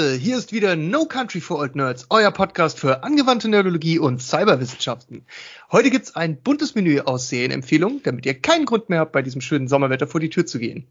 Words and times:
Leute, 0.00 0.14
hier 0.14 0.38
ist 0.38 0.52
wieder 0.52 0.76
No 0.76 1.04
Country 1.04 1.42
for 1.42 1.58
Old 1.58 1.76
Nerds, 1.76 2.06
euer 2.08 2.30
Podcast 2.30 2.78
für 2.78 3.04
angewandte 3.04 3.50
Nerdologie 3.50 3.98
und 3.98 4.22
Cyberwissenschaften. 4.22 5.26
Heute 5.70 5.90
gibt's 5.90 6.16
ein 6.16 6.40
buntes 6.40 6.74
Menü 6.74 7.00
aus 7.00 7.28
Serienempfehlungen, 7.28 8.02
damit 8.02 8.24
ihr 8.24 8.32
keinen 8.32 8.64
Grund 8.64 8.88
mehr 8.88 9.00
habt, 9.00 9.12
bei 9.12 9.20
diesem 9.20 9.42
schönen 9.42 9.68
Sommerwetter 9.68 10.06
vor 10.06 10.18
die 10.18 10.30
Tür 10.30 10.46
zu 10.46 10.58
gehen. 10.58 10.86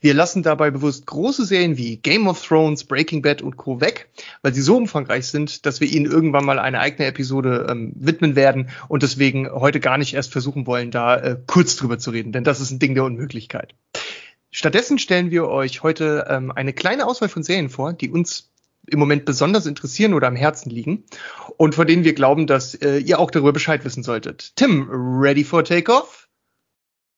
Wir 0.00 0.14
lassen 0.14 0.42
dabei 0.42 0.70
bewusst 0.70 1.04
große 1.04 1.44
Serien 1.44 1.76
wie 1.76 1.98
Game 1.98 2.26
of 2.26 2.42
Thrones, 2.42 2.84
Breaking 2.84 3.20
Bad 3.20 3.42
und 3.42 3.58
Co. 3.58 3.82
weg, 3.82 4.08
weil 4.40 4.54
sie 4.54 4.62
so 4.62 4.78
umfangreich 4.78 5.26
sind, 5.26 5.66
dass 5.66 5.82
wir 5.82 5.88
ihnen 5.88 6.06
irgendwann 6.06 6.46
mal 6.46 6.58
eine 6.58 6.80
eigene 6.80 7.06
Episode 7.06 7.66
ähm, 7.68 7.92
widmen 7.94 8.34
werden 8.34 8.70
und 8.88 9.02
deswegen 9.02 9.50
heute 9.50 9.78
gar 9.78 9.98
nicht 9.98 10.14
erst 10.14 10.32
versuchen 10.32 10.66
wollen, 10.66 10.90
da 10.90 11.18
äh, 11.18 11.36
kurz 11.46 11.76
drüber 11.76 11.98
zu 11.98 12.12
reden, 12.12 12.32
denn 12.32 12.44
das 12.44 12.62
ist 12.62 12.70
ein 12.70 12.78
Ding 12.78 12.94
der 12.94 13.04
Unmöglichkeit. 13.04 13.74
Stattdessen 14.50 14.98
stellen 14.98 15.32
wir 15.32 15.48
euch 15.48 15.82
heute 15.82 16.28
ähm, 16.30 16.52
eine 16.52 16.72
kleine 16.72 17.06
Auswahl 17.06 17.28
von 17.28 17.42
Serien 17.42 17.68
vor, 17.68 17.92
die 17.92 18.08
uns 18.08 18.53
im 18.86 18.98
Moment 18.98 19.24
besonders 19.24 19.66
interessieren 19.66 20.14
oder 20.14 20.28
am 20.28 20.36
Herzen 20.36 20.70
liegen 20.70 21.04
und 21.56 21.74
von 21.74 21.86
denen 21.86 22.04
wir 22.04 22.14
glauben, 22.14 22.46
dass 22.46 22.74
äh, 22.74 22.98
ihr 22.98 23.18
auch 23.18 23.30
darüber 23.30 23.52
Bescheid 23.52 23.84
wissen 23.84 24.02
solltet. 24.02 24.56
Tim, 24.56 24.88
ready 24.90 25.44
for 25.44 25.64
takeoff? 25.64 26.28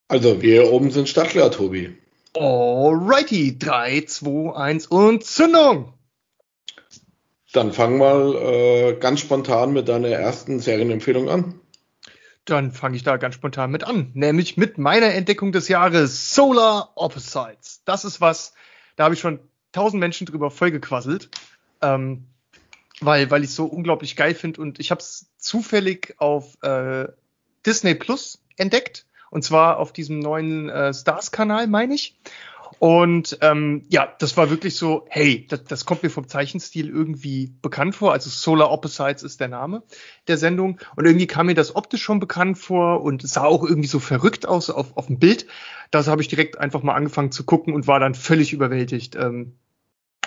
Also, 0.07 0.41
wir 0.41 0.71
oben 0.71 0.91
sind 0.91 1.09
startklar, 1.09 1.51
Tobi. 1.51 1.97
Alrighty, 2.33 3.57
3, 3.57 4.01
2, 4.01 4.55
1 4.55 4.87
und 4.87 5.23
Zündung! 5.23 5.93
Dann 7.51 7.73
fang 7.73 7.97
mal 7.97 8.35
äh, 8.35 8.93
ganz 8.99 9.21
spontan 9.21 9.73
mit 9.73 9.87
deiner 9.87 10.09
ersten 10.09 10.59
Serienempfehlung 10.59 11.29
an. 11.29 11.59
Dann 12.45 12.71
fange 12.71 12.95
ich 12.95 13.03
da 13.03 13.17
ganz 13.17 13.35
spontan 13.35 13.71
mit 13.71 13.83
an, 13.83 14.11
nämlich 14.13 14.55
mit 14.55 14.77
meiner 14.77 15.13
Entdeckung 15.13 15.51
des 15.51 15.67
Jahres 15.67 16.33
Solar 16.33 16.91
Opposites. 16.95 17.81
Das 17.83 18.05
ist 18.05 18.21
was, 18.21 18.53
da 18.95 19.05
habe 19.05 19.15
ich 19.15 19.19
schon 19.19 19.39
tausend 19.71 19.99
Menschen 19.99 20.25
drüber 20.25 20.49
vollgequasselt, 20.49 21.29
ähm, 21.81 22.25
weil, 22.99 23.29
weil 23.29 23.43
ich 23.43 23.51
so 23.51 23.65
unglaublich 23.65 24.15
geil 24.15 24.33
finde 24.33 24.61
und 24.61 24.79
ich 24.79 24.91
habe 24.91 24.99
es 24.99 25.29
zufällig 25.37 26.15
auf 26.17 26.61
äh, 26.63 27.07
Disney 27.65 27.95
Plus 27.95 28.41
entdeckt 28.57 29.05
und 29.29 29.43
zwar 29.43 29.77
auf 29.77 29.91
diesem 29.91 30.19
neuen 30.19 30.69
äh, 30.69 30.93
Stars-Kanal, 30.93 31.67
meine 31.67 31.93
ich. 31.93 32.17
Und 32.79 33.39
ähm, 33.41 33.85
ja, 33.89 34.13
das 34.19 34.37
war 34.37 34.49
wirklich 34.49 34.75
so, 34.75 35.05
hey, 35.09 35.47
das, 35.47 35.63
das 35.63 35.85
kommt 35.85 36.03
mir 36.03 36.09
vom 36.09 36.27
Zeichenstil 36.27 36.89
irgendwie 36.89 37.53
bekannt 37.61 37.95
vor. 37.95 38.13
Also 38.13 38.29
Solar 38.29 38.71
Opposites 38.71 39.23
ist 39.23 39.39
der 39.39 39.47
Name 39.47 39.83
der 40.27 40.37
Sendung. 40.37 40.79
Und 40.95 41.05
irgendwie 41.05 41.27
kam 41.27 41.47
mir 41.47 41.55
das 41.55 41.75
optisch 41.75 42.03
schon 42.03 42.19
bekannt 42.19 42.57
vor 42.57 43.01
und 43.01 43.27
sah 43.27 43.45
auch 43.45 43.63
irgendwie 43.63 43.87
so 43.87 43.99
verrückt 43.99 44.47
aus 44.47 44.69
auf, 44.69 44.95
auf 44.95 45.07
dem 45.07 45.17
Bild. 45.17 45.47
Das 45.91 46.07
habe 46.07 46.21
ich 46.21 46.27
direkt 46.27 46.57
einfach 46.57 46.83
mal 46.83 46.93
angefangen 46.93 47.31
zu 47.31 47.45
gucken 47.45 47.73
und 47.73 47.87
war 47.87 47.99
dann 47.99 48.13
völlig 48.13 48.53
überwältigt. 48.53 49.15
Ähm, 49.15 49.53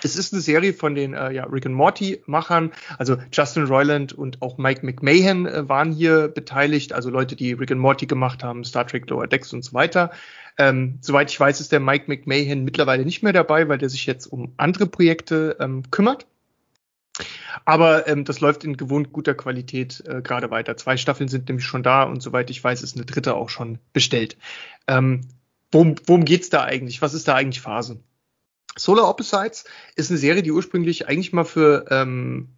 es 0.03 0.15
ist 0.15 0.33
eine 0.33 0.41
Serie 0.41 0.73
von 0.73 0.95
den 0.95 1.13
äh, 1.13 1.31
ja, 1.31 1.45
Rick 1.45 1.65
and 1.65 1.75
Morty 1.75 2.21
Machern, 2.25 2.71
also 2.97 3.17
Justin 3.31 3.65
Roiland 3.65 4.13
und 4.13 4.41
auch 4.41 4.57
Mike 4.57 4.85
McMahon 4.85 5.45
äh, 5.45 5.67
waren 5.67 5.91
hier 5.91 6.27
beteiligt, 6.27 6.93
also 6.93 7.09
Leute, 7.09 7.35
die 7.35 7.53
Rick 7.53 7.71
and 7.71 7.81
Morty 7.81 8.05
gemacht 8.05 8.43
haben, 8.43 8.63
Star 8.63 8.87
Trek 8.87 9.09
Lower 9.09 9.27
Decks 9.27 9.53
und 9.53 9.63
so 9.63 9.73
weiter. 9.73 10.11
Ähm, 10.57 10.97
soweit 11.01 11.31
ich 11.31 11.39
weiß, 11.39 11.61
ist 11.61 11.71
der 11.71 11.79
Mike 11.79 12.05
McMahon 12.07 12.63
mittlerweile 12.63 13.05
nicht 13.05 13.23
mehr 13.23 13.33
dabei, 13.33 13.67
weil 13.69 13.77
der 13.77 13.89
sich 13.89 14.05
jetzt 14.05 14.27
um 14.27 14.53
andere 14.57 14.85
Projekte 14.85 15.57
ähm, 15.59 15.83
kümmert. 15.91 16.27
Aber 17.65 18.07
ähm, 18.07 18.23
das 18.25 18.39
läuft 18.39 18.63
in 18.63 18.77
gewohnt 18.77 19.11
guter 19.11 19.33
Qualität 19.33 20.03
äh, 20.07 20.21
gerade 20.21 20.49
weiter. 20.49 20.77
Zwei 20.77 20.97
Staffeln 20.97 21.29
sind 21.29 21.47
nämlich 21.49 21.65
schon 21.65 21.83
da 21.83 22.03
und 22.03 22.21
soweit 22.21 22.49
ich 22.49 22.63
weiß, 22.63 22.83
ist 22.83 22.95
eine 22.95 23.05
dritte 23.05 23.35
auch 23.35 23.49
schon 23.49 23.79
bestellt. 23.93 24.37
Ähm, 24.87 25.21
worum, 25.71 25.95
worum 26.05 26.25
geht's 26.25 26.49
da 26.49 26.63
eigentlich? 26.63 27.01
Was 27.01 27.13
ist 27.13 27.27
da 27.27 27.35
eigentlich 27.35 27.61
Phase? 27.61 27.99
Solar 28.77 29.09
Opposites 29.09 29.65
ist 29.95 30.09
eine 30.09 30.17
Serie, 30.17 30.43
die 30.43 30.51
ursprünglich 30.51 31.07
eigentlich 31.07 31.33
mal 31.33 31.43
für 31.43 31.85
ähm, 31.89 32.49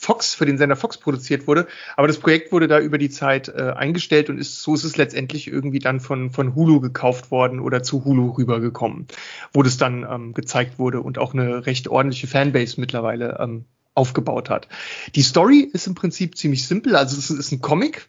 Fox, 0.00 0.34
für 0.34 0.46
den 0.46 0.58
Sender 0.58 0.76
Fox 0.76 0.98
produziert 0.98 1.48
wurde. 1.48 1.66
Aber 1.96 2.06
das 2.06 2.18
Projekt 2.18 2.52
wurde 2.52 2.68
da 2.68 2.78
über 2.78 2.98
die 2.98 3.10
Zeit 3.10 3.48
äh, 3.48 3.72
eingestellt 3.74 4.30
und 4.30 4.38
ist, 4.38 4.62
so 4.62 4.74
ist 4.74 4.84
es 4.84 4.96
letztendlich 4.96 5.48
irgendwie 5.48 5.80
dann 5.80 5.98
von, 5.98 6.30
von 6.30 6.54
Hulu 6.54 6.80
gekauft 6.80 7.32
worden 7.32 7.58
oder 7.58 7.82
zu 7.82 8.04
Hulu 8.04 8.30
rübergekommen, 8.30 9.08
wo 9.52 9.62
das 9.64 9.76
dann 9.76 10.06
ähm, 10.08 10.34
gezeigt 10.34 10.78
wurde 10.78 11.00
und 11.00 11.18
auch 11.18 11.34
eine 11.34 11.66
recht 11.66 11.88
ordentliche 11.88 12.28
Fanbase 12.28 12.80
mittlerweile 12.80 13.38
ähm, 13.40 13.64
aufgebaut 13.94 14.50
hat. 14.50 14.68
Die 15.16 15.22
Story 15.22 15.68
ist 15.72 15.88
im 15.88 15.96
Prinzip 15.96 16.36
ziemlich 16.36 16.66
simpel, 16.66 16.94
also 16.94 17.18
es 17.18 17.30
ist 17.30 17.50
ein 17.50 17.60
Comic 17.60 18.08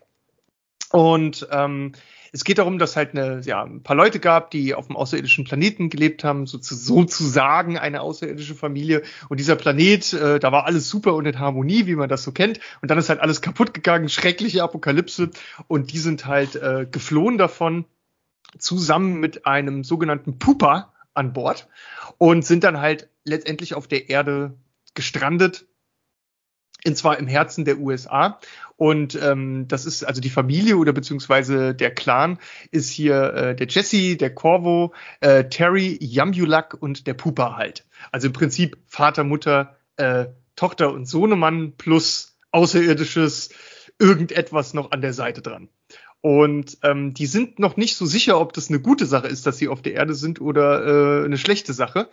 und 0.91 1.47
ähm, 1.51 1.93
es 2.31 2.43
geht 2.43 2.57
darum, 2.57 2.79
dass 2.79 2.95
halt 2.95 3.11
eine, 3.15 3.41
ja, 3.41 3.63
ein 3.63 3.83
paar 3.83 3.95
Leute 3.95 4.19
gab, 4.19 4.51
die 4.51 4.75
auf 4.75 4.89
einem 4.89 4.97
außerirdischen 4.97 5.45
Planeten 5.45 5.89
gelebt 5.89 6.23
haben, 6.23 6.45
sozusagen 6.45 7.77
eine 7.77 8.01
außerirdische 8.01 8.55
Familie. 8.55 9.01
Und 9.29 9.39
dieser 9.39 9.55
Planet, 9.55 10.13
äh, 10.13 10.39
da 10.39 10.51
war 10.51 10.65
alles 10.65 10.89
super 10.89 11.15
und 11.15 11.25
in 11.25 11.39
Harmonie, 11.39 11.85
wie 11.85 11.95
man 11.95 12.09
das 12.09 12.23
so 12.23 12.31
kennt. 12.31 12.59
Und 12.81 12.91
dann 12.91 12.97
ist 12.97 13.09
halt 13.09 13.19
alles 13.19 13.41
kaputt 13.41 13.73
gegangen, 13.73 14.09
schreckliche 14.09 14.63
Apokalypse. 14.63 15.31
Und 15.67 15.91
die 15.91 15.99
sind 15.99 16.25
halt 16.25 16.55
äh, 16.55 16.85
geflohen 16.89 17.37
davon, 17.37 17.85
zusammen 18.57 19.19
mit 19.19 19.45
einem 19.45 19.83
sogenannten 19.83 20.39
Pupa 20.39 20.93
an 21.13 21.33
Bord 21.33 21.67
und 22.17 22.45
sind 22.45 22.63
dann 22.63 22.79
halt 22.79 23.09
letztendlich 23.23 23.75
auf 23.75 23.87
der 23.87 24.09
Erde 24.09 24.55
gestrandet 24.95 25.67
und 26.85 26.97
zwar 26.97 27.17
im 27.19 27.27
Herzen 27.27 27.65
der 27.65 27.79
USA. 27.79 28.39
Und 28.77 29.19
ähm, 29.21 29.67
das 29.67 29.85
ist 29.85 30.03
also 30.03 30.21
die 30.21 30.29
Familie 30.29 30.77
oder 30.77 30.93
beziehungsweise 30.93 31.75
der 31.75 31.93
Clan 31.93 32.39
ist 32.71 32.89
hier 32.89 33.33
äh, 33.33 33.55
der 33.55 33.67
Jesse, 33.67 34.15
der 34.15 34.33
Corvo, 34.33 34.93
äh, 35.19 35.45
Terry, 35.49 35.97
Yambulak 36.01 36.75
und 36.79 37.05
der 37.05 37.13
Pupa 37.13 37.57
halt. 37.57 37.85
Also 38.11 38.27
im 38.27 38.33
Prinzip 38.33 38.77
Vater, 38.87 39.25
Mutter, 39.25 39.75
äh, 39.97 40.27
Tochter 40.55 40.93
und 40.93 41.05
Sohnemann 41.07 41.73
plus 41.77 42.37
außerirdisches 42.51 43.49
irgendetwas 43.99 44.73
noch 44.73 44.91
an 44.91 45.01
der 45.01 45.13
Seite 45.13 45.41
dran. 45.41 45.69
Und 46.21 46.77
ähm, 46.83 47.13
die 47.13 47.27
sind 47.27 47.59
noch 47.59 47.77
nicht 47.77 47.95
so 47.95 48.05
sicher, 48.05 48.39
ob 48.39 48.53
das 48.53 48.69
eine 48.69 48.79
gute 48.79 49.05
Sache 49.05 49.27
ist, 49.27 49.45
dass 49.45 49.57
sie 49.57 49.67
auf 49.67 49.81
der 49.81 49.93
Erde 49.93 50.13
sind 50.13 50.41
oder 50.41 51.21
äh, 51.21 51.25
eine 51.25 51.37
schlechte 51.37 51.73
Sache. 51.73 52.09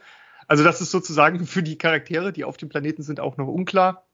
Also 0.47 0.63
das 0.63 0.81
ist 0.81 0.91
sozusagen 0.91 1.47
für 1.47 1.63
die 1.63 1.79
Charaktere, 1.79 2.33
die 2.33 2.45
auf 2.45 2.57
dem 2.57 2.69
Planeten 2.69 3.03
sind, 3.03 3.21
auch 3.21 3.37
noch 3.37 3.49
unklar. 3.49 4.06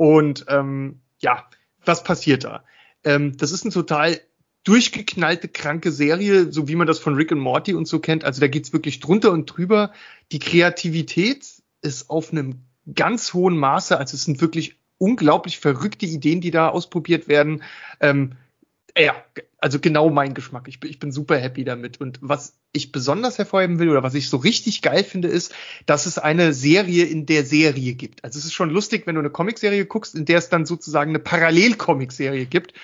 Und 0.00 0.46
ähm, 0.48 1.02
ja, 1.18 1.44
was 1.84 2.04
passiert 2.04 2.44
da? 2.44 2.64
Ähm, 3.04 3.36
das 3.36 3.52
ist 3.52 3.64
eine 3.64 3.74
total 3.74 4.18
durchgeknallte, 4.64 5.46
kranke 5.48 5.92
Serie, 5.92 6.50
so 6.50 6.68
wie 6.68 6.74
man 6.74 6.86
das 6.86 6.98
von 6.98 7.16
Rick 7.16 7.32
und 7.32 7.38
Morty 7.38 7.74
und 7.74 7.86
so 7.86 7.98
kennt. 7.98 8.24
Also 8.24 8.40
da 8.40 8.48
geht's 8.48 8.72
wirklich 8.72 9.00
drunter 9.00 9.30
und 9.30 9.44
drüber. 9.44 9.92
Die 10.32 10.38
Kreativität 10.38 11.46
ist 11.82 12.08
auf 12.08 12.32
einem 12.32 12.62
ganz 12.94 13.34
hohen 13.34 13.58
Maße. 13.58 13.98
Also 13.98 14.14
es 14.14 14.24
sind 14.24 14.40
wirklich 14.40 14.78
unglaublich 14.96 15.58
verrückte 15.58 16.06
Ideen, 16.06 16.40
die 16.40 16.50
da 16.50 16.70
ausprobiert 16.70 17.28
werden. 17.28 17.62
Ähm, 18.00 18.36
ja, 19.00 19.24
also 19.58 19.78
genau 19.78 20.10
mein 20.10 20.34
Geschmack. 20.34 20.68
Ich 20.68 20.80
bin, 20.80 20.90
ich 20.90 20.98
bin 20.98 21.12
super 21.12 21.38
happy 21.38 21.64
damit. 21.64 22.00
Und 22.00 22.18
was 22.20 22.58
ich 22.72 22.92
besonders 22.92 23.38
hervorheben 23.38 23.78
will 23.78 23.90
oder 23.90 24.02
was 24.02 24.14
ich 24.14 24.28
so 24.28 24.36
richtig 24.36 24.82
geil 24.82 25.04
finde, 25.04 25.28
ist, 25.28 25.54
dass 25.86 26.06
es 26.06 26.18
eine 26.18 26.52
Serie 26.52 27.04
in 27.04 27.26
der 27.26 27.44
Serie 27.44 27.94
gibt. 27.94 28.24
Also 28.24 28.38
es 28.38 28.46
ist 28.46 28.52
schon 28.52 28.70
lustig, 28.70 29.06
wenn 29.06 29.14
du 29.14 29.20
eine 29.20 29.30
Comicserie 29.30 29.86
guckst, 29.86 30.14
in 30.14 30.24
der 30.24 30.38
es 30.38 30.48
dann 30.48 30.66
sozusagen 30.66 31.10
eine 31.10 31.18
Parallel-Comic-Serie 31.18 32.46
gibt, 32.46 32.74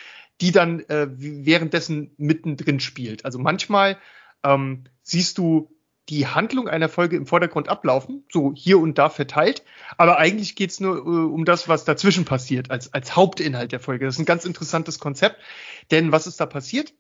die 0.41 0.53
dann 0.53 0.81
äh, 0.89 1.09
währenddessen 1.11 2.11
mittendrin 2.19 2.81
spielt. 2.81 3.25
Also 3.25 3.39
manchmal 3.39 3.97
ähm, 4.45 4.85
siehst 5.03 5.39
du 5.39 5.76
die 6.09 6.27
Handlung 6.27 6.69
einer 6.69 6.89
Folge 6.89 7.17
im 7.17 7.27
Vordergrund 7.27 7.69
ablaufen, 7.69 8.25
so 8.33 8.53
hier 8.55 8.79
und 8.79 8.99
da 8.99 9.09
verteilt. 9.09 9.65
Aber 9.97 10.19
eigentlich 10.19 10.55
geht's 10.55 10.81
nur 10.81 10.97
äh, 10.97 11.01
um 11.01 11.45
das, 11.45 11.69
was 11.69 11.85
dazwischen 11.85 12.25
passiert, 12.25 12.71
als, 12.71 12.93
als 12.93 13.17
Hauptinhalt 13.17 13.73
der 13.73 13.81
Folge. 13.81 14.05
Das 14.05 14.15
ist 14.15 14.21
ein 14.21 14.27
ganz 14.27 14.45
interessantes 14.45 14.99
Konzept. 14.99 15.41
Denn 15.91 16.13
was 16.13 16.27
ist 16.27 16.41
da 16.41 16.47
passiert? 16.47 16.95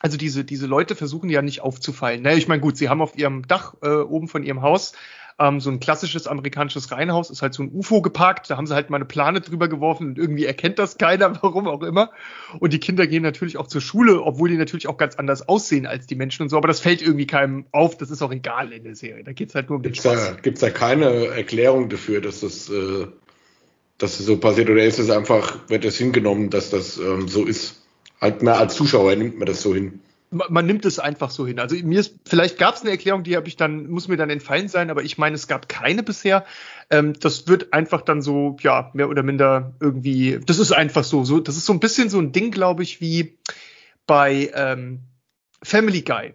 Also 0.00 0.16
diese, 0.16 0.44
diese 0.44 0.66
Leute 0.66 0.96
versuchen 0.96 1.30
ja 1.30 1.42
nicht 1.42 1.60
aufzufallen. 1.60 2.22
Ne? 2.22 2.34
Ich 2.34 2.48
meine, 2.48 2.60
gut, 2.60 2.76
sie 2.76 2.88
haben 2.88 3.00
auf 3.00 3.16
ihrem 3.16 3.46
Dach 3.46 3.74
äh, 3.82 3.88
oben 3.88 4.26
von 4.26 4.42
ihrem 4.42 4.62
Haus 4.62 4.94
ähm, 5.38 5.60
so 5.60 5.70
ein 5.70 5.80
klassisches 5.80 6.26
amerikanisches 6.26 6.90
Reihenhaus, 6.90 7.30
ist 7.30 7.42
halt 7.42 7.54
so 7.54 7.62
ein 7.62 7.70
UFO 7.72 8.02
geparkt, 8.02 8.50
da 8.50 8.56
haben 8.56 8.66
sie 8.66 8.74
halt 8.74 8.90
mal 8.90 8.96
eine 8.96 9.04
Plane 9.04 9.40
drüber 9.40 9.68
geworfen 9.68 10.08
und 10.08 10.18
irgendwie 10.18 10.44
erkennt 10.44 10.78
das 10.78 10.98
keiner, 10.98 11.36
warum 11.42 11.66
auch 11.66 11.82
immer. 11.82 12.10
Und 12.58 12.72
die 12.72 12.78
Kinder 12.78 13.06
gehen 13.06 13.22
natürlich 13.22 13.56
auch 13.56 13.66
zur 13.66 13.80
Schule, 13.80 14.22
obwohl 14.22 14.48
die 14.48 14.56
natürlich 14.56 14.88
auch 14.88 14.96
ganz 14.96 15.16
anders 15.16 15.48
aussehen 15.48 15.86
als 15.86 16.06
die 16.06 16.14
Menschen 16.14 16.42
und 16.42 16.48
so, 16.48 16.56
aber 16.56 16.68
das 16.68 16.80
fällt 16.80 17.02
irgendwie 17.02 17.26
keinem 17.26 17.66
auf, 17.72 17.96
das 17.96 18.10
ist 18.10 18.22
auch 18.22 18.32
egal 18.32 18.72
in 18.72 18.84
der 18.84 18.94
Serie. 18.94 19.24
Da 19.24 19.32
geht's 19.32 19.54
halt 19.54 19.68
nur 19.68 19.76
um 19.76 19.82
den 19.82 19.92
gibt's 19.92 20.06
Spaß. 20.06 20.30
Da, 20.30 20.40
gibt's 20.40 20.60
da 20.60 20.70
keine 20.70 21.26
Erklärung 21.28 21.88
dafür, 21.88 22.20
dass 22.20 22.40
das, 22.40 22.68
äh, 22.68 23.06
dass 23.98 24.18
das 24.18 24.26
so 24.26 24.36
passiert 24.38 24.70
oder 24.70 24.84
ist 24.84 24.98
es 24.98 25.10
einfach, 25.10 25.68
wird 25.68 25.84
das 25.84 25.96
hingenommen, 25.96 26.50
dass 26.50 26.70
das 26.70 26.98
ähm, 26.98 27.28
so 27.28 27.44
ist? 27.44 27.82
Halt, 28.20 28.42
na, 28.42 28.54
als 28.54 28.76
Zuschauer 28.76 29.16
nimmt 29.16 29.38
man 29.38 29.46
das 29.46 29.62
so 29.62 29.74
hin. 29.74 30.00
Man, 30.32 30.66
nimmt 30.66 30.86
es 30.86 30.98
einfach 30.98 31.30
so 31.30 31.46
hin. 31.46 31.58
Also 31.58 31.76
mir 31.76 32.00
ist, 32.00 32.16
vielleicht 32.24 32.58
gab 32.58 32.74
es 32.74 32.80
eine 32.80 32.90
Erklärung, 32.90 33.22
die 33.22 33.36
habe 33.36 33.48
ich 33.48 33.56
dann, 33.56 33.88
muss 33.88 34.08
mir 34.08 34.16
dann 34.16 34.30
entfallen 34.30 34.68
sein, 34.68 34.90
aber 34.90 35.02
ich 35.02 35.18
meine, 35.18 35.34
es 35.34 35.46
gab 35.46 35.68
keine 35.68 36.02
bisher. 36.02 36.46
Ähm, 36.90 37.12
das 37.20 37.48
wird 37.48 37.72
einfach 37.74 38.00
dann 38.00 38.22
so, 38.22 38.56
ja, 38.60 38.90
mehr 38.94 39.10
oder 39.10 39.22
minder 39.22 39.74
irgendwie, 39.78 40.40
das 40.44 40.58
ist 40.58 40.72
einfach 40.72 41.04
so, 41.04 41.24
so, 41.24 41.38
das 41.38 41.56
ist 41.56 41.66
so 41.66 41.72
ein 41.74 41.80
bisschen 41.80 42.08
so 42.08 42.18
ein 42.18 42.32
Ding, 42.32 42.50
glaube 42.50 42.82
ich, 42.82 43.00
wie 43.00 43.36
bei 44.06 44.50
ähm, 44.54 45.00
Family 45.62 46.00
Guy. 46.00 46.34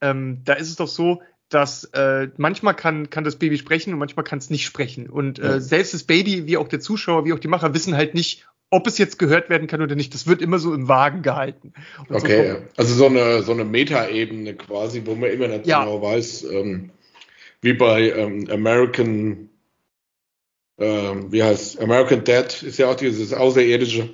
Ähm, 0.00 0.42
da 0.44 0.54
ist 0.54 0.68
es 0.68 0.76
doch 0.76 0.88
so, 0.88 1.22
dass 1.48 1.84
äh, 1.84 2.28
manchmal 2.36 2.74
kann, 2.74 3.08
kann 3.08 3.24
das 3.24 3.36
Baby 3.36 3.56
sprechen 3.56 3.92
und 3.92 3.98
manchmal 3.98 4.24
kann 4.24 4.38
es 4.38 4.50
nicht 4.50 4.66
sprechen. 4.66 5.08
Und 5.08 5.38
äh, 5.38 5.60
selbst 5.60 5.94
das 5.94 6.04
Baby, 6.04 6.46
wie 6.46 6.56
auch 6.56 6.68
der 6.68 6.80
Zuschauer, 6.80 7.24
wie 7.24 7.32
auch 7.32 7.38
die 7.38 7.48
Macher, 7.48 7.72
wissen 7.72 7.96
halt 7.96 8.14
nicht, 8.14 8.46
ob 8.70 8.86
es 8.86 8.98
jetzt 8.98 9.18
gehört 9.18 9.48
werden 9.50 9.66
kann 9.66 9.80
oder 9.82 9.94
nicht. 9.94 10.14
Das 10.14 10.26
wird 10.26 10.42
immer 10.42 10.58
so 10.58 10.74
im 10.74 10.88
Wagen 10.88 11.22
gehalten. 11.22 11.72
Und 12.08 12.16
okay, 12.16 12.52
so 12.52 12.62
also 12.76 12.94
so 12.94 13.06
eine, 13.06 13.42
so 13.42 13.52
eine 13.52 13.64
Meta-Ebene 13.64 14.54
quasi, 14.54 15.02
wo 15.04 15.14
man 15.14 15.30
immer 15.30 15.48
nicht 15.48 15.66
Ja. 15.66 15.80
genau 15.80 16.02
weiß, 16.02 16.44
ähm, 16.44 16.90
wie 17.60 17.72
bei 17.72 18.10
ähm, 18.10 18.48
American, 18.50 19.48
ähm, 20.78 21.32
wie 21.32 21.42
heißt 21.42 21.80
American 21.80 22.24
Dad 22.24 22.62
ist 22.62 22.78
ja 22.78 22.90
auch 22.90 22.94
dieses 22.94 23.32
Außerirdische, 23.32 24.10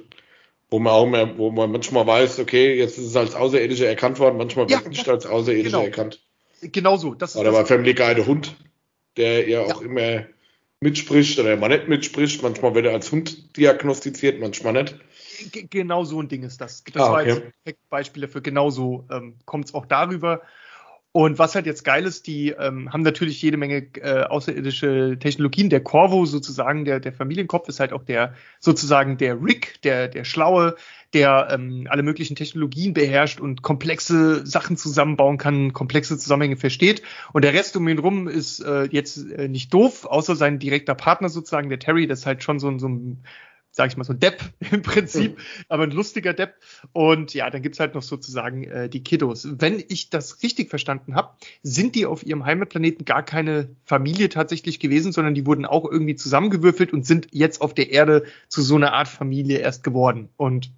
wo 0.71 0.79
man 0.79 0.93
auch 0.93 1.07
mehr, 1.07 1.37
wo 1.37 1.51
man 1.51 1.73
manchmal 1.73 2.07
weiß, 2.07 2.39
okay, 2.39 2.75
jetzt 2.79 2.97
ist 2.99 3.07
es 3.07 3.17
als 3.17 3.35
Außerirdische 3.35 3.87
erkannt 3.87 4.19
worden, 4.19 4.39
manchmal 4.39 4.71
Ja, 4.71 4.79
wird 4.79 4.89
nicht 4.89 5.09
als 5.09 5.27
Außerirdische 5.27 5.77
genau. 5.77 5.85
erkannt. 5.85 6.23
Genau 6.63 6.97
so. 6.97 7.15
Das, 7.15 7.37
Oder 7.37 7.53
bei 7.53 7.65
Family 7.65 7.93
Guy 7.95 8.15
der 8.15 8.27
Hund, 8.27 8.57
der 9.17 9.49
ja 9.49 9.67
Ja. 9.67 9.75
auch 9.75 9.83
immer 9.83 10.25
mitspricht 10.85 11.39
oder 11.41 11.57
mal 11.57 11.69
nicht 11.69 11.89
mitspricht. 11.89 12.43
Manchmal 12.43 12.75
wird 12.75 12.87
er 12.87 12.93
als 12.93 13.11
Hund 13.11 13.57
diagnostiziert, 13.57 14.39
manchmal 14.41 14.75
nicht. 14.75 14.97
G- 15.51 15.67
genau 15.69 16.05
so 16.05 16.21
ein 16.21 16.29
Ding 16.29 16.45
ist 16.45 16.61
das. 16.61 16.85
Das 16.85 17.03
Ah, 17.03 17.13
war 17.13 17.21
okay. 17.23 17.29
jetzt 17.31 17.43
ein 17.67 17.75
Beispiel 17.91 18.23
dafür. 18.23 18.41
Genauso 18.43 19.07
ähm, 19.11 19.35
kommt 19.47 19.65
es 19.65 19.75
auch 19.75 19.87
darüber. 19.87 20.43
Und 21.17 21.39
was 21.39 21.55
halt 21.55 21.65
jetzt 21.65 21.85
geil 21.85 22.07
ist, 22.07 22.27
die 22.27 22.49
ähm, 22.51 22.93
haben 22.93 23.03
natürlich 23.03 23.41
jede 23.41 23.57
Menge 23.57 23.87
äh, 24.01 24.25
außerirdische 24.25 25.17
Technologien. 25.21 25.71
Der 25.71 25.81
Corvo 25.81 26.27
sozusagen, 26.27 26.85
der, 26.85 26.99
der 26.99 27.13
Familienkopf 27.13 27.69
ist 27.69 27.79
halt 27.79 27.93
auch 27.93 28.03
der 28.03 28.35
sozusagen 28.59 29.17
der 29.17 29.41
Rick, 29.41 29.81
der, 29.85 30.09
der 30.09 30.25
Schlaue, 30.25 30.75
der 31.13 31.51
ähm, 31.53 31.87
alle 31.89 32.03
möglichen 32.03 32.35
Technologien 32.35 32.95
beherrscht 32.95 33.39
und 33.39 33.63
komplexe 33.63 34.45
Sachen 34.45 34.77
zusammenbauen 34.77 35.39
kann, 35.39 35.73
komplexe 35.73 36.19
Zusammenhänge 36.19 36.57
versteht. 36.57 37.01
Und 37.33 37.45
der 37.45 37.55
Rest 37.55 37.77
um 37.77 37.87
ihn 37.87 38.01
rum 38.01 38.27
ist 38.27 38.59
äh, 38.59 38.89
jetzt 38.91 39.19
äh, 39.19 39.47
nicht 39.47 39.73
doof, 39.73 40.07
außer 40.07 40.35
sein 40.35 40.59
direkter 40.59 40.97
Partner 40.97 41.29
sozusagen, 41.29 41.69
der 41.69 41.79
Terry, 41.79 42.09
das 42.09 42.21
ist 42.21 42.27
halt 42.27 42.43
schon 42.43 42.59
so, 42.59 42.77
so 42.77 42.89
ein 42.89 43.23
sag 43.77 43.91
ich 43.91 43.97
mal 43.97 44.05
so 44.05 44.13
ein 44.13 44.21
Depp 44.21 44.41
im 44.71 44.83
Prinzip, 44.83 45.39
aber 45.69 45.83
ein 45.83 45.91
lustiger 45.91 46.33
Depp. 46.33 46.55
Und 46.93 47.35
ja, 47.35 47.51
dann 47.51 47.61
gibt's 47.61 47.81
halt 47.81 47.95
noch 47.95 48.03
sozusagen 48.03 48.65
äh, 48.65 48.89
die 48.89 49.03
Kiddos. 49.03 49.49
Wenn 49.59 49.83
ich 49.89 50.11
das 50.11 50.43
richtig 50.45 50.71
verstanden 50.71 51.17
habe, 51.17 51.31
sind 51.63 51.97
die 51.97 52.07
auf 52.07 52.25
ihrem 52.25 52.45
Heimatplaneten 52.47 53.05
gar 53.05 53.25
keine 53.25 53.69
Familie 53.85 54.29
tatsächlich 54.29 54.79
gewesen, 54.79 55.11
sondern 55.11 55.35
die 55.35 55.45
wurden 55.45 55.67
auch 55.67 55.91
irgendwie 55.91 56.15
zusammengewürfelt 56.15 56.93
und 56.93 57.05
sind 57.05 57.27
jetzt 57.33 57.61
auf 57.61 57.75
der 57.75 57.91
Erde 57.91 58.25
zu 58.49 58.63
so 58.63 58.77
einer 58.77 58.93
Art 58.93 59.09
Familie 59.09 59.59
erst 59.59 59.83
geworden. 59.83 60.29
Und 60.37 60.71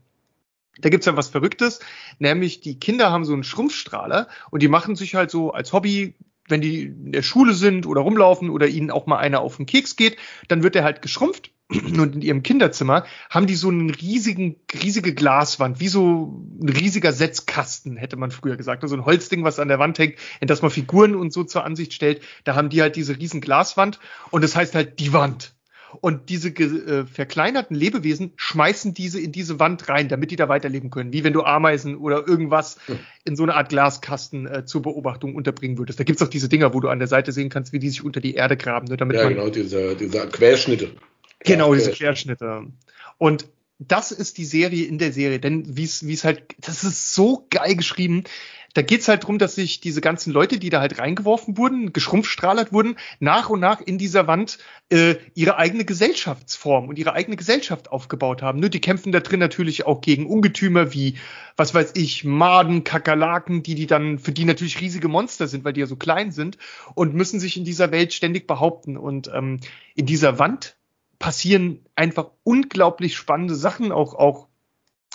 da 0.81 0.89
gibt's 0.89 1.07
ja 1.07 1.17
was 1.17 1.29
Verrücktes, 1.29 1.81
nämlich 2.19 2.61
die 2.61 2.79
Kinder 2.79 3.11
haben 3.11 3.27
so 3.27 3.35
einen 3.35 3.45
Schrumpfstrahler 3.45 4.29
und 4.51 4.63
die 4.63 4.69
machen 4.69 4.97
sich 4.97 5.15
halt 5.15 5.31
so 5.31 5.53
als 5.53 5.73
Hobby, 5.75 6.15
wenn 6.49 6.61
die 6.63 6.85
in 6.85 7.13
der 7.13 7.23
Schule 7.23 7.53
sind 7.53 7.87
oder 7.87 8.03
rumlaufen 8.03 8.49
oder 8.49 8.69
ihnen 8.69 8.91
auch 8.91 9.07
mal 9.07 9.19
einer 9.19 9.41
auf 9.41 9.57
den 9.57 9.67
Keks 9.67 9.97
geht, 9.97 10.17
dann 10.49 10.63
wird 10.63 10.77
er 10.77 10.85
halt 10.85 11.03
geschrumpft 11.03 11.51
und 11.69 12.15
in 12.15 12.23
ihrem 12.23 12.43
Kinderzimmer 12.43 13.05
haben 13.29 13.47
die 13.47 13.57
so 13.57 13.69
einen 13.69 13.91
riesigen, 13.91 14.57
riesige 14.83 15.15
Glaswand, 15.15 15.81
wie 15.81 15.89
so 15.89 16.45
ein 16.63 16.69
riesiger 16.69 17.13
Setzkasten, 17.13 17.97
hätte 17.97 18.17
man 18.17 18.31
früher 18.31 18.57
gesagt. 18.57 18.85
Also 18.85 18.95
ein 18.95 19.05
Holzding, 19.05 19.43
was 19.43 19.59
an 19.59 19.69
der 19.69 19.79
Wand 19.79 19.99
hängt, 19.99 20.17
in 20.41 20.47
das 20.47 20.63
man 20.63 20.71
Figuren 20.71 21.17
und 21.17 21.33
so 21.33 21.43
zur 21.43 21.65
Ansicht 21.65 21.93
stellt. 21.93 22.23
Da 22.45 22.55
haben 22.55 22.69
die 22.69 22.83
halt 22.83 22.95
diese 22.95 23.19
riesen 23.19 23.41
Glaswand 23.41 23.99
und 24.31 24.45
das 24.45 24.55
heißt 24.55 24.75
halt 24.75 25.01
die 25.01 25.13
Wand. 25.13 25.55
Und 26.01 26.29
diese 26.29 26.49
äh, 26.49 27.05
verkleinerten 27.07 27.75
Lebewesen 27.75 28.33
schmeißen 28.37 28.93
diese 28.93 29.21
in 29.21 29.33
diese 29.33 29.59
Wand 29.59 29.89
rein, 29.89 30.09
damit 30.09 30.31
die 30.31 30.37
da 30.37 30.49
weiterleben 30.49 30.91
können. 30.91 31.13
Wie 31.13 31.25
wenn 31.25 31.33
du 31.33 31.43
Ameisen 31.43 31.97
oder 31.97 32.27
irgendwas 32.27 32.77
in 33.25 33.37
so 33.37 33.45
eine 33.45 33.55
Art 33.55 33.71
Glaskasten 33.71 34.47
äh, 34.47 34.65
zur 34.65 34.83
Beobachtung 34.83 35.35
unterbringen 35.35 35.79
würdest. 35.79 35.99
Da 35.99 36.05
gibt's 36.05 36.23
auch 36.23 36.29
diese 36.29 36.49
Dinger, 36.49 36.75
wo 36.75 36.81
du 36.81 36.89
an 36.89 36.99
der 36.99 37.09
Seite 37.09 37.33
sehen 37.33 37.49
kannst, 37.49 37.73
wie 37.73 37.79
die 37.79 37.89
sich 37.89 38.05
unter 38.05 38.21
die 38.21 38.35
Erde 38.35 38.57
graben, 38.57 38.89
ne, 38.89 38.97
damit 38.97 39.17
Ja, 39.17 39.29
genau, 39.29 39.49
diese, 39.49 39.97
diese 39.97 40.27
Querschnitte. 40.29 40.91
Genau, 41.41 41.75
diese 41.75 41.93
Querschnitte. 41.93 42.67
Und 43.19 43.47
das 43.79 44.11
ist 44.11 44.39
die 44.39 44.45
Serie 44.45 44.87
in 44.87 44.99
der 44.99 45.13
Serie, 45.13 45.39
denn 45.39 45.77
wie 45.77 45.85
es 45.85 46.03
es 46.03 46.25
halt, 46.25 46.55
das 46.59 46.85
ist 46.85 47.15
so 47.15 47.47
geil 47.51 47.77
geschrieben. 47.77 48.25
Da 48.73 48.83
geht's 48.83 49.09
halt 49.09 49.27
drum, 49.27 49.39
dass 49.39 49.55
sich 49.55 49.81
diese 49.81 50.03
ganzen 50.03 50.35
Leute, 50.35 50.59
die 50.59 50.69
da 50.69 50.81
halt 50.81 50.99
reingeworfen 50.99 51.57
wurden, 51.57 51.95
geschrumpfstrahlert 51.95 52.75
wurden, 52.75 52.97
nach 53.21 53.49
und 53.49 53.59
nach 53.59 53.81
in 53.81 53.97
dieser 53.97 54.27
Wand 54.27 54.59
äh, 54.91 55.15
ihre 55.35 55.57
eigene 55.57 55.87
Gesellschaftsform 55.87 56.91
und 56.91 56.99
ihre 56.99 57.15
eigene 57.15 57.37
Gesellschaft 57.37 57.91
aufgebaut 57.91 58.43
haben. 58.43 58.61
Ne? 58.61 58.69
Die 58.69 58.83
kämpfen 58.83 59.13
da 59.13 59.21
drin 59.21 59.41
natürlich 59.41 59.87
auch 59.87 60.03
gegen 60.03 60.27
Ungetümer 60.27 60.93
wie, 60.93 61.17
was 61.57 61.73
weiß 61.73 61.93
ich, 61.95 62.25
Maden, 62.25 62.85
Kakerlaken, 62.85 63.63
die 63.63 63.77
die 63.77 63.87
dann, 63.87 64.19
für 64.19 64.33
die 64.33 64.45
natürlich 64.45 64.79
riesige 64.79 65.09
Monster 65.09 65.49
sind, 65.49 65.65
weil 65.65 65.73
die 65.73 65.81
ja 65.81 65.87
so 65.87 65.97
klein 65.97 66.31
sind 66.31 66.59
und 66.95 67.15
müssen 67.15 67.41
sich 67.41 67.57
in 67.57 67.65
dieser 67.65 67.93
Welt 67.93 68.13
ständig 68.13 68.47
behaupten. 68.47 68.99
Und 68.99 69.31
ähm, 69.33 69.59
in 69.95 70.05
dieser 70.05 70.39
Wand 70.39 70.77
passieren 71.19 71.85
einfach 71.95 72.31
unglaublich 72.45 73.17
spannende 73.17 73.55
Sachen, 73.55 73.93
auch, 73.93 74.15
auch 74.15 74.49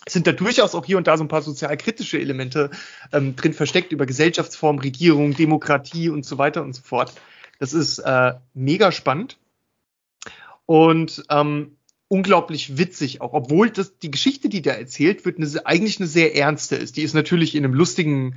sind 0.07 0.25
da 0.25 0.31
durchaus 0.31 0.74
auch 0.74 0.86
hier 0.86 0.98
und 0.98 1.07
da 1.07 1.18
so 1.18 1.24
ein 1.24 1.27
paar 1.27 1.44
sozialkritische 1.44 2.19
Elemente 2.19 2.71
ähm, 3.12 3.36
drin 3.36 3.53
versteckt 3.53 3.92
über 3.92 4.06
Gesellschaftsform, 4.06 4.80
Regierung, 4.80 5.36
Demokratie 5.36 6.09
und 6.09 6.25
so 6.25 6.38
weiter 6.38 6.63
und 6.63 6.74
so 6.74 6.81
fort. 6.81 7.13
Das 7.59 7.74
ist 7.74 8.00
äh, 8.00 8.33
mega 8.53 8.92
spannend 8.92 9.38
und 10.65 11.24
ähm, 11.30 11.77
unglaublich 12.07 12.77
witzig 12.77 13.21
auch, 13.21 13.33
obwohl 13.33 13.69
das 13.69 14.00
die 14.00 14.12
Geschichte, 14.12 14.50
die 14.50 14.62
da 14.62 14.71
erzählt 14.71 15.24
wird, 15.24 15.38
eine, 15.38 15.65
eigentlich 15.65 16.00
eine 16.00 16.07
sehr 16.07 16.36
ernste 16.36 16.75
ist. 16.75 16.97
Die 16.97 17.04
ist 17.04 17.13
natürlich 17.13 17.56
in 17.56 17.63
einem 17.63 17.74
lustigen 17.74 18.36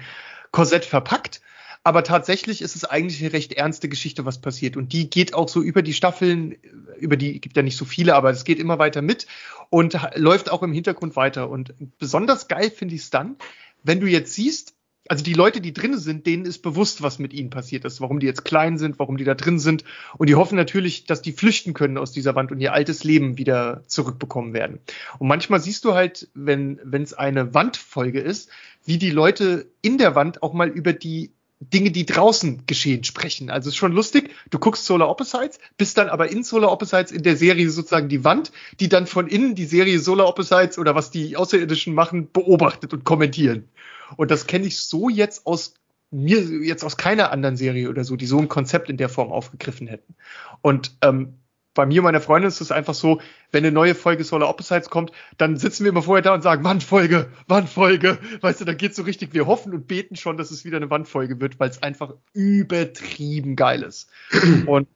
Korsett 0.51 0.85
verpackt, 0.85 1.41
aber 1.85 2.03
tatsächlich 2.03 2.63
ist 2.63 2.77
es 2.77 2.87
eigentlich 2.87 3.21
eine 3.21 3.35
recht 3.35 3.53
ernste 3.53 3.91
Geschichte, 3.91 4.25
was 4.25 4.41
passiert. 4.41 4.77
Und 4.77 4.95
die 4.95 5.11
geht 5.11 5.35
auch 5.35 5.49
so 5.51 5.61
über 5.61 5.83
die 5.83 5.93
Staffeln, 5.93 6.57
über 6.99 7.19
die 7.19 7.41
gibt 7.43 7.57
ja 7.59 7.63
nicht 7.63 7.77
so 7.77 7.85
viele, 7.85 8.15
aber 8.15 8.31
es 8.31 8.45
geht 8.45 8.59
immer 8.59 8.79
weiter 8.79 9.03
mit 9.03 9.27
und 9.69 9.97
läuft 10.17 10.51
auch 10.51 10.63
im 10.63 10.73
Hintergrund 10.73 11.15
weiter. 11.15 11.51
Und 11.51 11.75
besonders 11.99 12.49
geil 12.49 12.71
finde 12.71 12.95
ich 12.95 13.03
es 13.03 13.11
dann, 13.11 13.37
wenn 13.83 14.01
du 14.01 14.07
jetzt 14.07 14.33
siehst, 14.33 14.75
also 15.09 15.23
die 15.23 15.35
Leute, 15.35 15.61
die 15.61 15.75
drinnen 15.75 15.99
sind, 15.99 16.27
denen 16.27 16.47
ist 16.47 16.63
bewusst, 16.63 17.03
was 17.03 17.19
mit 17.19 17.35
ihnen 17.35 17.51
passiert 17.51 17.85
ist, 17.85 18.01
warum 18.01 18.19
die 18.19 18.27
jetzt 18.27 18.47
klein 18.47 18.79
sind, 18.79 18.99
warum 18.99 19.19
die 19.19 19.25
da 19.25 19.35
drin 19.35 19.59
sind. 19.59 19.85
Und 20.17 20.31
die 20.31 20.37
hoffen 20.37 20.57
natürlich, 20.57 21.05
dass 21.05 21.21
die 21.21 21.33
flüchten 21.33 21.75
können 21.75 21.99
aus 21.99 22.13
dieser 22.13 22.35
Wand 22.35 22.51
und 22.51 22.61
ihr 22.61 22.73
altes 22.73 23.05
Leben 23.05 23.37
wieder 23.37 23.83
zurückbekommen 23.87 24.55
werden. 24.55 24.79
Und 25.19 25.29
manchmal 25.29 25.61
siehst 25.61 25.85
du 25.85 25.93
halt, 25.93 26.31
wenn 26.33 26.81
es 26.95 27.13
eine 27.13 27.53
Wandfolge 27.53 28.21
ist, 28.21 28.49
wie 28.87 28.97
die 28.97 29.11
Leute 29.11 29.67
in 29.83 29.99
der 29.99 30.15
Wand 30.15 30.43
auch 30.43 30.55
mal 30.55 30.71
über 30.71 30.95
die 30.95 31.33
Dinge, 31.71 31.91
die 31.91 32.07
draußen 32.07 32.67
geschehen, 32.67 33.05
sprechen. 33.05 33.51
Also 33.51 33.69
ist 33.69 33.77
schon 33.77 33.93
lustig. 33.93 34.31
Du 34.51 34.59
guckst 34.59 34.85
Solar 34.85 35.09
Opposites, 35.09 35.59
bist 35.77 35.99
dann 35.99 36.09
aber 36.09 36.31
in 36.31 36.45
Solar 36.45 36.73
Opposites 36.73 37.13
in 37.13 37.23
der 37.23 37.37
Serie 37.37 37.71
sozusagen 37.71 38.09
die 38.09 38.25
Wand, 38.25 38.53
die 38.81 38.89
dann 38.89 39.07
von 39.07 39.27
innen 39.27 39.55
die 39.55 39.65
Serie 39.65 39.99
Solar 39.99 40.29
Opposites 40.29 40.79
oder 40.79 40.95
was 40.95 41.11
die 41.11 41.37
Außerirdischen 41.37 41.95
machen, 41.95 42.31
beobachtet 42.33 42.93
und 42.93 43.05
kommentieren. 43.05 43.69
Und 44.17 44.31
das 44.31 44.47
kenne 44.47 44.67
ich 44.67 44.79
so 44.81 45.09
jetzt 45.09 45.47
aus 45.47 45.75
mir 46.11 46.41
jetzt 46.41 46.85
aus 46.85 46.97
keiner 46.97 47.33
anderen 47.33 47.57
Serie 47.57 47.89
oder 47.89 48.05
so, 48.05 48.15
die 48.15 48.27
so 48.27 48.39
ein 48.39 48.49
Konzept 48.49 48.89
in 48.89 48.97
der 48.97 49.09
Form 49.09 49.33
aufgegriffen 49.33 49.89
hätten. 49.89 50.15
Und 50.63 50.97
ähm, 51.03 51.41
bei 51.75 51.87
mir 51.87 52.01
und 52.01 52.05
meiner 52.05 52.21
Freundin 52.21 52.49
ist 52.49 52.61
es 52.61 52.71
einfach 52.73 52.95
so, 52.95 53.21
wenn 53.51 53.65
eine 53.65 53.73
neue 53.73 53.95
Folge 53.95 54.23
Solar 54.25 54.49
Opposites 54.49 54.91
kommt, 54.91 55.11
dann 55.39 55.57
sitzen 55.57 55.85
wir 55.85 55.91
immer 55.91 56.03
vorher 56.03 56.23
da 56.23 56.33
und 56.33 56.43
sagen, 56.43 56.65
Wandfolge, 56.65 57.31
Wandfolge. 57.49 58.19
Weißt 58.41 58.61
du, 58.61 58.65
dann 58.65 58.77
geht's 58.77 58.97
so 58.97 59.03
richtig, 59.03 59.35
wir 59.35 59.47
hoffen 59.47 59.73
und 59.75 59.87
beten 59.89 60.17
schon, 60.17 60.37
dass 60.37 60.51
es 60.53 60.65
wieder 60.65 60.77
eine 60.77 60.91
Wandfolge 60.91 61.41
wird, 61.41 61.59
weil 61.59 61.69
es 61.71 61.83
einfach 61.83 62.15
übertrieben 62.33 63.57
geil 63.57 63.83
ist. 63.83 64.09
und 64.67 64.89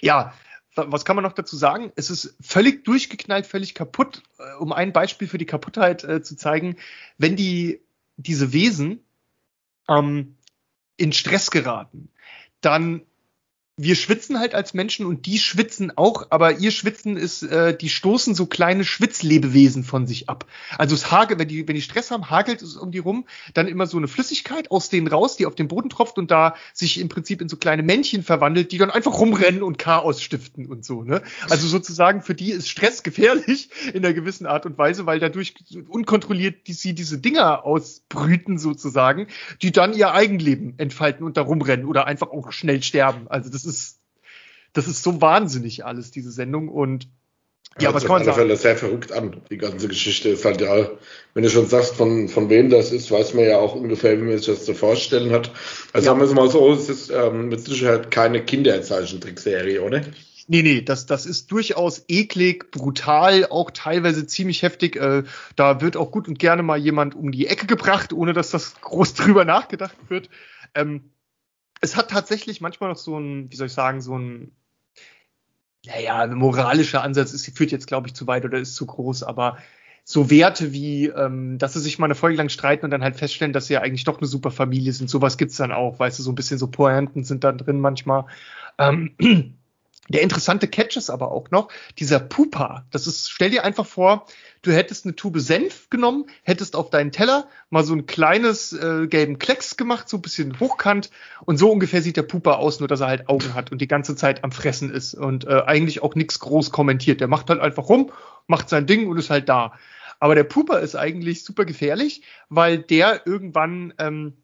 ja, 0.00 0.34
wa- 0.74 0.86
was 0.88 1.04
kann 1.04 1.16
man 1.16 1.22
noch 1.24 1.32
dazu 1.32 1.56
sagen? 1.56 1.90
Es 1.96 2.10
ist 2.10 2.36
völlig 2.40 2.84
durchgeknallt, 2.84 3.46
völlig 3.46 3.74
kaputt. 3.74 4.22
Äh, 4.38 4.54
Um 4.58 4.72
ein 4.72 4.92
Beispiel 4.92 5.26
für 5.26 5.38
die 5.38 5.46
Kaputtheit 5.46 6.04
äh, 6.04 6.22
zu 6.22 6.36
zeigen, 6.36 6.76
wenn 7.16 7.34
die 7.36 7.80
diese 8.16 8.52
Wesen 8.52 9.00
ähm, 9.88 10.36
in 10.96 11.12
Stress 11.12 11.50
geraten, 11.50 12.10
dann 12.60 13.02
wir 13.78 13.94
schwitzen 13.94 14.40
halt 14.40 14.54
als 14.56 14.74
Menschen 14.74 15.06
und 15.06 15.24
die 15.26 15.38
schwitzen 15.38 15.96
auch, 15.96 16.26
aber 16.30 16.58
ihr 16.58 16.72
Schwitzen 16.72 17.16
ist, 17.16 17.44
äh, 17.44 17.76
die 17.76 17.88
stoßen 17.88 18.34
so 18.34 18.46
kleine 18.46 18.84
Schwitzlebewesen 18.84 19.84
von 19.84 20.08
sich 20.08 20.28
ab. 20.28 20.46
Also 20.76 20.96
es 20.96 21.12
hagelt, 21.12 21.38
wenn 21.38 21.46
die, 21.46 21.66
wenn 21.66 21.76
die 21.76 21.82
Stress 21.82 22.10
haben, 22.10 22.28
hagelt 22.28 22.60
es 22.60 22.76
um 22.76 22.90
die 22.90 22.98
rum, 22.98 23.24
dann 23.54 23.68
immer 23.68 23.86
so 23.86 23.96
eine 23.96 24.08
Flüssigkeit 24.08 24.72
aus 24.72 24.88
denen 24.88 25.06
raus, 25.06 25.36
die 25.36 25.46
auf 25.46 25.54
den 25.54 25.68
Boden 25.68 25.90
tropft 25.90 26.18
und 26.18 26.32
da 26.32 26.56
sich 26.74 26.98
im 26.98 27.08
Prinzip 27.08 27.40
in 27.40 27.48
so 27.48 27.56
kleine 27.56 27.84
Männchen 27.84 28.24
verwandelt, 28.24 28.72
die 28.72 28.78
dann 28.78 28.90
einfach 28.90 29.16
rumrennen 29.20 29.62
und 29.62 29.78
Chaos 29.78 30.20
stiften 30.22 30.66
und 30.66 30.84
so, 30.84 31.04
ne? 31.04 31.22
Also 31.48 31.68
sozusagen 31.68 32.20
für 32.20 32.34
die 32.34 32.50
ist 32.50 32.68
Stress 32.68 33.04
gefährlich 33.04 33.70
in 33.94 34.04
einer 34.04 34.12
gewissen 34.12 34.46
Art 34.46 34.66
und 34.66 34.76
Weise, 34.76 35.06
weil 35.06 35.20
dadurch 35.20 35.54
unkontrolliert 35.88 36.66
die, 36.66 36.72
sie 36.72 36.94
diese 36.94 37.18
Dinger 37.18 37.64
ausbrüten 37.64 38.58
sozusagen, 38.58 39.28
die 39.62 39.70
dann 39.70 39.94
ihr 39.94 40.12
Eigenleben 40.12 40.74
entfalten 40.78 41.24
und 41.24 41.36
da 41.36 41.42
rumrennen 41.42 41.86
oder 41.86 42.06
einfach 42.08 42.30
auch 42.30 42.50
schnell 42.50 42.82
sterben. 42.82 43.28
Also 43.28 43.50
das 43.50 43.67
ist, 43.68 44.00
das 44.72 44.88
ist 44.88 45.02
so 45.02 45.20
wahnsinnig 45.20 45.84
alles, 45.84 46.10
diese 46.10 46.32
Sendung. 46.32 46.68
Und 46.68 47.08
Ja, 47.78 47.90
aber 47.90 47.98
es 47.98 48.04
kann 48.04 48.24
man 48.24 48.24
sagen. 48.24 48.56
sehr 48.56 48.76
verrückt 48.76 49.12
an. 49.12 49.40
Die 49.50 49.58
ganze 49.58 49.86
Geschichte 49.86 50.30
ist 50.30 50.44
halt 50.44 50.60
ja, 50.60 50.90
wenn 51.34 51.42
du 51.42 51.50
schon 51.50 51.66
sagst, 51.66 51.94
von, 51.94 52.28
von 52.28 52.50
wem 52.50 52.70
das 52.70 52.90
ist, 52.90 53.10
weiß 53.10 53.34
man 53.34 53.44
ja 53.44 53.58
auch 53.58 53.74
ungefähr, 53.74 54.18
wie 54.18 54.24
man 54.24 54.36
sich 54.36 54.46
das 54.46 54.64
zu 54.64 54.74
vorstellen 54.74 55.30
hat. 55.30 55.52
Also 55.92 56.06
ja. 56.06 56.10
sagen 56.10 56.20
wir 56.20 56.26
es 56.26 56.34
mal 56.34 56.50
so, 56.50 56.72
es 56.72 56.88
ist 56.88 57.10
ähm, 57.10 57.48
mit 57.48 57.60
Sicherheit 57.60 58.10
keine 58.10 58.44
Kinderzeichentrickserie, 58.44 59.82
oder? 59.82 60.02
Nee, 60.50 60.62
nee, 60.62 60.80
das, 60.80 61.04
das 61.04 61.26
ist 61.26 61.52
durchaus 61.52 62.04
eklig, 62.08 62.70
brutal, 62.70 63.46
auch 63.50 63.70
teilweise 63.70 64.26
ziemlich 64.26 64.62
heftig. 64.62 64.96
Äh, 64.96 65.24
da 65.56 65.82
wird 65.82 65.98
auch 65.98 66.10
gut 66.10 66.26
und 66.26 66.38
gerne 66.38 66.62
mal 66.62 66.78
jemand 66.78 67.14
um 67.14 67.32
die 67.32 67.46
Ecke 67.46 67.66
gebracht, 67.66 68.14
ohne 68.14 68.32
dass 68.32 68.50
das 68.50 68.80
groß 68.80 69.12
drüber 69.14 69.44
nachgedacht 69.44 69.96
wird. 70.08 70.30
Ähm, 70.74 71.10
es 71.80 71.96
hat 71.96 72.10
tatsächlich 72.10 72.60
manchmal 72.60 72.90
noch 72.90 72.96
so 72.96 73.18
ein, 73.18 73.50
wie 73.50 73.56
soll 73.56 73.68
ich 73.68 73.72
sagen, 73.72 74.00
so 74.00 74.18
ein 74.18 74.52
naja, 75.86 76.22
ein 76.22 76.34
moralischer 76.34 77.02
Ansatz 77.02 77.32
ist, 77.32 77.46
führt 77.56 77.70
jetzt, 77.70 77.86
glaube 77.86 78.08
ich, 78.08 78.14
zu 78.14 78.26
weit 78.26 78.44
oder 78.44 78.58
ist 78.58 78.74
zu 78.74 78.86
groß, 78.86 79.22
aber 79.22 79.58
so 80.04 80.30
Werte 80.30 80.72
wie, 80.72 81.06
ähm, 81.06 81.58
dass 81.58 81.74
sie 81.74 81.80
sich 81.80 81.98
mal 81.98 82.06
eine 82.06 82.14
Folge 82.14 82.36
lang 82.36 82.48
streiten 82.48 82.84
und 82.84 82.90
dann 82.90 83.02
halt 83.02 83.16
feststellen, 83.16 83.52
dass 83.52 83.66
sie 83.66 83.74
ja 83.74 83.82
eigentlich 83.82 84.04
doch 84.04 84.18
eine 84.18 84.26
super 84.26 84.50
Familie 84.50 84.92
sind, 84.92 85.10
sowas 85.10 85.36
gibt's 85.36 85.56
dann 85.56 85.72
auch, 85.72 85.98
weißt 85.98 86.18
du, 86.18 86.22
so 86.22 86.32
ein 86.32 86.34
bisschen 86.34 86.58
so 86.58 86.68
Pointen 86.68 87.24
sind 87.24 87.44
da 87.44 87.52
drin 87.52 87.80
manchmal. 87.80 88.24
Ähm, 88.78 89.57
der 90.08 90.22
interessante 90.22 90.68
Catch 90.68 90.96
ist 90.96 91.10
aber 91.10 91.30
auch 91.32 91.50
noch 91.50 91.68
dieser 91.98 92.18
Pupa. 92.18 92.86
Das 92.90 93.06
ist, 93.06 93.30
stell 93.30 93.50
dir 93.50 93.64
einfach 93.64 93.86
vor, 93.86 94.26
du 94.62 94.72
hättest 94.72 95.04
eine 95.04 95.14
Tube 95.14 95.40
Senf 95.40 95.90
genommen, 95.90 96.26
hättest 96.42 96.76
auf 96.76 96.90
deinen 96.90 97.12
Teller 97.12 97.46
mal 97.70 97.84
so 97.84 97.94
ein 97.94 98.06
kleines 98.06 98.72
äh, 98.72 99.06
gelben 99.06 99.38
Klecks 99.38 99.76
gemacht, 99.76 100.08
so 100.08 100.16
ein 100.18 100.22
bisschen 100.22 100.58
hochkant 100.60 101.10
und 101.44 101.58
so 101.58 101.70
ungefähr 101.70 102.02
sieht 102.02 102.16
der 102.16 102.22
Pupa 102.22 102.54
aus, 102.54 102.80
nur 102.80 102.88
dass 102.88 103.00
er 103.00 103.08
halt 103.08 103.28
Augen 103.28 103.54
hat 103.54 103.70
und 103.70 103.80
die 103.80 103.88
ganze 103.88 104.16
Zeit 104.16 104.44
am 104.44 104.52
Fressen 104.52 104.90
ist 104.90 105.14
und 105.14 105.46
äh, 105.46 105.62
eigentlich 105.66 106.02
auch 106.02 106.14
nichts 106.14 106.38
groß 106.38 106.70
kommentiert. 106.70 107.20
Der 107.20 107.28
macht 107.28 107.50
halt 107.50 107.60
einfach 107.60 107.88
rum, 107.88 108.10
macht 108.46 108.68
sein 108.68 108.86
Ding 108.86 109.08
und 109.08 109.18
ist 109.18 109.30
halt 109.30 109.48
da. 109.48 109.74
Aber 110.20 110.34
der 110.34 110.44
Pupa 110.44 110.78
ist 110.78 110.96
eigentlich 110.96 111.44
super 111.44 111.64
gefährlich, 111.64 112.22
weil 112.48 112.78
der 112.78 113.26
irgendwann 113.26 113.94
ähm, 113.98 114.34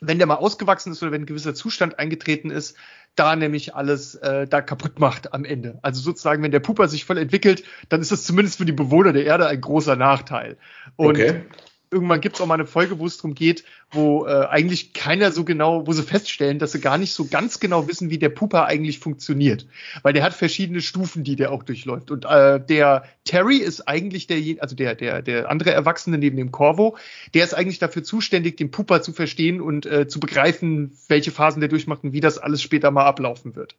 wenn 0.00 0.18
der 0.18 0.26
mal 0.26 0.36
ausgewachsen 0.36 0.92
ist 0.92 1.02
oder 1.02 1.12
wenn 1.12 1.22
ein 1.22 1.26
gewisser 1.26 1.54
Zustand 1.54 1.98
eingetreten 1.98 2.50
ist, 2.50 2.76
da 3.16 3.34
nämlich 3.34 3.74
alles 3.74 4.14
äh, 4.16 4.46
da 4.46 4.60
kaputt 4.60 5.00
macht 5.00 5.32
am 5.34 5.44
Ende. 5.44 5.78
Also 5.82 6.00
sozusagen, 6.00 6.42
wenn 6.42 6.52
der 6.52 6.60
Pupa 6.60 6.86
sich 6.86 7.04
voll 7.04 7.18
entwickelt, 7.18 7.64
dann 7.88 8.00
ist 8.00 8.12
das 8.12 8.24
zumindest 8.24 8.58
für 8.58 8.64
die 8.64 8.72
Bewohner 8.72 9.12
der 9.12 9.24
Erde 9.24 9.46
ein 9.48 9.60
großer 9.60 9.96
Nachteil. 9.96 10.56
Und 10.96 11.10
okay 11.10 11.42
irgendwann 11.90 12.20
gibt 12.20 12.36
es 12.36 12.40
auch 12.40 12.46
mal 12.46 12.54
eine 12.54 12.66
Folge, 12.66 12.98
wo 12.98 13.06
es 13.06 13.16
darum 13.16 13.34
geht, 13.34 13.64
wo 13.90 14.26
äh, 14.26 14.46
eigentlich 14.46 14.92
keiner 14.92 15.32
so 15.32 15.44
genau, 15.44 15.86
wo 15.86 15.92
sie 15.92 16.02
feststellen, 16.02 16.58
dass 16.58 16.72
sie 16.72 16.80
gar 16.80 16.98
nicht 16.98 17.12
so 17.12 17.26
ganz 17.26 17.60
genau 17.60 17.88
wissen, 17.88 18.10
wie 18.10 18.18
der 18.18 18.28
Pupa 18.28 18.64
eigentlich 18.64 18.98
funktioniert. 18.98 19.66
Weil 20.02 20.12
der 20.12 20.22
hat 20.22 20.34
verschiedene 20.34 20.80
Stufen, 20.80 21.24
die 21.24 21.36
der 21.36 21.52
auch 21.52 21.62
durchläuft. 21.62 22.10
Und 22.10 22.24
äh, 22.24 22.60
der 22.60 23.04
Terry 23.24 23.56
ist 23.56 23.88
eigentlich 23.88 24.26
der, 24.26 24.62
also 24.62 24.76
der, 24.76 24.94
der, 24.94 25.22
der 25.22 25.50
andere 25.50 25.72
Erwachsene 25.72 26.18
neben 26.18 26.36
dem 26.36 26.52
Corvo, 26.52 26.96
der 27.34 27.44
ist 27.44 27.54
eigentlich 27.54 27.78
dafür 27.78 28.04
zuständig, 28.04 28.56
den 28.56 28.70
Pupa 28.70 29.00
zu 29.00 29.12
verstehen 29.12 29.60
und 29.60 29.86
äh, 29.86 30.06
zu 30.06 30.20
begreifen, 30.20 30.96
welche 31.08 31.30
Phasen 31.30 31.60
der 31.60 31.68
durchmacht 31.68 32.04
und 32.04 32.12
wie 32.12 32.20
das 32.20 32.38
alles 32.38 32.62
später 32.62 32.90
mal 32.90 33.06
ablaufen 33.06 33.56
wird. 33.56 33.76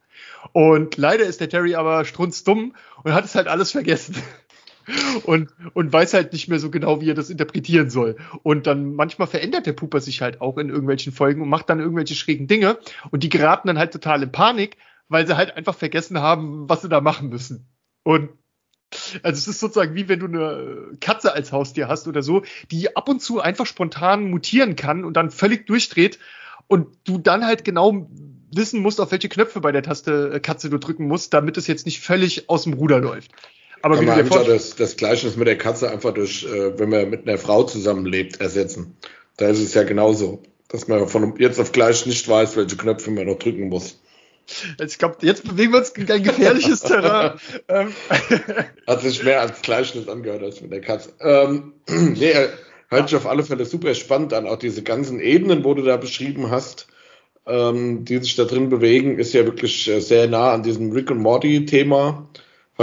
Und 0.52 0.96
leider 0.96 1.24
ist 1.24 1.40
der 1.40 1.48
Terry 1.48 1.74
aber 1.74 2.04
strunzdumm 2.04 2.74
und 3.04 3.12
hat 3.12 3.24
es 3.24 3.34
halt 3.34 3.46
alles 3.46 3.70
vergessen 3.70 4.16
und, 5.24 5.50
und 5.74 5.92
weiß 5.92 6.14
halt 6.14 6.32
nicht 6.32 6.48
mehr 6.48 6.58
so 6.58 6.70
genau, 6.70 7.00
wie 7.00 7.10
er 7.10 7.14
das 7.14 7.30
interpretieren 7.30 7.90
soll. 7.90 8.16
Und 8.42 8.66
dann 8.66 8.94
manchmal 8.94 9.28
verändert 9.28 9.66
der 9.66 9.72
Puper 9.72 10.00
sich 10.00 10.22
halt 10.22 10.40
auch 10.40 10.58
in 10.58 10.68
irgendwelchen 10.68 11.12
Folgen 11.12 11.42
und 11.42 11.48
macht 11.48 11.70
dann 11.70 11.80
irgendwelche 11.80 12.14
schrägen 12.14 12.46
Dinge 12.46 12.78
und 13.10 13.22
die 13.22 13.28
geraten 13.28 13.68
dann 13.68 13.78
halt 13.78 13.92
total 13.92 14.22
in 14.22 14.32
Panik, 14.32 14.76
weil 15.08 15.26
sie 15.26 15.36
halt 15.36 15.56
einfach 15.56 15.74
vergessen 15.74 16.20
haben, 16.20 16.68
was 16.68 16.82
sie 16.82 16.88
da 16.88 17.00
machen 17.00 17.28
müssen. 17.28 17.66
Und 18.02 18.30
also 19.22 19.38
es 19.38 19.46
ist 19.46 19.60
sozusagen 19.60 19.94
wie 19.94 20.08
wenn 20.08 20.18
du 20.18 20.26
eine 20.26 20.96
Katze 21.00 21.32
als 21.32 21.52
Haustier 21.52 21.88
hast 21.88 22.08
oder 22.08 22.22
so, 22.22 22.42
die 22.70 22.96
ab 22.96 23.08
und 23.08 23.22
zu 23.22 23.40
einfach 23.40 23.66
spontan 23.66 24.30
mutieren 24.30 24.74
kann 24.76 25.04
und 25.04 25.14
dann 25.14 25.30
völlig 25.30 25.66
durchdreht 25.66 26.18
und 26.66 26.88
du 27.04 27.18
dann 27.18 27.44
halt 27.44 27.64
genau 27.64 28.08
wissen 28.52 28.82
musst, 28.82 29.00
auf 29.00 29.12
welche 29.12 29.28
Knöpfe 29.28 29.60
bei 29.60 29.72
der 29.72 29.82
Taste 29.82 30.32
äh, 30.34 30.40
Katze 30.40 30.70
du 30.70 30.78
drücken 30.78 31.06
musst, 31.06 31.32
damit 31.34 31.56
es 31.56 31.66
jetzt 31.66 31.86
nicht 31.86 32.00
völlig 32.00 32.48
aus 32.48 32.64
dem 32.64 32.72
Ruder 32.72 33.00
läuft. 33.00 33.32
Aber 33.82 33.96
Kann 33.96 34.04
man 34.06 34.18
einfach 34.18 34.44
das, 34.44 34.76
das 34.76 34.96
Gleichnis 34.96 35.36
mit 35.36 35.46
der 35.46 35.56
Katze 35.56 35.90
einfach 35.90 36.12
durch, 36.12 36.44
äh, 36.44 36.78
wenn 36.78 36.90
man 36.90 37.08
mit 37.08 37.26
einer 37.26 37.38
Frau 37.38 37.62
zusammenlebt, 37.62 38.40
ersetzen. 38.40 38.96
Da 39.36 39.48
ist 39.48 39.60
es 39.60 39.72
ja 39.74 39.84
genauso, 39.84 40.42
dass 40.68 40.86
man 40.86 41.08
von 41.08 41.36
jetzt 41.38 41.58
auf 41.58 41.72
gleich 41.72 42.04
nicht 42.04 42.28
weiß, 42.28 42.56
welche 42.56 42.76
Knöpfe 42.76 43.10
man 43.10 43.26
noch 43.26 43.38
drücken 43.38 43.68
muss. 43.68 43.98
Ich 44.84 44.98
glaube, 44.98 45.16
jetzt 45.22 45.44
bewegen 45.44 45.72
wir 45.72 45.78
uns 45.78 45.90
in 45.90 46.10
ein 46.10 46.22
gefährliches 46.22 46.80
Terrain. 46.80 47.38
Ähm. 47.68 47.92
Hat 48.86 49.00
sich 49.00 49.22
mehr 49.22 49.40
als 49.40 49.62
Gleichnis 49.62 50.08
angehört 50.08 50.42
als 50.42 50.60
mit 50.60 50.72
der 50.72 50.80
Katze. 50.80 51.12
Ähm, 51.20 51.74
nee, 51.88 52.30
äh, 52.30 52.48
hört 52.88 53.08
sich 53.08 53.16
auf 53.16 53.26
alle 53.26 53.44
Fälle 53.44 53.64
super 53.64 53.94
spannend 53.94 54.34
an. 54.34 54.46
Auch 54.46 54.58
diese 54.58 54.82
ganzen 54.82 55.20
Ebenen, 55.20 55.64
wo 55.64 55.74
du 55.74 55.82
da 55.82 55.96
beschrieben 55.96 56.50
hast, 56.50 56.88
ähm, 57.46 58.04
die 58.04 58.18
sich 58.18 58.34
da 58.34 58.44
drin 58.44 58.68
bewegen, 58.68 59.18
ist 59.18 59.32
ja 59.32 59.44
wirklich 59.44 59.88
äh, 59.88 60.00
sehr 60.00 60.26
nah 60.26 60.52
an 60.52 60.64
diesem 60.64 60.90
Rick 60.90 61.10
und 61.10 61.18
Morty 61.18 61.64
Thema 61.64 62.28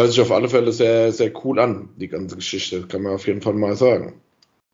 hört 0.02 0.12
sich 0.12 0.22
auf 0.22 0.32
alle 0.32 0.50
Fälle 0.50 0.72
sehr, 0.72 1.12
sehr 1.12 1.32
cool 1.46 1.60
an, 1.60 1.90
die 1.98 2.08
ganze 2.08 2.36
Geschichte, 2.36 2.88
kann 2.88 3.02
man 3.02 3.14
auf 3.14 3.28
jeden 3.28 3.42
Fall 3.42 3.54
mal 3.54 3.76
sagen. 3.76 4.22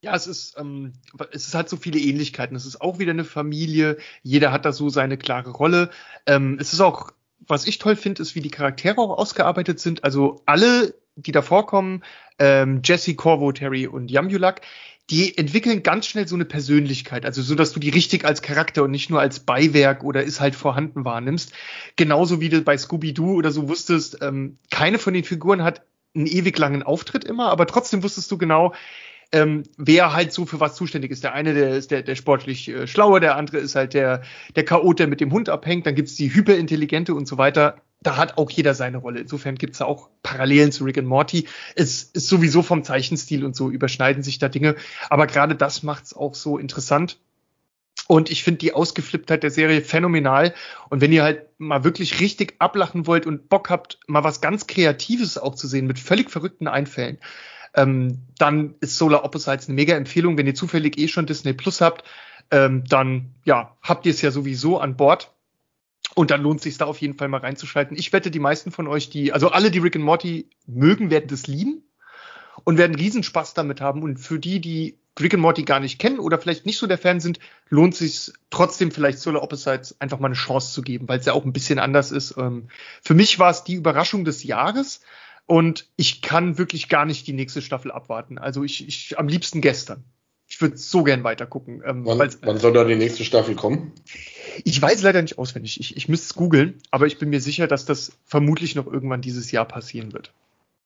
Ja, 0.02 0.14
es 0.16 0.28
ist, 0.28 0.58
ähm, 0.60 0.92
es 1.32 1.48
ist 1.48 1.56
halt 1.56 1.70
so 1.70 1.78
viele 1.78 1.98
Ähnlichkeiten. 1.98 2.58
Es 2.58 2.66
ist 2.66 2.82
auch 2.82 3.00
wieder 3.00 3.12
eine 3.12 3.24
Familie. 3.24 3.98
Jeder 4.22 4.52
hat 4.52 4.66
da 4.66 4.74
so 4.74 4.90
seine 4.90 5.18
klare 5.18 5.52
Rolle. 5.52 5.92
Ähm, 6.26 6.58
es 6.60 6.74
ist 6.74 6.82
auch, 6.82 7.12
was 7.40 7.66
ich 7.66 7.78
toll 7.78 7.96
finde, 7.96 8.22
ist, 8.22 8.36
wie 8.36 8.42
die 8.42 8.50
Charaktere 8.50 8.98
auch 8.98 9.18
ausgearbeitet 9.18 9.80
sind. 9.80 10.04
Also 10.04 10.42
alle, 10.46 10.94
die 11.16 11.32
da 11.32 11.42
vorkommen, 11.42 12.04
ähm, 12.38 12.82
Jesse, 12.84 13.16
Corvo, 13.16 13.54
Terry 13.54 13.88
und 13.88 14.12
Yamulak, 14.12 14.62
die 15.10 15.38
entwickeln 15.38 15.84
ganz 15.84 16.08
schnell 16.08 16.28
so 16.28 16.36
eine 16.36 16.46
Persönlichkeit, 16.46 17.26
also 17.26 17.42
so, 17.42 17.56
dass 17.56 17.74
du 17.74 17.80
die 17.80 17.90
richtig 17.90 18.26
als 18.26 18.42
Charakter 18.42 18.84
und 18.84 18.92
nicht 18.92 19.10
nur 19.10 19.20
als 19.20 19.42
Beiwerk 19.42 20.04
oder 20.04 20.24
ist 20.24 20.40
halt 20.40 20.56
vorhanden 20.56 21.04
wahrnimmst. 21.04 21.52
Genauso 21.96 22.40
wie 22.40 22.50
du 22.50 22.62
bei 22.62 22.78
Scooby-Doo 22.78 23.36
oder 23.36 23.52
so 23.52 23.68
wusstest, 23.68 24.20
ähm, 24.22 24.58
keine 24.72 25.00
von 25.00 25.14
den 25.14 25.26
Figuren 25.26 25.64
hat 25.64 25.82
einen 26.16 26.28
ewig 26.28 26.58
langen 26.58 26.84
Auftritt 26.84 27.26
immer, 27.26 27.50
aber 27.50 27.68
trotzdem 27.68 28.04
wusstest 28.04 28.32
du 28.32 28.38
genau, 28.38 28.74
ähm, 29.34 29.64
wer 29.78 30.14
halt 30.14 30.32
so 30.32 30.46
für 30.46 30.60
was 30.60 30.76
zuständig 30.76 31.12
ist. 31.12 31.24
Der 31.24 31.34
eine, 31.34 31.54
der 31.54 31.72
ist 31.72 31.92
der, 31.92 32.04
der 32.04 32.16
sportlich 32.16 32.70
äh, 32.70 32.88
schlaue, 32.88 33.20
der 33.20 33.36
andere 33.36 33.58
ist 33.58 33.76
halt 33.76 33.94
der, 33.94 34.22
der 34.56 34.64
Chaot, 34.64 35.00
der 35.00 35.08
mit 35.08 35.20
dem 35.20 35.32
Hund 35.32 35.50
abhängt, 35.50 35.86
dann 35.86 35.96
gibt's 35.96 36.16
die 36.16 36.34
Hyperintelligente 36.34 37.14
und 37.14 37.28
so 37.28 37.38
weiter 37.38 37.82
da 38.04 38.18
hat 38.18 38.38
auch 38.38 38.52
jeder 38.52 38.74
seine 38.74 38.98
Rolle. 38.98 39.22
Insofern 39.22 39.56
gibt's 39.56 39.80
da 39.80 39.86
auch 39.86 40.10
Parallelen 40.22 40.72
zu 40.72 40.84
Rick 40.84 40.98
and 40.98 41.08
Morty. 41.08 41.48
Es 41.76 42.04
ist 42.04 42.28
sowieso 42.28 42.62
vom 42.62 42.84
Zeichenstil 42.84 43.46
und 43.46 43.56
so 43.56 43.70
überschneiden 43.70 44.24
sich 44.24 44.40
da 44.40 44.50
Dinge. 44.50 44.76
Aber 45.10 45.26
gerade 45.26 45.56
das 45.56 45.84
macht's 45.84 46.14
auch 46.14 46.36
so 46.36 46.58
interessant. 46.58 47.18
Und 48.08 48.30
ich 48.30 48.44
finde 48.44 48.58
die 48.58 48.74
Ausgeflipptheit 48.74 49.44
der 49.44 49.52
Serie 49.52 49.82
phänomenal. 49.82 50.54
Und 50.90 51.00
wenn 51.00 51.14
ihr 51.14 51.24
halt 51.24 51.46
mal 51.58 51.86
wirklich 51.86 52.20
richtig 52.20 52.56
ablachen 52.60 53.08
wollt 53.08 53.26
und 53.26 53.48
Bock 53.48 53.70
habt, 53.70 54.00
mal 54.08 54.24
was 54.24 54.42
ganz 54.42 54.68
Kreatives 54.68 55.38
auch 55.38 55.56
zu 55.56 55.68
sehen 55.68 55.88
mit 55.88 56.00
völlig 56.00 56.30
verrückten 56.30 56.68
Einfällen, 56.68 57.20
ähm, 57.74 58.20
dann 58.38 58.76
ist 58.80 58.98
Solar 58.98 59.24
Opposites 59.24 59.68
eine 59.68 59.76
mega 59.76 59.96
Empfehlung. 59.96 60.38
Wenn 60.38 60.48
ihr 60.48 60.56
zufällig 60.56 60.98
eh 60.98 61.08
schon 61.08 61.26
Disney 61.26 61.54
Plus 61.54 61.82
habt, 61.82 62.04
ähm, 62.52 62.84
dann 62.88 63.34
ja, 63.46 63.76
habt 63.82 64.06
ihr 64.06 64.12
es 64.12 64.22
ja 64.22 64.32
sowieso 64.32 64.80
an 64.80 64.96
Bord. 64.96 65.32
Und 66.16 66.30
dann 66.30 66.44
lohnt 66.44 66.60
es 66.60 66.64
sich 66.64 66.78
da 66.78 66.86
auf 66.86 67.00
jeden 67.00 67.16
Fall 67.16 67.28
mal 67.28 67.40
reinzuschalten. 67.40 67.98
Ich 67.98 68.14
wette, 68.14 68.30
die 68.30 68.40
meisten 68.40 68.72
von 68.72 68.88
euch, 68.88 69.10
die, 69.10 69.34
also 69.34 69.50
alle, 69.50 69.72
die 69.72 69.80
Rick 69.80 69.96
and 69.96 70.06
Morty 70.06 70.48
mögen, 70.68 71.10
werden 71.10 71.28
das 71.28 71.48
lieben 71.48 71.84
und 72.64 72.78
werden 72.78 72.96
Riesenspaß 72.96 73.56
damit 73.56 73.82
haben. 73.82 74.04
Und 74.04 74.18
für 74.18 74.38
die, 74.38 74.60
die 74.60 75.00
Rick 75.20 75.34
and 75.34 75.42
Morty 75.42 75.64
gar 75.64 75.80
nicht 75.80 76.00
kennen 76.00 76.20
oder 76.20 76.38
vielleicht 76.38 76.68
nicht 76.68 76.78
so 76.78 76.86
der 76.86 77.00
Fan 77.00 77.20
sind, 77.20 77.40
lohnt 77.70 77.96
sich 77.96 78.32
trotzdem 78.52 78.92
vielleicht 78.92 79.20
Solar 79.20 79.42
Opposites 79.42 80.00
einfach 80.00 80.20
mal 80.20 80.28
eine 80.28 80.36
Chance 80.36 80.74
zu 80.74 80.84
geben, 80.84 81.08
weil 81.08 81.20
es 81.20 81.26
ja 81.26 81.34
auch 81.34 81.46
ein 81.46 81.54
bisschen 81.54 81.80
anders 81.80 82.12
ist. 82.12 82.36
Ähm, 82.38 82.68
für 83.02 83.16
mich 83.16 83.40
war 83.40 83.50
es 83.50 83.64
die 83.64 83.76
Überraschung 83.76 84.26
des 84.26 84.44
Jahres 84.44 85.02
und 85.46 85.90
ich 85.98 86.22
kann 86.22 86.58
wirklich 86.58 86.90
gar 86.90 87.06
nicht 87.06 87.28
die 87.28 87.34
nächste 87.34 87.62
Staffel 87.62 87.92
abwarten. 87.92 88.38
Also 88.38 88.64
ich, 88.64 88.88
ich 88.88 89.20
am 89.20 89.28
liebsten 89.28 89.62
gestern. 89.62 90.04
Ich 90.48 90.62
würde 90.62 90.78
so 90.78 91.04
gern 91.04 91.24
weiter 91.24 91.46
gucken. 91.46 91.82
Ähm, 91.86 92.06
wann, 92.06 92.36
wann 92.42 92.58
soll 92.58 92.74
da 92.74 92.84
die 92.84 92.96
nächste 92.96 93.24
Staffel 93.24 93.56
kommen? 93.56 93.92
Ich 94.64 94.80
weiß 94.82 95.02
leider 95.02 95.22
nicht 95.22 95.38
auswendig. 95.38 95.80
Ich, 95.80 95.98
ich 95.98 96.10
müsste 96.10 96.26
es 96.26 96.36
googeln, 96.36 96.80
aber 96.92 97.08
ich 97.08 97.18
bin 97.18 97.30
mir 97.30 97.42
sicher, 97.42 97.68
dass 97.68 97.86
das 97.86 98.12
vermutlich 98.26 98.76
noch 98.76 98.86
irgendwann 98.86 99.22
dieses 99.22 99.52
Jahr 99.52 99.66
passieren 99.66 100.14
wird. 100.14 100.32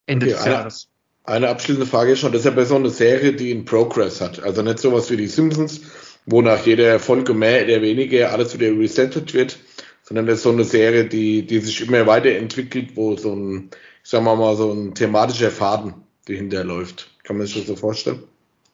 Ende 0.06 0.28
okay, 0.28 0.36
des 0.36 0.44
eine, 0.44 0.54
Jahres. 0.54 0.88
Eine 1.26 1.50
abschließende 1.50 1.86
Frage 1.86 2.16
schon. 2.16 2.32
Das 2.32 2.42
ist 2.42 2.46
ja 2.46 2.52
bei 2.52 2.64
so 2.64 2.76
einer 2.76 2.90
Serie, 2.90 3.34
die 3.34 3.52
in 3.52 3.66
Progress 3.66 4.22
hat. 4.22 4.42
Also 4.42 4.62
nicht 4.62 4.80
sowas 4.80 5.12
wie 5.12 5.18
die 5.18 5.28
Simpsons, 5.28 5.82
wo 6.26 6.42
nach 6.42 6.66
jeder 6.66 7.00
Folge 7.00 7.34
mehr 7.34 7.66
oder 7.66 7.82
weniger 7.82 8.32
alles 8.32 8.54
wieder 8.58 8.68
resettet 8.68 9.34
wird, 9.34 9.60
sondern 10.08 10.26
das 10.26 10.38
ist 10.38 10.44
so 10.44 10.52
eine 10.52 10.64
Serie, 10.64 11.04
die, 11.04 11.46
die 11.46 11.60
sich 11.60 11.86
immer 11.86 12.08
weiterentwickelt, 12.08 12.96
wo 12.96 13.18
so 13.18 13.36
ein, 13.36 13.70
ich 14.04 14.10
sag 14.10 14.24
mal, 14.24 14.38
mal 14.38 14.56
so 14.56 14.72
ein 14.72 14.94
thematischer 14.96 15.52
Faden 15.52 15.96
dahinter 16.26 16.64
läuft. 16.64 17.10
Kann 17.24 17.38
man 17.38 17.46
sich 17.46 17.58
das 17.58 17.68
so 17.68 17.76
vorstellen? 17.76 18.24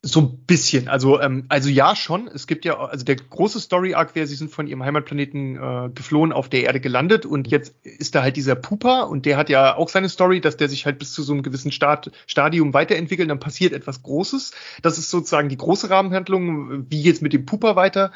So 0.03 0.19
ein 0.19 0.37
bisschen. 0.45 0.89
Also, 0.89 1.19
ähm, 1.19 1.45
also 1.49 1.69
ja, 1.69 1.95
schon. 1.95 2.27
Es 2.27 2.45
gibt 2.45 2.65
ja, 2.65 2.77
also 2.77 3.03
der 3.03 3.15
große 3.15 3.59
Story-Arc 3.59 4.13
wäre, 4.13 4.27
sie 4.27 4.35
sind 4.35 4.51
von 4.51 4.67
ihrem 4.67 4.83
Heimatplaneten 4.83 5.55
äh, 5.55 5.89
geflohen, 5.95 6.33
auf 6.33 6.49
der 6.49 6.65
Erde 6.65 6.79
gelandet 6.79 7.25
und 7.25 7.47
jetzt 7.47 7.73
ist 7.83 8.13
da 8.13 8.21
halt 8.21 8.35
dieser 8.35 8.53
Pupa 8.53 9.01
und 9.01 9.25
der 9.25 9.37
hat 9.37 9.49
ja 9.49 9.75
auch 9.75 9.89
seine 9.89 10.09
Story, 10.09 10.39
dass 10.39 10.57
der 10.57 10.69
sich 10.69 10.85
halt 10.85 10.99
bis 10.99 11.13
zu 11.13 11.23
so 11.23 11.33
einem 11.33 11.41
gewissen 11.41 11.71
Start, 11.71 12.11
Stadium 12.27 12.75
weiterentwickelt, 12.75 13.29
dann 13.31 13.39
passiert 13.39 13.73
etwas 13.73 14.03
Großes. 14.03 14.51
Das 14.83 14.99
ist 14.99 15.09
sozusagen 15.09 15.49
die 15.49 15.57
große 15.57 15.89
Rahmenhandlung, 15.89 16.85
wie 16.91 17.01
geht's 17.01 17.21
mit 17.21 17.33
dem 17.33 17.47
Pupa 17.47 17.75
weiter. 17.75 18.11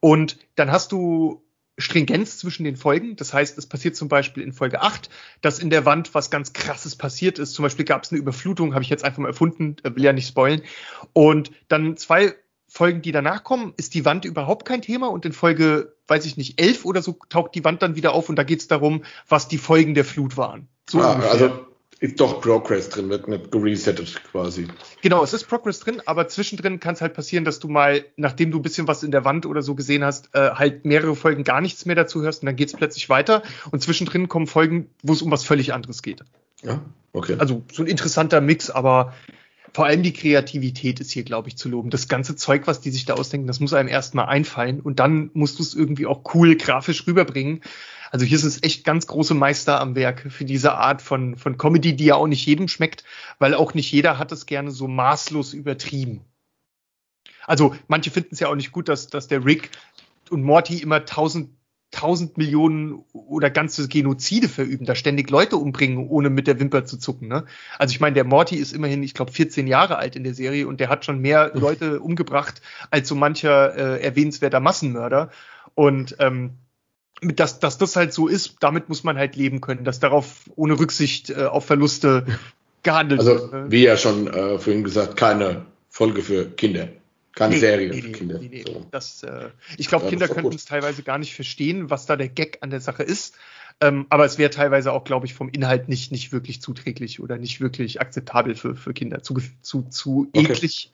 Und 0.00 0.36
dann 0.54 0.70
hast 0.70 0.92
du 0.92 1.42
Stringenz 1.78 2.38
zwischen 2.38 2.64
den 2.64 2.76
Folgen. 2.76 3.16
Das 3.16 3.32
heißt, 3.32 3.56
es 3.56 3.66
passiert 3.66 3.96
zum 3.96 4.08
Beispiel 4.08 4.42
in 4.42 4.52
Folge 4.52 4.82
8, 4.82 5.08
dass 5.40 5.58
in 5.58 5.70
der 5.70 5.84
Wand 5.84 6.14
was 6.14 6.30
ganz 6.30 6.52
krasses 6.52 6.96
passiert 6.96 7.38
ist. 7.38 7.54
Zum 7.54 7.62
Beispiel 7.62 7.84
gab 7.84 8.02
es 8.02 8.10
eine 8.10 8.20
Überflutung, 8.20 8.74
habe 8.74 8.82
ich 8.82 8.90
jetzt 8.90 9.04
einfach 9.04 9.18
mal 9.18 9.28
erfunden, 9.28 9.76
äh, 9.84 9.94
will 9.94 10.04
ja 10.04 10.12
nicht 10.12 10.28
spoilen. 10.28 10.62
Und 11.12 11.52
dann 11.68 11.96
zwei 11.96 12.34
Folgen, 12.66 13.00
die 13.00 13.12
danach 13.12 13.44
kommen, 13.44 13.72
ist 13.76 13.94
die 13.94 14.04
Wand 14.04 14.24
überhaupt 14.24 14.66
kein 14.66 14.82
Thema 14.82 15.08
und 15.08 15.24
in 15.24 15.32
Folge, 15.32 15.94
weiß 16.06 16.26
ich 16.26 16.36
nicht, 16.36 16.60
elf 16.60 16.84
oder 16.84 17.00
so 17.00 17.16
taucht 17.28 17.54
die 17.54 17.64
Wand 17.64 17.80
dann 17.80 17.96
wieder 17.96 18.12
auf 18.12 18.28
und 18.28 18.36
da 18.36 18.42
geht 18.42 18.60
es 18.60 18.68
darum, 18.68 19.04
was 19.26 19.48
die 19.48 19.56
Folgen 19.56 19.94
der 19.94 20.04
Flut 20.04 20.36
waren. 20.36 20.68
So 20.90 21.00
ah, 21.00 21.18
also 21.30 21.67
ist 22.00 22.20
doch 22.20 22.40
Progress 22.40 22.88
drin, 22.90 23.08
wird 23.08 23.26
nicht 23.26 23.50
geresettet 23.50 24.20
quasi. 24.30 24.68
Genau, 25.02 25.24
es 25.24 25.32
ist 25.32 25.44
Progress 25.44 25.80
drin, 25.80 26.00
aber 26.06 26.28
zwischendrin 26.28 26.78
kann 26.78 26.94
es 26.94 27.00
halt 27.00 27.14
passieren, 27.14 27.44
dass 27.44 27.58
du 27.58 27.68
mal, 27.68 28.04
nachdem 28.16 28.52
du 28.52 28.58
ein 28.58 28.62
bisschen 28.62 28.86
was 28.86 29.02
in 29.02 29.10
der 29.10 29.24
Wand 29.24 29.46
oder 29.46 29.62
so 29.62 29.74
gesehen 29.74 30.04
hast, 30.04 30.34
äh, 30.34 30.50
halt 30.50 30.84
mehrere 30.84 31.16
Folgen 31.16 31.42
gar 31.42 31.60
nichts 31.60 31.86
mehr 31.86 31.96
dazu 31.96 32.22
hörst 32.22 32.42
und 32.42 32.46
dann 32.46 32.56
geht 32.56 32.68
es 32.68 32.74
plötzlich 32.74 33.08
weiter 33.08 33.42
und 33.70 33.82
zwischendrin 33.82 34.28
kommen 34.28 34.46
Folgen, 34.46 34.88
wo 35.02 35.12
es 35.12 35.22
um 35.22 35.30
was 35.30 35.44
völlig 35.44 35.74
anderes 35.74 36.02
geht. 36.02 36.22
Ja, 36.62 36.80
okay. 37.12 37.36
Also 37.38 37.64
so 37.72 37.82
ein 37.82 37.88
interessanter 37.88 38.40
Mix, 38.40 38.70
aber 38.70 39.14
vor 39.72 39.86
allem 39.86 40.02
die 40.02 40.12
Kreativität 40.12 41.00
ist 41.00 41.10
hier, 41.10 41.24
glaube 41.24 41.48
ich, 41.48 41.56
zu 41.56 41.68
loben. 41.68 41.90
Das 41.90 42.08
ganze 42.08 42.36
Zeug, 42.36 42.66
was 42.66 42.80
die 42.80 42.90
sich 42.90 43.04
da 43.04 43.14
ausdenken, 43.14 43.46
das 43.46 43.60
muss 43.60 43.74
einem 43.74 43.88
erstmal 43.88 44.26
einfallen 44.26 44.80
und 44.80 44.98
dann 44.98 45.30
musst 45.34 45.58
du 45.58 45.62
es 45.62 45.74
irgendwie 45.74 46.06
auch 46.06 46.22
cool 46.34 46.56
grafisch 46.56 47.06
rüberbringen. 47.06 47.62
Also 48.10 48.24
hier 48.24 48.38
sind 48.38 48.48
es 48.48 48.62
echt 48.62 48.84
ganz 48.84 49.06
große 49.06 49.34
Meister 49.34 49.80
am 49.80 49.94
Werk 49.94 50.26
für 50.30 50.44
diese 50.44 50.74
Art 50.74 51.02
von, 51.02 51.36
von 51.36 51.58
Comedy, 51.58 51.96
die 51.96 52.06
ja 52.06 52.14
auch 52.14 52.26
nicht 52.26 52.44
jedem 52.46 52.68
schmeckt, 52.68 53.04
weil 53.38 53.54
auch 53.54 53.74
nicht 53.74 53.90
jeder 53.92 54.18
hat 54.18 54.32
es 54.32 54.46
gerne 54.46 54.70
so 54.70 54.88
maßlos 54.88 55.54
übertrieben. 55.54 56.24
Also 57.46 57.74
manche 57.86 58.10
finden 58.10 58.30
es 58.32 58.40
ja 58.40 58.48
auch 58.48 58.54
nicht 58.54 58.72
gut, 58.72 58.88
dass, 58.88 59.08
dass 59.08 59.28
der 59.28 59.44
Rick 59.44 59.70
und 60.30 60.42
Morty 60.42 60.78
immer 60.78 61.04
tausend 61.04 61.50
tausend 61.90 62.36
Millionen 62.36 63.04
oder 63.12 63.50
ganze 63.50 63.88
Genozide 63.88 64.48
verüben, 64.48 64.84
da 64.84 64.94
ständig 64.94 65.30
Leute 65.30 65.56
umbringen, 65.56 66.06
ohne 66.08 66.28
mit 66.28 66.46
der 66.46 66.60
Wimper 66.60 66.84
zu 66.84 66.98
zucken. 66.98 67.28
Ne? 67.28 67.46
Also 67.78 67.92
ich 67.92 68.00
meine, 68.00 68.14
der 68.14 68.24
Morty 68.24 68.56
ist 68.56 68.72
immerhin, 68.72 69.02
ich 69.02 69.14
glaube, 69.14 69.32
14 69.32 69.66
Jahre 69.66 69.96
alt 69.96 70.14
in 70.14 70.24
der 70.24 70.34
Serie 70.34 70.68
und 70.68 70.80
der 70.80 70.90
hat 70.90 71.04
schon 71.04 71.20
mehr 71.20 71.52
Leute 71.54 72.00
umgebracht 72.00 72.60
als 72.90 73.08
so 73.08 73.14
mancher 73.14 73.74
äh, 73.74 74.02
erwähnenswerter 74.02 74.60
Massenmörder. 74.60 75.30
Und 75.74 76.16
ähm, 76.18 76.58
dass, 77.20 77.60
dass 77.60 77.78
das 77.78 77.96
halt 77.96 78.12
so 78.12 78.28
ist, 78.28 78.56
damit 78.60 78.88
muss 78.88 79.04
man 79.04 79.16
halt 79.16 79.36
leben 79.36 79.60
können, 79.60 79.84
dass 79.84 80.00
darauf 80.00 80.44
ohne 80.56 80.78
Rücksicht 80.78 81.30
äh, 81.30 81.44
auf 81.44 81.66
Verluste 81.66 82.26
gehandelt 82.82 83.20
also, 83.20 83.32
wird. 83.32 83.54
Also, 83.54 83.70
wie 83.72 83.82
ja 83.82 83.96
schon 83.96 84.26
äh, 84.26 84.58
vorhin 84.58 84.84
gesagt, 84.84 85.16
keine 85.16 85.66
Folge 85.88 86.22
für 86.22 86.48
Kinder. 86.50 86.88
Keine 87.32 87.54
nee, 87.54 87.60
Serie 87.60 87.88
nee, 87.90 88.02
für 88.02 88.12
Kinder. 88.12 88.38
Nee, 88.40 88.64
so. 88.66 88.86
das, 88.90 89.22
äh, 89.22 89.50
ich 89.76 89.88
glaube, 89.88 90.04
ja, 90.04 90.10
Kinder 90.10 90.28
könnten 90.28 90.54
es 90.54 90.64
teilweise 90.64 91.02
gar 91.02 91.18
nicht 91.18 91.34
verstehen, 91.34 91.90
was 91.90 92.06
da 92.06 92.16
der 92.16 92.28
Gag 92.28 92.58
an 92.62 92.70
der 92.70 92.80
Sache 92.80 93.02
ist. 93.02 93.36
Ähm, 93.80 94.06
aber 94.10 94.24
es 94.24 94.38
wäre 94.38 94.50
teilweise 94.50 94.92
auch, 94.92 95.04
glaube 95.04 95.26
ich, 95.26 95.34
vom 95.34 95.48
Inhalt 95.48 95.88
nicht, 95.88 96.10
nicht 96.10 96.32
wirklich 96.32 96.60
zuträglich 96.60 97.20
oder 97.20 97.38
nicht 97.38 97.60
wirklich 97.60 98.00
akzeptabel 98.00 98.56
für, 98.56 98.74
für 98.74 98.92
Kinder. 98.92 99.22
Zu, 99.22 99.36
zu, 99.62 99.82
zu 99.82 100.28
okay. 100.32 100.52
eklig 100.52 100.92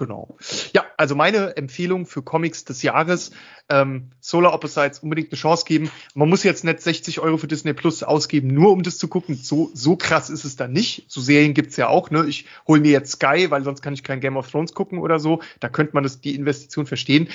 Genau. 0.00 0.34
Ja, 0.72 0.86
also 0.96 1.14
meine 1.14 1.58
Empfehlung 1.58 2.06
für 2.06 2.22
Comics 2.22 2.64
des 2.64 2.80
Jahres, 2.80 3.32
ähm, 3.68 4.12
Solar 4.18 4.54
Opposites 4.54 5.00
unbedingt 5.00 5.30
eine 5.30 5.38
Chance 5.38 5.66
geben. 5.66 5.90
Man 6.14 6.30
muss 6.30 6.42
jetzt 6.42 6.64
nicht 6.64 6.80
60 6.80 7.20
Euro 7.20 7.36
für 7.36 7.48
Disney 7.48 7.74
Plus 7.74 8.02
ausgeben, 8.02 8.48
nur 8.48 8.72
um 8.72 8.82
das 8.82 8.96
zu 8.96 9.08
gucken. 9.08 9.34
So, 9.34 9.70
so 9.74 9.96
krass 9.96 10.30
ist 10.30 10.46
es 10.46 10.56
dann 10.56 10.72
nicht. 10.72 11.04
So 11.08 11.20
Serien 11.20 11.52
gibt's 11.52 11.76
ja 11.76 11.88
auch. 11.88 12.10
Ne? 12.10 12.24
Ich 12.28 12.46
hole 12.66 12.80
mir 12.80 12.92
jetzt 12.92 13.12
Sky, 13.12 13.50
weil 13.50 13.62
sonst 13.62 13.82
kann 13.82 13.92
ich 13.92 14.02
kein 14.02 14.20
Game 14.20 14.38
of 14.38 14.50
Thrones 14.50 14.72
gucken 14.72 15.00
oder 15.00 15.20
so. 15.20 15.42
Da 15.60 15.68
könnte 15.68 15.92
man 15.92 16.02
das, 16.02 16.22
die 16.22 16.34
Investition 16.34 16.86
verstehen. 16.86 17.28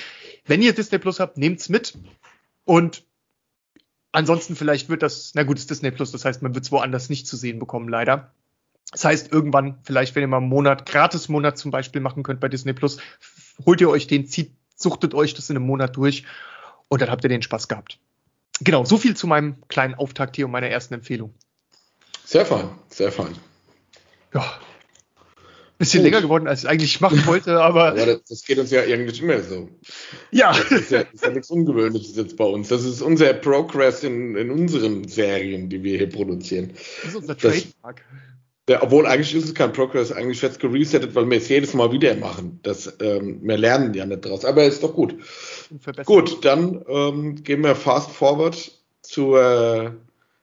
Wenn 0.44 0.60
ihr 0.60 0.74
Disney 0.74 0.98
Plus 0.98 1.20
habt, 1.20 1.38
nehmt's 1.38 1.68
mit. 1.68 1.96
Und 2.64 3.04
ansonsten 4.10 4.56
vielleicht 4.56 4.88
wird 4.88 5.04
das, 5.04 5.34
na 5.36 5.44
gut, 5.44 5.58
ist 5.58 5.70
Disney 5.70 5.92
Plus, 5.92 6.10
das 6.10 6.24
heißt, 6.24 6.42
man 6.42 6.56
wird 6.56 6.64
es 6.64 6.72
woanders 6.72 7.10
nicht 7.10 7.28
zu 7.28 7.36
sehen 7.36 7.60
bekommen, 7.60 7.88
leider. 7.88 8.32
Das 8.92 9.04
heißt, 9.04 9.32
irgendwann, 9.32 9.78
vielleicht, 9.82 10.14
wenn 10.14 10.22
ihr 10.22 10.28
mal 10.28 10.38
einen 10.38 10.48
Monat, 10.48 10.86
Gratis-Monat 10.86 11.58
zum 11.58 11.70
Beispiel 11.70 12.00
machen 12.00 12.22
könnt 12.22 12.40
bei 12.40 12.48
Disney 12.48 12.72
Plus, 12.72 12.98
holt 13.64 13.80
ihr 13.80 13.90
euch 13.90 14.06
den, 14.06 14.26
zieht, 14.26 14.52
suchtet 14.76 15.14
euch 15.14 15.34
das 15.34 15.50
in 15.50 15.56
einem 15.56 15.66
Monat 15.66 15.96
durch 15.96 16.24
und 16.88 17.02
dann 17.02 17.10
habt 17.10 17.24
ihr 17.24 17.28
den 17.28 17.42
Spaß 17.42 17.68
gehabt. 17.68 17.98
Genau, 18.60 18.84
so 18.84 18.96
viel 18.96 19.16
zu 19.16 19.26
meinem 19.26 19.56
kleinen 19.68 19.94
Auftakt 19.94 20.36
hier 20.36 20.46
und 20.46 20.52
meiner 20.52 20.68
ersten 20.68 20.94
Empfehlung. 20.94 21.34
Sehr 22.24 22.46
fein, 22.46 22.68
sehr 22.88 23.12
fein. 23.12 23.36
Ja. 24.32 24.60
Bisschen 25.78 26.02
Gut. 26.02 26.10
länger 26.10 26.22
geworden, 26.22 26.48
als 26.48 26.62
ich 26.62 26.68
eigentlich 26.70 27.00
machen 27.02 27.26
wollte, 27.26 27.60
aber. 27.60 27.94
Ja, 27.98 28.16
das, 28.28 28.42
geht 28.44 28.58
uns 28.58 28.70
ja 28.70 28.80
eigentlich 28.80 29.20
immer 29.20 29.40
so. 29.42 29.68
Ja. 30.30 30.52
Das 30.52 30.70
ist 30.70 30.90
ja, 30.90 31.04
das 31.04 31.12
ist 31.12 31.24
ja 31.24 31.30
nichts 31.30 31.50
Ungewöhnliches 31.50 32.16
jetzt 32.16 32.36
bei 32.38 32.44
uns. 32.44 32.68
Das 32.68 32.82
ist 32.82 33.02
unser 33.02 33.34
Progress 33.34 34.02
in, 34.02 34.36
in 34.36 34.50
unseren 34.50 35.06
Serien, 35.06 35.68
die 35.68 35.82
wir 35.82 35.98
hier 35.98 36.08
produzieren. 36.08 36.72
Das 37.02 37.10
ist 37.10 37.16
unser 37.16 37.36
Trademark. 37.36 38.02
Ja, 38.68 38.82
obwohl 38.82 39.06
eigentlich 39.06 39.34
ist 39.34 39.44
es 39.44 39.54
kein 39.54 39.72
Progress, 39.72 40.10
eigentlich 40.10 40.42
wird 40.42 40.52
es 40.52 40.58
geresettet, 40.58 41.14
weil 41.14 41.30
wir 41.30 41.38
es 41.38 41.48
jedes 41.48 41.72
Mal 41.72 41.92
wieder 41.92 42.16
machen. 42.16 42.58
Das, 42.64 42.96
ähm, 43.00 43.38
wir 43.42 43.56
lernen 43.56 43.94
ja 43.94 44.04
nicht 44.06 44.24
draus, 44.24 44.44
aber 44.44 44.64
ist 44.64 44.82
doch 44.82 44.92
gut. 44.92 45.14
Gut, 46.04 46.44
dann 46.44 46.84
ähm, 46.88 47.44
gehen 47.44 47.62
wir 47.62 47.76
fast 47.76 48.10
forward 48.10 48.72
zu 49.02 49.36
äh, 49.36 49.90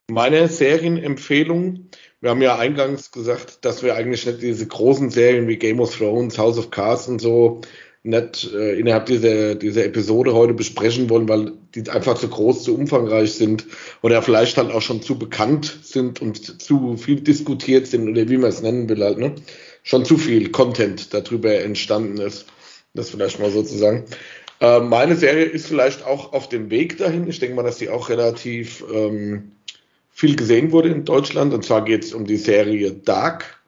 meiner 0.10 0.48
Serienempfehlung. 0.48 1.90
Wir 2.22 2.30
haben 2.30 2.42
ja 2.42 2.58
eingangs 2.58 3.12
gesagt, 3.12 3.66
dass 3.66 3.84
wir 3.84 3.96
eigentlich 3.96 4.26
nicht 4.26 4.42
diese 4.42 4.68
großen 4.68 5.10
Serien 5.10 5.50
wie 5.50 5.58
Game 5.58 5.82
of 5.82 5.94
Thrones, 5.98 6.38
House 6.38 6.58
of 6.58 6.72
Cards 6.72 7.10
und 7.10 7.20
so 7.20 7.60
nicht 8.04 8.54
äh, 8.54 8.78
innerhalb 8.80 9.06
dieser, 9.06 9.56
dieser 9.56 9.86
Episode 9.86 10.34
heute 10.34 10.54
besprechen 10.54 11.10
wollen, 11.10 11.28
weil 11.28 11.54
die 11.76 11.90
einfach 11.90 12.18
zu 12.18 12.28
groß, 12.28 12.64
zu 12.64 12.76
umfangreich 12.76 13.34
sind 13.34 13.66
oder 14.02 14.22
vielleicht 14.22 14.58
halt 14.58 14.72
auch 14.72 14.82
schon 14.82 15.02
zu 15.02 15.18
bekannt 15.18 15.80
sind 15.84 16.22
und 16.22 16.62
zu 16.62 16.98
viel 16.98 17.22
diskutiert 17.22 17.88
sind 17.88 18.08
oder 18.08 18.30
wie 18.30 18.38
man 18.38 18.50
es 18.50 18.62
nennen 18.62 18.90
will 18.90 19.04
halt, 19.04 19.18
ne? 19.18 19.36
Schon 19.84 20.06
zu 20.06 20.18
viel 20.18 20.52
Content 20.52 21.14
darüber 21.14 21.56
entstanden 21.56 22.18
ist. 22.18 22.46
Das 22.94 23.10
vielleicht 23.10 23.40
mal 23.40 23.52
sozusagen. 23.52 24.06
Äh, 24.60 24.80
meine 24.80 25.16
Serie 25.16 25.46
ist 25.46 25.68
vielleicht 25.68 26.06
auch 26.06 26.32
auf 26.32 26.48
dem 26.48 26.70
Weg 26.70 26.98
dahin. 26.98 27.28
Ich 27.28 27.40
denke 27.40 27.56
mal, 27.56 27.64
dass 27.64 27.80
die 27.80 27.90
auch 27.90 28.10
relativ 28.10 28.84
ähm, 28.94 29.52
viel 30.10 30.36
gesehen 30.36 30.72
wurde 30.72 30.90
in 30.90 31.04
Deutschland. 31.06 31.54
Und 31.54 31.66
zwar 31.66 31.84
geht 31.84 32.06
es 32.06 32.14
um 32.14 32.26
die 32.26 32.38
Serie 32.38 32.94
Dark, 32.94 33.62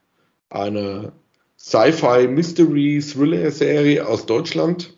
eine 0.49 1.11
Sci-Fi 1.57 2.27
Mystery 2.27 3.01
Thriller 3.01 3.51
Serie 3.51 4.07
aus 4.07 4.25
Deutschland. 4.25 4.93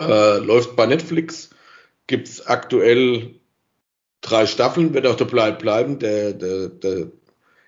Äh, 0.00 0.38
läuft 0.38 0.76
bei 0.76 0.86
Netflix. 0.86 1.50
Gibt 2.06 2.28
es 2.28 2.46
aktuell 2.46 3.40
drei 4.20 4.46
Staffeln, 4.46 4.94
wird 4.94 5.06
auch 5.06 5.16
dabei 5.16 5.52
bleiben. 5.52 5.98
Der, 5.98 6.32
der, 6.32 6.68
der 6.68 7.08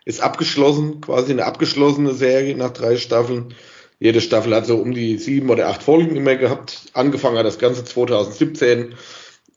ist 0.04 0.20
abgeschlossen, 0.20 1.00
quasi 1.00 1.32
eine 1.32 1.44
abgeschlossene 1.44 2.14
Serie 2.14 2.56
nach 2.56 2.72
drei 2.72 2.96
Staffeln. 2.96 3.54
Jede 3.98 4.20
Staffel 4.20 4.54
hat 4.54 4.66
so 4.66 4.76
um 4.76 4.92
die 4.92 5.18
sieben 5.18 5.48
oder 5.48 5.68
acht 5.68 5.82
Folgen 5.82 6.16
immer 6.16 6.36
gehabt. 6.36 6.86
Angefangen 6.92 7.38
hat 7.38 7.46
das 7.46 7.58
Ganze 7.58 7.84
2017 7.84 8.94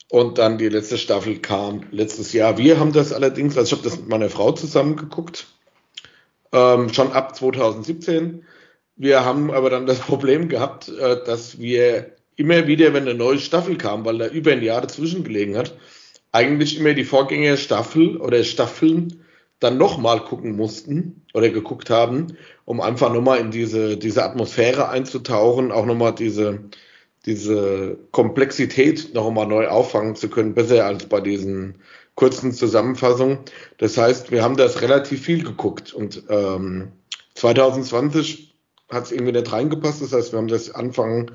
und 0.09 0.37
dann 0.37 0.57
die 0.57 0.69
letzte 0.69 0.97
Staffel 0.97 1.39
kam 1.39 1.83
letztes 1.91 2.33
Jahr. 2.33 2.57
Wir 2.57 2.79
haben 2.79 2.93
das 2.93 3.11
allerdings, 3.11 3.57
also 3.57 3.67
ich 3.67 3.79
habe 3.79 3.89
das 3.89 3.99
mit 3.99 4.09
meiner 4.09 4.29
Frau 4.29 4.51
zusammen 4.53 4.95
geguckt 4.95 5.47
ähm, 6.51 6.91
schon 6.93 7.11
ab 7.11 7.35
2017. 7.35 8.45
Wir 8.95 9.25
haben 9.25 9.51
aber 9.51 9.69
dann 9.69 9.85
das 9.85 9.99
Problem 9.99 10.49
gehabt, 10.49 10.89
äh, 10.89 11.23
dass 11.23 11.59
wir 11.59 12.15
immer 12.39 12.67
wieder, 12.67 12.93
wenn 12.93 13.03
eine 13.07 13.15
neue 13.15 13.37
Staffel 13.37 13.77
kam, 13.77 14.05
weil 14.05 14.17
da 14.17 14.27
über 14.27 14.51
ein 14.51 14.63
Jahr 14.63 14.81
dazwischen 14.81 15.23
gelegen 15.23 15.57
hat, 15.57 15.77
eigentlich 16.31 16.79
immer 16.79 16.93
die 16.93 17.03
Vorgängerstaffel 17.03 18.17
oder 18.17 18.43
Staffeln 18.43 19.23
dann 19.59 19.77
nochmal 19.77 20.23
gucken 20.23 20.55
mussten 20.55 21.25
oder 21.33 21.49
geguckt 21.49 21.89
haben, 21.89 22.37
um 22.63 22.79
einfach 22.79 23.11
nochmal 23.11 23.39
in 23.39 23.51
diese, 23.51 23.97
diese 23.97 24.23
Atmosphäre 24.23 24.87
einzutauchen, 24.87 25.71
auch 25.71 25.85
nochmal 25.85 26.15
diese, 26.15 26.59
diese 27.25 27.97
Komplexität 28.11 29.13
nochmal 29.13 29.47
neu 29.47 29.67
auffangen 29.67 30.15
zu 30.15 30.29
können, 30.29 30.53
besser 30.53 30.85
als 30.85 31.07
bei 31.07 31.19
diesen 31.19 31.75
kurzen 32.15 32.53
Zusammenfassung. 32.53 33.39
Das 33.79 33.97
heißt, 33.97 34.31
wir 34.31 34.43
haben 34.43 34.55
das 34.55 34.81
relativ 34.81 35.23
viel 35.23 35.43
geguckt 35.43 35.93
und 35.93 36.23
ähm, 36.29 36.93
2020 37.35 38.55
hat 38.89 39.05
es 39.05 39.11
irgendwie 39.11 39.33
nicht 39.33 39.51
reingepasst. 39.51 40.01
Das 40.01 40.13
heißt, 40.13 40.31
wir 40.31 40.39
haben 40.39 40.47
das 40.47 40.73
Anfang 40.73 41.31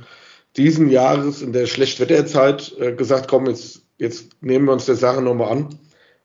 diesen 0.56 0.88
Jahres 0.88 1.42
in 1.42 1.52
der 1.52 1.66
Schlechtwetterzeit 1.66 2.74
äh, 2.78 2.92
gesagt, 2.92 3.28
komm, 3.28 3.46
jetzt, 3.46 3.82
jetzt 3.98 4.42
nehmen 4.42 4.66
wir 4.66 4.72
uns 4.72 4.86
der 4.86 4.96
Sache 4.96 5.22
nochmal 5.22 5.50
an 5.50 5.78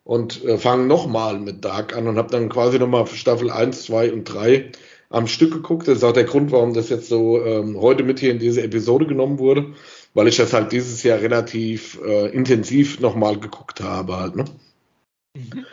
und 0.04 0.44
äh, 0.46 0.58
fangen 0.58 0.88
nochmal 0.88 1.40
mit 1.40 1.66
Dark 1.66 1.96
an 1.96 2.08
und 2.08 2.18
habe 2.18 2.32
dann 2.32 2.50
quasi 2.50 2.80
nochmal 2.80 3.08
Staffel 3.08 3.52
1, 3.52 3.84
2 3.84 4.14
und 4.14 4.24
3 4.26 4.72
am 5.10 5.28
Stück 5.28 5.54
geguckt. 5.54 5.88
Das 5.88 5.98
ist 5.98 6.04
auch 6.04 6.14
der 6.14 6.24
Grund, 6.26 6.52
warum 6.52 6.74
das 6.74 6.90
jetzt 6.90 7.10
so 7.10 7.44
ähm, 7.44 7.80
heute 7.80 8.04
mit 8.04 8.20
hier 8.20 8.32
in 8.32 8.40
diese 8.40 8.62
Episode 8.62 9.08
genommen 9.08 9.40
wurde, 9.40 9.74
weil 10.14 10.28
ich 10.28 10.38
das 10.38 10.54
halt 10.54 10.72
dieses 10.72 11.04
Jahr 11.04 11.20
relativ 11.20 12.00
äh, 12.06 12.28
intensiv 12.30 13.00
nochmal 13.00 13.40
geguckt 13.40 13.82
habe 13.82 14.18
halt, 14.18 14.36
ne? 14.36 14.46
Mhm. 15.36 15.66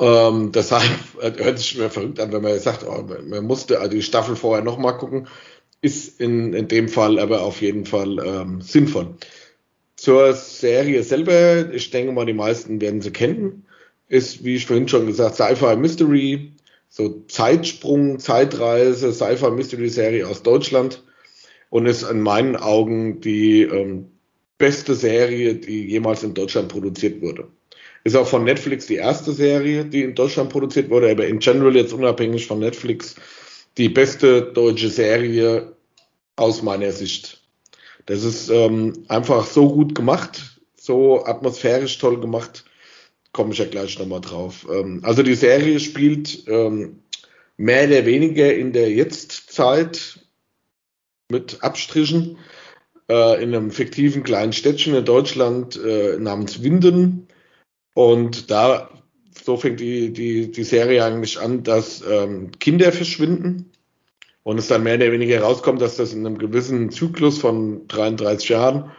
Ähm, 0.00 0.50
deshalb 0.52 0.82
äh, 1.20 1.32
hört 1.36 1.58
sich 1.58 1.76
mir 1.76 1.90
verrückt 1.90 2.20
an, 2.20 2.32
wenn 2.32 2.42
man 2.42 2.58
sagt, 2.58 2.86
oh, 2.86 3.04
man 3.26 3.44
musste 3.44 3.86
die 3.90 4.02
Staffel 4.02 4.34
vorher 4.34 4.64
nochmal 4.64 4.96
gucken. 4.96 5.28
Ist 5.82 6.20
in, 6.20 6.52
in 6.52 6.68
dem 6.68 6.88
Fall 6.88 7.18
aber 7.18 7.42
auf 7.42 7.62
jeden 7.62 7.86
Fall 7.86 8.18
ähm, 8.18 8.60
sinnvoll. 8.60 9.14
Zur 9.96 10.34
Serie 10.34 11.02
selber, 11.02 11.72
ich 11.72 11.90
denke 11.90 12.12
mal, 12.12 12.26
die 12.26 12.32
meisten 12.32 12.80
werden 12.80 13.00
sie 13.00 13.12
kennen. 13.12 13.66
Ist, 14.08 14.44
wie 14.44 14.56
ich 14.56 14.66
vorhin 14.66 14.88
schon 14.88 15.06
gesagt, 15.06 15.36
Sci-Fi 15.36 15.76
Mystery, 15.76 16.52
so 16.88 17.22
Zeitsprung, 17.28 18.18
Zeitreise, 18.18 19.12
Sci-Fi 19.12 19.50
Mystery 19.50 19.88
Serie 19.88 20.26
aus 20.26 20.42
Deutschland 20.42 21.02
und 21.70 21.86
ist 21.86 22.02
in 22.02 22.20
meinen 22.20 22.56
Augen 22.56 23.20
die 23.20 23.62
ähm, 23.62 24.06
beste 24.58 24.94
Serie, 24.94 25.54
die 25.54 25.86
jemals 25.86 26.22
in 26.22 26.34
Deutschland 26.34 26.68
produziert 26.68 27.22
wurde. 27.22 27.48
Ist 28.04 28.16
auch 28.16 28.26
von 28.26 28.44
Netflix 28.44 28.86
die 28.86 28.96
erste 28.96 29.32
Serie, 29.32 29.84
die 29.84 30.02
in 30.02 30.14
Deutschland 30.14 30.50
produziert 30.50 30.90
wurde, 30.90 31.10
aber 31.10 31.26
in 31.26 31.38
general 31.38 31.76
jetzt 31.76 31.92
unabhängig 31.92 32.46
von 32.46 32.58
Netflix 32.58 33.16
die 33.80 33.88
beste 33.88 34.42
deutsche 34.42 34.90
Serie 34.90 35.74
aus 36.36 36.62
meiner 36.62 36.92
Sicht. 36.92 37.40
Das 38.04 38.24
ist 38.24 38.50
ähm, 38.50 39.04
einfach 39.08 39.46
so 39.46 39.72
gut 39.72 39.94
gemacht, 39.94 40.60
so 40.76 41.24
atmosphärisch 41.24 41.96
toll 41.98 42.20
gemacht 42.20 42.64
komme 43.32 43.52
ich 43.52 43.58
ja 43.58 43.64
gleich 43.64 43.98
nochmal 43.98 44.20
drauf. 44.20 44.66
Ähm, 44.70 45.00
also 45.02 45.22
die 45.22 45.34
Serie 45.34 45.80
spielt 45.80 46.46
ähm, 46.48 47.00
mehr 47.56 47.86
oder 47.86 48.04
weniger 48.04 48.54
in 48.54 48.72
der 48.72 48.90
Jetztzeit 48.90 50.20
mit 51.30 51.62
Abstrichen 51.62 52.36
äh, 53.08 53.42
in 53.42 53.54
einem 53.54 53.70
fiktiven 53.70 54.24
kleinen 54.24 54.52
Städtchen 54.52 54.94
in 54.94 55.04
Deutschland 55.04 55.76
äh, 55.82 56.18
namens 56.18 56.62
Winden. 56.62 57.28
Und 57.94 58.50
da, 58.50 58.90
so 59.42 59.56
fängt 59.56 59.80
die, 59.80 60.12
die, 60.12 60.50
die 60.50 60.64
Serie 60.64 61.04
eigentlich 61.04 61.38
an, 61.38 61.62
dass 61.62 62.02
ähm, 62.02 62.50
Kinder 62.58 62.92
verschwinden 62.92 63.69
und 64.42 64.58
es 64.58 64.68
dann 64.68 64.82
mehr 64.82 64.96
oder 64.96 65.12
weniger 65.12 65.36
herauskommt, 65.36 65.80
dass 65.80 65.96
das 65.96 66.12
in 66.12 66.26
einem 66.26 66.38
gewissen 66.38 66.90
Zyklus 66.90 67.38
von 67.38 67.86
33 67.88 68.48
Jahren 68.48 68.90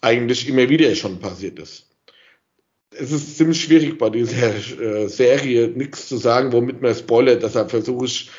eigentlich 0.00 0.48
immer 0.48 0.68
wieder 0.68 0.94
schon 0.94 1.18
passiert 1.18 1.58
ist 1.58 1.88
es 2.90 3.12
ist 3.12 3.36
ziemlich 3.36 3.60
schwierig 3.60 3.98
bei 3.98 4.10
dieser 4.10 4.54
äh, 4.80 5.08
Serie 5.08 5.68
nichts 5.68 6.08
zu 6.08 6.16
sagen, 6.16 6.52
womit 6.52 6.80
man 6.80 6.94
spoilert. 6.94 7.42
Deshalb 7.42 7.70
versuche 7.70 8.06
ich 8.06 8.30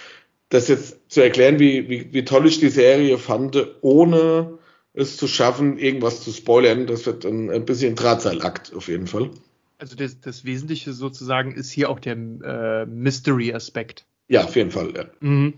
das 0.50 0.68
jetzt 0.68 1.00
zu 1.08 1.22
erklären, 1.22 1.60
wie, 1.60 1.88
wie, 1.90 2.14
wie 2.14 2.26
toll 2.26 2.48
ich 2.48 2.60
die 2.60 2.70
Serie 2.70 3.18
fand, 3.18 3.58
ohne 3.82 4.58
es 4.94 5.18
zu 5.18 5.28
schaffen, 5.28 5.78
irgendwas 5.78 6.24
zu 6.24 6.32
spoilern. 6.32 6.88
Das 6.88 7.06
wird 7.06 7.26
ein, 7.26 7.50
ein 7.52 7.66
bisschen 7.66 7.96
Drahtseilakt 7.96 8.74
auf 8.76 8.88
jeden 8.88 9.08
Fall. 9.08 9.30
Also 9.78 9.96
das, 9.96 10.20
das 10.20 10.44
Wesentliche 10.44 10.92
sozusagen 10.94 11.54
ist 11.54 11.72
hier 11.72 11.90
auch 11.90 12.00
der 12.00 12.14
äh, 12.14 12.86
Mystery-Aspekt. 12.86 14.06
Ja, 14.28 14.44
auf 14.44 14.56
jeden 14.56 14.72
Fall. 14.72 14.94
Ja. 14.96 15.06
Mhm. 15.22 15.54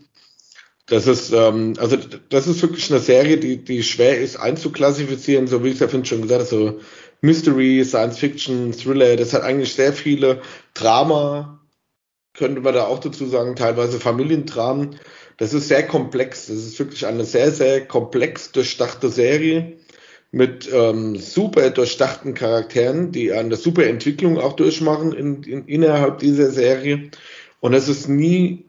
Das 0.92 1.08
ist, 1.08 1.32
ähm, 1.32 1.76
also 1.78 1.96
das 2.28 2.48
ist 2.48 2.62
wirklich 2.62 2.92
eine 2.92 3.00
Serie, 3.00 3.38
die, 3.38 3.64
die 3.64 3.82
schwer 3.82 4.20
ist 4.20 4.36
einzuklassifizieren, 4.36 5.48
so 5.48 5.64
wie 5.64 5.70
ich 5.70 5.76
es 5.76 5.80
ja 5.80 5.88
vorhin 5.88 6.04
schon 6.04 6.24
gesagt 6.24 6.42
habe, 6.42 6.50
so 6.50 6.80
Mystery, 7.22 7.86
Science 7.86 8.18
Fiction, 8.18 8.74
Thriller, 8.74 9.16
das 9.16 9.34
hat 9.34 9.44
eigentlich 9.44 9.74
sehr 9.74 9.94
viele 9.94 10.42
Drama, 10.74 11.62
könnte 12.34 12.60
man 12.60 12.74
da 12.74 12.88
auch 12.88 13.00
dazu 13.00 13.26
sagen, 13.26 13.56
teilweise 13.56 14.02
Familiendramen. 14.02 14.98
Das 15.38 15.54
ist 15.54 15.70
sehr 15.70 15.88
komplex. 15.88 16.48
Das 16.48 16.58
ist 16.58 16.78
wirklich 16.78 17.06
eine 17.06 17.24
sehr, 17.24 17.52
sehr 17.52 17.88
komplex 17.88 18.52
durchdachte 18.52 19.08
Serie 19.08 19.78
mit 20.32 20.70
ähm, 20.74 21.16
super 21.16 21.70
durchdachten 21.70 22.34
Charakteren, 22.34 23.14
die 23.14 23.32
eine 23.32 23.56
super 23.56 23.86
Entwicklung 23.86 24.38
auch 24.38 24.58
durchmachen 24.58 25.14
in, 25.14 25.44
in, 25.44 25.66
innerhalb 25.68 26.20
dieser 26.20 26.52
Serie. 26.52 27.12
Und 27.62 27.74
es 27.74 27.88
ist 27.88 28.10
nie 28.10 28.66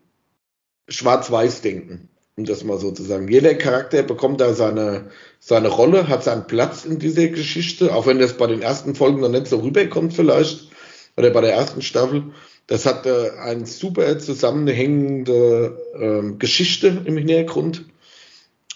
Schwarz-Weiß-Denken 0.88 2.10
um 2.36 2.44
das 2.44 2.64
mal 2.64 2.78
so 2.78 2.90
zu 2.90 3.02
sagen. 3.02 3.28
Jeder 3.28 3.54
Charakter 3.54 4.02
bekommt 4.02 4.40
da 4.40 4.54
seine, 4.54 5.10
seine 5.38 5.68
Rolle, 5.68 6.08
hat 6.08 6.24
seinen 6.24 6.46
Platz 6.46 6.84
in 6.84 6.98
dieser 6.98 7.28
Geschichte, 7.28 7.94
auch 7.94 8.06
wenn 8.06 8.18
das 8.18 8.36
bei 8.36 8.46
den 8.46 8.62
ersten 8.62 8.94
Folgen 8.94 9.20
noch 9.20 9.28
nicht 9.28 9.48
so 9.48 9.58
rüberkommt 9.58 10.14
vielleicht, 10.14 10.68
oder 11.16 11.30
bei 11.30 11.42
der 11.42 11.52
ersten 11.52 11.82
Staffel. 11.82 12.32
Das 12.66 12.86
hat 12.86 13.06
äh, 13.06 13.30
eine 13.40 13.66
super 13.66 14.18
zusammenhängende 14.18 15.76
äh, 15.94 16.38
Geschichte 16.38 17.02
im 17.04 17.18
Hintergrund. 17.18 17.84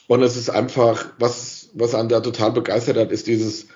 Und 0.06 0.22
es 0.22 0.36
ist 0.36 0.50
einfach, 0.50 1.06
was, 1.18 1.70
was 1.72 1.94
einen 1.94 2.10
da 2.10 2.20
total 2.20 2.52
begeistert 2.52 2.98
hat, 2.98 3.10
ist 3.10 3.26
dieses 3.26 3.68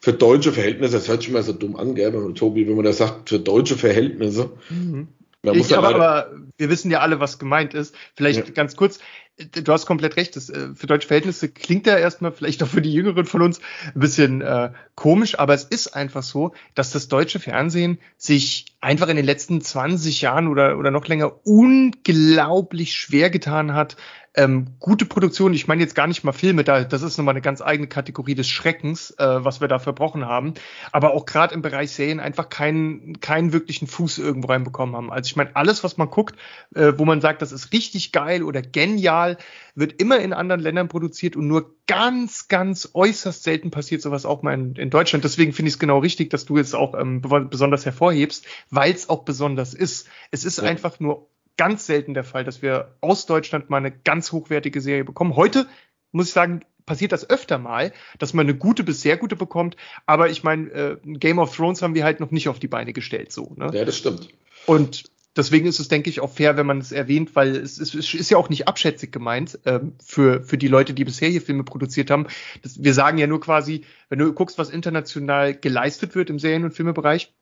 für 0.00 0.12
deutsche 0.12 0.52
Verhältnisse, 0.52 0.96
das 0.96 1.08
hört 1.08 1.22
sich 1.22 1.30
mal 1.30 1.42
so 1.42 1.52
dumm 1.52 1.76
an, 1.76 1.94
gell, 1.94 2.12
Tobi, 2.34 2.66
wenn 2.68 2.76
man 2.76 2.84
das 2.84 2.98
sagt, 2.98 3.28
für 3.28 3.38
deutsche 3.38 3.76
Verhältnisse. 3.76 4.50
Mhm. 4.68 5.08
Ich, 5.42 5.76
aber, 5.76 5.94
aber, 5.94 6.36
wir 6.58 6.70
wissen 6.70 6.90
ja 6.90 7.00
alle, 7.00 7.20
was 7.20 7.38
gemeint 7.38 7.74
ist. 7.74 7.94
Vielleicht 8.14 8.48
ja. 8.48 8.52
ganz 8.52 8.76
kurz, 8.76 8.98
du 9.38 9.72
hast 9.72 9.86
komplett 9.86 10.16
recht. 10.16 10.36
Das, 10.36 10.48
äh, 10.48 10.74
für 10.74 10.86
deutsche 10.86 11.08
Verhältnisse 11.08 11.48
klingt 11.48 11.86
ja 11.86 11.96
erstmal 11.96 12.32
vielleicht 12.32 12.62
auch 12.62 12.68
für 12.68 12.82
die 12.82 12.92
Jüngeren 12.92 13.26
von 13.26 13.42
uns 13.42 13.60
ein 13.94 14.00
bisschen 14.00 14.40
äh, 14.40 14.72
komisch, 14.94 15.38
aber 15.38 15.54
es 15.54 15.64
ist 15.64 15.88
einfach 15.88 16.22
so, 16.22 16.54
dass 16.74 16.90
das 16.90 17.08
deutsche 17.08 17.38
Fernsehen 17.38 17.98
sich 18.16 18.75
einfach 18.86 19.08
in 19.08 19.16
den 19.16 19.26
letzten 19.26 19.60
20 19.60 20.20
Jahren 20.20 20.46
oder, 20.46 20.78
oder 20.78 20.92
noch 20.92 21.08
länger 21.08 21.44
unglaublich 21.44 22.94
schwer 22.94 23.30
getan 23.30 23.74
hat, 23.74 23.96
ähm, 24.36 24.76
gute 24.80 25.06
Produktion, 25.06 25.54
ich 25.54 25.66
meine 25.66 25.80
jetzt 25.80 25.94
gar 25.94 26.06
nicht 26.06 26.22
mal 26.22 26.32
Filme, 26.32 26.62
da, 26.62 26.84
das 26.84 27.00
ist 27.00 27.16
nochmal 27.16 27.32
eine 27.32 27.40
ganz 27.40 27.62
eigene 27.62 27.88
Kategorie 27.88 28.34
des 28.34 28.48
Schreckens, 28.48 29.12
äh, 29.12 29.44
was 29.44 29.62
wir 29.62 29.68
da 29.68 29.78
verbrochen 29.78 30.26
haben. 30.26 30.52
Aber 30.92 31.14
auch 31.14 31.24
gerade 31.24 31.54
im 31.54 31.62
Bereich 31.62 31.92
Serien 31.92 32.20
einfach 32.20 32.50
keinen, 32.50 33.18
keinen 33.20 33.54
wirklichen 33.54 33.86
Fuß 33.86 34.18
irgendwo 34.18 34.48
reinbekommen 34.48 34.94
haben. 34.94 35.10
Also 35.10 35.28
ich 35.28 35.36
meine, 35.36 35.56
alles, 35.56 35.82
was 35.84 35.96
man 35.96 36.10
guckt, 36.10 36.36
äh, 36.74 36.92
wo 36.96 37.06
man 37.06 37.22
sagt, 37.22 37.40
das 37.40 37.50
ist 37.50 37.72
richtig 37.72 38.12
geil 38.12 38.42
oder 38.42 38.60
genial, 38.60 39.38
wird 39.74 40.00
immer 40.00 40.18
in 40.18 40.34
anderen 40.34 40.60
Ländern 40.60 40.88
produziert 40.88 41.34
und 41.34 41.46
nur 41.46 41.74
ganz, 41.86 42.48
ganz 42.48 42.90
äußerst 42.92 43.42
selten 43.42 43.70
passiert 43.70 44.02
sowas 44.02 44.26
auch 44.26 44.42
mal 44.42 44.52
in, 44.52 44.74
in 44.74 44.90
Deutschland. 44.90 45.24
Deswegen 45.24 45.52
finde 45.54 45.68
ich 45.68 45.74
es 45.74 45.78
genau 45.78 45.98
richtig, 45.98 46.28
dass 46.30 46.44
du 46.44 46.58
jetzt 46.58 46.74
auch 46.74 46.98
ähm, 46.98 47.22
besonders 47.22 47.86
hervorhebst, 47.86 48.44
weil 48.76 48.92
es 48.92 49.08
auch 49.08 49.24
besonders 49.24 49.74
ist. 49.74 50.08
Es 50.30 50.44
ist 50.44 50.58
ja. 50.58 50.64
einfach 50.64 51.00
nur 51.00 51.28
ganz 51.56 51.86
selten 51.86 52.14
der 52.14 52.24
Fall, 52.24 52.44
dass 52.44 52.62
wir 52.62 52.96
aus 53.00 53.26
Deutschland 53.26 53.70
mal 53.70 53.78
eine 53.78 53.90
ganz 53.90 54.30
hochwertige 54.30 54.80
Serie 54.80 55.04
bekommen. 55.04 55.34
Heute 55.34 55.66
muss 56.12 56.28
ich 56.28 56.32
sagen, 56.32 56.60
passiert 56.84 57.12
das 57.12 57.28
öfter 57.28 57.58
mal, 57.58 57.92
dass 58.18 58.32
man 58.32 58.46
eine 58.46 58.56
gute 58.56 58.84
bis 58.84 59.00
sehr 59.00 59.16
gute 59.16 59.36
bekommt. 59.36 59.76
Aber 60.06 60.30
ich 60.30 60.44
meine, 60.44 60.70
äh, 60.70 60.96
Game 61.04 61.38
of 61.38 61.54
Thrones 61.54 61.82
haben 61.82 61.94
wir 61.94 62.04
halt 62.04 62.20
noch 62.20 62.30
nicht 62.30 62.48
auf 62.48 62.58
die 62.58 62.68
Beine 62.68 62.92
gestellt, 62.92 63.32
so. 63.32 63.54
Ne? 63.56 63.70
Ja, 63.72 63.84
das 63.84 63.98
stimmt. 63.98 64.28
Und 64.66 65.04
deswegen 65.36 65.66
ist 65.66 65.80
es, 65.80 65.88
denke 65.88 66.10
ich, 66.10 66.20
auch 66.20 66.32
fair, 66.32 66.56
wenn 66.56 66.66
man 66.66 66.78
es 66.78 66.92
erwähnt, 66.92 67.34
weil 67.34 67.56
es, 67.56 67.78
es, 67.78 67.94
es 67.94 68.14
ist 68.14 68.30
ja 68.30 68.36
auch 68.36 68.48
nicht 68.48 68.68
abschätzig 68.68 69.12
gemeint 69.12 69.58
ähm, 69.66 69.94
für, 70.04 70.42
für 70.42 70.58
die 70.58 70.68
Leute, 70.68 70.94
die 70.94 71.04
bisher 71.04 71.28
hier 71.28 71.42
Filme 71.42 71.64
produziert 71.64 72.10
haben. 72.10 72.26
Das, 72.62 72.82
wir 72.82 72.94
sagen 72.94 73.18
ja 73.18 73.26
nur 73.26 73.40
quasi, 73.40 73.84
wenn 74.08 74.18
du 74.18 74.32
guckst, 74.32 74.58
was 74.58 74.70
international 74.70 75.54
geleistet 75.54 76.14
wird 76.14 76.30
im 76.30 76.38
Serien- 76.38 76.64
und 76.64 76.72
Filmebereich, 76.72 77.34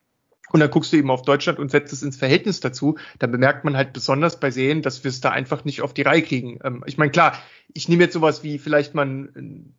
und 0.55 0.61
dann 0.61 0.71
guckst 0.71 0.93
du 0.93 0.95
eben 0.95 1.11
auf 1.11 1.23
Deutschland 1.23 1.59
und 1.59 1.69
setzt 1.69 1.91
es 1.91 2.01
ins 2.01 2.15
Verhältnis 2.15 2.61
dazu. 2.61 2.97
Da 3.19 3.27
bemerkt 3.27 3.65
man 3.65 3.75
halt 3.75 3.91
besonders 3.91 4.39
bei 4.39 4.51
Serien, 4.51 4.81
dass 4.81 5.03
wir 5.03 5.09
es 5.09 5.19
da 5.19 5.31
einfach 5.31 5.65
nicht 5.65 5.81
auf 5.81 5.93
die 5.93 6.03
Reihe 6.03 6.21
kriegen. 6.21 6.59
Ähm, 6.63 6.81
ich 6.85 6.97
meine, 6.97 7.11
klar, 7.11 7.37
ich 7.73 7.89
nehme 7.89 8.05
jetzt 8.05 8.13
sowas 8.13 8.41
wie 8.41 8.57
vielleicht 8.57 8.93
mal 8.93 9.05
ein, 9.05 9.29
ein 9.35 9.75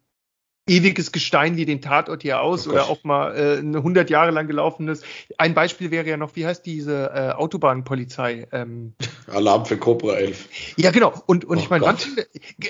ewiges 0.68 1.12
Gestein 1.12 1.56
wie 1.56 1.64
den 1.64 1.80
Tatort 1.80 2.20
hier 2.20 2.42
aus 2.42 2.68
oh 2.68 2.72
oder 2.72 2.90
auch 2.90 3.04
mal 3.04 3.34
äh, 3.34 3.56
eine 3.56 3.78
100 3.78 4.10
Jahre 4.10 4.32
lang 4.32 4.48
gelaufenes. 4.48 5.00
Ein 5.38 5.54
Beispiel 5.54 5.90
wäre 5.90 6.06
ja 6.06 6.18
noch, 6.18 6.36
wie 6.36 6.44
heißt 6.44 6.66
diese 6.66 7.10
äh, 7.14 7.30
Autobahnpolizei? 7.30 8.46
Ähm, 8.52 8.92
Alarm 9.28 9.64
für 9.64 9.78
Cobra 9.78 10.16
11. 10.16 10.76
Ja, 10.76 10.90
genau. 10.90 11.14
Und, 11.24 11.46
und 11.46 11.56
oh 11.56 11.60
ich 11.60 11.70
meine, 11.70 11.96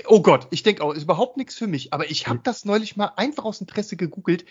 oh 0.06 0.22
Gott, 0.22 0.46
ich 0.50 0.62
denke 0.62 0.84
auch, 0.84 0.94
ist 0.94 1.02
überhaupt 1.02 1.38
nichts 1.38 1.56
für 1.56 1.66
mich. 1.66 1.92
Aber 1.92 2.08
ich 2.08 2.28
habe 2.28 2.36
hm. 2.36 2.44
das 2.44 2.64
neulich 2.64 2.96
mal 2.96 3.10
einfach 3.16 3.44
aus 3.44 3.60
Interesse 3.60 3.96
gegoogelt 3.96 4.44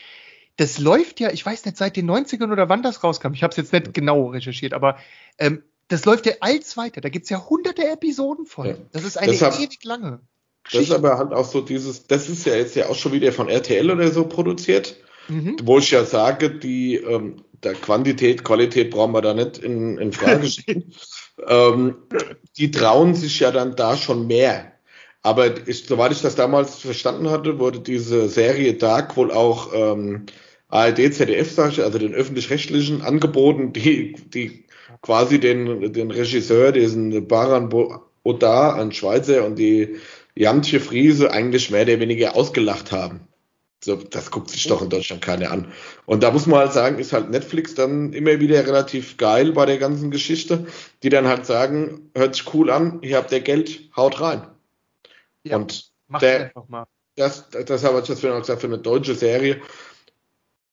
das 0.58 0.80
läuft 0.80 1.20
ja, 1.20 1.32
ich 1.32 1.46
weiß 1.46 1.65
nicht, 1.65 1.78
seit 1.78 1.98
den 1.98 2.10
90ern 2.10 2.52
oder 2.52 2.70
wann 2.70 2.84
das 2.84 3.04
rauskam. 3.04 3.34
Ich 3.34 3.44
habe 3.44 3.52
es 3.52 3.58
jetzt 3.58 3.74
nicht 3.74 3.94
genau 3.94 4.28
recherchiert, 4.28 4.74
aber 4.74 4.98
ähm, 5.38 5.63
das 5.88 6.06
läuft 6.06 6.26
ja 6.26 6.34
als 6.39 6.78
weiter. 6.78 7.02
Da 7.02 7.10
gibt's 7.10 7.30
ja 7.30 7.46
hunderte 7.48 7.88
Episoden 7.88 8.46
von. 8.46 8.68
Ja. 8.68 8.76
Das 8.91 9.04
ist 9.04 9.18
eine 9.18 9.32
Deshalb, 9.32 9.56
ewig 9.60 9.84
lange. 9.84 10.20
Das 10.72 10.82
ist 10.82 10.91
aber 10.91 11.18
halt 11.18 11.32
auch 11.32 11.46
so 11.46 11.62
dieses, 11.62 12.08
das 12.08 12.30
ist 12.30 12.46
ja 12.46 12.56
jetzt 12.56 12.76
ja 12.76 12.89
auch 12.89 12.96
schon 12.96 13.12
wieder 13.12 13.32
von 13.32 13.50
RTL 13.50 13.91
oder 13.91 14.12
so 14.12 14.26
produziert, 14.26 14.96
mhm. 15.28 15.58
wo 15.63 15.78
ich 15.78 15.91
ja 15.91 16.06
sage, 16.06 16.50
die 16.50 16.96
ähm, 16.96 17.44
der 17.63 17.74
Quantität, 17.74 18.44
Qualität 18.44 18.91
brauchen 18.91 19.13
wir 19.13 19.22
da 19.22 19.34
nicht 19.34 19.58
in, 19.58 19.98
in 19.98 20.12
Frage 20.12 20.48
stellen. 20.48 20.94
ähm, 21.48 21.96
die 22.58 22.72
trauen 22.72 23.13
sich 23.13 23.39
ja 23.39 23.52
dann 23.52 23.76
da 23.76 23.98
schon 23.98 24.28
mehr. 24.28 24.72
Aber 25.26 25.68
ich, 25.68 25.86
soweit 25.86 26.12
ich 26.12 26.22
das 26.22 26.36
damals 26.36 26.76
verstanden 26.76 27.32
hatte, 27.32 27.58
wurde 27.58 27.80
diese 27.80 28.30
Serie 28.30 28.76
Dark 28.76 29.18
wohl 29.18 29.32
auch 29.32 29.72
ähm, 29.74 30.28
ARD, 30.70 31.12
ZDF, 31.12 31.58
also 31.58 31.98
den 31.98 32.14
öffentlich-rechtlichen, 32.14 33.02
angeboten, 33.02 33.74
die, 33.74 34.14
die 34.32 34.66
quasi 35.02 35.40
den, 35.40 35.92
den 35.94 36.12
Regisseur, 36.12 36.72
diesen 36.72 37.28
Baran 37.28 37.70
Bo 37.70 38.04
Oda, 38.22 38.76
ein 38.76 38.92
Schweizer 38.92 39.48
und 39.48 39.58
die 39.58 39.96
Jantje 40.36 40.80
Friese 40.80 41.32
eigentlich 41.32 41.72
mehr 41.72 41.82
oder 41.82 42.00
weniger 42.00 42.36
ausgelacht 42.36 42.92
haben. 42.92 43.22
So, 43.84 43.96
das 43.96 44.30
guckt 44.30 44.52
sich 44.52 44.68
doch 44.68 44.84
in 44.84 44.92
Deutschland 44.92 45.24
keiner 45.24 45.50
an. 45.50 45.70
Und 46.06 46.22
da 46.22 46.30
muss 46.30 46.46
man 46.46 46.60
halt 46.60 46.74
sagen, 46.74 47.00
ist 47.00 47.14
halt 47.14 47.32
Netflix 47.32 47.74
dann 47.74 48.14
immer 48.14 48.40
wieder 48.40 48.68
relativ 48.68 49.18
geil 49.18 49.54
bei 49.54 49.66
der 49.66 49.80
ganzen 49.80 50.12
Geschichte, 50.12 50.68
die 51.02 51.10
dann 51.10 51.28
halt 51.28 51.48
sagen, 51.48 52.12
hört 52.14 52.36
sich 52.36 52.54
cool 52.54 52.70
an, 52.70 53.00
hier 53.02 53.18
habt 53.18 53.32
ihr 53.32 53.40
Geld, 53.40 53.90
haut 53.96 54.22
rein. 54.22 54.44
Ja, 55.46 55.58
und 55.58 55.92
der, 56.22 56.46
einfach 56.46 56.68
mal. 56.68 56.86
Das, 57.16 57.50
das, 57.50 57.84
habe 57.84 58.02
ich 58.02 58.08
jetzt 58.10 58.20
für 58.20 58.44
eine 58.64 58.78
deutsche 58.78 59.16
Serie. 59.16 59.62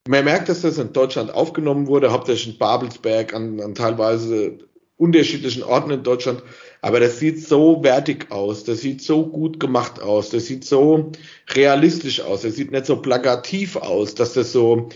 Man 0.08 0.24
merkt, 0.24 0.48
dass 0.48 0.62
das 0.62 0.78
in 0.78 0.92
Deutschland 0.92 1.32
aufgenommen 1.32 1.86
wurde, 1.86 2.10
hauptsächlich 2.10 2.54
in 2.54 2.58
Babelsberg, 2.58 3.32
an, 3.34 3.60
an 3.60 3.74
teilweise 3.76 4.58
unterschiedlichen 4.96 5.62
Orten 5.62 5.90
in 5.90 6.02
Deutschland. 6.02 6.42
Aber 6.80 6.98
das 6.98 7.18
sieht 7.20 7.46
so 7.46 7.84
wertig 7.84 8.30
aus, 8.30 8.64
das 8.64 8.80
sieht 8.80 9.02
so 9.02 9.26
gut 9.26 9.60
gemacht 9.60 10.00
aus, 10.00 10.30
das 10.30 10.46
sieht 10.46 10.64
so 10.64 11.12
realistisch 11.50 12.20
aus, 12.20 12.42
das 12.42 12.56
sieht 12.56 12.72
nicht 12.72 12.86
so 12.86 12.96
plakativ 13.00 13.76
aus, 13.76 14.14
dass 14.16 14.32
das 14.32 14.52
so, 14.52 14.88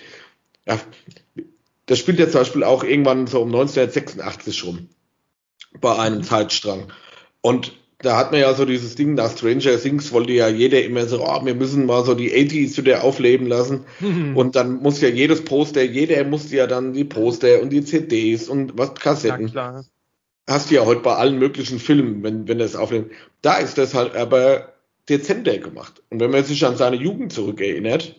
ja, 0.67 0.81
das 1.87 2.01
spielt 2.01 2.19
ja 2.19 2.29
zum 2.29 2.41
Beispiel 2.41 2.65
auch 2.65 2.83
irgendwann 2.83 3.29
so 3.29 3.41
um 3.43 3.49
1986 3.49 4.65
rum 4.65 4.89
bei 5.81 5.97
einem 5.97 6.25
Zeitstrang. 6.25 6.93
Und 7.41 7.73
da 7.99 8.17
hat 8.17 8.31
man 8.31 8.41
ja 8.41 8.53
so 8.53 8.65
dieses 8.65 8.95
Ding 8.95 9.15
nach 9.15 9.33
Stranger 9.33 9.81
Things 9.81 10.13
wollte 10.13 10.33
ja 10.33 10.49
jeder 10.49 10.83
immer 10.83 11.07
so, 11.07 11.25
oh, 11.25 11.45
wir 11.45 11.55
müssen 11.55 11.87
mal 11.87 12.05
so 12.05 12.15
die 12.15 12.33
80s 12.33 12.77
wieder 12.77 13.03
aufleben 13.03 13.47
lassen. 13.47 13.85
Mhm. 14.01 14.37
Und 14.37 14.55
dann 14.55 14.83
muss 14.83 15.01
ja 15.01 15.09
jedes 15.09 15.45
Poster, 15.45 15.83
jeder 15.83 16.23
musste 16.25 16.57
ja 16.57 16.67
dann 16.67 16.93
die 16.93 17.05
Poster 17.05 17.63
und 17.63 17.71
die 17.71 17.85
CDs 17.85 18.49
und 18.49 18.77
was 18.77 18.95
Kassetten. 18.95 19.49
Ja, 19.49 19.83
Hast 20.49 20.71
du 20.71 20.77
ja 20.77 20.85
heute 20.85 21.01
bei 21.01 21.15
allen 21.15 21.39
möglichen 21.39 21.79
Filmen, 21.79 22.23
wenn, 22.23 22.47
wenn 22.47 22.59
das 22.59 22.77
aufnimmt. 22.77 23.11
Da 23.43 23.57
ist 23.57 23.79
das 23.79 23.95
halt 23.95 24.15
aber 24.15 24.75
dezenter 25.09 25.59
gemacht. 25.59 26.03
Und 26.11 26.21
wenn 26.21 26.31
man 26.31 26.45
sich 26.45 26.65
an 26.65 26.77
seine 26.77 26.97
Jugend 26.97 27.33
zurückerinnert, 27.33 28.15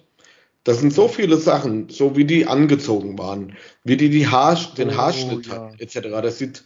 das 0.64 0.80
sind 0.80 0.92
so 0.92 1.08
viele 1.08 1.38
Sachen, 1.38 1.88
so 1.90 2.18
wie 2.18 2.26
die 2.26 2.48
angezogen 2.48 3.18
waren, 3.18 3.56
wie 3.86 3.96
die, 3.96 4.10
die 4.10 4.28
Haar, 4.28 4.60
den 4.78 4.90
oh, 4.90 4.98
Haarschnitt 4.98 5.48
ja. 5.48 5.70
hat, 5.72 5.80
etc. 5.80 6.10
Das 6.22 6.40
sieht 6.40 6.66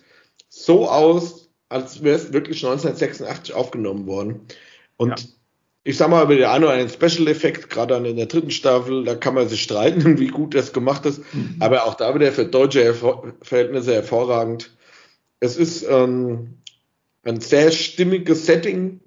so 0.49 0.89
aus, 0.89 1.50
als 1.71 2.03
wäre 2.03 2.17
es 2.17 2.33
wirklich 2.33 2.63
1986 2.63 3.55
aufgenommen 3.55 4.05
worden. 4.05 4.41
Und 4.97 5.19
ja. 5.19 5.25
ich 5.83 5.97
sag 5.97 6.09
mal, 6.09 6.23
über 6.23 6.35
den 6.35 6.45
einen 6.45 6.65
oder 6.65 6.73
anderen 6.73 6.91
Special-Effekt, 6.91 7.69
gerade 7.69 7.95
in 7.95 8.17
der 8.17 8.25
dritten 8.25 8.51
Staffel, 8.51 9.05
da 9.05 9.15
kann 9.15 9.35
man 9.35 9.47
sich 9.47 9.63
streiten, 9.63 10.19
wie 10.19 10.27
gut 10.27 10.53
das 10.53 10.73
gemacht 10.73 11.05
ist. 11.05 11.21
Mhm. 11.33 11.55
Aber 11.59 11.85
auch 11.85 11.95
da 11.95 12.13
wieder 12.13 12.31
für 12.31 12.45
deutsche 12.45 12.93
Verhältnisse 13.41 13.93
hervorragend. 13.93 14.71
Es 15.39 15.55
ist 15.55 15.83
ähm, 15.89 16.57
ein 17.23 17.39
sehr 17.39 17.71
stimmiges 17.71 18.45
Setting 18.45 18.99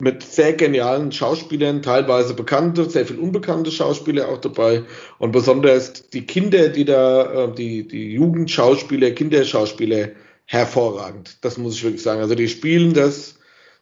mit 0.00 0.22
sehr 0.22 0.52
genialen 0.52 1.10
Schauspielern, 1.10 1.82
teilweise 1.82 2.34
bekannte, 2.34 2.88
sehr 2.88 3.04
viel 3.04 3.18
unbekannte 3.18 3.72
Schauspieler 3.72 4.28
auch 4.28 4.38
dabei 4.38 4.84
und 5.18 5.32
besonders 5.32 6.08
die 6.10 6.24
Kinder, 6.24 6.68
die 6.68 6.84
da, 6.84 7.46
äh, 7.46 7.54
die, 7.54 7.88
die 7.88 8.12
Jugendschauspieler, 8.12 9.10
Kinderschauspieler 9.10 10.10
hervorragend. 10.48 11.44
Das 11.44 11.58
muss 11.58 11.74
ich 11.74 11.84
wirklich 11.84 12.02
sagen. 12.02 12.20
Also 12.20 12.34
die 12.34 12.48
spielen 12.48 12.94
das 12.94 13.38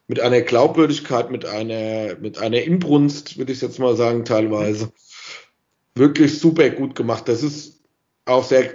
mit 0.08 0.20
einer 0.20 0.42
Glaubwürdigkeit, 0.42 1.30
mit 1.30 1.44
einer, 1.44 2.16
mit 2.16 2.38
einer 2.38 2.62
Inbrunst, 2.62 3.38
würde 3.38 3.52
ich 3.52 3.60
jetzt 3.60 3.78
mal 3.78 3.96
sagen, 3.96 4.24
teilweise. 4.24 4.92
Wirklich 5.94 6.38
super 6.38 6.68
gut 6.70 6.94
gemacht. 6.94 7.28
Das 7.28 7.42
ist 7.42 7.80
auch 8.24 8.44
sehr 8.44 8.74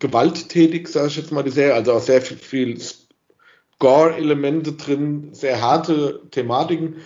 gewalttätig, 0.00 0.88
sage 0.88 1.06
ich 1.08 1.16
jetzt 1.16 1.30
mal, 1.30 1.44
die 1.44 1.50
Serie. 1.50 1.74
Also 1.74 1.92
auch 1.92 2.02
sehr 2.02 2.20
viel, 2.20 2.36
viel 2.36 2.80
Gore-Elemente 3.78 4.72
drin, 4.72 5.28
sehr 5.32 5.60
harte 5.60 6.20
Thematiken, 6.32 6.96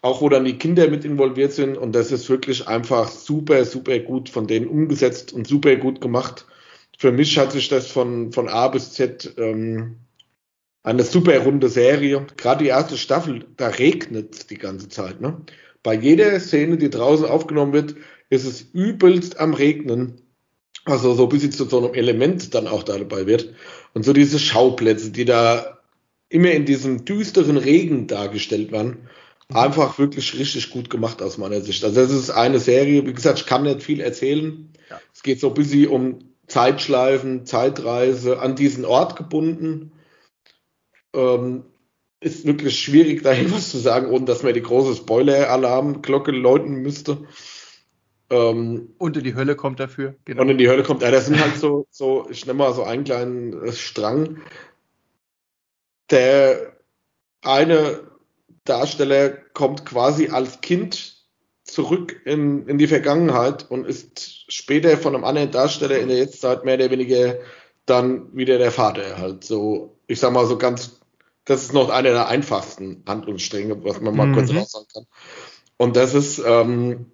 auch 0.00 0.22
wo 0.22 0.30
dann 0.30 0.46
die 0.46 0.56
Kinder 0.56 0.88
mit 0.88 1.04
involviert 1.04 1.52
sind. 1.52 1.76
Und 1.76 1.92
das 1.92 2.12
ist 2.12 2.30
wirklich 2.30 2.66
einfach 2.66 3.08
super, 3.10 3.66
super 3.66 3.98
gut 3.98 4.30
von 4.30 4.46
denen 4.46 4.68
umgesetzt 4.68 5.34
und 5.34 5.46
super 5.46 5.76
gut 5.76 6.00
gemacht 6.00 6.46
für 7.00 7.12
mich 7.12 7.38
hat 7.38 7.52
sich 7.52 7.70
das 7.70 7.86
von, 7.86 8.30
von 8.30 8.50
A 8.50 8.68
bis 8.68 8.92
Z 8.92 9.32
ähm, 9.38 9.96
eine 10.82 11.02
super 11.02 11.38
runde 11.38 11.70
Serie. 11.70 12.26
Gerade 12.36 12.64
die 12.64 12.68
erste 12.68 12.98
Staffel, 12.98 13.46
da 13.56 13.68
regnet 13.68 14.50
die 14.50 14.58
ganze 14.58 14.90
Zeit. 14.90 15.18
Ne? 15.18 15.40
Bei 15.82 15.94
jeder 15.94 16.38
Szene, 16.38 16.76
die 16.76 16.90
draußen 16.90 17.24
aufgenommen 17.24 17.72
wird, 17.72 17.94
ist 18.28 18.44
es 18.44 18.60
übelst 18.74 19.40
am 19.40 19.54
Regnen. 19.54 20.20
Also 20.84 21.14
so 21.14 21.26
bis 21.26 21.40
sie 21.40 21.48
zu 21.48 21.64
so 21.64 21.78
einem 21.78 21.94
Element 21.94 22.54
dann 22.54 22.68
auch 22.68 22.82
dabei 22.82 23.26
wird. 23.26 23.54
Und 23.94 24.04
so 24.04 24.12
diese 24.12 24.38
Schauplätze, 24.38 25.10
die 25.10 25.24
da 25.24 25.78
immer 26.28 26.50
in 26.50 26.66
diesem 26.66 27.06
düsteren 27.06 27.56
Regen 27.56 28.08
dargestellt 28.08 28.72
werden, 28.72 29.08
einfach 29.48 29.98
wirklich 29.98 30.38
richtig 30.38 30.68
gut 30.68 30.90
gemacht 30.90 31.22
aus 31.22 31.38
meiner 31.38 31.62
Sicht. 31.62 31.82
Also 31.82 31.98
das 31.98 32.10
ist 32.10 32.28
eine 32.28 32.60
Serie, 32.60 33.06
wie 33.06 33.14
gesagt, 33.14 33.38
ich 33.38 33.46
kann 33.46 33.62
nicht 33.62 33.82
viel 33.82 34.00
erzählen. 34.00 34.70
Ja. 34.90 35.00
Es 35.14 35.22
geht 35.22 35.40
so 35.40 35.48
ein 35.48 35.54
bisschen 35.54 35.88
um 35.88 36.29
Zeitschleifen, 36.50 37.46
Zeitreise 37.46 38.40
an 38.40 38.56
diesen 38.56 38.84
Ort 38.84 39.16
gebunden. 39.16 39.92
Ähm, 41.14 41.64
ist 42.20 42.44
wirklich 42.44 42.78
schwierig, 42.78 43.22
da 43.22 43.30
was 43.50 43.70
zu 43.70 43.78
sagen, 43.78 44.10
ohne 44.10 44.26
dass 44.26 44.42
man 44.42 44.52
die 44.52 44.62
große 44.62 44.94
Spoiler-Alarmglocke 44.96 46.32
läuten 46.32 46.82
müsste. 46.82 47.26
Ähm, 48.30 48.94
und 48.98 49.16
in 49.16 49.24
die 49.24 49.34
Hölle 49.34 49.56
kommt 49.56 49.80
dafür. 49.80 50.16
Genau. 50.24 50.42
Und 50.42 50.50
in 50.50 50.58
die 50.58 50.68
Hölle 50.68 50.82
kommt, 50.82 51.02
ja, 51.02 51.10
das 51.10 51.26
sind 51.26 51.40
halt 51.40 51.56
so, 51.56 51.86
so 51.90 52.28
ich 52.30 52.44
nehme 52.46 52.58
mal 52.58 52.74
so 52.74 52.82
einen 52.82 53.04
kleinen 53.04 53.64
äh, 53.64 53.72
Strang. 53.72 54.42
Der 56.10 56.76
eine 57.42 58.10
Darsteller 58.64 59.30
kommt 59.30 59.86
quasi 59.86 60.28
als 60.28 60.60
Kind 60.60 61.19
zurück 61.72 62.20
in, 62.24 62.66
in 62.66 62.78
die 62.78 62.86
Vergangenheit 62.86 63.70
und 63.70 63.86
ist 63.86 64.50
später 64.52 64.96
von 64.96 65.14
einem 65.14 65.24
anderen 65.24 65.50
Darsteller 65.50 65.98
in 65.98 66.08
der 66.08 66.18
Jetztzeit 66.18 66.64
mehr 66.64 66.74
oder 66.74 66.90
weniger 66.90 67.38
dann 67.86 68.34
wieder 68.36 68.58
der 68.58 68.70
Vater 68.70 69.18
halt. 69.18 69.44
So, 69.44 69.96
ich 70.06 70.20
sag 70.20 70.32
mal 70.32 70.46
so 70.46 70.58
ganz, 70.58 71.00
das 71.44 71.62
ist 71.62 71.72
noch 71.72 71.90
einer 71.90 72.10
der 72.10 72.28
einfachsten 72.28 73.02
Handlungsstränge, 73.06 73.82
was 73.84 74.00
man 74.00 74.16
mal 74.16 74.26
mhm. 74.26 74.34
kurz 74.34 74.54
raussagen 74.54 74.86
kann. 74.92 75.06
Und 75.76 75.96
das 75.96 76.14
ist, 76.14 76.42
ähm, 76.44 77.06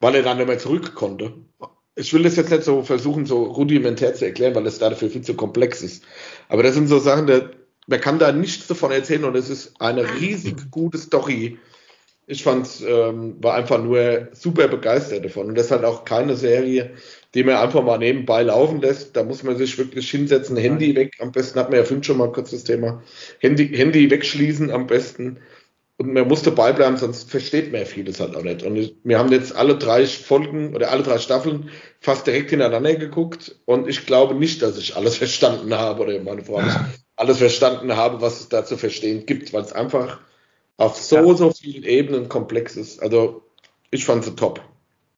weil 0.00 0.14
er 0.14 0.22
dann 0.22 0.38
nicht 0.38 0.46
mehr 0.48 0.58
zurück 0.58 0.94
konnte. 0.94 1.34
Ich 1.94 2.12
will 2.14 2.22
das 2.22 2.36
jetzt 2.36 2.50
nicht 2.50 2.64
so 2.64 2.82
versuchen, 2.82 3.26
so 3.26 3.44
rudimentär 3.44 4.14
zu 4.14 4.24
erklären, 4.24 4.54
weil 4.54 4.66
es 4.66 4.78
dafür 4.78 5.10
viel 5.10 5.22
zu 5.22 5.34
komplex 5.34 5.82
ist. 5.82 6.04
Aber 6.48 6.62
das 6.62 6.74
sind 6.74 6.88
so 6.88 6.98
Sachen, 6.98 7.26
der, 7.26 7.50
man 7.86 8.00
kann 8.00 8.18
da 8.18 8.32
nichts 8.32 8.66
davon 8.66 8.92
erzählen 8.92 9.24
und 9.24 9.36
es 9.36 9.50
ist 9.50 9.80
eine 9.80 10.20
riesig 10.20 10.70
gute 10.70 10.96
Story, 10.96 11.58
ich 12.32 12.42
fand, 12.42 12.68
ähm, 12.86 13.36
war 13.40 13.54
einfach 13.54 13.82
nur 13.82 14.28
super 14.32 14.66
begeistert 14.68 15.24
davon. 15.24 15.48
Und 15.48 15.54
das 15.54 15.66
ist 15.66 15.70
halt 15.70 15.84
auch 15.84 16.04
keine 16.04 16.34
Serie, 16.34 16.92
die 17.34 17.44
man 17.44 17.56
einfach 17.56 17.82
mal 17.82 17.98
nebenbei 17.98 18.42
laufen 18.42 18.80
lässt. 18.80 19.16
Da 19.16 19.22
muss 19.22 19.42
man 19.42 19.56
sich 19.56 19.76
wirklich 19.76 20.10
hinsetzen, 20.10 20.56
Handy 20.56 20.96
weg. 20.96 21.12
Am 21.20 21.30
besten 21.30 21.58
hat 21.58 21.68
man 21.68 21.78
ja 21.78 21.84
fünf 21.84 22.06
schon 22.06 22.16
mal 22.16 22.32
kurz 22.32 22.50
das 22.50 22.64
Thema. 22.64 23.02
Handy, 23.38 23.68
Handy 23.68 24.10
wegschließen 24.10 24.70
am 24.70 24.86
besten. 24.86 25.40
Und 25.98 26.14
man 26.14 26.26
muss 26.26 26.42
dabei 26.42 26.72
bleiben, 26.72 26.96
sonst 26.96 27.30
versteht 27.30 27.70
man 27.70 27.84
vieles 27.84 28.18
halt 28.18 28.34
auch 28.34 28.42
nicht. 28.42 28.62
Und 28.62 28.94
wir 29.04 29.18
haben 29.18 29.30
jetzt 29.30 29.54
alle 29.54 29.76
drei 29.76 30.06
Folgen 30.06 30.74
oder 30.74 30.90
alle 30.90 31.02
drei 31.02 31.18
Staffeln 31.18 31.68
fast 32.00 32.26
direkt 32.26 32.48
hintereinander 32.48 32.94
geguckt. 32.94 33.56
Und 33.66 33.88
ich 33.88 34.06
glaube 34.06 34.34
nicht, 34.34 34.62
dass 34.62 34.78
ich 34.78 34.96
alles 34.96 35.16
verstanden 35.18 35.74
habe 35.74 36.02
oder 36.02 36.18
meine 36.20 36.42
Frau 36.42 36.62
alles 37.16 37.38
verstanden 37.38 37.94
habe, 37.94 38.22
was 38.22 38.40
es 38.40 38.48
da 38.48 38.64
zu 38.64 38.78
verstehen 38.78 39.26
gibt, 39.26 39.52
weil 39.52 39.62
es 39.62 39.72
einfach 39.72 40.18
auf 40.76 40.96
so, 40.96 41.16
ja. 41.16 41.34
so 41.34 41.50
vielen 41.50 41.84
Ebenen 41.84 42.28
komplex 42.28 42.76
ist. 42.76 43.02
Also 43.02 43.42
ich 43.90 44.04
fand 44.04 44.24
sie 44.24 44.34
top. 44.34 44.60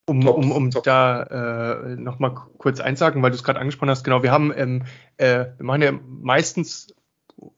Um, 0.07 0.21
top, 0.21 0.37
um, 0.37 0.53
um 0.53 0.71
top. 0.71 0.85
da 0.85 1.23
äh, 1.23 1.97
nochmal 1.97 2.35
kurz 2.59 2.81
einsagen, 2.81 3.23
weil 3.23 3.31
du 3.31 3.37
es 3.37 3.45
gerade 3.45 3.59
angesprochen 3.59 3.90
hast, 3.90 4.05
genau, 4.05 4.23
wir 4.23 4.33
haben, 4.33 4.53
ähm, 4.55 4.83
äh, 5.17 5.47
wir 5.57 5.64
machen 5.64 5.83
ja 5.83 5.93
meistens 5.93 6.95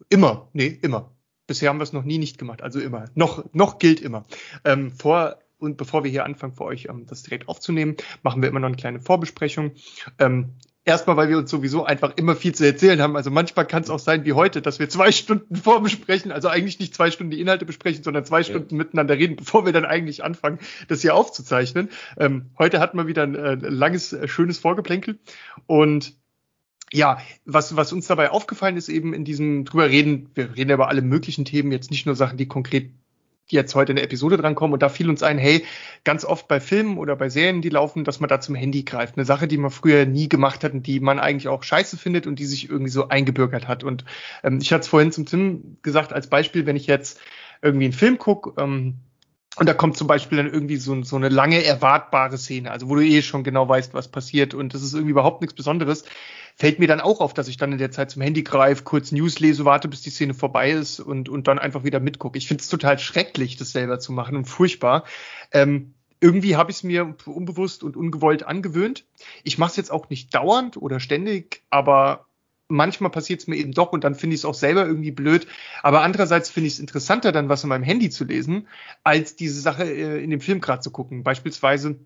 immer, 0.09 0.49
nee, 0.53 0.79
immer. 0.83 1.13
Bisher 1.49 1.69
haben 1.69 1.79
wir 1.79 1.85
es 1.85 1.93
noch 1.93 2.05
nie 2.05 2.19
nicht 2.19 2.39
gemacht, 2.39 2.63
also 2.63 2.81
immer. 2.81 3.07
Noch, 3.15 3.45
noch 3.53 3.79
gilt 3.79 4.01
immer. 4.01 4.25
Ähm, 4.65 4.91
vor 4.93 5.39
und 5.59 5.77
bevor 5.77 6.05
wir 6.05 6.11
hier 6.11 6.25
anfangen, 6.25 6.53
für 6.53 6.65
euch 6.65 6.87
ähm, 6.89 7.07
das 7.07 7.23
direkt 7.23 7.49
aufzunehmen, 7.49 7.97
machen 8.23 8.43
wir 8.43 8.49
immer 8.49 8.61
noch 8.61 8.69
eine 8.69 8.77
kleine 8.77 9.01
Vorbesprechung. 9.01 9.73
Ähm, 10.19 10.53
Erstmal, 10.88 11.16
weil 11.16 11.29
wir 11.29 11.37
uns 11.37 11.51
sowieso 11.51 11.85
einfach 11.85 12.12
immer 12.16 12.37
viel 12.37 12.55
zu 12.55 12.64
erzählen 12.64 13.03
haben. 13.03 13.16
Also 13.16 13.33
manchmal 13.33 13.66
kann 13.66 13.83
es 13.83 13.90
auch 13.90 13.99
sein 13.99 14.25
wie 14.25 14.35
heute, 14.35 14.62
dass 14.62 14.79
wir 14.79 14.88
zwei 14.88 15.11
Stunden 15.12 15.57
vorbesprechen, 15.57 16.31
also 16.31 16.46
eigentlich 16.46 16.79
nicht 16.79 16.94
zwei 16.94 17.11
Stunden 17.11 17.33
die 17.33 17.40
Inhalte 17.40 17.66
besprechen, 17.66 18.05
sondern 18.05 18.25
zwei 18.25 18.44
Stunden 18.44 18.77
ja. 18.77 18.79
miteinander 18.79 19.16
reden, 19.16 19.35
bevor 19.35 19.66
wir 19.66 19.72
dann 19.72 19.85
eigentlich 19.85 20.22
anfangen, 20.22 20.61
das 20.87 21.03
hier 21.03 21.16
aufzuzeichnen. 21.16 21.90
Ähm, 22.18 22.51
heute 22.57 22.79
hatten 22.79 22.96
wir 22.96 23.09
wieder 23.09 23.25
ein 23.25 23.35
äh, 23.35 23.55
langes, 23.57 24.12
äh, 24.12 24.29
schönes 24.29 24.59
Vorgeplänkel. 24.59 25.18
Und 25.66 26.14
ja, 26.92 27.18
was, 27.44 27.75
was 27.75 27.92
uns 27.92 28.07
dabei 28.07 28.31
aufgefallen 28.31 28.77
ist, 28.77 28.88
eben 28.88 29.12
in 29.12 29.25
diesem 29.25 29.64
drüber 29.64 29.90
reden, 29.90 30.31
wir 30.35 30.55
reden 30.55 30.70
ja 30.70 30.77
über 30.77 30.87
alle 30.87 31.03
möglichen 31.03 31.44
Themen, 31.44 31.72
jetzt 31.72 31.90
nicht 31.90 32.07
nur 32.07 32.14
Sachen, 32.14 32.38
die 32.38 32.46
konkret 32.46 32.92
jetzt 33.49 33.75
heute 33.75 33.93
eine 33.93 34.03
Episode 34.03 34.37
drankommen 34.37 34.75
und 34.75 34.83
da 34.83 34.89
fiel 34.89 35.09
uns 35.09 35.23
ein, 35.23 35.39
hey, 35.39 35.65
ganz 36.05 36.25
oft 36.25 36.49
bei 36.49 36.61
Filmen 36.61 36.99
oder 36.99 37.17
bei 37.17 37.29
Serien, 37.29 37.63
die 37.63 37.69
laufen, 37.69 38.05
dass 38.05 38.21
man 38.21 38.29
da 38.29 38.41
zum 38.41 38.55
Handy 38.55 38.83
greift. 38.83 39.17
Eine 39.17 39.25
Sache, 39.25 39.47
die 39.47 39.59
man 39.59 39.71
früher 39.71 40.07
nie 40.07 40.29
gemacht 40.29 40.65
hat 40.65 40.73
und 40.73 40.87
die 40.87 41.01
man 41.01 41.19
eigentlich 41.19 41.49
auch 41.49 41.63
scheiße 41.63 41.97
findet 41.97 42.27
und 42.27 42.39
die 42.39 42.47
sich 42.47 42.69
irgendwie 42.69 42.91
so 42.91 43.09
eingebürgert 43.09 43.69
hat. 43.69 43.85
Und 43.85 44.05
ähm, 44.43 44.59
ich 44.61 44.73
hatte 44.73 44.83
es 44.83 44.89
vorhin 44.89 45.13
zum 45.13 45.27
Tim 45.27 45.79
gesagt 45.83 46.13
als 46.13 46.29
Beispiel, 46.29 46.67
wenn 46.67 46.77
ich 46.77 46.87
jetzt 46.87 47.21
irgendwie 47.63 47.87
einen 47.87 47.93
Film 47.93 48.19
gucke, 48.19 48.61
ähm, 48.61 48.97
und 49.59 49.66
da 49.66 49.75
kommt 49.75 49.97
zum 49.97 50.07
Beispiel 50.07 50.38
dann 50.38 50.53
irgendwie 50.53 50.77
so, 50.77 51.03
so 51.03 51.16
eine 51.16 51.29
lange 51.29 51.64
erwartbare 51.64 52.37
Szene, 52.37 52.71
also 52.71 52.88
wo 52.88 52.95
du 52.95 53.03
eh 53.03 53.23
schon 53.23 53.42
genau 53.42 53.69
weißt, 53.69 53.95
was 53.95 54.09
passiert 54.09 54.55
und 54.55 54.75
das 54.75 54.83
ist 54.83 54.92
irgendwie 54.92 55.12
überhaupt 55.12 55.40
nichts 55.40 55.55
Besonderes, 55.55 56.05
fällt 56.57 56.79
mir 56.79 56.88
dann 56.88 57.01
auch 57.01 57.21
auf, 57.21 57.35
dass 57.35 57.49
ich 57.49 57.57
dann 57.57 57.73
in 57.73 57.79
der 57.79 57.90
Zeit 57.90 58.11
zum 58.11 58.23
Handy 58.23 58.42
greife, 58.42 58.85
kurz 58.85 59.12
News 59.12 59.38
lese, 59.40 59.64
warte, 59.64 59.88
bis 59.88 60.03
die 60.03 60.11
Szene 60.11 60.35
vorbei 60.35 60.71
ist 60.71 61.01
und, 61.01 61.29
und 61.29 61.49
dann 61.49 61.59
einfach 61.59 61.85
wieder 61.85 62.01
mitgucke. 62.01 62.38
Ich 62.38 62.49
finde 62.49 62.62
es 62.62 62.69
total 62.69 62.99
schrecklich, 62.99 63.57
das 63.57 63.73
selber 63.73 63.99
zu 63.99 64.12
machen 64.12 64.37
und 64.37 64.45
furchtbar. 64.45 65.05
Ähm, 65.53 65.95
irgendwie 66.21 66.57
habe 66.57 66.71
ich 66.71 66.79
es 66.79 66.83
mir 66.83 67.14
unbewusst 67.27 67.83
und 67.83 67.97
ungewollt 67.97 68.42
angewöhnt. 68.42 69.05
Ich 69.42 69.59
mache 69.59 69.71
es 69.71 69.77
jetzt 69.77 69.92
auch 69.92 70.09
nicht 70.09 70.35
dauernd 70.35 70.77
oder 70.77 70.99
ständig, 70.99 71.62
aber 71.71 72.26
manchmal 72.69 73.11
passiert 73.11 73.41
es 73.41 73.47
mir 73.47 73.57
eben 73.57 73.73
doch 73.73 73.93
und 73.93 74.05
dann 74.05 74.15
finde 74.15 74.35
ich 74.35 74.41
es 74.41 74.45
auch 74.45 74.55
selber 74.55 74.87
irgendwie 74.87 75.11
blöd. 75.11 75.47
Aber 75.83 76.03
andererseits 76.03 76.51
finde 76.51 76.69
ich 76.69 76.75
es 76.75 76.81
interessanter, 76.81 77.33
dann 77.33 77.49
was 77.49 77.63
in 77.63 77.69
meinem 77.69 77.85
Handy 77.85 78.11
zu 78.11 78.25
lesen, 78.25 78.69
als 79.05 79.37
diese 79.37 79.61
Sache 79.61 79.85
äh, 79.85 80.23
in 80.23 80.31
dem 80.31 80.41
Film 80.41 80.61
gerade 80.61 80.81
zu 80.81 80.91
gucken. 80.91 81.23
Beispielsweise 81.23 81.97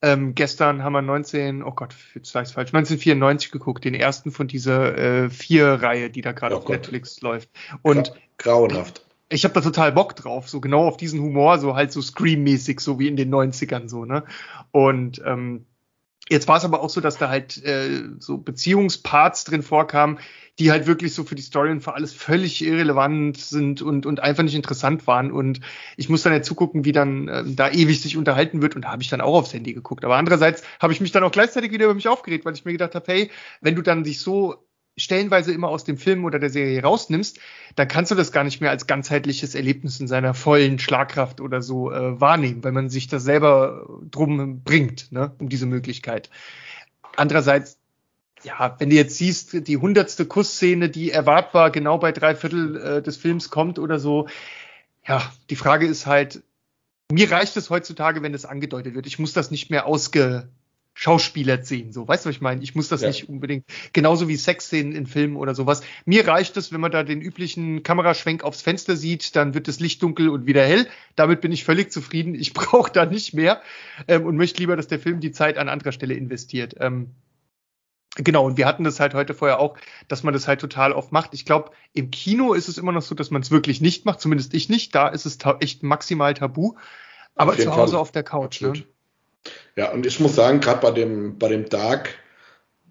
ähm, 0.00 0.34
gestern 0.34 0.84
haben 0.84 0.92
wir 0.92 1.02
19, 1.02 1.62
oh 1.62 1.72
Gott, 1.72 1.94
jetzt 2.14 2.30
sage 2.30 2.46
ich 2.46 2.52
falsch, 2.52 2.68
1994 2.68 3.50
geguckt, 3.50 3.84
den 3.84 3.94
ersten 3.94 4.30
von 4.30 4.46
dieser 4.46 4.96
äh, 4.96 5.30
vier-Reihe, 5.30 6.10
die 6.10 6.20
da 6.20 6.32
gerade 6.32 6.54
oh 6.54 6.58
auf 6.58 6.64
Gott. 6.64 6.76
Netflix 6.76 7.20
läuft. 7.20 7.50
Und 7.82 8.12
grauenhaft. 8.36 9.04
Ich 9.28 9.44
habe 9.44 9.54
da 9.54 9.60
total 9.60 9.92
Bock 9.92 10.14
drauf, 10.14 10.48
so 10.48 10.60
genau 10.60 10.86
auf 10.86 10.96
diesen 10.96 11.20
Humor, 11.20 11.58
so 11.58 11.74
halt 11.74 11.92
so 11.92 12.00
Scream-mäßig, 12.00 12.80
so 12.80 12.98
wie 12.98 13.08
in 13.08 13.16
den 13.16 13.34
90ern 13.34 13.88
so, 13.88 14.04
ne? 14.04 14.24
Und 14.70 15.20
ähm, 15.26 15.66
Jetzt 16.28 16.48
war 16.48 16.58
es 16.58 16.64
aber 16.64 16.82
auch 16.82 16.90
so, 16.90 17.00
dass 17.00 17.18
da 17.18 17.28
halt 17.28 17.62
äh, 17.64 18.04
so 18.18 18.38
Beziehungsparts 18.38 19.44
drin 19.44 19.62
vorkamen, 19.62 20.18
die 20.58 20.70
halt 20.70 20.86
wirklich 20.86 21.14
so 21.14 21.24
für 21.24 21.34
die 21.34 21.42
Story 21.42 21.70
und 21.70 21.82
für 21.82 21.94
alles 21.94 22.12
völlig 22.12 22.64
irrelevant 22.64 23.36
sind 23.36 23.80
und, 23.80 24.06
und 24.06 24.20
einfach 24.20 24.42
nicht 24.42 24.56
interessant 24.56 25.06
waren. 25.06 25.30
Und 25.30 25.60
ich 25.96 26.08
muss 26.08 26.22
dann 26.22 26.32
ja 26.32 26.42
zugucken, 26.42 26.84
wie 26.84 26.92
dann 26.92 27.28
äh, 27.28 27.44
da 27.46 27.70
ewig 27.70 28.02
sich 28.02 28.16
unterhalten 28.16 28.60
wird. 28.60 28.74
Und 28.74 28.82
da 28.82 28.90
habe 28.90 29.02
ich 29.02 29.08
dann 29.08 29.20
auch 29.20 29.34
aufs 29.34 29.54
Handy 29.54 29.72
geguckt. 29.72 30.04
Aber 30.04 30.16
andererseits 30.16 30.62
habe 30.80 30.92
ich 30.92 31.00
mich 31.00 31.12
dann 31.12 31.22
auch 31.22 31.30
gleichzeitig 31.30 31.70
wieder 31.70 31.84
über 31.84 31.94
mich 31.94 32.08
aufgeregt, 32.08 32.44
weil 32.44 32.54
ich 32.54 32.64
mir 32.64 32.72
gedacht 32.72 32.94
habe, 32.94 33.12
hey, 33.12 33.30
wenn 33.60 33.76
du 33.76 33.82
dann 33.82 34.04
dich 34.04 34.20
so 34.20 34.67
stellenweise 34.98 35.52
immer 35.52 35.68
aus 35.68 35.84
dem 35.84 35.96
Film 35.96 36.24
oder 36.24 36.38
der 36.38 36.50
Serie 36.50 36.82
rausnimmst, 36.82 37.38
dann 37.76 37.88
kannst 37.88 38.10
du 38.10 38.14
das 38.14 38.32
gar 38.32 38.44
nicht 38.44 38.60
mehr 38.60 38.70
als 38.70 38.86
ganzheitliches 38.86 39.54
Erlebnis 39.54 40.00
in 40.00 40.08
seiner 40.08 40.34
vollen 40.34 40.78
Schlagkraft 40.78 41.40
oder 41.40 41.62
so 41.62 41.92
äh, 41.92 42.20
wahrnehmen, 42.20 42.62
weil 42.64 42.72
man 42.72 42.88
sich 42.88 43.08
das 43.08 43.24
selber 43.24 44.00
drum 44.10 44.62
bringt, 44.62 45.12
ne, 45.12 45.32
um 45.38 45.48
diese 45.48 45.66
Möglichkeit. 45.66 46.30
Andererseits, 47.16 47.78
ja, 48.42 48.76
wenn 48.78 48.90
du 48.90 48.96
jetzt 48.96 49.16
siehst, 49.16 49.66
die 49.66 49.76
hundertste 49.76 50.26
Kussszene, 50.26 50.88
die 50.88 51.10
erwartbar 51.10 51.70
genau 51.70 51.98
bei 51.98 52.12
drei 52.12 52.34
Viertel 52.34 52.76
äh, 52.76 53.02
des 53.02 53.16
Films 53.16 53.50
kommt 53.50 53.78
oder 53.78 53.98
so, 53.98 54.28
ja, 55.06 55.22
die 55.50 55.56
Frage 55.56 55.86
ist 55.86 56.06
halt, 56.06 56.42
mir 57.10 57.30
reicht 57.30 57.56
es 57.56 57.70
heutzutage, 57.70 58.22
wenn 58.22 58.34
es 58.34 58.44
angedeutet 58.44 58.94
wird. 58.94 59.06
Ich 59.06 59.18
muss 59.18 59.32
das 59.32 59.50
nicht 59.50 59.70
mehr 59.70 59.86
ausge, 59.86 60.48
Schauspieler 61.00 61.62
sehen. 61.62 61.92
So, 61.92 62.08
weißt 62.08 62.24
du, 62.24 62.28
was 62.28 62.34
ich 62.34 62.40
meine? 62.40 62.60
Ich 62.60 62.74
muss 62.74 62.88
das 62.88 63.02
ja. 63.02 63.06
nicht 63.06 63.28
unbedingt, 63.28 63.64
genauso 63.92 64.26
wie 64.26 64.34
Sexszenen 64.34 64.96
in 64.96 65.06
Filmen 65.06 65.36
oder 65.36 65.54
sowas. 65.54 65.82
Mir 66.06 66.26
reicht 66.26 66.56
es, 66.56 66.72
wenn 66.72 66.80
man 66.80 66.90
da 66.90 67.04
den 67.04 67.20
üblichen 67.20 67.84
Kameraschwenk 67.84 68.42
aufs 68.42 68.62
Fenster 68.62 68.96
sieht, 68.96 69.36
dann 69.36 69.54
wird 69.54 69.68
das 69.68 69.78
Licht 69.78 70.02
dunkel 70.02 70.28
und 70.28 70.46
wieder 70.46 70.64
hell. 70.64 70.88
Damit 71.14 71.40
bin 71.40 71.52
ich 71.52 71.62
völlig 71.62 71.92
zufrieden. 71.92 72.34
Ich 72.34 72.52
brauche 72.52 72.90
da 72.90 73.06
nicht 73.06 73.32
mehr 73.32 73.62
ähm, 74.08 74.26
und 74.26 74.36
möchte 74.36 74.58
lieber, 74.58 74.74
dass 74.74 74.88
der 74.88 74.98
Film 74.98 75.20
die 75.20 75.30
Zeit 75.30 75.56
an 75.56 75.68
anderer 75.68 75.92
Stelle 75.92 76.14
investiert. 76.14 76.74
Ähm, 76.80 77.14
Genau, 78.16 78.46
und 78.46 78.56
wir 78.56 78.66
hatten 78.66 78.82
das 78.82 78.98
halt 78.98 79.14
heute 79.14 79.32
vorher 79.32 79.60
auch, 79.60 79.78
dass 80.08 80.24
man 80.24 80.34
das 80.34 80.48
halt 80.48 80.60
total 80.60 80.92
oft 80.92 81.12
macht. 81.12 81.34
Ich 81.34 81.44
glaube, 81.44 81.70
im 81.92 82.10
Kino 82.10 82.54
ist 82.54 82.66
es 82.66 82.76
immer 82.76 82.90
noch 82.90 83.02
so, 83.02 83.14
dass 83.14 83.30
man 83.30 83.42
es 83.42 83.52
wirklich 83.52 83.80
nicht 83.80 84.06
macht, 84.06 84.20
zumindest 84.20 84.54
ich 84.54 84.68
nicht. 84.68 84.92
Da 84.96 85.06
ist 85.06 85.26
es 85.26 85.38
echt 85.60 85.84
maximal 85.84 86.34
tabu. 86.34 86.74
Aber 87.36 87.56
zu 87.56 87.76
Hause 87.76 87.92
Fall. 87.92 88.00
auf 88.00 88.10
der 88.10 88.24
Couch. 88.24 88.60
Ne? 88.62 88.72
Ja, 89.76 89.92
und 89.92 90.06
ich 90.06 90.18
muss 90.20 90.34
sagen, 90.34 90.60
gerade 90.60 90.80
bei 90.80 90.90
dem, 90.90 91.38
bei 91.38 91.48
dem 91.48 91.68
Dark, 91.68 92.16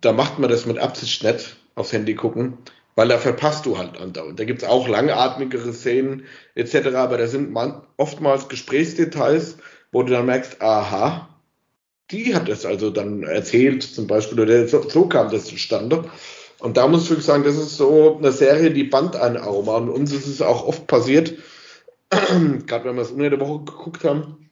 da 0.01 0.13
macht 0.13 0.39
man 0.39 0.49
das 0.49 0.65
mit 0.65 0.77
Absicht 0.77 1.23
nicht 1.23 1.57
aufs 1.75 1.91
Handy 1.91 2.15
gucken, 2.15 2.57
weil 2.95 3.09
da 3.09 3.17
verpasst 3.17 3.65
du 3.65 3.77
halt 3.77 3.99
andauernd. 3.99 4.39
Da 4.39 4.45
gibt 4.45 4.63
es 4.63 4.67
auch 4.67 4.87
langatmigere 4.87 5.73
Szenen 5.73 6.23
etc., 6.55 6.95
aber 6.95 7.17
da 7.17 7.27
sind 7.27 7.51
man, 7.51 7.81
oftmals 7.97 8.47
Gesprächsdetails, 8.47 9.57
wo 9.91 10.03
du 10.03 10.13
dann 10.13 10.25
merkst, 10.25 10.61
aha, 10.61 11.29
die 12.11 12.33
hat 12.33 12.47
es 12.49 12.65
also 12.65 12.89
dann 12.89 13.23
erzählt, 13.23 13.83
zum 13.83 14.07
Beispiel, 14.07 14.39
oder 14.39 14.67
so, 14.67 14.87
so 14.87 15.07
kam 15.07 15.29
das 15.29 15.45
zustande. 15.45 16.09
Und 16.59 16.77
da 16.77 16.87
muss 16.87 17.03
ich 17.03 17.09
wirklich 17.09 17.25
sagen, 17.25 17.43
das 17.43 17.57
ist 17.57 17.77
so 17.77 18.17
eine 18.17 18.31
Serie, 18.31 18.71
die 18.71 18.85
band 18.85 19.15
einen 19.15 19.37
auch 19.37 19.67
Und 19.77 19.89
uns 19.89 20.11
ist 20.13 20.25
es 20.27 20.41
auch 20.41 20.65
oft 20.65 20.87
passiert, 20.87 21.33
gerade 22.09 22.85
wenn 22.85 22.95
wir 22.95 23.01
es 23.01 23.11
unter 23.11 23.29
der 23.29 23.39
Woche 23.39 23.65
geguckt 23.65 24.03
haben, 24.03 24.46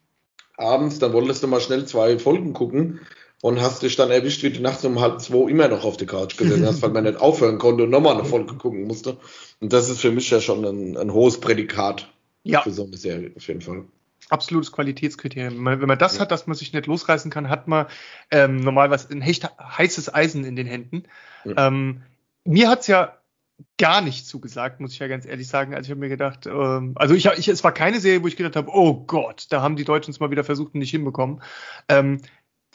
abends, 0.58 1.00
dann 1.00 1.14
wolltest 1.14 1.44
du 1.44 1.48
mal 1.48 1.62
schnell 1.62 1.86
zwei 1.86 2.20
Folgen 2.20 2.54
gucken 2.54 3.02
und 3.42 3.62
hast 3.62 3.84
dich 3.84 3.96
dann 3.96 4.12
erwischt, 4.12 4.44
wie 4.44 4.50
du 4.50 4.62
nachts 4.62 4.86
um 4.86 5.00
halb 5.00 5.22
zwei 5.22 5.50
immer 5.50 5.68
noch 5.68 5.84
auf 5.86 5.98
der 5.98 6.08
Couch 6.08 6.38
gesessen 6.38 6.66
hast, 6.66 6.82
weil 6.82 6.90
man 6.90 7.04
nicht 7.04 7.20
aufhören 7.20 7.60
konnte 7.60 7.84
und 7.84 7.90
nochmal 7.90 8.16
eine 8.16 8.26
Folge 8.26 8.56
gucken 8.56 8.88
musste. 8.88 9.18
Und 9.60 9.74
das 9.74 9.90
ist 9.90 10.02
für 10.02 10.12
mich 10.12 10.30
ja 10.30 10.42
schon 10.42 10.66
ein, 10.66 10.98
ein 10.98 11.14
hohes 11.14 11.40
Prädikat 11.40 12.12
ja. 12.44 12.62
für 12.62 12.72
so 12.72 12.86
eine 12.86 12.98
Serie, 12.98 13.32
auf 13.36 13.48
jeden 13.48 13.62
Fall. 13.62 13.86
Absolutes 14.30 14.72
Qualitätskriterium. 14.72 15.64
Wenn 15.64 15.80
man 15.88 16.00
das 16.00 16.16
ja. 16.16 16.22
hat, 16.22 16.32
dass 16.32 16.48
man 16.48 16.56
sich 16.56 16.74
nicht 16.74 16.88
losreißen 16.88 17.30
kann, 17.30 17.50
hat 17.50 17.68
man 17.68 17.86
ähm, 18.32 18.58
normal 18.58 18.90
was 18.90 19.10
ein 19.12 19.22
hecht, 19.22 19.48
heißes 19.60 20.14
Eisen 20.14 20.46
in 20.46 20.56
den 20.56 20.66
Händen. 20.66 21.04
Ja. 21.44 21.68
Ähm, 21.68 22.02
mir 22.44 22.70
hat's 22.70 22.88
ja 22.88 23.18
gar 23.78 24.02
nicht 24.02 24.28
zugesagt, 24.28 24.80
muss 24.80 24.94
ich 24.94 25.00
ja 25.00 25.08
ganz 25.08 25.26
ehrlich 25.26 25.48
sagen. 25.48 25.74
Also 25.74 25.88
ich 25.88 25.92
habe 25.92 26.00
mir 26.00 26.10
gedacht, 26.10 26.46
ähm, 26.46 26.94
also 26.96 27.14
ich, 27.14 27.26
ich, 27.26 27.48
es 27.48 27.64
war 27.64 27.74
keine 27.74 28.00
Serie, 28.00 28.24
wo 28.24 28.28
ich 28.28 28.36
gedacht 28.36 28.56
habe, 28.56 28.70
oh 28.74 29.06
Gott, 29.06 29.48
da 29.50 29.62
haben 29.62 29.76
die 29.76 29.86
Deutschen 29.86 30.12
es 30.12 30.20
mal 30.20 30.32
wieder 30.32 30.44
versucht 30.44 30.74
und 30.74 30.80
nicht 30.80 30.92
hinbekommen. 30.92 31.42
Ähm, 31.88 32.22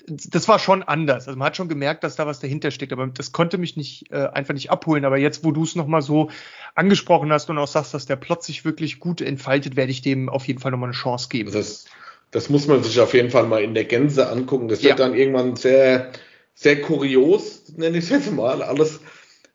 das 0.06 0.48
war 0.48 0.58
schon 0.58 0.82
anders. 0.82 1.28
Also 1.28 1.38
man 1.38 1.46
hat 1.46 1.56
schon 1.56 1.68
gemerkt, 1.68 2.04
dass 2.04 2.16
da 2.16 2.26
was 2.26 2.40
dahinter 2.40 2.70
steckt, 2.70 2.92
aber 2.92 3.06
das 3.06 3.32
konnte 3.32 3.58
mich 3.58 3.76
nicht 3.76 4.10
äh, 4.10 4.28
einfach 4.32 4.54
nicht 4.54 4.70
abholen. 4.70 5.04
Aber 5.04 5.18
jetzt, 5.18 5.44
wo 5.44 5.52
du 5.52 5.62
es 5.62 5.76
nochmal 5.76 6.02
so 6.02 6.30
angesprochen 6.74 7.32
hast 7.32 7.50
und 7.50 7.58
auch 7.58 7.68
sagst, 7.68 7.92
dass 7.94 8.06
der 8.06 8.16
Plot 8.16 8.42
sich 8.42 8.64
wirklich 8.64 9.00
gut 9.00 9.20
entfaltet, 9.20 9.76
werde 9.76 9.92
ich 9.92 10.02
dem 10.02 10.28
auf 10.28 10.46
jeden 10.46 10.60
Fall 10.60 10.70
nochmal 10.70 10.88
eine 10.88 10.96
Chance 10.96 11.28
geben. 11.28 11.52
Das, 11.52 11.84
das 12.30 12.48
muss 12.48 12.66
man 12.66 12.82
sich 12.82 12.98
auf 13.00 13.12
jeden 13.14 13.30
Fall 13.30 13.46
mal 13.46 13.62
in 13.62 13.74
der 13.74 13.84
Gänze 13.84 14.30
angucken. 14.30 14.68
Das 14.68 14.82
wird 14.82 14.98
ja. 14.98 15.04
dann 15.04 15.14
irgendwann 15.14 15.56
sehr, 15.56 16.12
sehr 16.54 16.80
kurios, 16.80 17.70
nenne 17.76 17.98
ich 17.98 18.04
es 18.04 18.10
jetzt 18.10 18.32
mal, 18.32 18.62
alles. 18.62 19.00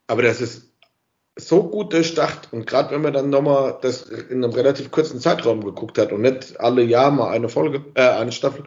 Aber 0.06 0.22
das 0.22 0.40
ist 0.40 0.65
so 1.38 1.64
gut 1.64 1.92
durchdacht 1.92 2.48
und 2.50 2.66
gerade 2.66 2.94
wenn 2.94 3.02
man 3.02 3.12
dann 3.12 3.28
nochmal 3.28 3.78
das 3.82 4.02
in 4.02 4.42
einem 4.42 4.52
relativ 4.52 4.90
kurzen 4.90 5.20
Zeitraum 5.20 5.62
geguckt 5.62 5.98
hat 5.98 6.12
und 6.12 6.22
nicht 6.22 6.58
alle 6.58 6.82
Jahr 6.82 7.10
mal 7.10 7.30
eine 7.30 7.50
Folge, 7.50 7.84
äh, 7.94 8.00
eine 8.00 8.32
Staffel 8.32 8.64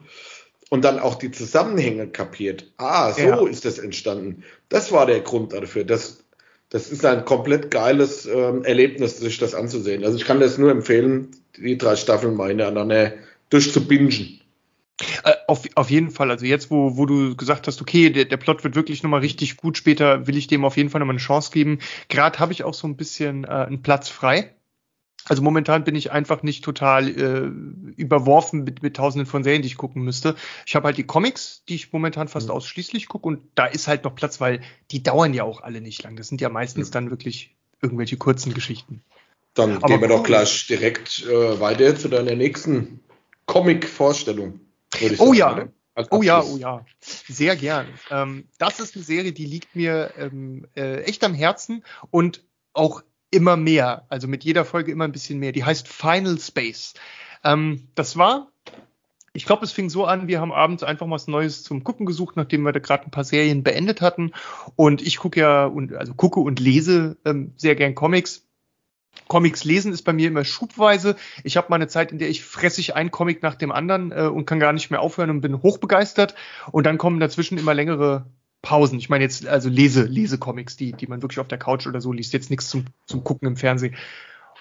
und 0.69 0.85
dann 0.85 0.99
auch 0.99 1.15
die 1.15 1.31
Zusammenhänge 1.31 2.07
kapiert. 2.07 2.71
Ah, 2.77 3.11
so 3.11 3.21
ja. 3.21 3.47
ist 3.47 3.65
das 3.65 3.79
entstanden. 3.79 4.43
Das 4.69 4.91
war 4.91 5.07
der 5.07 5.21
Grund 5.21 5.51
dafür. 5.51 5.83
Das, 5.83 6.23
das 6.69 6.91
ist 6.91 7.03
ein 7.05 7.25
komplett 7.25 7.71
geiles 7.71 8.27
ähm, 8.27 8.63
Erlebnis, 8.63 9.17
sich 9.17 9.39
das 9.39 9.55
anzusehen. 9.55 10.05
Also 10.05 10.17
ich 10.17 10.25
kann 10.25 10.39
das 10.39 10.59
nur 10.59 10.69
empfehlen, 10.69 11.31
die 11.57 11.77
drei 11.77 11.95
Staffeln 11.95 12.35
mal 12.35 12.49
hintereinander 12.49 13.13
durchzubingen. 13.49 14.41
Äh, 15.23 15.33
auf, 15.49 15.63
auf 15.75 15.89
jeden 15.89 16.11
Fall. 16.11 16.31
Also 16.31 16.45
jetzt, 16.45 16.71
wo, 16.71 16.95
wo 16.95 17.05
du 17.05 17.35
gesagt 17.35 17.67
hast, 17.67 17.81
okay, 17.81 18.09
der, 18.09 18.25
der 18.25 18.37
Plot 18.37 18.63
wird 18.63 18.75
wirklich 18.75 19.03
nochmal 19.03 19.21
richtig 19.21 19.57
gut 19.57 19.77
später, 19.77 20.27
will 20.27 20.37
ich 20.37 20.47
dem 20.47 20.63
auf 20.63 20.77
jeden 20.77 20.89
Fall 20.89 20.99
nochmal 20.99 21.15
eine 21.15 21.21
Chance 21.21 21.51
geben. 21.51 21.79
Gerade 22.07 22.39
habe 22.39 22.53
ich 22.53 22.63
auch 22.63 22.73
so 22.73 22.87
ein 22.87 22.95
bisschen 22.95 23.43
äh, 23.43 23.47
einen 23.47 23.81
Platz 23.81 24.09
frei. 24.09 24.55
Also 25.25 25.41
momentan 25.41 25.83
bin 25.83 25.95
ich 25.95 26.11
einfach 26.11 26.43
nicht 26.43 26.63
total 26.63 27.09
äh, 27.09 28.01
überworfen 28.01 28.63
mit, 28.63 28.81
mit 28.81 28.95
tausenden 28.95 29.25
von 29.25 29.43
Serien, 29.43 29.61
die 29.61 29.67
ich 29.67 29.77
gucken 29.77 30.03
müsste. 30.03 30.35
Ich 30.65 30.75
habe 30.75 30.85
halt 30.85 30.97
die 30.97 31.03
Comics, 31.03 31.63
die 31.67 31.75
ich 31.75 31.91
momentan 31.91 32.27
fast 32.27 32.47
mhm. 32.47 32.53
ausschließlich 32.53 33.07
gucke 33.07 33.27
und 33.27 33.41
da 33.55 33.65
ist 33.65 33.87
halt 33.87 34.05
noch 34.05 34.15
Platz, 34.15 34.39
weil 34.39 34.61
die 34.91 35.03
dauern 35.03 35.33
ja 35.33 35.43
auch 35.43 35.61
alle 35.61 35.81
nicht 35.81 36.03
lang. 36.03 36.15
Das 36.15 36.29
sind 36.29 36.41
ja 36.41 36.49
meistens 36.49 36.89
mhm. 36.89 36.93
dann 36.93 37.09
wirklich 37.11 37.55
irgendwelche 37.81 38.17
kurzen 38.17 38.53
Geschichten. 38.53 39.03
Dann 39.53 39.77
Aber 39.77 39.87
gehen 39.87 40.01
wir 40.01 40.07
doch 40.07 40.23
gleich 40.23 40.67
direkt 40.67 41.25
äh, 41.25 41.59
weiter 41.59 41.95
zu 41.95 42.07
deiner 42.07 42.35
nächsten 42.35 43.01
Comic-Vorstellung 43.45 44.59
oh 45.19 45.33
ja. 45.33 45.67
Oh 46.11 46.21
ja, 46.21 46.41
oh 46.41 46.55
ja, 46.55 46.85
sehr 47.01 47.57
gern. 47.57 47.87
Ähm, 48.09 48.47
das 48.57 48.79
ist 48.79 48.95
eine 48.95 49.03
Serie, 49.03 49.33
die 49.33 49.45
liegt 49.45 49.75
mir 49.75 50.13
ähm, 50.17 50.65
äh, 50.75 51.01
echt 51.01 51.25
am 51.25 51.33
Herzen 51.33 51.83
und 52.09 52.45
auch 52.71 53.03
immer 53.31 53.57
mehr, 53.57 54.05
also 54.07 54.27
mit 54.27 54.45
jeder 54.45 54.63
Folge 54.63 54.91
immer 54.91 55.03
ein 55.03 55.11
bisschen 55.11 55.39
mehr. 55.39 55.51
Die 55.51 55.65
heißt 55.65 55.87
Final 55.87 56.39
Space. 56.39 56.93
Ähm, 57.43 57.89
das 57.95 58.15
war, 58.15 58.51
ich 59.33 59.45
glaube, 59.45 59.63
es 59.63 59.71
fing 59.71 59.89
so 59.89 60.05
an, 60.05 60.27
wir 60.27 60.41
haben 60.41 60.51
abends 60.51 60.83
einfach 60.83 61.05
mal 61.05 61.15
was 61.15 61.27
Neues 61.27 61.63
zum 61.63 61.83
Gucken 61.83 62.05
gesucht, 62.05 62.35
nachdem 62.35 62.63
wir 62.63 62.71
da 62.71 62.79
gerade 62.79 63.05
ein 63.05 63.11
paar 63.11 63.23
Serien 63.23 63.63
beendet 63.63 64.01
hatten. 64.01 64.31
Und 64.75 65.01
ich 65.01 65.17
gucke 65.17 65.39
ja 65.39 65.65
und 65.65 65.93
also 65.93 66.13
gucke 66.13 66.39
und 66.39 66.59
lese 66.59 67.17
ähm, 67.25 67.53
sehr 67.55 67.75
gern 67.75 67.95
Comics 67.95 68.48
Comics 69.27 69.63
lesen 69.63 69.93
ist 69.93 70.03
bei 70.03 70.13
mir 70.13 70.27
immer 70.27 70.45
schubweise. 70.45 71.15
Ich 71.43 71.57
habe 71.57 71.67
mal 71.69 71.75
eine 71.75 71.87
Zeit, 71.87 72.11
in 72.11 72.17
der 72.17 72.29
ich 72.29 72.43
fresse 72.43 72.81
ich 72.81 72.95
einen 72.95 73.11
Comic 73.11 73.43
nach 73.43 73.55
dem 73.55 73.71
anderen 73.71 74.11
äh, 74.11 74.23
und 74.23 74.45
kann 74.45 74.59
gar 74.59 74.73
nicht 74.73 74.89
mehr 74.91 75.01
aufhören 75.01 75.29
und 75.29 75.41
bin 75.41 75.61
hochbegeistert. 75.61 76.35
Und 76.71 76.85
dann 76.85 76.97
kommen 76.97 77.19
dazwischen 77.19 77.57
immer 77.57 77.73
längere 77.73 78.25
Pausen. 78.61 78.99
Ich 78.99 79.09
meine 79.09 79.23
jetzt 79.23 79.47
also 79.47 79.69
Lese, 79.69 80.03
Lesecomics, 80.03 80.75
die, 80.77 80.93
die 80.93 81.07
man 81.07 81.21
wirklich 81.21 81.39
auf 81.39 81.47
der 81.47 81.57
Couch 81.57 81.87
oder 81.87 82.01
so 82.01 82.11
liest. 82.11 82.33
Jetzt 82.33 82.49
nichts 82.49 82.69
zum, 82.69 82.85
zum 83.05 83.23
Gucken 83.23 83.47
im 83.47 83.55
Fernsehen. 83.55 83.95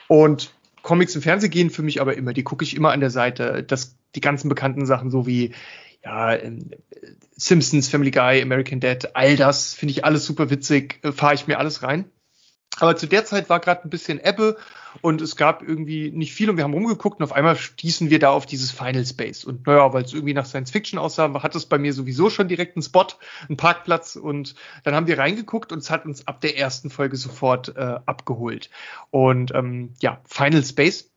Und 0.06 0.52
Comics 0.82 1.14
im 1.14 1.22
Fernsehen 1.22 1.50
gehen 1.50 1.70
für 1.70 1.82
mich 1.82 2.00
aber 2.00 2.16
immer. 2.16 2.32
Die 2.32 2.44
gucke 2.44 2.64
ich 2.64 2.76
immer 2.76 2.92
an 2.92 3.00
der 3.00 3.10
Seite. 3.10 3.64
Das, 3.64 3.96
die 4.14 4.20
ganzen 4.20 4.48
bekannten 4.48 4.86
Sachen, 4.86 5.10
so 5.10 5.26
wie 5.26 5.52
ja, 6.04 6.34
ähm, 6.36 6.70
Simpsons, 7.36 7.88
Family 7.88 8.10
Guy, 8.10 8.40
American 8.40 8.80
Dad, 8.80 9.14
all 9.14 9.36
das 9.36 9.74
finde 9.74 9.92
ich 9.92 10.04
alles 10.04 10.24
super 10.24 10.50
witzig. 10.50 11.00
Äh, 11.02 11.12
Fahre 11.12 11.34
ich 11.34 11.46
mir 11.46 11.58
alles 11.58 11.82
rein. 11.82 12.04
Aber 12.80 12.96
zu 12.96 13.06
der 13.06 13.24
Zeit 13.24 13.48
war 13.48 13.60
gerade 13.60 13.84
ein 13.84 13.90
bisschen 13.90 14.20
Ebbe 14.22 14.56
und 15.00 15.20
es 15.20 15.36
gab 15.36 15.62
irgendwie 15.62 16.10
nicht 16.10 16.32
viel 16.32 16.50
und 16.50 16.56
wir 16.56 16.64
haben 16.64 16.72
rumgeguckt 16.72 17.20
und 17.20 17.24
auf 17.24 17.32
einmal 17.32 17.56
stießen 17.56 18.10
wir 18.10 18.18
da 18.18 18.30
auf 18.30 18.46
dieses 18.46 18.70
Final 18.70 19.04
Space. 19.04 19.44
Und 19.44 19.66
naja, 19.66 19.92
weil 19.92 20.04
es 20.04 20.12
irgendwie 20.12 20.34
nach 20.34 20.46
Science 20.46 20.70
Fiction 20.70 20.98
aussah, 20.98 21.42
hat 21.42 21.54
es 21.54 21.66
bei 21.66 21.78
mir 21.78 21.92
sowieso 21.92 22.30
schon 22.30 22.48
direkt 22.48 22.76
einen 22.76 22.82
Spot, 22.82 23.06
einen 23.48 23.56
Parkplatz 23.56 24.16
und 24.16 24.54
dann 24.84 24.94
haben 24.94 25.06
wir 25.06 25.18
reingeguckt 25.18 25.72
und 25.72 25.78
es 25.78 25.90
hat 25.90 26.04
uns 26.04 26.26
ab 26.26 26.40
der 26.40 26.56
ersten 26.56 26.90
Folge 26.90 27.16
sofort 27.16 27.76
äh, 27.76 27.98
abgeholt. 28.06 28.70
Und 29.10 29.54
ähm, 29.54 29.94
ja, 30.00 30.20
Final 30.24 30.64
Space, 30.64 31.10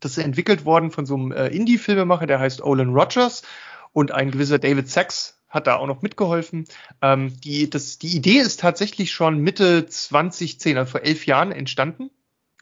das 0.00 0.18
ist 0.18 0.24
entwickelt 0.24 0.64
worden 0.64 0.90
von 0.90 1.06
so 1.06 1.14
einem 1.14 1.32
äh, 1.32 1.48
Indie-Filmemacher, 1.48 2.26
der 2.26 2.40
heißt 2.40 2.62
Olin 2.62 2.90
Rogers 2.90 3.42
und 3.92 4.12
ein 4.12 4.30
gewisser 4.30 4.58
David 4.58 4.90
Sachs 4.90 5.40
hat 5.56 5.66
da 5.66 5.76
auch 5.76 5.88
noch 5.88 6.02
mitgeholfen. 6.02 6.66
Ähm, 7.02 7.40
die, 7.40 7.68
das, 7.68 7.98
die 7.98 8.14
Idee 8.16 8.38
ist 8.38 8.60
tatsächlich 8.60 9.10
schon 9.10 9.38
Mitte 9.38 9.86
2010, 9.86 10.78
also 10.78 10.92
vor 10.92 11.02
elf 11.02 11.26
Jahren 11.26 11.50
entstanden. 11.50 12.10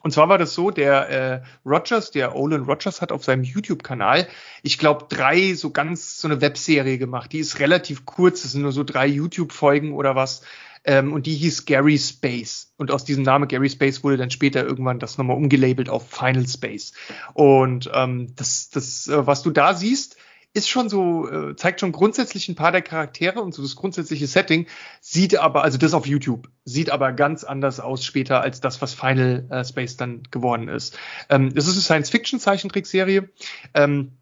Und 0.01 0.11
zwar 0.11 0.29
war 0.29 0.37
das 0.37 0.53
so, 0.53 0.69
der 0.69 1.09
äh, 1.09 1.41
Rogers, 1.65 2.11
der 2.11 2.35
Olin 2.35 2.61
Rogers 2.61 3.01
hat 3.01 3.11
auf 3.11 3.23
seinem 3.23 3.43
YouTube-Kanal, 3.43 4.27
ich 4.61 4.77
glaube, 4.77 5.07
drei 5.09 5.55
so 5.55 5.71
ganz 5.71 6.21
so 6.21 6.27
eine 6.27 6.41
Webserie 6.41 6.99
gemacht. 6.99 7.31
Die 7.33 7.39
ist 7.39 7.59
relativ 7.59 8.05
kurz, 8.05 8.43
das 8.43 8.51
sind 8.51 8.61
nur 8.61 8.71
so 8.71 8.83
drei 8.83 9.07
YouTube-Folgen 9.07 9.93
oder 9.93 10.15
was. 10.15 10.43
Ähm, 10.83 11.11
und 11.11 11.25
die 11.25 11.33
hieß 11.33 11.65
Gary 11.65 11.97
Space. 11.97 12.71
Und 12.77 12.91
aus 12.91 13.03
diesem 13.03 13.23
Namen 13.23 13.47
Gary 13.47 13.69
Space 13.69 14.03
wurde 14.03 14.17
dann 14.17 14.29
später 14.29 14.63
irgendwann 14.63 14.99
das 14.99 15.17
nochmal 15.17 15.37
umgelabelt 15.37 15.89
auf 15.89 16.07
Final 16.07 16.47
Space. 16.47 16.93
Und 17.33 17.89
ähm, 17.91 18.27
das, 18.35 18.69
das, 18.69 19.07
äh, 19.07 19.25
was 19.25 19.41
du 19.41 19.49
da 19.49 19.73
siehst, 19.73 20.17
ist 20.55 20.69
schon 20.69 20.87
so, 20.89 21.29
äh, 21.29 21.55
zeigt 21.55 21.81
schon 21.81 21.91
grundsätzlich 21.91 22.47
ein 22.47 22.55
paar 22.55 22.71
der 22.71 22.81
Charaktere 22.81 23.41
und 23.41 23.53
so 23.53 23.61
das 23.61 23.75
grundsätzliche 23.75 24.25
Setting, 24.25 24.67
sieht 25.01 25.37
aber, 25.37 25.63
also 25.63 25.77
das 25.77 25.93
auf 25.93 26.07
YouTube, 26.07 26.47
sieht 26.63 26.89
aber 26.89 27.11
ganz 27.11 27.43
anders 27.43 27.81
aus 27.81 28.05
später 28.05 28.41
als 28.41 28.61
das, 28.61 28.81
was 28.81 28.93
Final 28.93 29.45
äh, 29.49 29.65
Space 29.65 29.97
dann 29.97 30.23
geworden 30.31 30.69
ist. 30.69 30.97
Ähm, 31.29 31.51
es 31.55 31.67
ist 31.67 31.73
eine 31.73 31.81
Science-Fiction-Zeichentrickserie. 31.81 33.29
Ähm, 33.73 34.13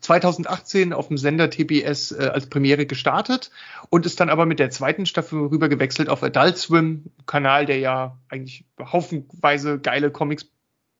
2018 0.00 0.92
auf 0.92 1.08
dem 1.08 1.18
Sender 1.18 1.50
TBS 1.50 2.12
äh, 2.12 2.30
als 2.32 2.46
Premiere 2.46 2.86
gestartet 2.86 3.50
und 3.90 4.06
ist 4.06 4.20
dann 4.20 4.30
aber 4.30 4.46
mit 4.46 4.60
der 4.60 4.70
zweiten 4.70 5.04
Staffel 5.04 5.40
rüber 5.46 5.68
gewechselt 5.68 6.08
auf 6.08 6.22
Adult 6.22 6.56
Swim, 6.56 7.06
Kanal, 7.26 7.66
der 7.66 7.78
ja 7.80 8.16
eigentlich 8.28 8.64
haufenweise 8.80 9.80
geile 9.80 10.12
Comics 10.12 10.46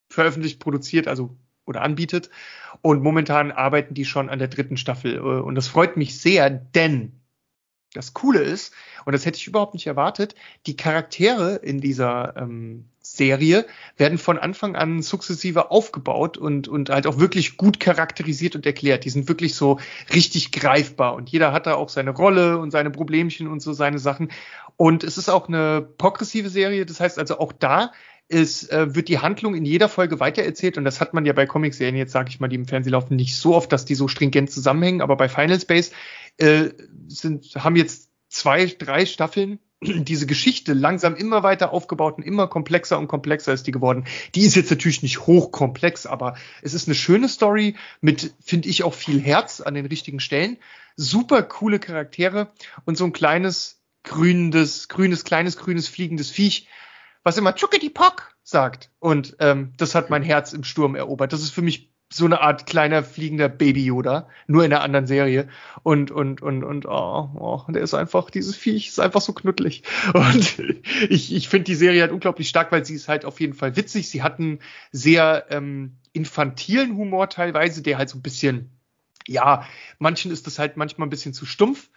veröffentlicht, 0.09 0.59
produziert, 0.59 1.07
also 1.07 1.36
oder 1.70 1.82
anbietet. 1.82 2.28
Und 2.82 3.02
momentan 3.02 3.50
arbeiten 3.50 3.94
die 3.94 4.04
schon 4.04 4.28
an 4.28 4.38
der 4.38 4.48
dritten 4.48 4.76
Staffel. 4.76 5.16
Äh, 5.16 5.20
und 5.20 5.54
das 5.54 5.68
freut 5.68 5.96
mich 5.96 6.20
sehr, 6.20 6.50
denn 6.50 7.12
das 7.94 8.14
Coole 8.14 8.40
ist, 8.40 8.72
und 9.04 9.14
das 9.14 9.26
hätte 9.26 9.38
ich 9.38 9.46
überhaupt 9.48 9.74
nicht 9.74 9.86
erwartet, 9.86 10.34
die 10.66 10.76
Charaktere 10.76 11.56
in 11.56 11.80
dieser 11.80 12.36
ähm, 12.36 12.84
Serie 13.00 13.66
werden 13.96 14.18
von 14.18 14.38
Anfang 14.38 14.76
an 14.76 15.02
sukzessive 15.02 15.70
aufgebaut 15.70 16.36
und, 16.36 16.68
und 16.68 16.90
halt 16.90 17.06
auch 17.06 17.18
wirklich 17.18 17.56
gut 17.56 17.80
charakterisiert 17.80 18.54
und 18.54 18.66
erklärt. 18.66 19.04
Die 19.04 19.10
sind 19.10 19.28
wirklich 19.28 19.54
so 19.54 19.80
richtig 20.14 20.52
greifbar 20.52 21.14
und 21.14 21.30
jeder 21.30 21.52
hat 21.52 21.66
da 21.66 21.74
auch 21.74 21.88
seine 21.88 22.10
Rolle 22.10 22.58
und 22.58 22.70
seine 22.70 22.90
Problemchen 22.90 23.48
und 23.48 23.60
so 23.60 23.72
seine 23.72 23.98
Sachen. 23.98 24.30
Und 24.76 25.02
es 25.02 25.18
ist 25.18 25.28
auch 25.28 25.48
eine 25.48 25.82
progressive 25.82 26.48
Serie, 26.48 26.86
das 26.86 27.00
heißt 27.00 27.18
also 27.18 27.38
auch 27.38 27.52
da 27.52 27.92
es 28.30 28.68
äh, 28.70 28.94
wird 28.94 29.08
die 29.08 29.18
Handlung 29.18 29.54
in 29.54 29.64
jeder 29.64 29.88
Folge 29.88 30.20
weitererzählt 30.20 30.78
und 30.78 30.84
das 30.84 31.00
hat 31.00 31.14
man 31.14 31.26
ja 31.26 31.32
bei 31.32 31.46
Comicserien 31.46 31.96
jetzt, 31.96 32.12
sage 32.12 32.28
ich 32.30 32.38
mal, 32.38 32.48
die 32.48 32.56
im 32.56 32.66
Fernsehen 32.66 32.92
laufen, 32.92 33.16
nicht 33.16 33.36
so 33.36 33.54
oft, 33.56 33.72
dass 33.72 33.84
die 33.84 33.96
so 33.96 34.06
stringent 34.06 34.50
zusammenhängen, 34.50 35.02
aber 35.02 35.16
bei 35.16 35.28
Final 35.28 35.60
Space 35.60 35.90
äh, 36.38 36.70
sind, 37.08 37.56
haben 37.56 37.74
jetzt 37.74 38.08
zwei, 38.28 38.66
drei 38.66 39.04
Staffeln 39.04 39.58
diese 39.82 40.26
Geschichte 40.26 40.74
langsam 40.74 41.16
immer 41.16 41.42
weiter 41.42 41.72
aufgebaut 41.72 42.18
und 42.18 42.22
immer 42.22 42.46
komplexer 42.46 42.98
und 42.98 43.08
komplexer 43.08 43.52
ist 43.52 43.66
die 43.66 43.72
geworden. 43.72 44.04
Die 44.36 44.42
ist 44.42 44.54
jetzt 44.54 44.70
natürlich 44.70 45.02
nicht 45.02 45.26
hochkomplex, 45.26 46.06
aber 46.06 46.36
es 46.62 46.72
ist 46.72 46.86
eine 46.86 46.94
schöne 46.94 47.28
Story 47.28 47.74
mit, 48.00 48.32
finde 48.40 48.68
ich, 48.68 48.84
auch 48.84 48.94
viel 48.94 49.20
Herz 49.20 49.60
an 49.60 49.74
den 49.74 49.86
richtigen 49.86 50.20
Stellen. 50.20 50.56
Super 50.94 51.42
coole 51.42 51.80
Charaktere 51.80 52.52
und 52.84 52.96
so 52.96 53.04
ein 53.04 53.12
kleines 53.12 53.80
grünes, 54.04 54.88
grünes, 54.88 55.24
kleines, 55.24 55.56
grünes 55.56 55.88
fliegendes 55.88 56.30
Viech, 56.30 56.68
was 57.22 57.36
immer 57.36 57.54
Chuckity-Pock 57.54 58.34
sagt. 58.42 58.90
Und 58.98 59.36
ähm, 59.40 59.72
das 59.76 59.94
hat 59.94 60.10
mein 60.10 60.22
Herz 60.22 60.52
im 60.52 60.64
Sturm 60.64 60.94
erobert. 60.94 61.32
Das 61.32 61.42
ist 61.42 61.50
für 61.50 61.62
mich 61.62 61.90
so 62.12 62.24
eine 62.24 62.40
Art 62.40 62.66
kleiner 62.66 63.04
fliegender 63.04 63.48
Baby 63.48 63.84
Yoda, 63.84 64.28
nur 64.48 64.64
in 64.64 64.72
einer 64.72 64.82
anderen 64.82 65.06
Serie. 65.06 65.48
Und, 65.84 66.10
und, 66.10 66.42
und, 66.42 66.64
und, 66.64 66.86
oh, 66.86 67.30
oh, 67.36 67.62
der 67.68 67.82
ist 67.82 67.94
einfach, 67.94 68.30
dieses 68.30 68.56
Viech 68.56 68.88
ist 68.88 68.98
einfach 68.98 69.20
so 69.20 69.32
knuddelig. 69.32 69.84
Und 70.14 70.58
ich, 71.08 71.32
ich 71.32 71.48
finde 71.48 71.64
die 71.64 71.76
Serie 71.76 72.00
halt 72.02 72.10
unglaublich 72.10 72.48
stark, 72.48 72.72
weil 72.72 72.84
sie 72.84 72.94
ist 72.94 73.08
halt 73.08 73.24
auf 73.24 73.40
jeden 73.40 73.54
Fall 73.54 73.76
witzig. 73.76 74.10
Sie 74.10 74.24
hat 74.24 74.40
einen 74.40 74.58
sehr 74.90 75.46
ähm, 75.50 75.98
infantilen 76.12 76.96
Humor 76.96 77.28
teilweise, 77.28 77.80
der 77.80 77.96
halt 77.96 78.08
so 78.08 78.18
ein 78.18 78.22
bisschen, 78.22 78.70
ja, 79.28 79.64
manchen 80.00 80.32
ist 80.32 80.48
das 80.48 80.58
halt 80.58 80.76
manchmal 80.76 81.06
ein 81.06 81.10
bisschen 81.10 81.32
zu 81.32 81.46
stumpf. 81.46 81.89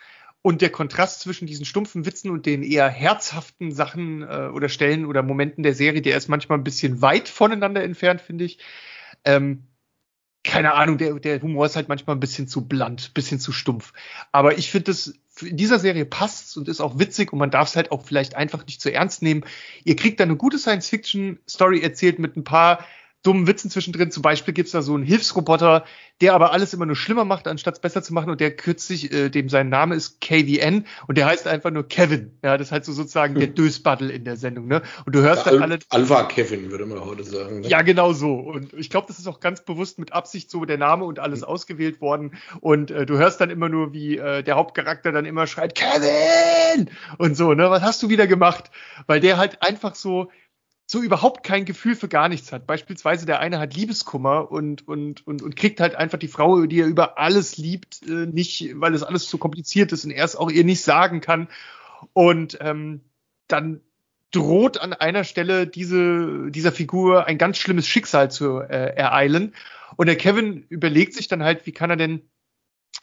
Und 0.44 0.62
der 0.62 0.70
Kontrast 0.70 1.22
zwischen 1.22 1.48
diesen 1.48 1.66
stumpfen 1.66 2.06
Witzen 2.06 2.30
und 2.30 2.46
den 2.46 2.64
eher 2.64 2.89
herzhaften 2.89 3.72
Sachen 3.72 4.24
äh, 4.24 4.50
oder 4.54 4.68
Stellen 4.68 5.06
oder 5.06 5.24
Momenten 5.24 5.64
der 5.64 5.74
Serie, 5.74 6.02
der 6.02 6.18
ist 6.18 6.28
manchmal 6.28 6.58
ein 6.58 6.66
bisschen 6.66 7.02
weit 7.02 7.30
voneinander 7.30 7.82
entfernt, 7.82 8.20
finde 8.20 8.44
ich. 8.44 8.60
Ähm, 9.24 9.64
keine 10.44 10.74
Ahnung, 10.74 10.98
der, 10.98 11.14
der 11.14 11.41
Humor 11.41 11.66
ist 11.66 11.78
halt 11.78 11.88
manchmal 11.88 12.18
ein 12.18 12.20
bisschen 12.20 12.50
zu 12.50 12.68
blunt, 12.68 13.14
bisschen 13.14 13.39
zu 13.39 13.54
stumpf. 13.54 13.94
Aber 14.34 14.58
ich 14.58 14.70
finde 14.70 14.91
das, 14.91 15.14
in 15.41 15.56
dieser 15.56 15.80
Serie 15.80 16.06
passt 16.06 16.58
und 16.58 16.68
ist 16.68 16.82
auch 16.82 17.00
witzig 17.00 17.32
und 17.32 17.39
man 17.39 17.50
darf 17.50 17.70
es 17.70 17.78
halt 17.78 17.91
auch 17.91 18.04
vielleicht 18.04 18.36
einfach 18.36 18.66
nicht 18.66 18.82
zu 18.82 18.91
ernst 18.91 19.22
nehmen. 19.22 19.46
Ihr 19.86 19.96
kriegt 19.96 20.20
da 20.20 20.26
eine 20.26 20.36
gute 20.36 20.60
Science-Fiction-Story 20.60 21.82
erzählt 21.82 22.20
mit 22.20 22.36
ein 22.36 22.44
paar 22.44 22.86
dummen 23.24 23.47
Witzen 23.47 23.71
zwischendrin. 23.71 24.11
Zum 24.11 24.21
Beispiel 24.21 24.53
gibt's 24.53 24.74
da 24.74 24.82
so 24.82 24.93
einen 24.93 25.03
Hilfsroboter, 25.03 25.86
der 26.21 26.34
aber 26.34 26.51
alles 26.51 26.74
immer 26.74 26.86
nur 26.86 26.95
schlimmer 26.95 27.26
macht, 27.26 27.47
anstatt 27.47 27.76
es 27.76 27.80
besser 27.80 28.03
zu 28.03 28.13
machen. 28.13 28.30
Und 28.30 28.41
der 28.41 28.55
kürzlich, 28.55 29.11
äh, 29.11 29.30
dem 29.30 29.49
sein 29.49 29.69
Name 29.69 29.95
ist 29.95 30.21
KVN 30.21 30.86
und 31.07 31.17
der 31.17 31.26
heißt 31.26 31.47
einfach 31.47 31.71
nur 31.71 31.88
Kevin. 31.88 32.38
Ja, 32.43 32.57
das 32.57 32.67
ist 32.67 32.71
halt 32.71 32.86
so 32.86 32.91
sozusagen 32.91 33.36
der 33.36 33.47
hm. 33.47 33.55
Dösbaddel 33.55 34.09
in 34.09 34.26
der 34.26 34.36
Sendung. 34.36 34.67
Ne? 34.67 34.82
Und 35.05 35.15
du 35.15 35.21
hörst 35.21 35.47
dann 35.47 35.61
alle. 35.61 35.80
Alpha 35.89 36.24
Kevin, 36.24 36.69
würde 36.69 36.86
man 36.86 37.03
heute 37.03 37.24
sagen. 37.24 37.61
Ne? 37.61 37.67
Ja, 37.67 37.82
genau 37.82 38.13
so. 38.13 38.36
Und 38.36 38.74
ich 38.74 38.89
glaube, 38.89 39.07
das 39.07 39.19
ist 39.19 39.28
auch 39.28 39.39
ganz 39.39 39.63
bewusst 39.63 39.99
mit 39.99 40.13
Absicht 40.13 40.51
so 40.51 40.65
der 40.65 40.78
Name 40.78 41.05
und 41.05 41.19
alles 41.19 41.41
mhm. 41.41 41.47
ausgewählt 41.47 42.01
worden. 42.01 42.34
Und 42.59 42.91
äh, 42.91 43.05
du 43.05 43.17
hörst 43.17 43.39
dann 43.39 43.49
immer 43.49 43.69
nur, 43.69 43.93
wie 43.93 44.17
äh, 44.17 44.43
der 44.43 44.55
Hauptcharakter 44.55 45.11
dann 45.11 45.26
immer 45.26 45.47
schreit, 45.47 45.76
Kevin! 45.76 46.89
Und 47.17 47.36
so, 47.36 47.53
ne? 47.53 47.69
Was 47.69 47.82
hast 47.82 48.03
du 48.03 48.09
wieder 48.09 48.28
gemacht? 48.28 48.69
Weil 49.07 49.21
der 49.21 49.38
halt 49.38 49.61
einfach 49.61 49.95
so 49.95 50.30
so 50.94 51.02
überhaupt 51.02 51.44
kein 51.44 51.66
Gefühl 51.66 51.96
für 51.96 52.08
gar 52.08 52.30
nichts 52.30 52.52
hat. 52.52 52.68
Beispielsweise 52.68 53.26
der 53.26 53.39
eine 53.39 53.58
hat 53.58 53.76
Liebeskummer 53.76 54.52
und, 54.52 54.88
und, 54.88 55.26
und, 55.26 55.41
und 55.41 55.56
kriegt 55.56 55.80
halt 55.80 55.96
einfach 55.96 56.20
die 56.20 56.28
Frau, 56.28 56.68
die 56.68 56.82
er 56.82 56.86
über 56.86 57.18
alles 57.18 57.58
liebt, 57.58 58.04
äh, 58.08 58.28
nicht, 58.28 58.74
weil 58.76 58.94
es 58.94 59.02
alles 59.02 59.28
zu 59.28 59.39
kompliziert 59.39 59.91
ist 59.91 60.06
und 60.06 60.12
er 60.12 60.24
es 60.24 60.36
auch 60.36 60.52
ihr 60.52 60.64
nicht 60.64 60.84
sagen 60.84 61.20
kann. 61.20 61.48
Und 62.14 62.60
ähm, 62.62 63.02
dann 63.48 63.82
droht 64.30 64.80
an 64.80 64.94
einer 64.94 65.24
Stelle 65.24 65.66
diese, 65.66 66.52
dieser 66.52 66.72
Figur 66.72 67.26
ein 67.26 67.39
ganz 67.39 67.58
schlimmes 67.58 67.88
Schicksal 67.88 68.30
zu 68.30 68.60
äh, 68.60 68.96
ereilen. 68.96 69.56
Und 69.96 70.06
der 70.06 70.16
Kevin 70.16 70.68
überlegt 70.70 71.16
sich 71.16 71.28
dann 71.28 71.41
halt, 71.41 71.66
wie 71.66 71.72
kann 71.72 71.89
er 71.89 71.96
denn 71.96 72.22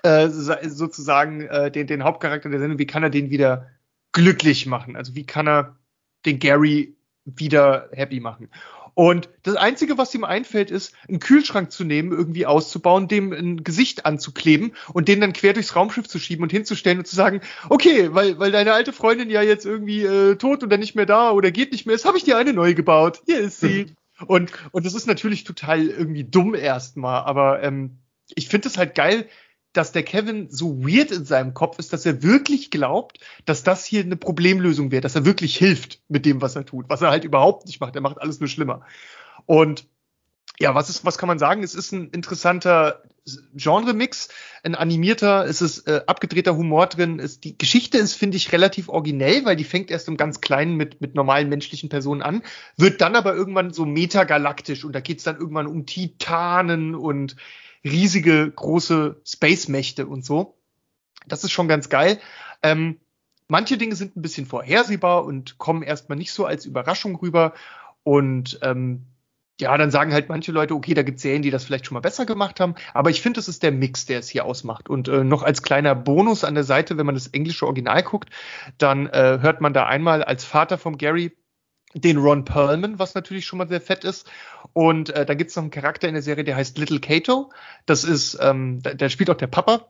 äh, 0.04 0.28
sozusagen 0.28 1.40
äh, 1.40 1.72
den, 1.72 1.88
den 1.88 2.04
Hauptcharakter 2.04 2.50
der 2.50 2.60
Sendung, 2.60 2.78
wie 2.78 2.86
kann 2.86 3.02
er 3.02 3.10
den 3.10 3.30
wieder 3.30 3.68
glücklich 4.12 4.66
machen? 4.66 4.94
Also 4.94 5.16
wie 5.16 5.26
kann 5.26 5.48
er 5.48 5.76
den 6.24 6.38
Gary 6.38 6.94
wieder 7.24 7.88
happy 7.92 8.20
machen. 8.20 8.48
Und 8.94 9.28
das 9.44 9.56
Einzige, 9.56 9.98
was 9.98 10.14
ihm 10.14 10.24
einfällt, 10.24 10.70
ist, 10.70 10.94
einen 11.08 11.20
Kühlschrank 11.20 11.72
zu 11.72 11.84
nehmen, 11.84 12.12
irgendwie 12.12 12.46
auszubauen, 12.46 13.08
dem 13.08 13.32
ein 13.32 13.62
Gesicht 13.62 14.04
anzukleben 14.04 14.72
und 14.92 15.08
den 15.08 15.20
dann 15.20 15.32
quer 15.32 15.52
durchs 15.52 15.76
Raumschiff 15.76 16.08
zu 16.08 16.18
schieben 16.18 16.42
und 16.42 16.50
hinzustellen 16.50 16.98
und 16.98 17.06
zu 17.06 17.16
sagen, 17.16 17.40
okay, 17.68 18.12
weil, 18.12 18.38
weil 18.38 18.52
deine 18.52 18.72
alte 18.72 18.92
Freundin 18.92 19.30
ja 19.30 19.42
jetzt 19.42 19.64
irgendwie 19.64 20.02
äh, 20.02 20.36
tot 20.36 20.62
oder 20.62 20.76
nicht 20.76 20.96
mehr 20.96 21.06
da 21.06 21.30
oder 21.30 21.50
geht 21.50 21.72
nicht 21.72 21.86
mehr 21.86 21.94
ist, 21.94 22.04
habe 22.04 22.18
ich 22.18 22.24
dir 22.24 22.36
eine 22.36 22.52
neu 22.52 22.74
gebaut. 22.74 23.22
Hier 23.26 23.38
ist 23.38 23.60
sie. 23.60 23.94
und, 24.26 24.52
und 24.72 24.84
das 24.84 24.94
ist 24.94 25.06
natürlich 25.06 25.44
total 25.44 25.86
irgendwie 25.86 26.24
dumm 26.24 26.54
erstmal, 26.54 27.22
aber 27.22 27.62
ähm, 27.62 27.98
ich 28.34 28.48
finde 28.48 28.68
es 28.68 28.76
halt 28.76 28.94
geil, 28.94 29.26
dass 29.72 29.92
der 29.92 30.02
Kevin 30.02 30.48
so 30.50 30.82
weird 30.82 31.10
in 31.10 31.24
seinem 31.24 31.54
Kopf 31.54 31.78
ist, 31.78 31.92
dass 31.92 32.04
er 32.04 32.22
wirklich 32.22 32.70
glaubt, 32.70 33.20
dass 33.44 33.62
das 33.62 33.84
hier 33.84 34.02
eine 34.02 34.16
Problemlösung 34.16 34.90
wäre, 34.90 35.00
dass 35.00 35.14
er 35.14 35.24
wirklich 35.24 35.56
hilft 35.56 36.00
mit 36.08 36.26
dem, 36.26 36.40
was 36.40 36.56
er 36.56 36.66
tut, 36.66 36.86
was 36.88 37.02
er 37.02 37.10
halt 37.10 37.24
überhaupt 37.24 37.66
nicht 37.66 37.80
macht. 37.80 37.94
Er 37.94 38.00
macht 38.00 38.20
alles 38.20 38.40
nur 38.40 38.48
schlimmer. 38.48 38.82
Und 39.46 39.86
ja, 40.58 40.74
was 40.74 40.90
ist, 40.90 41.04
was 41.06 41.16
kann 41.16 41.26
man 41.26 41.38
sagen? 41.38 41.62
Es 41.62 41.74
ist 41.74 41.92
ein 41.92 42.10
interessanter 42.10 43.02
Genre-Mix, 43.54 44.28
ein 44.62 44.74
animierter, 44.74 45.46
es 45.46 45.62
ist 45.62 45.86
äh, 45.86 46.02
abgedrehter 46.06 46.56
Humor 46.56 46.86
drin. 46.86 47.18
Es, 47.18 47.40
die 47.40 47.56
Geschichte 47.56 47.96
ist, 47.96 48.14
finde 48.14 48.36
ich, 48.36 48.52
relativ 48.52 48.88
originell, 48.88 49.44
weil 49.44 49.56
die 49.56 49.64
fängt 49.64 49.90
erst 49.90 50.08
im 50.08 50.16
ganz 50.16 50.40
Kleinen 50.40 50.76
mit, 50.76 51.00
mit 51.00 51.14
normalen 51.14 51.48
menschlichen 51.48 51.88
Personen 51.88 52.22
an, 52.22 52.42
wird 52.76 53.00
dann 53.00 53.16
aber 53.16 53.34
irgendwann 53.34 53.72
so 53.72 53.86
metagalaktisch 53.86 54.84
und 54.84 54.92
da 54.94 55.00
geht's 55.00 55.24
dann 55.24 55.38
irgendwann 55.38 55.66
um 55.66 55.86
Titanen 55.86 56.94
und 56.94 57.36
riesige, 57.84 58.50
große 58.50 59.20
Space-Mächte 59.24 60.06
und 60.06 60.24
so. 60.24 60.58
Das 61.26 61.44
ist 61.44 61.52
schon 61.52 61.68
ganz 61.68 61.88
geil. 61.88 62.18
Ähm, 62.62 63.00
manche 63.48 63.78
Dinge 63.78 63.94
sind 63.94 64.16
ein 64.16 64.22
bisschen 64.22 64.46
vorhersehbar 64.46 65.24
und 65.24 65.58
kommen 65.58 65.82
erstmal 65.82 66.18
nicht 66.18 66.32
so 66.32 66.46
als 66.46 66.66
Überraschung 66.66 67.16
rüber. 67.16 67.54
Und 68.02 68.58
ähm, 68.62 69.06
ja, 69.60 69.76
dann 69.76 69.90
sagen 69.90 70.12
halt 70.12 70.28
manche 70.28 70.52
Leute, 70.52 70.74
okay, 70.74 70.94
da 70.94 71.02
gibt 71.02 71.20
Serien, 71.20 71.42
die 71.42 71.50
das 71.50 71.64
vielleicht 71.64 71.86
schon 71.86 71.94
mal 71.94 72.00
besser 72.00 72.24
gemacht 72.24 72.60
haben. 72.60 72.74
Aber 72.94 73.10
ich 73.10 73.20
finde, 73.20 73.40
es 73.40 73.48
ist 73.48 73.62
der 73.62 73.72
Mix, 73.72 74.06
der 74.06 74.20
es 74.20 74.28
hier 74.28 74.44
ausmacht. 74.44 74.88
Und 74.88 75.08
äh, 75.08 75.22
noch 75.22 75.42
als 75.42 75.62
kleiner 75.62 75.94
Bonus 75.94 76.44
an 76.44 76.54
der 76.54 76.64
Seite, 76.64 76.96
wenn 76.96 77.06
man 77.06 77.14
das 77.14 77.28
englische 77.28 77.66
Original 77.66 78.02
guckt, 78.02 78.30
dann 78.78 79.06
äh, 79.08 79.38
hört 79.40 79.60
man 79.60 79.74
da 79.74 79.86
einmal 79.86 80.24
als 80.24 80.44
Vater 80.44 80.78
von 80.78 80.96
Gary 80.96 81.36
den 81.94 82.18
Ron 82.18 82.44
Perlman, 82.44 82.98
was 82.98 83.14
natürlich 83.14 83.46
schon 83.46 83.58
mal 83.58 83.68
sehr 83.68 83.80
fett 83.80 84.04
ist. 84.04 84.30
Und 84.72 85.10
äh, 85.10 85.26
da 85.26 85.34
gibt 85.34 85.50
es 85.50 85.56
noch 85.56 85.64
einen 85.64 85.70
Charakter 85.70 86.08
in 86.08 86.14
der 86.14 86.22
Serie, 86.22 86.44
der 86.44 86.56
heißt 86.56 86.78
Little 86.78 87.00
Cato. 87.00 87.50
Das 87.86 88.04
ist, 88.04 88.38
ähm, 88.40 88.80
da, 88.82 88.94
der 88.94 89.08
spielt 89.08 89.30
auch 89.30 89.36
der 89.36 89.48
Papa 89.48 89.88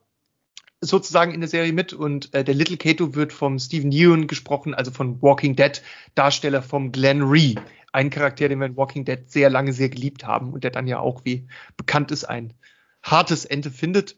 sozusagen 0.80 1.32
in 1.32 1.40
der 1.40 1.48
Serie 1.48 1.72
mit 1.72 1.92
und 1.92 2.32
äh, 2.34 2.42
der 2.42 2.54
Little 2.54 2.78
Cato 2.78 3.14
wird 3.14 3.32
vom 3.32 3.58
Stephen 3.58 3.92
Ewan 3.92 4.26
gesprochen, 4.26 4.74
also 4.74 4.90
von 4.90 5.20
Walking 5.20 5.54
Dead 5.54 5.82
Darsteller 6.14 6.62
vom 6.62 6.90
Glenn 6.90 7.22
Rhee, 7.22 7.56
ein 7.92 8.08
Charakter, 8.08 8.48
den 8.48 8.60
wir 8.60 8.66
in 8.66 8.76
Walking 8.76 9.04
Dead 9.04 9.30
sehr 9.30 9.50
lange 9.50 9.72
sehr 9.72 9.90
geliebt 9.90 10.24
haben 10.24 10.52
und 10.52 10.64
der 10.64 10.70
dann 10.70 10.86
ja 10.86 10.98
auch 10.98 11.24
wie 11.24 11.46
bekannt 11.76 12.10
ist 12.10 12.24
ein 12.24 12.54
hartes 13.02 13.44
Ende 13.44 13.70
findet. 13.70 14.16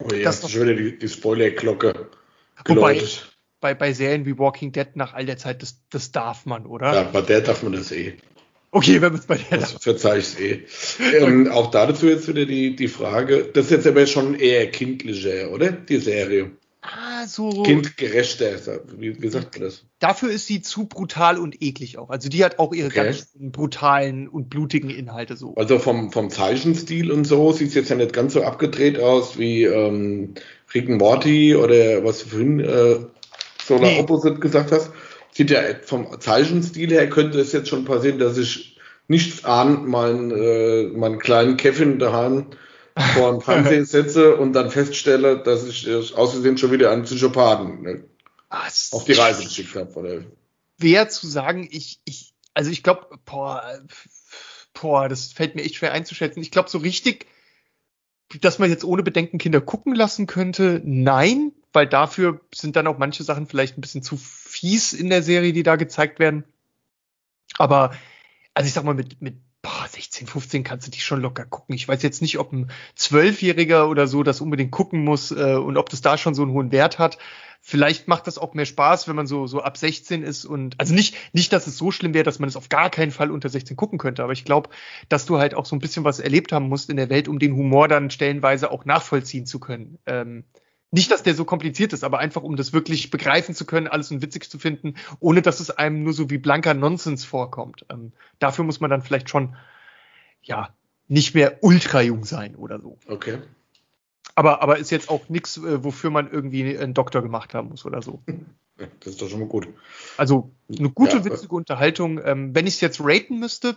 Oh 0.00 0.12
ja, 0.12 0.24
das 0.24 0.42
ist 0.42 0.50
schon 0.50 0.62
wieder 0.62 0.74
die, 0.74 0.98
die 0.98 1.08
Spoiler-Glocke 1.08 2.08
geläutet. 2.64 3.31
Bei, 3.62 3.74
bei 3.74 3.92
Serien 3.92 4.26
wie 4.26 4.36
Walking 4.38 4.72
Dead 4.72 4.88
nach 4.96 5.14
all 5.14 5.24
der 5.24 5.36
Zeit, 5.36 5.62
das, 5.62 5.78
das 5.88 6.10
darf 6.10 6.46
man, 6.46 6.66
oder? 6.66 6.92
Ja, 6.92 7.02
bei 7.04 7.20
der 7.22 7.42
darf 7.42 7.62
man 7.62 7.72
das 7.72 7.92
eh. 7.92 8.14
Okay, 8.72 9.00
wenn 9.00 9.12
man 9.12 9.20
es 9.20 9.26
bei 9.26 9.36
der 9.36 9.58
das 9.58 9.72
verzeih 9.72 10.18
ich 10.18 10.40
eh. 10.40 10.62
ähm, 11.16 11.46
auch 11.48 11.70
dazu 11.70 12.08
jetzt 12.08 12.26
wieder 12.26 12.44
die, 12.44 12.74
die 12.74 12.88
Frage, 12.88 13.44
das 13.54 13.66
ist 13.66 13.70
jetzt 13.70 13.86
aber 13.86 14.08
schon 14.08 14.34
eher 14.34 14.68
kindlicher, 14.68 15.52
oder? 15.52 15.70
Die 15.70 15.98
Serie. 15.98 16.50
Ah, 16.80 17.24
so. 17.28 17.62
Kindgerechter, 17.62 18.80
wie, 18.98 19.22
wie 19.22 19.28
sagt 19.28 19.54
man 19.54 19.66
das? 19.66 19.84
Dafür 20.00 20.32
ist 20.32 20.48
sie 20.48 20.60
zu 20.60 20.86
brutal 20.86 21.38
und 21.38 21.62
eklig 21.62 21.98
auch. 21.98 22.10
Also 22.10 22.28
die 22.28 22.44
hat 22.44 22.58
auch 22.58 22.72
ihre 22.72 22.88
okay. 22.88 23.04
ganz 23.04 23.30
brutalen 23.38 24.26
und 24.26 24.50
blutigen 24.50 24.90
Inhalte 24.90 25.36
so. 25.36 25.54
Also 25.54 25.78
vom, 25.78 26.10
vom 26.10 26.30
Zeichenstil 26.30 27.12
und 27.12 27.24
so 27.26 27.52
sieht 27.52 27.68
es 27.68 27.74
jetzt 27.74 27.90
ja 27.90 27.94
nicht 27.94 28.12
ganz 28.12 28.32
so 28.32 28.42
abgedreht 28.42 28.98
aus 28.98 29.38
wie 29.38 29.62
ähm, 29.62 30.34
Rick 30.74 30.88
and 30.88 30.98
Morty 30.98 31.54
oder 31.54 32.02
was 32.02 32.24
du 32.24 32.30
vorhin 32.30 32.58
äh, 32.58 32.96
Solar 33.64 33.90
nee. 33.90 34.00
Opposite 34.00 34.38
gesagt 34.40 34.72
hast 34.72 34.90
sieht 35.32 35.50
ja 35.50 35.62
vom 35.82 36.20
Zeichenstil 36.20 36.90
her 36.90 37.08
könnte 37.08 37.40
es 37.40 37.52
jetzt 37.52 37.68
schon 37.68 37.84
passieren, 37.84 38.18
dass 38.18 38.38
ich 38.38 38.78
nichts 39.08 39.44
ahnt 39.44 39.88
meinen, 39.88 40.30
äh, 40.30 40.84
meinen 40.84 41.18
kleinen 41.18 41.56
Kevin 41.56 41.98
daheim 41.98 42.50
vor 43.14 43.32
dem 43.32 43.40
Fernseher 43.40 43.84
setze 43.86 44.36
und 44.36 44.52
dann 44.52 44.70
feststelle, 44.70 45.42
dass 45.42 45.66
ich 45.66 45.88
äh, 45.88 45.96
außerdem 45.96 46.58
schon 46.58 46.70
wieder 46.70 46.90
einen 46.90 47.04
Psychopathen 47.04 47.82
ne, 47.82 48.04
auf 48.50 49.04
die 49.04 49.12
Reise 49.12 49.44
geschickt 49.44 49.74
habe. 49.74 50.26
Wer 50.78 51.08
zu 51.08 51.26
sagen, 51.26 51.66
ich, 51.70 52.00
ich, 52.04 52.34
also 52.54 52.70
ich 52.70 52.82
glaube, 52.82 53.06
boah, 53.24 53.62
boah, 54.74 55.08
das 55.08 55.32
fällt 55.32 55.54
mir 55.54 55.62
echt 55.62 55.76
schwer 55.76 55.92
einzuschätzen. 55.92 56.42
Ich 56.42 56.50
glaube, 56.50 56.68
so 56.68 56.78
richtig, 56.78 57.26
dass 58.40 58.58
man 58.58 58.70
jetzt 58.70 58.84
ohne 58.84 59.02
Bedenken 59.02 59.38
Kinder 59.38 59.60
gucken 59.60 59.94
lassen 59.94 60.26
könnte, 60.26 60.82
nein, 60.84 61.52
weil 61.72 61.86
dafür 61.86 62.40
sind 62.54 62.76
dann 62.76 62.86
auch 62.86 62.98
manche 62.98 63.24
Sachen 63.24 63.46
vielleicht 63.46 63.78
ein 63.78 63.80
bisschen 63.80 64.02
zu 64.02 64.16
fies 64.16 64.92
in 64.92 65.10
der 65.10 65.22
Serie, 65.22 65.52
die 65.52 65.62
da 65.62 65.76
gezeigt 65.76 66.18
werden. 66.18 66.44
Aber, 67.58 67.92
also 68.54 68.66
ich 68.66 68.74
sag 68.74 68.84
mal, 68.84 68.94
mit, 68.94 69.20
mit 69.20 69.36
boah, 69.62 69.86
16, 69.88 70.26
15 70.26 70.64
kannst 70.64 70.86
du 70.86 70.90
dich 70.90 71.04
schon 71.04 71.22
locker 71.22 71.44
gucken. 71.44 71.74
Ich 71.74 71.86
weiß 71.86 72.02
jetzt 72.02 72.20
nicht, 72.20 72.38
ob 72.38 72.52
ein 72.52 72.70
Zwölfjähriger 72.96 73.88
oder 73.88 74.06
so 74.06 74.22
das 74.22 74.40
unbedingt 74.40 74.72
gucken 74.72 75.04
muss 75.04 75.30
äh, 75.30 75.54
und 75.54 75.76
ob 75.76 75.88
das 75.88 76.02
da 76.02 76.18
schon 76.18 76.34
so 76.34 76.42
einen 76.42 76.52
hohen 76.52 76.72
Wert 76.72 76.98
hat. 76.98 77.18
Vielleicht 77.64 78.08
macht 78.08 78.26
das 78.26 78.38
auch 78.38 78.54
mehr 78.54 78.66
Spaß, 78.66 79.06
wenn 79.06 79.14
man 79.14 79.28
so, 79.28 79.46
so 79.46 79.62
ab 79.62 79.76
16 79.76 80.24
ist 80.24 80.44
und 80.44 80.80
also 80.80 80.92
nicht, 80.94 81.14
nicht, 81.32 81.52
dass 81.52 81.68
es 81.68 81.78
so 81.78 81.92
schlimm 81.92 82.12
wäre, 82.12 82.24
dass 82.24 82.40
man 82.40 82.48
es 82.48 82.56
auf 82.56 82.68
gar 82.68 82.90
keinen 82.90 83.12
Fall 83.12 83.30
unter 83.30 83.48
16 83.48 83.76
gucken 83.76 83.98
könnte, 83.98 84.24
aber 84.24 84.32
ich 84.32 84.44
glaube, 84.44 84.70
dass 85.08 85.26
du 85.26 85.38
halt 85.38 85.54
auch 85.54 85.64
so 85.64 85.76
ein 85.76 85.78
bisschen 85.78 86.02
was 86.02 86.18
erlebt 86.18 86.50
haben 86.50 86.68
musst 86.68 86.90
in 86.90 86.96
der 86.96 87.08
Welt, 87.08 87.28
um 87.28 87.38
den 87.38 87.54
Humor 87.54 87.86
dann 87.86 88.10
stellenweise 88.10 88.72
auch 88.72 88.84
nachvollziehen 88.84 89.46
zu 89.46 89.60
können. 89.60 89.98
Ähm, 90.06 90.42
nicht, 90.92 91.10
dass 91.10 91.22
der 91.22 91.34
so 91.34 91.44
kompliziert 91.46 91.94
ist, 91.94 92.04
aber 92.04 92.18
einfach, 92.18 92.42
um 92.42 92.54
das 92.54 92.72
wirklich 92.72 93.10
begreifen 93.10 93.54
zu 93.54 93.64
können, 93.64 93.88
alles 93.88 94.10
und 94.10 94.20
witzig 94.22 94.48
zu 94.48 94.58
finden, 94.58 94.94
ohne 95.20 95.40
dass 95.40 95.58
es 95.58 95.70
einem 95.70 96.02
nur 96.04 96.12
so 96.12 96.28
wie 96.30 96.38
blanker 96.38 96.74
Nonsens 96.74 97.24
vorkommt. 97.24 97.86
Ähm, 97.88 98.12
dafür 98.38 98.64
muss 98.64 98.78
man 98.78 98.90
dann 98.90 99.02
vielleicht 99.02 99.30
schon, 99.30 99.56
ja, 100.42 100.68
nicht 101.08 101.34
mehr 101.34 101.58
ultra 101.62 102.02
jung 102.02 102.24
sein 102.24 102.54
oder 102.56 102.78
so. 102.78 102.98
Okay. 103.08 103.38
Aber, 104.34 104.62
aber 104.62 104.78
ist 104.78 104.90
jetzt 104.90 105.08
auch 105.08 105.28
nichts, 105.30 105.56
äh, 105.56 105.82
wofür 105.82 106.10
man 106.10 106.30
irgendwie 106.30 106.76
einen 106.78 106.94
Doktor 106.94 107.22
gemacht 107.22 107.54
haben 107.54 107.70
muss 107.70 107.84
oder 107.84 108.02
so. 108.02 108.22
Das 108.98 109.12
ist 109.12 109.22
doch 109.22 109.28
schon 109.28 109.38
mal 109.38 109.48
gut. 109.48 109.68
Also 110.16 110.50
eine 110.76 110.90
gute, 110.90 111.18
ja, 111.18 111.24
witzige 111.24 111.54
Unterhaltung. 111.54 112.20
Ähm, 112.24 112.52
wenn 112.54 112.66
ich 112.66 112.74
es 112.74 112.80
jetzt 112.80 113.00
raten 113.00 113.38
müsste, 113.38 113.76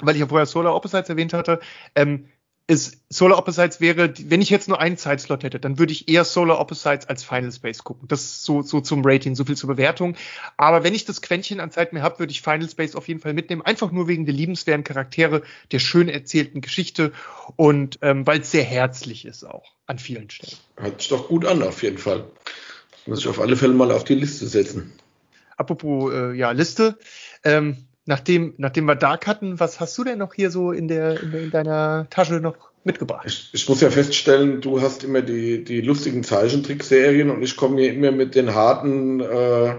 weil 0.00 0.14
ich 0.14 0.20
ja 0.20 0.26
vorher 0.26 0.46
Solar 0.46 0.74
Opposites 0.74 1.08
erwähnt 1.08 1.32
hatte, 1.34 1.60
ähm, 1.94 2.28
ist 2.66 3.02
Solar 3.10 3.38
Opposites 3.38 3.80
wäre, 3.80 4.14
wenn 4.18 4.40
ich 4.40 4.48
jetzt 4.48 4.68
nur 4.68 4.80
einen 4.80 4.96
Zeitslot 4.96 5.44
hätte, 5.44 5.60
dann 5.60 5.78
würde 5.78 5.92
ich 5.92 6.08
eher 6.08 6.24
Solar 6.24 6.58
Opposites 6.60 7.06
als 7.06 7.22
Final 7.22 7.52
Space 7.52 7.84
gucken. 7.84 8.08
Das 8.08 8.22
ist 8.22 8.44
so, 8.44 8.62
so 8.62 8.80
zum 8.80 9.02
Rating, 9.04 9.34
so 9.34 9.44
viel 9.44 9.56
zur 9.56 9.68
Bewertung. 9.68 10.16
Aber 10.56 10.82
wenn 10.82 10.94
ich 10.94 11.04
das 11.04 11.20
Quäntchen 11.20 11.60
an 11.60 11.70
Zeit 11.70 11.92
mehr 11.92 12.02
habe, 12.02 12.18
würde 12.20 12.30
ich 12.30 12.40
Final 12.40 12.68
Space 12.68 12.94
auf 12.94 13.06
jeden 13.06 13.20
Fall 13.20 13.34
mitnehmen. 13.34 13.60
Einfach 13.60 13.92
nur 13.92 14.08
wegen 14.08 14.24
der 14.24 14.34
liebenswerten 14.34 14.82
Charaktere, 14.82 15.42
der 15.72 15.78
schön 15.78 16.08
erzählten 16.08 16.62
Geschichte 16.62 17.12
und 17.56 17.98
ähm, 18.00 18.26
weil 18.26 18.40
es 18.40 18.50
sehr 18.50 18.64
herzlich 18.64 19.26
ist 19.26 19.44
auch 19.44 19.72
an 19.86 19.98
vielen 19.98 20.30
Stellen. 20.30 20.56
Hört 20.76 21.02
sich 21.02 21.10
doch 21.10 21.28
gut 21.28 21.44
an, 21.44 21.62
auf 21.62 21.82
jeden 21.82 21.98
Fall. 21.98 22.24
Das 22.92 23.06
muss 23.06 23.18
ich 23.20 23.28
auf 23.28 23.40
alle 23.40 23.56
Fälle 23.56 23.74
mal 23.74 23.92
auf 23.92 24.04
die 24.04 24.14
Liste 24.14 24.46
setzen. 24.46 24.92
Apropos, 25.58 26.12
äh, 26.12 26.32
ja, 26.32 26.50
Liste. 26.52 26.98
Ähm, 27.44 27.84
nachdem, 28.06 28.54
nachdem 28.58 28.84
wir 28.86 28.94
Dark 28.94 29.26
hatten, 29.26 29.58
was 29.60 29.80
hast 29.80 29.96
du 29.98 30.04
denn 30.04 30.18
noch 30.18 30.34
hier 30.34 30.50
so 30.50 30.72
in, 30.72 30.88
der, 30.88 31.22
in, 31.22 31.30
der, 31.30 31.40
in 31.42 31.50
deiner 31.50 32.06
Tasche 32.10 32.34
noch 32.34 32.56
mitgebracht? 32.84 33.24
Ich, 33.26 33.48
ich, 33.52 33.68
muss 33.68 33.80
ja 33.80 33.90
feststellen, 33.90 34.60
du 34.60 34.80
hast 34.80 35.02
immer 35.04 35.22
die, 35.22 35.64
die 35.64 35.80
lustigen 35.80 36.22
Zeichentrickserien 36.22 37.30
und 37.30 37.42
ich 37.42 37.56
komme 37.56 37.80
hier 37.80 37.94
immer 37.94 38.12
mit 38.12 38.34
den 38.34 38.54
harten 38.54 39.20
äh, 39.20 39.74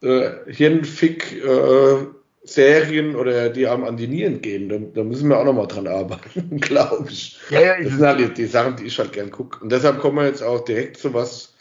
äh, 0.00 0.30
Hirnfick-Serien 0.46 3.12
äh, 3.12 3.16
oder 3.16 3.50
die 3.50 3.68
einem 3.68 3.84
an 3.84 3.96
die 3.96 4.08
Nieren 4.08 4.40
gehen. 4.40 4.68
Da, 4.68 4.78
da 4.78 5.04
müssen 5.04 5.28
wir 5.28 5.38
auch 5.38 5.44
nochmal 5.44 5.68
dran 5.68 5.86
arbeiten, 5.86 6.56
glaube 6.60 7.08
ich. 7.10 7.38
Ja, 7.50 7.60
ja, 7.60 7.82
das 7.82 7.92
sind 7.92 8.06
halt 8.06 8.38
die 8.38 8.46
Sachen, 8.46 8.76
die 8.76 8.84
ich 8.84 8.98
halt 8.98 9.12
gern 9.12 9.30
gucke. 9.30 9.62
Und 9.62 9.70
deshalb 9.70 10.00
kommen 10.00 10.16
wir 10.16 10.26
jetzt 10.26 10.42
auch 10.42 10.64
direkt 10.64 10.98
zu 10.98 11.14
was, 11.14 11.54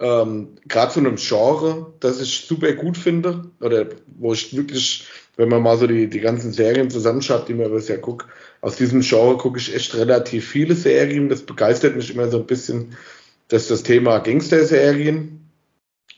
ähm, 0.00 0.48
gerade 0.66 0.92
zu 0.92 1.00
einem 1.00 1.16
Genre, 1.16 1.92
das 2.00 2.20
ich 2.20 2.46
super 2.46 2.72
gut 2.72 2.96
finde, 2.96 3.50
oder 3.60 3.86
wo 4.18 4.32
ich 4.32 4.56
wirklich, 4.56 5.06
wenn 5.36 5.50
man 5.50 5.62
mal 5.62 5.76
so 5.76 5.86
die, 5.86 6.08
die 6.08 6.20
ganzen 6.20 6.52
Serien 6.52 6.90
zusammenschaut, 6.90 7.48
die 7.48 7.54
man 7.54 7.70
bisher 7.70 7.98
guckt, 7.98 8.26
aus 8.62 8.76
diesem 8.76 9.02
Genre 9.02 9.36
gucke 9.36 9.58
ich 9.58 9.74
echt 9.74 9.94
relativ 9.94 10.48
viele 10.48 10.74
Serien. 10.74 11.28
Das 11.28 11.42
begeistert 11.42 11.96
mich 11.96 12.14
immer 12.14 12.28
so 12.28 12.38
ein 12.38 12.46
bisschen, 12.46 12.96
dass 13.48 13.68
das 13.68 13.82
Thema 13.82 14.18
Gangster-Serien. 14.18 15.36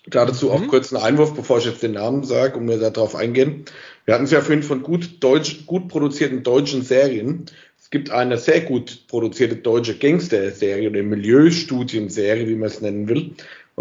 Dazu 0.06 0.46
mhm. 0.46 0.52
auch 0.52 0.66
kurz 0.68 0.92
einen 0.92 1.02
Einwurf, 1.02 1.34
bevor 1.34 1.58
ich 1.58 1.66
jetzt 1.66 1.82
den 1.82 1.92
Namen 1.92 2.24
sage, 2.24 2.58
um 2.58 2.64
mir 2.64 2.78
darauf 2.78 3.14
eingehen. 3.14 3.64
Wir 4.04 4.14
hatten 4.14 4.24
es 4.24 4.32
ja 4.32 4.40
vorhin 4.40 4.64
von 4.64 4.82
gut, 4.82 5.22
deutsch, 5.22 5.66
gut 5.66 5.88
produzierten 5.88 6.42
deutschen 6.42 6.82
Serien. 6.82 7.46
Es 7.80 7.90
gibt 7.90 8.10
eine 8.10 8.38
sehr 8.38 8.62
gut 8.62 9.06
produzierte 9.06 9.56
deutsche 9.56 9.96
Gangster-Serie 9.96 10.90
oder 10.90 11.02
Milieustudienserie, 11.02 12.48
wie 12.48 12.56
man 12.56 12.68
es 12.68 12.80
nennen 12.80 13.08
will. 13.08 13.32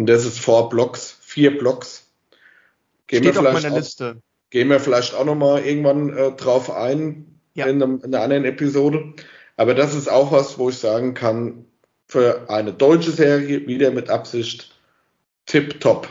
Und 0.01 0.07
das 0.07 0.25
ist 0.25 0.39
Four 0.39 0.69
Blocks, 0.69 1.15
vier 1.21 1.59
Blocks. 1.59 2.07
Gehen 3.05 3.21
Steht 3.21 3.35
wir 3.35 3.47
auf 3.47 3.53
meiner 3.53 3.77
Liste. 3.77 4.19
gehen 4.49 4.67
wir 4.67 4.79
vielleicht 4.79 5.13
auch 5.13 5.25
nochmal 5.25 5.63
irgendwann 5.63 6.17
äh, 6.17 6.31
drauf 6.31 6.71
ein 6.71 7.39
ja. 7.53 7.67
in, 7.67 7.83
einem, 7.83 7.99
in 8.03 8.15
einer 8.15 8.23
anderen 8.23 8.45
Episode. 8.45 9.13
Aber 9.57 9.75
das 9.75 9.93
ist 9.93 10.09
auch 10.09 10.31
was, 10.31 10.57
wo 10.57 10.69
ich 10.69 10.79
sagen 10.79 11.13
kann, 11.13 11.67
für 12.07 12.49
eine 12.49 12.73
deutsche 12.73 13.11
Serie, 13.11 13.67
wieder 13.67 13.91
mit 13.91 14.09
Absicht, 14.09 14.73
tipptopp. 15.45 16.09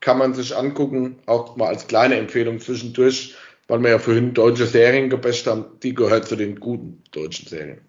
Kann 0.00 0.18
man 0.18 0.34
sich 0.34 0.56
angucken, 0.56 1.20
auch 1.26 1.54
mal 1.54 1.68
als 1.68 1.86
kleine 1.86 2.16
Empfehlung 2.16 2.58
zwischendurch, 2.58 3.36
weil 3.68 3.78
wir 3.84 3.90
ja 3.90 3.98
vorhin 4.00 4.34
deutsche 4.34 4.66
Serien 4.66 5.10
gebasht 5.10 5.46
haben, 5.46 5.64
die 5.84 5.94
gehört 5.94 6.26
zu 6.26 6.34
den 6.34 6.58
guten 6.58 7.04
deutschen 7.12 7.46
Serien. 7.46 7.82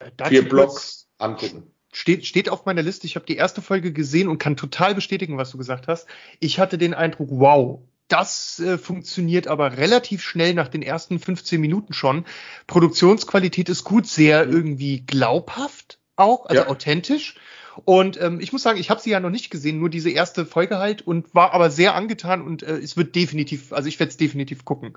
Äh, 0.00 0.28
Vier 0.28 0.48
Blocks 0.48 1.06
angucken 1.18 1.70
steht, 1.96 2.26
steht 2.26 2.50
auf 2.50 2.66
meiner 2.66 2.82
Liste. 2.82 3.06
Ich 3.06 3.16
habe 3.16 3.24
die 3.24 3.36
erste 3.36 3.62
Folge 3.62 3.90
gesehen 3.92 4.28
und 4.28 4.38
kann 4.38 4.56
total 4.56 4.94
bestätigen, 4.94 5.38
was 5.38 5.50
du 5.50 5.58
gesagt 5.58 5.88
hast. 5.88 6.06
Ich 6.40 6.58
hatte 6.58 6.76
den 6.76 6.92
Eindruck, 6.92 7.28
wow, 7.30 7.80
das 8.08 8.60
äh, 8.60 8.76
funktioniert 8.76 9.48
aber 9.48 9.78
relativ 9.78 10.22
schnell 10.22 10.52
nach 10.52 10.68
den 10.68 10.82
ersten 10.82 11.18
15 11.18 11.58
Minuten 11.58 11.94
schon. 11.94 12.26
Produktionsqualität 12.66 13.70
ist 13.70 13.84
gut, 13.84 14.06
sehr 14.06 14.46
irgendwie 14.46 15.00
glaubhaft 15.00 15.98
auch, 16.16 16.46
also 16.46 16.62
ja. 16.62 16.68
authentisch. 16.68 17.36
Und 17.84 18.20
ähm, 18.20 18.40
ich 18.40 18.52
muss 18.52 18.62
sagen, 18.62 18.78
ich 18.78 18.90
habe 18.90 19.00
sie 19.00 19.10
ja 19.10 19.20
noch 19.20 19.30
nicht 19.30 19.50
gesehen, 19.50 19.78
nur 19.78 19.90
diese 19.90 20.10
erste 20.10 20.46
Folge 20.46 20.78
halt 20.78 21.02
und 21.02 21.34
war 21.34 21.52
aber 21.52 21.70
sehr 21.70 21.94
angetan 21.94 22.42
und 22.42 22.62
äh, 22.62 22.78
es 22.78 22.96
wird 22.96 23.14
definitiv, 23.14 23.72
also 23.72 23.88
ich 23.88 24.00
werde 24.00 24.10
es 24.10 24.16
definitiv 24.16 24.64
gucken. 24.64 24.96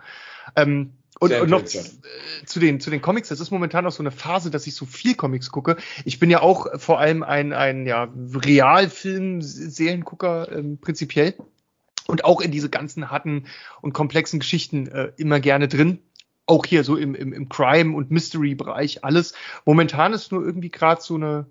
Ähm, 0.56 0.94
und, 1.20 1.34
und 1.34 1.50
noch 1.50 1.66
zu, 1.66 1.80
äh, 1.80 2.46
zu, 2.46 2.62
den, 2.62 2.80
zu 2.80 2.90
den 2.90 3.02
Comics, 3.02 3.28
das 3.28 3.42
ist 3.42 3.52
momentan 3.52 3.86
auch 3.86 3.92
so 3.92 4.02
eine 4.02 4.12
Phase, 4.12 4.50
dass 4.52 4.66
ich 4.68 4.76
so 4.76 4.86
viel 4.86 5.16
Comics 5.16 5.52
gucke. 5.52 5.76
Ich 6.06 6.20
bin 6.20 6.30
ja 6.30 6.42
auch 6.42 6.80
vor 6.80 7.00
allem 7.00 7.24
ein, 7.24 7.52
ein 7.52 7.86
ja, 7.86 8.08
Realfilm-Seriengucker 8.16 10.54
ähm, 10.54 10.78
prinzipiell 10.80 11.34
und 12.08 12.24
auch 12.24 12.40
in 12.40 12.52
diese 12.52 12.70
ganzen 12.70 13.12
harten 13.12 13.48
und 13.82 13.92
komplexen 13.94 14.40
Geschichten 14.40 14.88
äh, 14.88 15.12
immer 15.18 15.42
gerne 15.42 15.68
drin. 15.68 16.00
Auch 16.46 16.66
hier 16.66 16.86
so 16.86 16.96
im, 16.96 17.16
im, 17.16 17.34
im 17.34 17.50
Crime- 17.50 17.96
und 17.96 18.12
Mystery-Bereich 18.12 19.04
alles. 19.04 19.34
Momentan 19.66 20.14
ist 20.14 20.32
nur 20.32 20.44
irgendwie 20.44 20.70
gerade 20.70 21.02
so 21.02 21.16
eine, 21.16 21.48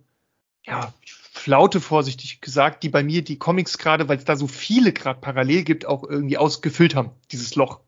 ja, 0.65 0.95
Flaute 1.39 1.81
vorsichtig 1.81 2.41
gesagt, 2.41 2.83
die 2.83 2.89
bei 2.89 3.03
mir 3.03 3.23
die 3.23 3.39
Comics 3.39 3.79
gerade, 3.79 4.09
weil 4.09 4.19
es 4.19 4.25
da 4.25 4.37
so 4.37 4.47
viele 4.47 4.93
gerade 4.93 5.21
parallel 5.21 5.63
gibt, 5.63 5.87
auch 5.87 6.05
irgendwie 6.05 6.37
ausgefüllt 6.37 6.95
haben, 6.95 7.11
dieses 7.33 7.55
Loch. 7.55 7.81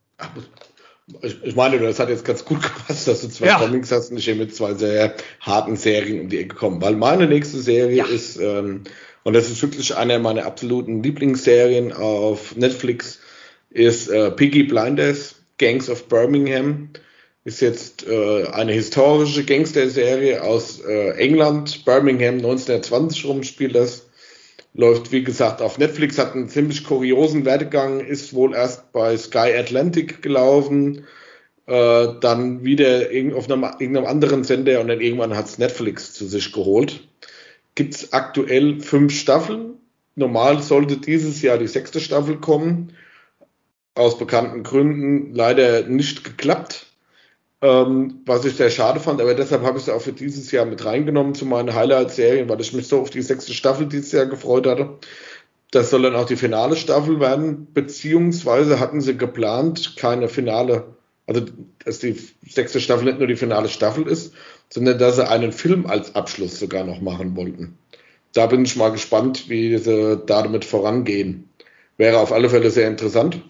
Ich, 1.23 1.43
ich 1.43 1.57
meine, 1.57 1.79
das 1.79 1.99
hat 1.99 2.09
jetzt 2.09 2.25
ganz 2.25 2.45
gut 2.45 2.63
gepasst, 2.63 3.09
dass 3.09 3.23
du 3.23 3.29
zwei 3.29 3.47
ja. 3.47 3.59
Comics 3.59 3.91
hast 3.91 4.11
und 4.11 4.19
ich 4.19 4.25
hier 4.25 4.37
mit 4.37 4.55
zwei 4.55 4.75
sehr 4.75 5.15
harten 5.41 5.77
Serien 5.77 6.21
um 6.21 6.29
die 6.29 6.39
Ecke 6.39 6.55
komme. 6.55 6.81
Weil 6.81 6.95
meine 6.95 7.27
nächste 7.27 7.59
Serie 7.61 7.97
ja. 7.97 8.05
ist, 8.07 8.37
ähm, 8.37 8.85
und 9.25 9.35
das 9.35 9.51
ist 9.51 9.61
wirklich 9.63 9.97
eine 9.97 10.19
meiner 10.19 10.47
absoluten 10.47 11.03
Lieblingsserien 11.03 11.93
auf 11.93 12.57
Netflix, 12.57 13.19
ist 13.71 14.09
äh, 14.09 14.31
Piggy 14.31 14.63
Blinders, 14.63 15.37
Gangs 15.59 15.91
of 15.91 16.09
Birmingham 16.09 16.91
ist 17.51 17.61
jetzt 17.61 18.07
äh, 18.07 18.47
eine 18.47 18.73
historische 18.73 19.45
Gangster-Serie 19.45 20.43
aus 20.45 20.81
äh, 20.81 21.11
England, 21.19 21.85
Birmingham 21.85 22.37
1920 22.37 23.25
rum 23.25 23.43
spielt 23.43 23.75
das. 23.75 24.07
Läuft, 24.73 25.11
wie 25.11 25.25
gesagt, 25.25 25.61
auf 25.61 25.77
Netflix, 25.79 26.17
hat 26.17 26.37
einen 26.37 26.49
ziemlich 26.49 26.85
kuriosen 26.85 27.45
Werdegang, 27.45 27.99
ist 27.99 28.35
wohl 28.35 28.55
erst 28.55 28.93
bei 28.93 29.17
Sky 29.17 29.53
Atlantic 29.59 30.23
gelaufen, 30.23 31.07
äh, 31.67 32.07
dann 32.21 32.63
wieder 32.63 33.09
auf 33.35 33.51
einem, 33.51 33.65
irgendeinem 33.65 34.07
anderen 34.07 34.45
Sender 34.45 34.81
und 34.81 34.87
dann 34.87 35.01
irgendwann 35.01 35.37
hat 35.37 35.47
es 35.47 35.59
Netflix 35.59 36.13
zu 36.13 36.27
sich 36.27 36.53
geholt. 36.53 37.09
Gibt 37.75 37.95
es 37.95 38.13
aktuell 38.13 38.79
fünf 38.81 39.13
Staffeln. 39.13 39.73
Normal 40.15 40.63
sollte 40.63 40.99
dieses 40.99 41.43
Jahr 41.43 41.59
die 41.59 41.67
sechste 41.67 41.99
Staffel 41.99 42.37
kommen. 42.39 42.93
Aus 43.97 44.19
bekannten 44.19 44.63
Gründen 44.63 45.35
leider 45.35 45.83
nicht 45.89 46.23
geklappt 46.23 46.90
ähm, 47.63 48.21
was 48.25 48.45
ich 48.45 48.57
sehr 48.57 48.71
schade 48.71 49.01
fand, 49.01 49.21
aber 49.21 49.35
deshalb 49.35 49.63
habe 49.63 49.79
ich 49.79 49.85
es 49.85 49.91
auch 49.91 50.01
für 50.01 50.13
dieses 50.13 50.51
Jahr 50.51 50.65
mit 50.65 50.85
reingenommen 50.85 51.35
zu 51.35 51.45
meinen 51.45 51.75
Highlight-Serien, 51.75 52.49
weil 52.49 52.61
ich 52.61 52.73
mich 52.73 52.89
so 52.89 53.01
auf 53.01 53.11
die 53.11 53.23
sechste 53.23 53.53
Staffel 53.53 53.87
dieses 53.87 54.13
Jahr 54.13 54.27
gefreut 54.27 54.67
hatte. 54.67 54.99
Das 55.71 55.91
soll 55.91 56.03
dann 56.03 56.17
auch 56.17 56.27
die 56.27 56.37
finale 56.37 56.75
Staffel 56.77 57.21
werden, 57.21 57.69
beziehungsweise 57.73 58.81
hatten 58.81 59.01
sie 59.01 59.17
geplant, 59.17 59.97
keine 59.97 60.29
finale, 60.29 60.97
also 61.27 61.43
dass 61.85 61.99
die 61.99 62.17
sechste 62.49 62.81
Staffel 62.81 63.05
nicht 63.05 63.19
nur 63.19 63.29
die 63.29 63.37
finale 63.37 63.69
Staffel 63.69 64.07
ist, 64.09 64.33
sondern 64.71 64.99
dass 64.99 65.17
sie 65.17 65.29
einen 65.29 65.53
Film 65.53 65.87
als 65.87 66.15
Abschluss 66.15 66.59
sogar 66.59 66.85
noch 66.85 67.01
machen 67.01 67.37
wollten. 67.37 67.79
Da 68.33 68.47
bin 68.47 68.65
ich 68.65 68.77
mal 68.77 68.91
gespannt, 68.91 69.49
wie 69.49 69.77
sie 69.77 70.21
damit 70.27 70.65
vorangehen. 70.65 71.49
Wäre 71.99 72.19
auf 72.19 72.33
alle 72.33 72.49
Fälle 72.49 72.71
sehr 72.71 72.89
interessant. 72.89 73.41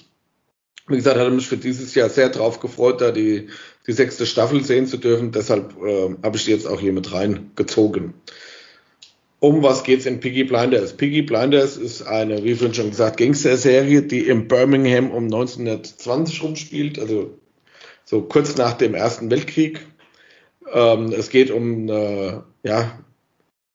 Wie 0.89 0.97
gesagt, 0.97 1.19
hatte 1.19 1.31
mich 1.31 1.47
für 1.47 1.57
dieses 1.57 1.95
Jahr 1.95 2.09
sehr 2.09 2.31
drauf 2.31 2.59
gefreut, 2.59 3.01
da 3.01 3.13
die 3.13 3.49
die 3.91 3.97
sechste 3.97 4.24
Staffel 4.24 4.62
sehen 4.62 4.86
zu 4.86 4.99
dürfen. 4.99 5.32
Deshalb 5.32 5.74
äh, 5.82 6.14
habe 6.22 6.36
ich 6.36 6.45
die 6.45 6.53
jetzt 6.53 6.68
auch 6.68 6.78
hier 6.78 6.93
mit 6.93 7.12
reingezogen. 7.12 8.14
Um 9.41 9.64
was 9.64 9.82
geht's 9.82 10.07
in 10.07 10.20
Piggy 10.20 10.45
Blinders? 10.45 10.97
Piggy 10.97 11.22
Blinders 11.22 11.76
ist 11.76 12.03
eine, 12.03 12.45
wie 12.45 12.55
vorhin 12.55 12.74
schon 12.74 12.91
gesagt, 12.91 13.16
Gangster-Serie, 13.16 14.03
die 14.03 14.28
in 14.28 14.47
Birmingham 14.47 15.11
um 15.11 15.24
1920 15.24 16.45
rumspielt, 16.45 17.01
also 17.01 17.36
so 18.05 18.22
kurz 18.22 18.57
nach 18.57 18.74
dem 18.74 18.95
Ersten 18.95 19.28
Weltkrieg. 19.28 19.80
Ähm, 20.72 21.12
es 21.12 21.30
geht 21.30 21.51
um 21.51 21.91
eine, 21.91 22.45
ja, 22.62 22.97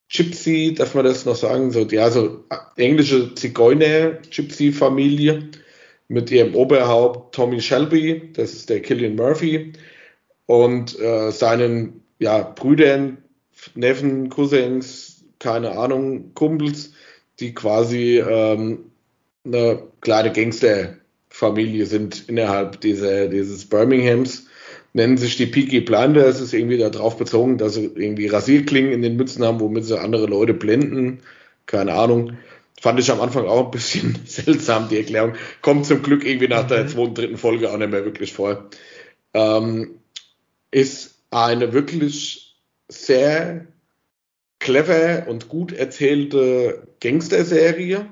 Gypsy, 0.08 0.72
darf 0.72 0.94
man 0.94 1.04
das 1.04 1.26
noch 1.26 1.36
sagen, 1.36 1.72
so, 1.72 1.82
ja, 1.82 2.10
so 2.10 2.42
englische 2.76 3.34
Zigeuner-Gypsy-Familie 3.34 5.50
mit 6.08 6.30
ihrem 6.30 6.54
Oberhaupt 6.54 7.34
Tommy 7.34 7.60
Shelby, 7.60 8.30
das 8.32 8.54
ist 8.54 8.70
der 8.70 8.80
Killian 8.80 9.16
Murphy, 9.16 9.74
und 10.46 10.98
äh, 10.98 11.30
seinen 11.32 12.02
ja, 12.18 12.42
Brüdern, 12.42 13.18
Neffen, 13.74 14.28
Cousins, 14.28 15.24
keine 15.38 15.72
Ahnung, 15.72 16.32
Kumpels, 16.34 16.92
die 17.40 17.54
quasi 17.54 18.18
ähm, 18.18 18.90
eine 19.44 19.82
kleine 20.00 20.32
Gangsterfamilie 20.32 21.86
sind 21.86 22.28
innerhalb 22.28 22.80
dieser, 22.80 23.28
dieses 23.28 23.68
Birminghams. 23.68 24.46
Nennen 24.92 25.18
sich 25.18 25.36
die 25.36 25.46
Peaky 25.46 25.82
Blinder. 25.82 26.26
Es 26.26 26.40
ist 26.40 26.54
irgendwie 26.54 26.78
darauf 26.78 27.18
bezogen, 27.18 27.58
dass 27.58 27.74
sie 27.74 27.90
irgendwie 27.94 28.28
Rasierklingen 28.28 28.92
in 28.92 29.02
den 29.02 29.16
Mützen 29.16 29.44
haben, 29.44 29.60
womit 29.60 29.84
sie 29.84 30.00
andere 30.00 30.26
Leute 30.26 30.54
blenden. 30.54 31.20
Keine 31.66 31.92
Ahnung. 31.92 32.38
Fand 32.80 32.98
ich 32.98 33.10
am 33.10 33.20
Anfang 33.20 33.46
auch 33.46 33.66
ein 33.66 33.70
bisschen 33.70 34.18
seltsam, 34.24 34.88
die 34.88 34.96
Erklärung. 34.96 35.34
Kommt 35.60 35.84
zum 35.84 36.02
Glück 36.02 36.24
irgendwie 36.24 36.48
nach 36.48 36.66
der 36.66 36.84
mhm. 36.84 36.88
zweiten, 36.88 37.14
dritten 37.14 37.36
Folge 37.36 37.70
auch 37.70 37.76
nicht 37.76 37.90
mehr 37.90 38.06
wirklich 38.06 38.32
vor. 38.32 38.70
Ähm, 39.34 39.96
ist 40.76 41.14
eine 41.30 41.72
wirklich 41.72 42.54
sehr 42.88 43.66
clever 44.58 45.26
und 45.26 45.48
gut 45.48 45.72
erzählte 45.72 46.86
Gangster-Serie. 47.00 48.06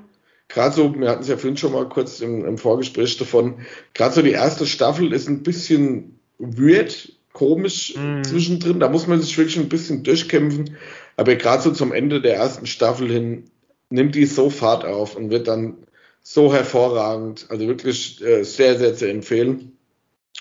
Gerade 0.48 0.74
so, 0.74 0.98
wir 0.98 1.10
hatten 1.10 1.20
es 1.20 1.28
ja 1.28 1.36
vorhin 1.36 1.58
schon 1.58 1.72
mal 1.72 1.86
kurz 1.90 2.22
im, 2.22 2.42
im 2.46 2.56
Vorgespräch 2.56 3.18
davon, 3.18 3.60
gerade 3.92 4.14
so 4.14 4.22
die 4.22 4.30
erste 4.30 4.64
Staffel 4.64 5.12
ist 5.12 5.28
ein 5.28 5.42
bisschen 5.42 6.18
weird, 6.38 7.12
komisch 7.34 7.94
mm. 7.96 8.22
zwischendrin. 8.22 8.80
Da 8.80 8.88
muss 8.88 9.06
man 9.06 9.20
sich 9.20 9.36
wirklich 9.36 9.58
ein 9.58 9.68
bisschen 9.68 10.02
durchkämpfen. 10.02 10.78
Aber 11.18 11.34
gerade 11.34 11.62
so 11.62 11.70
zum 11.70 11.92
Ende 11.92 12.22
der 12.22 12.36
ersten 12.36 12.64
Staffel 12.64 13.12
hin 13.12 13.44
nimmt 13.90 14.14
die 14.14 14.24
so 14.24 14.48
Fahrt 14.48 14.86
auf 14.86 15.16
und 15.16 15.28
wird 15.28 15.48
dann 15.48 15.76
so 16.22 16.50
hervorragend. 16.50 17.44
Also 17.50 17.68
wirklich 17.68 18.24
äh, 18.24 18.42
sehr, 18.42 18.78
sehr 18.78 18.94
zu 18.94 19.06
empfehlen. 19.06 19.76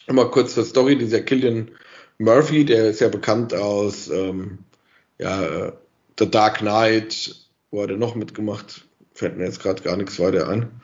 Immer 0.08 0.32
kurz 0.32 0.54
zur 0.54 0.64
Story. 0.64 0.98
Dieser 0.98 1.20
Killian 1.20 1.72
Murphy, 2.24 2.66
der 2.66 2.90
ist 2.90 3.02
ja 3.02 3.10
bekannt 3.10 3.54
aus 3.54 4.10
ähm, 4.10 4.60
ja, 5.20 5.44
äh, 5.44 5.72
The 6.20 6.30
Dark 6.30 6.60
Knight, 6.60 7.36
wo 7.72 7.84
hat 7.84 7.90
er 7.90 7.98
noch 7.98 8.16
mitgemacht? 8.16 8.88
Fällt 9.14 9.38
mir 9.38 9.46
jetzt 9.46 9.62
gerade 9.62 9.84
gar 9.84 9.98
nichts 9.98 10.20
weiter 10.20 10.48
ein. 10.48 10.82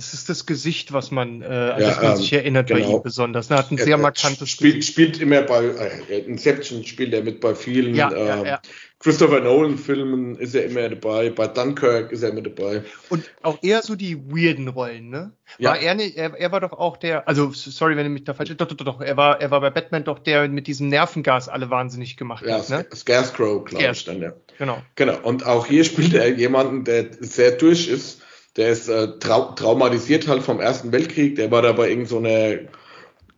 Es 0.00 0.14
ist 0.14 0.30
das 0.30 0.46
Gesicht, 0.46 0.94
was 0.94 1.10
man, 1.10 1.42
äh, 1.42 1.44
an 1.44 1.52
ja, 1.52 1.88
das 1.88 1.96
man 2.00 2.10
ähm, 2.12 2.16
sich 2.16 2.32
erinnert 2.32 2.68
genau. 2.68 2.80
bei 2.80 2.86
ihm 2.86 3.02
besonders. 3.02 3.50
Er 3.50 3.58
hat 3.58 3.70
ein 3.70 3.76
sehr 3.76 3.98
markantes 3.98 4.48
spielt, 4.48 4.76
Gesicht. 4.76 4.92
Spielt 4.92 5.20
immer 5.20 5.42
bei 5.42 5.62
äh, 6.08 6.20
Inception 6.20 6.86
spielt 6.86 7.12
er 7.12 7.22
mit 7.22 7.40
bei 7.40 7.54
vielen. 7.54 7.94
Ja, 7.94 8.10
ähm, 8.10 8.46
ja. 8.46 8.62
Christopher 8.98 9.40
Nolan-Filmen 9.40 10.36
ist 10.36 10.54
er 10.54 10.64
immer 10.64 10.88
dabei, 10.88 11.28
bei 11.28 11.48
Dunkirk 11.48 12.12
ist 12.12 12.22
er 12.22 12.32
mit 12.32 12.46
dabei. 12.46 12.82
Und 13.10 13.30
auch 13.42 13.58
eher 13.62 13.82
so 13.82 13.94
die 13.94 14.16
weirden 14.16 14.68
Rollen, 14.68 15.10
ne? 15.10 15.32
War 15.58 15.78
er, 15.78 15.94
nicht, 15.94 16.16
er, 16.16 16.34
er 16.34 16.50
war 16.50 16.60
doch 16.60 16.72
auch 16.72 16.96
der, 16.96 17.28
also 17.28 17.50
sorry, 17.52 17.96
wenn 17.96 18.06
ich 18.06 18.12
mich 18.12 18.24
da 18.24 18.32
falsch, 18.32 18.54
doch, 18.56 18.68
doch, 18.68 18.76
doch, 18.76 19.00
er 19.02 19.18
war, 19.18 19.38
er 19.38 19.50
war 19.50 19.60
bei 19.60 19.70
Batman 19.70 20.04
doch 20.04 20.18
der 20.18 20.48
mit 20.48 20.66
diesem 20.66 20.88
Nervengas 20.88 21.50
alle 21.50 21.68
wahnsinnig 21.68 22.16
gemacht 22.16 22.44
ja, 22.46 22.58
hat, 22.58 22.70
ne? 22.70 22.86
Scarecrow, 22.94 23.64
glaube 23.66 23.90
ich 23.92 24.04
dann, 24.04 24.22
ja. 24.22 24.32
Genau. 24.58 24.82
Genau. 24.96 25.18
Und 25.22 25.44
auch 25.44 25.66
hier 25.66 25.84
spielt 25.84 26.14
er 26.14 26.28
jemanden, 26.28 26.84
der 26.84 27.06
sehr 27.20 27.52
durch 27.52 27.88
ist, 27.88 28.22
der 28.56 28.70
ist 28.70 28.88
äh, 28.88 29.18
trau 29.18 29.52
traumatisiert 29.52 30.28
halt 30.28 30.42
vom 30.42 30.60
Ersten 30.60 30.92
Weltkrieg, 30.92 31.36
der 31.36 31.50
war 31.50 31.62
da 31.62 31.72
bei 31.72 31.88
irgendeiner 31.88 32.58
so 32.62 32.68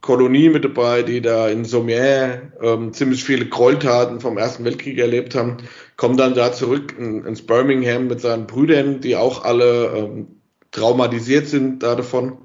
Kolonie 0.02 0.48
mit 0.48 0.64
dabei, 0.64 1.02
die 1.02 1.20
da 1.20 1.48
in 1.48 1.64
Sommier 1.64 2.52
ähm, 2.60 2.92
ziemlich 2.92 3.22
viele 3.24 3.46
Gräueltaten 3.46 4.20
vom 4.20 4.36
Ersten 4.36 4.64
Weltkrieg 4.64 4.98
erlebt 4.98 5.36
haben, 5.36 5.58
kommt 5.96 6.18
dann 6.18 6.34
da 6.34 6.52
zurück 6.52 6.94
in, 6.98 7.24
ins 7.24 7.46
Birmingham 7.46 8.08
mit 8.08 8.20
seinen 8.20 8.48
Brüdern, 8.48 9.00
die 9.00 9.14
auch 9.16 9.44
alle 9.44 9.92
ähm, 9.96 10.40
traumatisiert 10.72 11.46
sind 11.46 11.84
da 11.84 11.94
davon. 11.94 12.38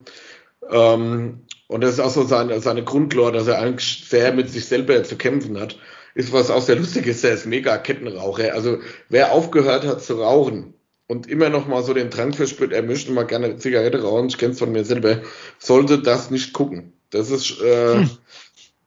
Ähm, 0.70 1.42
und 1.68 1.82
das 1.84 1.94
ist 1.94 2.00
auch 2.00 2.12
so 2.12 2.24
seine, 2.24 2.60
seine 2.62 2.84
Grundlore, 2.84 3.32
dass 3.32 3.48
er 3.48 3.60
eigentlich 3.60 4.06
sehr 4.08 4.34
mit 4.34 4.50
sich 4.52 4.66
selber 4.66 5.04
zu 5.04 5.18
kämpfen 5.18 5.60
hat. 5.60 5.80
Ist 6.14 6.34
was 6.34 6.52
auch 6.52 6.62
sehr 6.62 6.76
lustig 6.76 7.08
ist, 7.08 7.24
er 7.24 7.34
ist 7.34 7.48
mega 7.48 7.78
Kettenraucher. 7.78 8.54
Also 8.54 8.80
wer 9.10 9.32
aufgehört 9.32 9.86
hat 9.86 10.04
zu 10.04 10.22
rauchen 10.22 10.77
und 11.08 11.28
immer 11.28 11.50
noch 11.50 11.68
mal 11.68 11.84
so 11.84 11.94
den 11.94 12.10
Drang 12.10 12.34
verspürt, 12.34 12.74
er 12.74 12.84
möchte 12.84 13.12
mal 13.12 13.24
gerne 13.24 13.58
Zigarette 13.58 14.02
rauchen, 14.02 14.28
ich 14.28 14.38
kenne 14.38 14.54
es 14.54 14.60
von 14.60 14.72
mir 14.72 14.84
selber, 14.84 15.22
sollte 15.60 16.00
das 16.00 16.32
nicht 16.32 16.54
gucken 16.54 16.94
das 17.10 17.32
ist, 17.32 17.62
äh, 17.62 17.96
hm. 17.96 18.10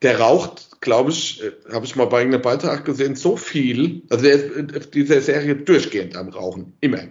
der 0.03 0.21
raucht, 0.21 0.81
glaube 0.81 1.11
ich, 1.11 1.43
äh, 1.43 1.53
habe 1.73 1.87
ich 1.87 1.97
mal 1.97 2.07
bei 2.07 2.21
einem 2.21 2.41
Beitrag 2.41 2.85
gesehen, 2.85 3.17
so 3.17 3.37
viel. 3.37 4.03
Also 4.11 4.25
der 4.25 4.35
ist 4.35 4.57
in 4.57 4.91
dieser 4.93 5.21
Serie 5.21 5.57
durchgehend 5.57 6.17
am 6.17 6.29
Rauchen, 6.29 6.75
immer. 6.81 7.05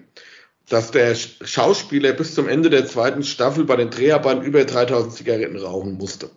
dass 0.68 0.92
der 0.92 1.16
Schauspieler 1.16 2.14
bis 2.14 2.36
zum 2.36 2.48
Ende 2.48 2.70
der 2.70 2.86
zweiten 2.86 3.24
Staffel 3.24 3.66
bei 3.66 3.76
den 3.76 3.90
Dreharbeiten 3.90 4.44
über 4.44 4.66
3000 4.66 5.14
Zigaretten 5.14 5.58
rauchen 5.58 5.94
musste. 5.94 6.30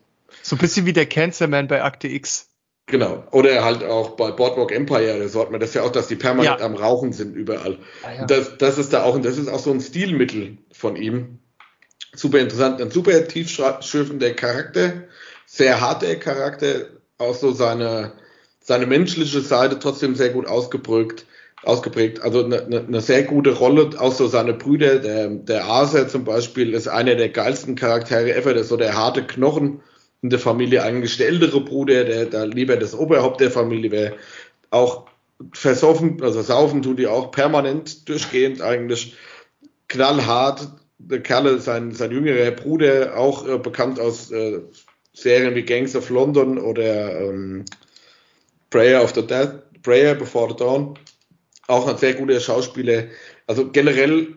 So 0.43 0.57
ein 0.57 0.59
bisschen 0.59 0.87
wie 0.87 0.95
der 0.95 1.05
Cancerman 1.05 1.69
bei 1.69 1.85
Akte 1.85 2.09
X. 2.09 2.49
Genau. 2.93 3.25
Oder 3.31 3.65
halt 3.65 3.83
auch 3.83 4.11
bei 4.17 4.31
Boardwalk 4.31 4.71
Empire, 4.71 5.27
so 5.27 5.41
hat 5.41 5.51
man 5.51 5.61
das 5.61 5.73
ja 5.73 5.83
auch, 5.83 5.91
dass 5.91 6.09
die 6.09 6.15
permanent 6.15 6.61
ja. 6.61 6.67
am 6.67 6.75
Rauchen 6.75 7.15
sind 7.15 7.35
überall. 7.35 7.79
Ah, 8.03 8.13
ja. 8.13 8.27
das, 8.27 8.59
das 8.59 8.77
ist 8.77 8.93
da 8.93 9.05
auch, 9.05 9.15
und 9.15 9.25
das 9.25 9.39
ist 9.39 9.49
auch 9.49 9.61
so 9.61 9.71
ein 9.71 9.81
Stilmittel 9.81 10.59
von 10.73 10.97
ihm. 10.97 11.39
Super 12.15 12.41
interessant, 12.41 12.83
ein 12.83 12.91
super 12.91 13.27
tiefschürfender 13.27 14.33
Charakter, 14.33 15.05
sehr 15.47 15.81
harter 15.81 16.15
Charakter, 16.17 16.85
auch 17.17 17.35
so 17.35 17.53
seine, 17.53 18.13
seine 18.61 18.85
menschliche 18.87 19.41
Seite 19.41 19.79
trotzdem 19.79 20.15
sehr 20.15 20.29
gut 20.29 20.47
ausgeprägt 20.47 21.25
ausgeprägt. 21.65 22.21
Also 22.21 22.45
eine, 22.45 22.63
eine, 22.63 22.81
eine 22.81 23.01
sehr 23.01 23.23
gute 23.23 23.53
Rolle, 23.53 23.91
auch 23.97 24.13
so 24.13 24.27
seine 24.27 24.53
Brüder, 24.53 24.99
der, 24.99 25.29
der 25.29 25.65
Aser 25.65 26.09
zum 26.09 26.25
Beispiel 26.25 26.75
ist 26.75 26.89
einer 26.89 27.15
der 27.15 27.31
geilsten 27.31 27.75
Charaktere 27.75 28.35
ever, 28.35 28.53
der 28.53 28.65
so 28.65 28.77
der 28.77 28.97
harte 28.97 29.25
Knochen 29.25 29.81
in 30.23 30.31
der 30.31 30.39
Familie, 30.39 30.83
eigentlich 30.83 31.17
der 31.19 31.29
ältere 31.29 31.61
Bruder, 31.61 32.05
der 32.05 32.27
da 32.27 32.45
lieber 32.45 32.77
das 32.77 32.95
Oberhaupt 32.95 33.41
der 33.41 33.51
Familie 33.51 33.91
wäre, 33.91 34.17
auch 34.71 35.07
versoffen, 35.53 36.23
also 36.23 36.41
saufen 36.43 36.83
tut 36.83 37.01
die 37.01 37.09
auch 37.09 37.33
permanent, 37.33 38.09
durchgehend 38.09 38.63
eigentlich, 38.63 39.17
knallhart, 39.89 40.69
der 40.99 41.21
Kerle, 41.21 41.59
sein, 41.59 41.93
sein 41.93 42.13
jüngerer 42.13 42.53
Bruder, 42.53 43.17
auch 43.17 43.47
äh, 43.47 43.59
bekannt 43.59 43.99
aus 43.99 44.31
äh, 44.31 44.61
Serien 45.13 45.57
wie 45.57 45.65
Gangs 45.65 45.97
of 45.97 46.09
London 46.11 46.59
oder 46.59 47.21
ähm, 47.21 47.65
Prayer 48.71 49.03
of 49.03 49.13
the 49.15 49.27
Dead, 49.27 49.51
Prayer 49.83 50.15
Before 50.15 50.51
the 50.51 50.57
Dawn, 50.57 50.99
auch 51.67 51.89
ein 51.89 51.99
sehr 51.99 52.15
guter 52.15 52.39
Schauspieler. 52.39 53.05
Also 53.49 53.69
generell, 53.71 54.29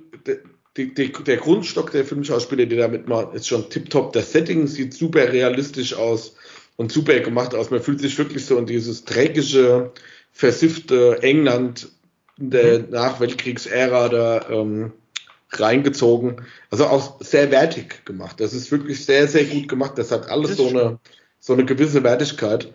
die, 0.78 0.94
die, 0.94 1.12
der 1.12 1.38
Grundstock 1.38 1.92
der 1.92 2.06
Filmschauspieler, 2.06 2.66
die 2.66 2.76
da 2.76 2.88
mitmachen, 2.88 3.34
ist 3.34 3.48
schon 3.48 3.70
tiptop. 3.70 4.14
Das 4.14 4.32
Setting 4.32 4.68
sieht 4.68 4.94
super 4.94 5.32
realistisch 5.32 5.94
aus 5.94 6.36
und 6.76 6.92
super 6.92 7.20
gemacht 7.20 7.56
aus. 7.56 7.72
Man 7.72 7.82
fühlt 7.82 8.02
sich 8.02 8.18
wirklich 8.18 8.46
so 8.46 8.58
in 8.58 8.66
dieses 8.66 9.06
dreckige, 9.06 9.92
versiffte 10.32 11.20
England 11.22 11.90
der 12.38 12.80
mhm. 12.80 12.90
Nachweltkriegsära 12.90 14.10
da 14.10 14.50
ähm, 14.50 14.92
reingezogen. 15.52 16.42
Also 16.70 16.88
auch 16.88 17.22
sehr 17.22 17.52
wertig 17.52 18.06
gemacht. 18.06 18.42
Das 18.42 18.54
ist 18.54 18.72
wirklich 18.72 19.06
sehr, 19.06 19.28
sehr 19.30 19.46
gut 19.46 19.70
gemacht. 19.70 19.94
Das 19.98 20.12
hat 20.12 20.30
alles 20.30 20.50
das 20.50 20.58
so 20.58 20.68
eine, 20.68 21.00
so 21.40 21.54
eine 21.54 21.64
gewisse 21.64 22.04
Wertigkeit. 22.04 22.74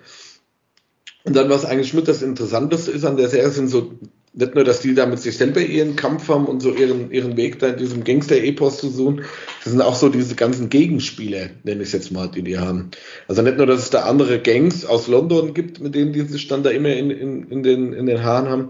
Und 1.25 1.37
dann, 1.37 1.51
was 1.51 1.67
eigentlich 1.67 1.93
mit 1.93 2.09
das 2.09 2.23
Interessanteste 2.23 2.91
ist 2.91 3.05
an 3.05 3.19
der 3.19 3.29
Serie, 3.29 3.51
sind 3.51 3.69
so 3.69 3.93
nicht 4.33 4.55
nur, 4.55 4.63
dass 4.63 4.81
die 4.81 4.95
da 4.95 5.07
mit 5.07 5.19
sich 5.19 5.37
selber 5.37 5.61
ihren 5.61 5.97
Kampf 5.97 6.29
haben 6.29 6.47
und 6.47 6.61
so 6.63 6.73
ihren, 6.73 7.11
ihren 7.11 7.37
Weg 7.37 7.59
da 7.59 7.69
in 7.69 7.79
diesem 7.79 8.05
Gangster-Epos 8.05 8.79
zu 8.79 8.89
suchen, 8.89 9.23
das 9.65 9.73
sind 9.73 9.83
auch 9.83 9.97
so 9.97 10.09
diese 10.09 10.37
ganzen 10.37 10.69
Gegenspiele, 10.69 11.51
nenne 11.65 11.83
ich 11.83 11.89
es 11.89 11.93
jetzt 11.93 12.13
mal, 12.13 12.29
die 12.29 12.43
die 12.43 12.59
haben. 12.59 12.93
Also 13.27 13.43
nicht 13.43 13.57
nur, 13.57 13.67
dass 13.67 13.81
es 13.81 13.91
da 13.91 14.03
andere 14.03 14.39
Gangs 14.41 14.85
aus 14.85 15.09
London 15.09 15.53
gibt, 15.53 15.81
mit 15.81 15.97
denen 15.97 16.13
die 16.13 16.21
sich 16.23 16.47
dann 16.47 16.63
da 16.63 16.71
immer 16.71 16.91
in, 16.91 17.11
in, 17.11 17.51
in, 17.51 17.63
den, 17.65 17.93
in 17.93 18.07
den 18.07 18.23
Haaren 18.23 18.49
haben. 18.49 18.69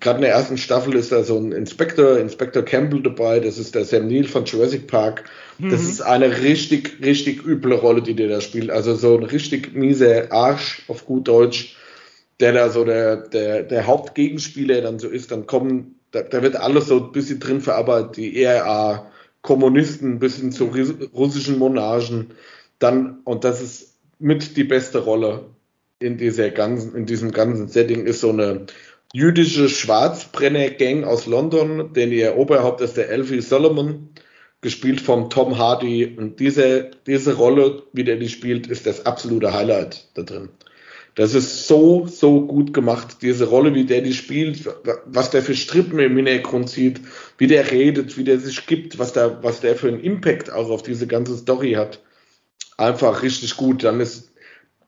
Gerade 0.00 0.18
in 0.18 0.22
der 0.22 0.32
ersten 0.32 0.58
Staffel 0.58 0.96
ist 0.96 1.12
da 1.12 1.22
so 1.22 1.38
ein 1.38 1.52
Inspector, 1.52 2.18
Inspector 2.18 2.64
Campbell 2.64 3.00
dabei, 3.00 3.38
das 3.38 3.58
ist 3.58 3.76
der 3.76 3.84
Sam 3.84 4.08
Neill 4.08 4.24
von 4.24 4.44
Jurassic 4.44 4.88
Park. 4.88 5.24
Das 5.60 5.82
mhm. 5.82 5.88
ist 5.88 6.00
eine 6.00 6.42
richtig, 6.42 6.98
richtig 7.00 7.46
üble 7.46 7.74
Rolle, 7.74 8.02
die 8.02 8.14
der 8.14 8.28
da 8.28 8.40
spielt. 8.40 8.70
Also 8.70 8.96
so 8.96 9.16
ein 9.16 9.22
richtig 9.22 9.72
mieser 9.72 10.32
Arsch 10.32 10.82
auf 10.88 11.06
gut 11.06 11.28
Deutsch 11.28 11.73
der 12.40 12.52
da 12.52 12.70
so 12.70 12.84
der, 12.84 13.16
der, 13.16 13.62
der 13.62 13.86
Hauptgegenspieler 13.86 14.80
dann 14.80 14.98
so 14.98 15.08
ist, 15.08 15.30
dann 15.30 15.46
kommen, 15.46 16.00
da, 16.10 16.22
da 16.22 16.42
wird 16.42 16.56
alles 16.56 16.86
so 16.86 17.04
ein 17.04 17.12
bisschen 17.12 17.40
drin 17.40 17.60
verarbeitet, 17.60 18.16
die 18.16 18.42
ERA, 18.42 19.10
Kommunisten 19.42 20.18
bis 20.18 20.36
hin 20.36 20.52
zu 20.52 20.72
russischen 21.12 21.58
Monarchen, 21.58 22.30
dann, 22.78 23.18
und 23.24 23.44
das 23.44 23.60
ist 23.60 23.94
mit 24.18 24.56
die 24.56 24.64
beste 24.64 25.00
Rolle 25.00 25.44
in 25.98 26.16
dieser 26.16 26.50
ganzen, 26.50 26.94
in 26.94 27.06
diesem 27.06 27.30
ganzen 27.30 27.68
Setting, 27.68 28.06
ist 28.06 28.20
so 28.20 28.30
eine 28.30 28.66
jüdische 29.12 29.68
Schwarzbrenner-Gang 29.68 31.04
aus 31.04 31.26
London, 31.26 31.92
den 31.92 32.10
ihr 32.10 32.36
Oberhaupt 32.36 32.80
ist 32.80 32.96
der 32.96 33.10
Elfie 33.10 33.42
Solomon, 33.42 34.08
gespielt 34.60 35.00
vom 35.00 35.30
Tom 35.30 35.58
Hardy. 35.58 36.16
Und 36.16 36.40
diese, 36.40 36.90
diese 37.06 37.34
Rolle, 37.34 37.82
wie 37.92 38.04
der 38.04 38.16
die 38.16 38.28
spielt, 38.28 38.66
ist 38.66 38.86
das 38.86 39.06
absolute 39.06 39.52
Highlight 39.52 40.08
da 40.14 40.22
drin. 40.22 40.48
Das 41.14 41.34
ist 41.34 41.68
so, 41.68 42.06
so 42.06 42.44
gut 42.44 42.74
gemacht, 42.74 43.18
diese 43.22 43.46
Rolle, 43.46 43.74
wie 43.74 43.84
der 43.84 44.00
die 44.00 44.14
spielt, 44.14 44.68
was 45.06 45.30
der 45.30 45.42
für 45.42 45.54
Strippen 45.54 46.00
im 46.00 46.16
Hintergrund 46.16 46.68
sieht, 46.68 47.00
wie 47.38 47.46
der 47.46 47.70
redet, 47.70 48.18
wie 48.18 48.24
der 48.24 48.40
sich 48.40 48.66
gibt, 48.66 48.98
was 48.98 49.12
der, 49.12 49.42
was 49.42 49.60
der 49.60 49.76
für 49.76 49.88
einen 49.88 50.00
Impact 50.00 50.50
auch 50.50 50.70
auf 50.70 50.82
diese 50.82 51.06
ganze 51.06 51.36
Story 51.36 51.74
hat. 51.74 52.00
Einfach 52.76 53.22
richtig 53.22 53.56
gut. 53.56 53.84
Dann 53.84 54.00
ist 54.00 54.32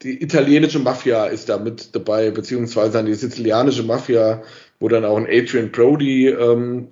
die 0.02 0.22
italienische 0.22 0.80
Mafia 0.80 1.26
ist 1.26 1.48
da 1.48 1.58
mit 1.58 1.94
dabei, 1.94 2.30
beziehungsweise 2.30 3.02
die 3.04 3.14
sizilianische 3.14 3.84
Mafia, 3.84 4.42
wo 4.80 4.88
dann 4.88 5.04
auch 5.04 5.16
ein 5.16 5.28
Adrian 5.28 5.70
Brody 5.70 6.28
ähm, 6.28 6.88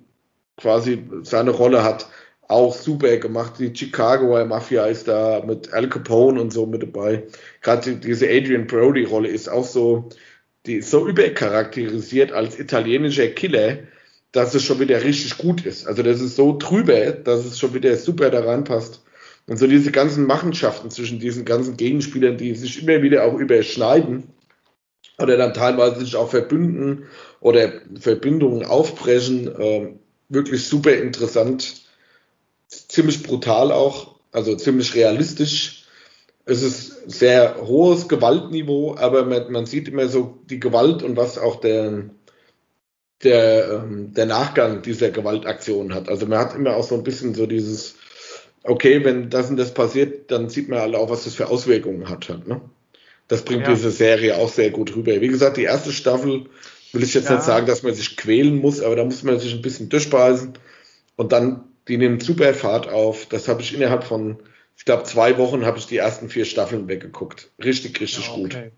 quasi 0.57 1.03
seine 1.23 1.51
Rolle 1.51 1.83
hat 1.83 2.07
auch 2.47 2.75
super 2.75 3.17
gemacht. 3.17 3.53
Die 3.59 3.73
Chicagoer 3.73 4.45
Mafia 4.45 4.85
ist 4.85 5.07
da 5.07 5.43
mit 5.45 5.73
Al 5.73 5.89
Capone 5.89 6.39
und 6.39 6.51
so 6.51 6.65
mit 6.65 6.83
dabei. 6.83 7.23
Gerade 7.61 7.95
diese 7.95 8.27
Adrian 8.27 8.67
Brody-Rolle 8.67 9.29
ist 9.29 9.49
auch 9.49 9.65
so, 9.65 10.09
die 10.65 10.75
ist 10.75 10.91
so 10.91 11.07
übercharakterisiert 11.07 12.31
als 12.31 12.59
italienischer 12.59 13.27
Killer, 13.27 13.79
dass 14.31 14.53
es 14.53 14.63
schon 14.63 14.79
wieder 14.79 15.03
richtig 15.03 15.37
gut 15.37 15.65
ist. 15.65 15.87
Also 15.87 16.03
das 16.03 16.21
ist 16.21 16.35
so 16.35 16.53
trüber, 16.53 17.11
dass 17.11 17.45
es 17.45 17.59
schon 17.59 17.73
wieder 17.73 17.95
super 17.95 18.29
da 18.29 18.41
reinpasst. 18.41 19.01
Und 19.47 19.57
so 19.57 19.67
diese 19.67 19.91
ganzen 19.91 20.25
Machenschaften 20.25 20.89
zwischen 20.89 21.19
diesen 21.19 21.45
ganzen 21.45 21.77
Gegenspielern, 21.77 22.37
die 22.37 22.55
sich 22.55 22.81
immer 22.81 23.01
wieder 23.01 23.25
auch 23.25 23.35
überschneiden 23.35 24.23
oder 25.19 25.37
dann 25.37 25.53
teilweise 25.53 25.99
sich 25.99 26.15
auch 26.15 26.29
verbünden 26.31 27.05
oder 27.39 27.71
Verbindungen 27.99 28.65
aufbrechen, 28.65 29.47
äh, 29.47 29.93
wirklich 30.29 30.67
super 30.67 30.93
interessant 30.93 31.84
ziemlich 32.95 33.23
brutal 33.23 33.71
auch, 33.71 34.15
also 34.31 34.55
ziemlich 34.55 34.95
realistisch. 34.95 35.83
Es 36.45 36.61
ist 36.61 37.09
sehr 37.11 37.57
hohes 37.61 38.07
Gewaltniveau, 38.07 38.95
aber 38.95 39.25
man, 39.25 39.51
man 39.51 39.65
sieht 39.65 39.87
immer 39.87 40.07
so 40.07 40.39
die 40.49 40.59
Gewalt 40.59 41.03
und 41.03 41.17
was 41.17 41.37
auch 41.37 41.59
der, 41.59 42.05
der, 43.23 43.83
ähm, 43.83 44.13
der 44.13 44.25
Nachgang 44.25 44.81
dieser 44.81 45.09
Gewaltaktion 45.09 45.93
hat. 45.93 46.07
Also 46.07 46.25
man 46.25 46.39
hat 46.39 46.55
immer 46.55 46.75
auch 46.75 46.83
so 46.83 46.95
ein 46.95 47.03
bisschen 47.03 47.33
so 47.33 47.45
dieses, 47.45 47.95
okay, 48.63 49.03
wenn 49.03 49.29
das 49.29 49.49
und 49.49 49.57
das 49.57 49.73
passiert, 49.73 50.31
dann 50.31 50.49
sieht 50.49 50.69
man 50.69 50.79
halt 50.79 50.95
auch, 50.95 51.09
was 51.09 51.25
das 51.25 51.35
für 51.35 51.47
Auswirkungen 51.47 52.09
hat. 52.09 52.29
Halt, 52.29 52.47
ne? 52.47 52.61
Das 53.27 53.43
bringt 53.43 53.63
ja. 53.63 53.73
diese 53.73 53.91
Serie 53.91 54.37
auch 54.37 54.49
sehr 54.49 54.69
gut 54.69 54.95
rüber. 54.95 55.19
Wie 55.19 55.27
gesagt, 55.27 55.57
die 55.57 55.63
erste 55.63 55.91
Staffel 55.91 56.45
will 56.93 57.03
ich 57.03 57.13
jetzt 57.13 57.29
ja. 57.29 57.35
nicht 57.35 57.45
sagen, 57.45 57.65
dass 57.65 57.83
man 57.83 57.95
sich 57.95 58.17
quälen 58.17 58.57
muss, 58.57 58.81
aber 58.81 58.95
da 58.95 59.03
muss 59.03 59.23
man 59.23 59.39
sich 59.39 59.53
ein 59.53 59.63
bisschen 59.63 59.89
durchbeißen 59.89 60.53
und 61.15 61.31
dann 61.31 61.63
die 61.87 61.97
nimmt 61.97 62.23
super 62.23 62.53
Fahrt 62.53 62.87
auf. 62.87 63.25
Das 63.27 63.47
habe 63.47 63.61
ich 63.61 63.73
innerhalb 63.73 64.03
von, 64.03 64.37
ich 64.77 64.85
glaube, 64.85 65.03
zwei 65.03 65.37
Wochen 65.37 65.65
habe 65.65 65.77
ich 65.77 65.87
die 65.87 65.97
ersten 65.97 66.29
vier 66.29 66.45
Staffeln 66.45 66.87
weggeguckt. 66.87 67.51
Richtig, 67.63 67.99
richtig 67.99 68.27
ja, 68.27 68.33
okay. 68.33 68.41
gut. 68.41 68.71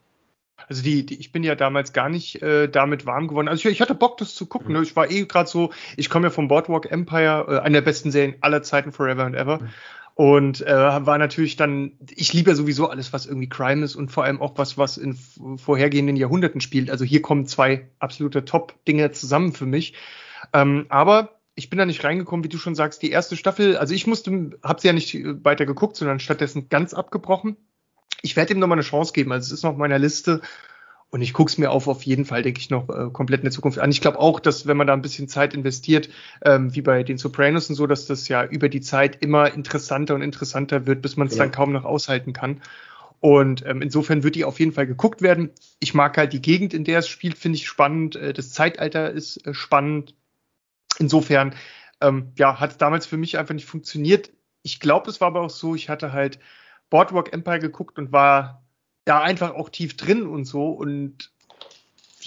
Also 0.68 0.84
die, 0.84 1.06
die, 1.06 1.20
ich 1.20 1.32
bin 1.32 1.44
ja 1.44 1.56
damals 1.56 1.94
gar 1.94 2.10
nicht 2.10 2.42
äh, 2.42 2.68
damit 2.68 3.06
warm 3.06 3.28
geworden. 3.28 3.48
Also 3.48 3.68
ich, 3.68 3.76
ich 3.76 3.82
hatte 3.82 3.96
Bock, 3.96 4.18
das 4.18 4.36
zu 4.36 4.48
gucken. 4.48 4.70
Mhm. 4.70 4.80
Ne? 4.80 4.84
Ich 4.84 4.96
war 4.96 5.10
eh 5.10 5.26
gerade 5.26 5.50
so, 5.50 5.72
ich 5.96 6.10
komme 6.10 6.28
ja 6.28 6.30
vom 6.30 6.48
Boardwalk 6.48 6.92
Empire, 6.92 7.46
äh, 7.48 7.60
einer 7.60 7.80
der 7.80 7.82
besten 7.82 8.12
Serien 8.12 8.36
aller 8.42 8.64
Zeiten, 8.64 8.92
Forever 8.92 9.24
and 9.24 9.36
Ever. 9.36 9.62
Mhm. 9.62 9.70
Und 10.16 10.66
äh, 10.66 10.74
war 10.74 11.20
natürlich 11.20 11.58
dann, 11.58 11.92
ich 12.10 12.34
liebe 12.34 12.50
ja 12.50 12.56
sowieso 12.56 12.90
alles, 12.90 13.14
was 13.14 13.28
irgendwie 13.28 13.50
Crime 13.50 13.86
ist 13.86 13.96
und 13.96 14.12
vor 14.12 14.24
allem 14.24 14.42
auch 14.42 14.58
was, 14.58 14.76
was 14.76 14.98
in 14.98 15.16
vorhergehenden 15.58 16.16
Jahrhunderten 16.16 16.60
spielt. 16.60 16.90
Also 16.90 17.06
hier 17.06 17.22
kommen 17.22 17.46
zwei 17.46 17.88
absolute 18.00 18.44
Top-Dinge 18.44 19.12
zusammen 19.12 19.54
für 19.54 19.68
mich. 19.68 19.94
Ähm, 20.54 20.88
aber 20.90 21.37
ich 21.58 21.72
bin 21.72 21.80
da 21.80 21.86
nicht 21.86 22.04
reingekommen, 22.04 22.44
wie 22.44 22.50
du 22.50 22.60
schon 22.60 22.76
sagst, 22.76 23.02
die 23.02 23.10
erste 23.10 23.36
Staffel, 23.36 23.78
also 23.78 23.94
ich 23.94 24.06
musste, 24.06 24.52
habe 24.64 24.80
sie 24.80 24.88
ja 24.88 24.94
nicht 24.94 25.18
weiter 25.44 25.66
geguckt, 25.66 25.98
sondern 25.98 26.20
stattdessen 26.20 26.70
ganz 26.70 26.94
abgebrochen. 26.94 27.58
Ich 28.22 28.36
werde 28.36 28.54
ihm 28.54 28.60
noch 28.60 28.68
mal 28.68 28.76
eine 28.76 28.84
Chance 28.84 29.12
geben, 29.12 29.32
also 29.32 29.48
es 29.48 29.52
ist 29.52 29.64
noch 29.64 29.72
auf 29.72 29.78
meiner 29.78 29.98
Liste 29.98 30.42
und 31.10 31.22
ich 31.22 31.34
gucke 31.34 31.50
es 31.50 31.58
mir 31.58 31.72
auf 31.72 31.88
auf 31.88 32.04
jeden 32.04 32.26
Fall, 32.26 32.44
denke 32.44 32.60
ich, 32.60 32.70
noch 32.70 32.90
äh, 32.90 33.10
komplett 33.12 33.40
in 33.40 33.46
der 33.46 33.52
Zukunft 33.52 33.80
an. 33.80 33.90
Ich 33.90 34.02
glaube 34.02 34.20
auch, 34.20 34.40
dass 34.40 34.68
wenn 34.68 34.78
man 34.78 34.86
da 34.86 34.94
ein 34.94 35.02
bisschen 35.02 35.28
Zeit 35.28 35.56
investiert, 35.56 36.10
ähm, 36.46 36.76
wie 36.76 36.82
bei 36.82 37.02
den 37.02 37.18
Sopranos 37.18 37.70
und 37.70 37.76
so, 37.76 37.88
dass 37.88 38.06
das 38.06 38.28
ja 38.28 38.46
über 38.46 38.70
die 38.70 38.82
Zeit 38.82 39.24
immer 39.24 39.52
interessanter 39.52 40.14
und 40.14 40.22
interessanter 40.22 40.86
wird, 40.86 41.02
bis 41.02 41.18
man 41.18 41.28
es 41.28 41.36
ja. 41.36 41.44
dann 41.44 41.52
kaum 41.52 41.72
noch 41.72 41.86
aushalten 41.86 42.34
kann. 42.34 42.62
Und 43.20 43.66
ähm, 43.66 43.82
insofern 43.82 44.22
wird 44.22 44.36
die 44.36 44.46
auf 44.46 44.60
jeden 44.60 44.74
Fall 44.74 44.86
geguckt 44.86 45.24
werden. 45.24 45.50
Ich 45.80 45.96
mag 45.96 46.16
halt 46.18 46.34
die 46.34 46.42
Gegend, 46.42 46.76
in 46.76 46.84
der 46.84 47.00
es 47.00 47.08
spielt, 47.08 47.38
finde 47.38 47.56
ich 47.56 47.68
spannend. 47.68 48.16
Äh, 48.16 48.34
das 48.34 48.52
Zeitalter 48.52 49.10
ist 49.10 49.46
äh, 49.48 49.54
spannend. 49.54 50.14
Insofern, 51.00 51.56
ähm, 52.02 52.32
ja, 52.38 52.60
hat 52.60 52.72
es 52.72 52.78
damals 52.78 53.06
für 53.06 53.18
mich 53.18 53.38
einfach 53.38 53.54
nicht 53.54 53.66
funktioniert. 53.66 54.32
Ich 54.64 54.80
glaube, 54.80 55.10
es 55.10 55.22
war 55.22 55.28
aber 55.28 55.42
auch 55.42 55.50
so, 55.50 55.76
ich 55.76 55.90
hatte 55.90 56.14
halt 56.14 56.40
Boardwalk 56.90 57.34
Empire 57.34 57.60
geguckt 57.60 57.98
und 57.98 58.12
war 58.12 58.64
da 59.06 59.22
einfach 59.22 59.54
auch 59.56 59.70
tief 59.70 59.96
drin 59.96 60.28
und 60.28 60.46
so 60.46 60.70
und 60.72 61.32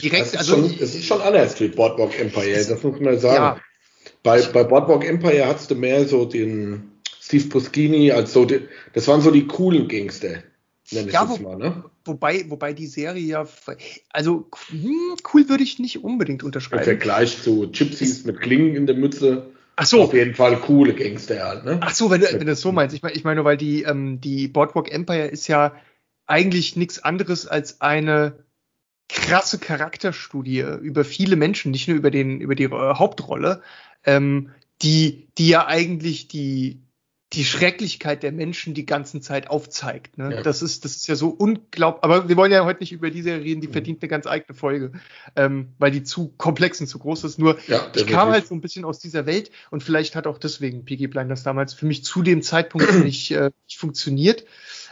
direkt, 0.01 0.37
also. 0.37 0.57
Schon, 0.57 0.65
es 0.81 0.95
ist 0.95 1.05
schon 1.05 1.21
anders 1.21 1.59
wie 1.61 1.69
Boardwalk 1.69 2.19
Empire, 2.19 2.65
das 2.65 2.83
muss 2.83 3.01
man 3.01 3.19
sagen. 3.19 3.37
Ja. 3.37 3.61
Bei, 4.23 4.43
bei 4.43 4.65
Boardwalk 4.65 5.05
Empire 5.05 5.47
hattest 5.47 5.71
du 5.71 5.75
mehr 5.75 6.07
so 6.07 6.25
den 6.25 6.91
Steve 7.21 7.49
Puschini 7.49 8.11
als 8.13 8.33
so, 8.33 8.45
die, 8.45 8.69
das 8.93 9.07
waren 9.09 9.21
so 9.21 9.31
die 9.31 9.47
coolen 9.47 9.89
Gangster, 9.89 10.43
nenne 10.91 11.09
ich 11.09 11.13
ja, 11.13 11.25
jetzt 11.25 11.41
mal, 11.41 11.57
ne? 11.57 11.85
Wobei, 12.05 12.45
wobei 12.49 12.73
die 12.73 12.87
Serie 12.87 13.23
ja, 13.23 13.47
also 14.11 14.49
hm, 14.69 15.17
cool 15.33 15.49
würde 15.49 15.63
ich 15.63 15.79
nicht 15.79 16.03
unbedingt 16.03 16.43
unterschreiben. 16.43 16.83
Im 16.83 16.85
Vergleich 16.85 17.43
zu 17.43 17.71
Gypsies 17.71 18.25
mit 18.25 18.41
Klingen 18.41 18.75
in 18.75 18.87
der 18.87 18.97
Mütze. 18.97 19.51
Ach 19.77 19.87
so. 19.87 20.03
Auf 20.03 20.15
jeden 20.15 20.35
Fall 20.35 20.57
coole 20.61 20.95
Gangster 20.95 21.47
halt, 21.47 21.65
ne? 21.65 21.79
Ach 21.83 21.95
so, 21.95 22.11
wenn, 22.11 22.23
wenn 22.23 22.39
du 22.39 22.45
das 22.45 22.61
so 22.61 22.73
meinst. 22.73 22.95
Ich 22.95 23.03
meine, 23.03 23.15
ich 23.15 23.25
meine 23.25 23.37
nur, 23.37 23.45
weil 23.45 23.57
die, 23.57 23.83
ähm, 23.83 24.21
die 24.21 24.49
Boardwalk 24.49 24.91
Empire 24.91 25.27
ist 25.27 25.47
ja 25.47 25.75
eigentlich 26.27 26.77
nichts 26.77 27.03
anderes 27.03 27.47
als 27.47 27.81
eine 27.81 28.45
krasse 29.09 29.59
Charakterstudie 29.59 30.65
über 30.83 31.05
viele 31.05 31.37
Menschen, 31.37 31.71
nicht 31.71 31.89
nur 31.89 31.97
über 31.97 32.11
den, 32.11 32.41
über 32.41 32.55
die 32.55 32.65
äh, 32.65 32.95
Hauptrolle, 32.95 33.63
ähm, 34.05 34.51
die, 34.83 35.29
die 35.37 35.49
ja 35.49 35.67
eigentlich 35.67 36.29
die, 36.29 36.81
die 37.33 37.45
Schrecklichkeit 37.45 38.25
der 38.25 38.33
Menschen 38.33 38.75
die 38.75 38.85
ganzen 38.85 39.23
Zeit 39.23 39.51
aufzeigt. 39.51 40.19
Ne? 40.19 40.35
Ja. 40.35 40.43
Das 40.43 40.63
ist, 40.63 40.85
das 40.85 40.97
ist 40.97 41.07
ja 41.07 41.15
so 41.15 41.29
unglaublich. 41.29 42.03
Aber 42.03 42.29
wir 42.29 42.37
wollen 42.37 42.51
ja 42.51 42.65
heute 42.65 42.81
nicht 42.81 42.91
über 42.91 43.11
diese 43.11 43.31
reden, 43.31 43.61
die 43.61 43.69
mhm. 43.69 43.73
verdient 43.73 44.03
eine 44.03 44.09
ganz 44.09 44.27
eigene 44.27 44.57
Folge, 44.57 44.93
ähm, 45.37 45.69
weil 45.79 45.93
die 45.93 46.03
zu 46.03 46.35
komplex 46.37 46.81
und 46.81 46.89
zu 46.89 46.99
groß 46.99 47.23
ist. 47.23 47.39
Nur 47.39 47.57
ja, 47.69 47.87
ich 47.95 48.09
kam 48.09 48.31
halt 48.31 48.49
so 48.49 48.55
ein 48.55 48.61
bisschen 48.61 48.85
aus 48.85 48.99
dieser 48.99 49.27
Welt 49.27 49.53
und 49.71 49.85
vielleicht 49.85 50.17
hat 50.17 50.27
auch 50.27 50.39
deswegen 50.39 50.85
Piggy 50.85 51.07
Blinders 51.07 51.45
damals 51.45 51.73
für 51.73 51.87
mich 51.87 52.03
zu 52.03 52.23
dem 52.23 52.43
Zeitpunkt 52.43 52.93
nicht, 53.05 53.31
äh, 53.31 53.51
nicht 53.69 53.79
funktioniert. 53.79 54.45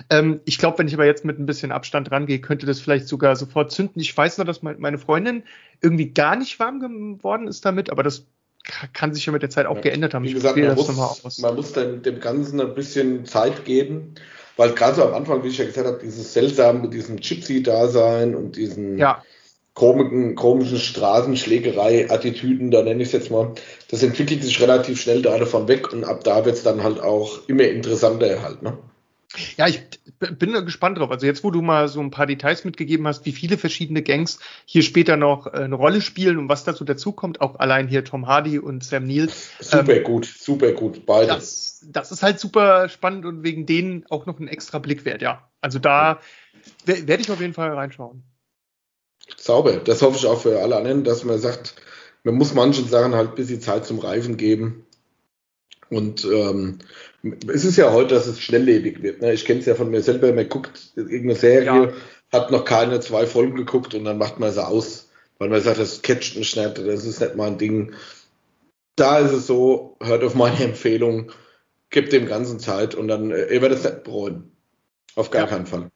Ähm, 0.08 0.40
ich 0.44 0.58
glaube, 0.58 0.78
wenn 0.78 0.86
ich 0.86 0.94
aber 0.94 1.06
jetzt 1.06 1.24
mit 1.24 1.40
ein 1.40 1.46
bisschen 1.46 1.72
Abstand 1.72 2.12
rangehe, 2.12 2.40
könnte 2.40 2.66
das 2.66 2.78
vielleicht 2.78 3.08
sogar 3.08 3.34
sofort 3.34 3.72
zünden. 3.72 4.00
Ich 4.00 4.16
weiß 4.16 4.38
nur, 4.38 4.44
dass 4.44 4.62
meine 4.62 4.98
Freundin 4.98 5.42
irgendwie 5.80 6.10
gar 6.10 6.36
nicht 6.36 6.60
warm 6.60 6.78
geworden 6.78 7.48
ist 7.48 7.64
damit, 7.64 7.90
aber 7.90 8.04
das 8.04 8.26
kann 8.92 9.14
sich 9.14 9.26
ja 9.26 9.32
mit 9.32 9.42
der 9.42 9.50
Zeit 9.50 9.66
auch 9.66 9.76
ja. 9.76 9.82
geändert 9.82 10.14
haben. 10.14 10.24
Wie 10.24 10.32
gesagt, 10.32 10.56
man 10.56 10.74
muss, 10.74 11.38
man 11.38 11.54
muss 11.54 11.72
dem, 11.72 12.02
dem 12.02 12.20
Ganzen 12.20 12.60
ein 12.60 12.74
bisschen 12.74 13.24
Zeit 13.24 13.64
geben, 13.64 14.14
weil 14.56 14.72
gerade 14.72 14.96
so 14.96 15.04
am 15.04 15.14
Anfang, 15.14 15.42
wie 15.42 15.48
ich 15.48 15.58
ja 15.58 15.64
gesagt 15.64 15.86
habe, 15.86 15.98
dieses 16.02 16.32
seltsame 16.32 16.80
mit 16.80 16.92
diesem 16.92 17.16
Gypsy-Dasein 17.16 18.34
und 18.34 18.56
diesen 18.56 18.98
ja. 18.98 19.22
komischen, 19.74 20.34
komischen 20.34 20.78
Straßenschlägerei-Attitüden, 20.78 22.70
da 22.70 22.82
nenne 22.82 23.02
ich 23.02 23.08
es 23.08 23.12
jetzt 23.12 23.30
mal, 23.30 23.54
das 23.90 24.02
entwickelt 24.02 24.42
sich 24.42 24.60
relativ 24.60 25.00
schnell 25.00 25.22
da 25.22 25.38
davon 25.38 25.68
weg 25.68 25.92
und 25.92 26.04
ab 26.04 26.24
da 26.24 26.44
wird 26.44 26.56
es 26.56 26.62
dann 26.62 26.82
halt 26.82 27.00
auch 27.00 27.48
immer 27.48 27.64
interessanter 27.64 28.42
halt, 28.42 28.62
ne? 28.62 28.76
Ja, 29.56 29.68
ich 29.68 29.82
bin 30.18 30.52
gespannt 30.64 30.98
drauf. 30.98 31.10
Also 31.10 31.26
jetzt, 31.26 31.44
wo 31.44 31.50
du 31.50 31.60
mal 31.60 31.88
so 31.88 32.00
ein 32.00 32.10
paar 32.10 32.26
Details 32.26 32.64
mitgegeben 32.64 33.06
hast, 33.06 33.26
wie 33.26 33.32
viele 33.32 33.58
verschiedene 33.58 34.02
Gangs 34.02 34.38
hier 34.64 34.82
später 34.82 35.16
noch 35.16 35.46
äh, 35.46 35.50
eine 35.50 35.74
Rolle 35.74 36.00
spielen 36.00 36.38
und 36.38 36.48
was 36.48 36.64
dazu 36.64 36.84
dazukommt, 36.84 37.40
auch 37.40 37.58
allein 37.58 37.88
hier 37.88 38.04
Tom 38.04 38.26
Hardy 38.26 38.58
und 38.58 38.84
Sam 38.84 39.06
Neill. 39.06 39.28
Super 39.60 39.96
ähm, 39.96 40.04
gut, 40.04 40.24
super 40.24 40.72
gut, 40.72 41.04
beide. 41.04 41.28
Das, 41.28 41.84
das 41.90 42.10
ist 42.10 42.22
halt 42.22 42.40
super 42.40 42.88
spannend 42.88 43.26
und 43.26 43.42
wegen 43.42 43.66
denen 43.66 44.06
auch 44.08 44.24
noch 44.24 44.38
ein 44.38 44.48
extra 44.48 44.78
Blick 44.78 45.04
wert, 45.04 45.20
ja. 45.20 45.48
Also 45.60 45.78
da 45.78 46.20
werde 46.86 47.22
ich 47.22 47.30
auf 47.30 47.40
jeden 47.40 47.54
Fall 47.54 47.72
reinschauen. 47.72 48.22
Sauber, 49.36 49.76
das 49.76 50.00
hoffe 50.00 50.16
ich 50.16 50.26
auch 50.26 50.40
für 50.40 50.60
alle 50.60 50.76
anderen, 50.76 51.04
dass 51.04 51.24
man 51.24 51.38
sagt, 51.38 51.74
man 52.24 52.34
muss 52.34 52.54
manchen 52.54 52.88
Sachen 52.88 53.14
halt 53.14 53.30
ein 53.30 53.34
bisschen 53.34 53.60
Zeit 53.60 53.84
zum 53.84 53.98
Reifen 53.98 54.38
geben. 54.38 54.86
Und 55.90 56.24
ähm, 56.24 56.78
es 57.22 57.64
ist 57.64 57.76
ja 57.76 57.92
heute, 57.92 58.14
dass 58.14 58.26
es 58.26 58.40
schnelllebig 58.40 59.02
wird. 59.02 59.20
Ne? 59.20 59.32
Ich 59.32 59.44
kenne 59.44 59.60
es 59.60 59.66
ja 59.66 59.74
von 59.74 59.90
mir 59.90 60.02
selber, 60.02 60.32
man 60.32 60.48
guckt 60.48 60.92
irgendeine 60.96 61.34
Serie, 61.34 61.66
ja. 61.66 61.92
hat 62.32 62.50
noch 62.50 62.64
keine 62.64 63.00
zwei 63.00 63.26
Folgen 63.26 63.56
geguckt 63.56 63.94
und 63.94 64.04
dann 64.04 64.18
macht 64.18 64.38
man 64.38 64.52
sie 64.52 64.64
aus, 64.64 65.10
weil 65.38 65.48
man 65.48 65.60
sagt, 65.60 65.78
das 65.78 66.02
catcht 66.02 66.36
mich 66.36 66.56
nicht, 66.56 66.78
das 66.78 67.04
ist 67.04 67.20
nicht 67.20 67.36
mein 67.36 67.58
Ding. 67.58 67.94
Da 68.96 69.18
ist 69.18 69.32
es 69.32 69.46
so, 69.46 69.96
hört 70.00 70.22
auf 70.22 70.34
meine 70.34 70.58
Empfehlung, 70.64 71.32
gibt 71.90 72.12
dem 72.12 72.26
Ganzen 72.26 72.60
Zeit 72.60 72.94
und 72.94 73.08
dann, 73.08 73.30
äh, 73.30 73.52
ihr 73.52 73.62
werdet 73.62 73.78
es 73.78 73.84
nicht 73.84 74.04
bereuen. 74.04 74.52
Auf 75.14 75.30
gar 75.30 75.42
ja. 75.42 75.48
keinen 75.48 75.66
Fall 75.66 75.90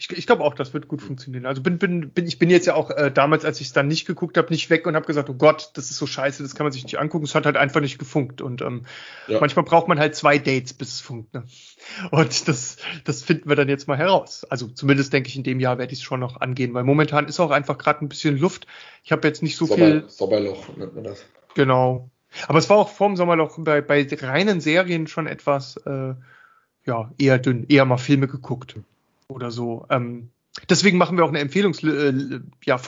ich, 0.00 0.12
ich 0.12 0.26
glaube 0.26 0.44
auch, 0.44 0.54
das 0.54 0.72
wird 0.72 0.86
gut 0.86 1.02
funktionieren. 1.02 1.44
Also 1.44 1.60
bin, 1.60 1.78
bin, 1.78 2.10
bin, 2.10 2.24
ich 2.24 2.38
bin 2.38 2.50
jetzt 2.50 2.66
ja 2.66 2.74
auch 2.74 2.90
äh, 2.90 3.10
damals, 3.10 3.44
als 3.44 3.60
ich 3.60 3.66
es 3.66 3.72
dann 3.72 3.88
nicht 3.88 4.06
geguckt 4.06 4.38
habe, 4.38 4.48
nicht 4.50 4.70
weg 4.70 4.86
und 4.86 4.94
habe 4.94 5.06
gesagt, 5.06 5.28
oh 5.28 5.34
Gott, 5.34 5.72
das 5.74 5.90
ist 5.90 5.96
so 5.96 6.06
scheiße, 6.06 6.40
das 6.40 6.54
kann 6.54 6.64
man 6.64 6.72
sich 6.72 6.84
nicht 6.84 7.00
angucken. 7.00 7.24
Es 7.24 7.34
hat 7.34 7.46
halt 7.46 7.56
einfach 7.56 7.80
nicht 7.80 7.98
gefunkt. 7.98 8.40
Und 8.40 8.62
ähm, 8.62 8.86
ja. 9.26 9.40
manchmal 9.40 9.64
braucht 9.64 9.88
man 9.88 9.98
halt 9.98 10.14
zwei 10.14 10.38
Dates, 10.38 10.72
bis 10.72 10.94
es 10.94 11.00
funkt. 11.00 11.34
Ne? 11.34 11.42
Und 12.12 12.46
das, 12.46 12.76
das 13.02 13.24
finden 13.24 13.48
wir 13.48 13.56
dann 13.56 13.68
jetzt 13.68 13.88
mal 13.88 13.98
heraus. 13.98 14.44
Also 14.48 14.68
zumindest 14.68 15.12
denke 15.12 15.30
ich, 15.30 15.36
in 15.36 15.42
dem 15.42 15.58
Jahr 15.58 15.78
werde 15.78 15.92
ich 15.92 15.98
es 15.98 16.04
schon 16.04 16.20
noch 16.20 16.40
angehen, 16.40 16.74
weil 16.74 16.84
momentan 16.84 17.26
ist 17.26 17.40
auch 17.40 17.50
einfach 17.50 17.76
gerade 17.76 18.04
ein 18.04 18.08
bisschen 18.08 18.38
Luft. 18.38 18.68
Ich 19.02 19.10
habe 19.10 19.26
jetzt 19.26 19.42
nicht 19.42 19.56
so 19.56 19.66
Sommer, 19.66 19.84
viel. 19.84 20.04
Sommerloch 20.06 20.76
nennt 20.76 20.94
man 20.94 21.02
das. 21.02 21.24
Genau. 21.54 22.08
Aber 22.46 22.60
es 22.60 22.70
war 22.70 22.76
auch 22.76 22.90
vorm 22.90 23.16
Sommerloch 23.16 23.56
bei, 23.58 23.80
bei 23.80 24.06
reinen 24.20 24.60
Serien 24.60 25.08
schon 25.08 25.26
etwas 25.26 25.76
äh, 25.78 26.14
ja, 26.84 27.10
eher 27.18 27.38
dünn, 27.38 27.66
eher 27.68 27.84
mal 27.84 27.96
Filme 27.96 28.28
geguckt 28.28 28.76
oder 29.28 29.50
so. 29.50 29.86
Ähm, 29.90 30.30
deswegen 30.68 30.98
machen 30.98 31.16
wir 31.16 31.24
auch 31.24 31.28
eine 31.28 31.40
Empfehlungsfolge, 31.40 32.36
äh, 32.36 32.40
ja, 32.64 32.80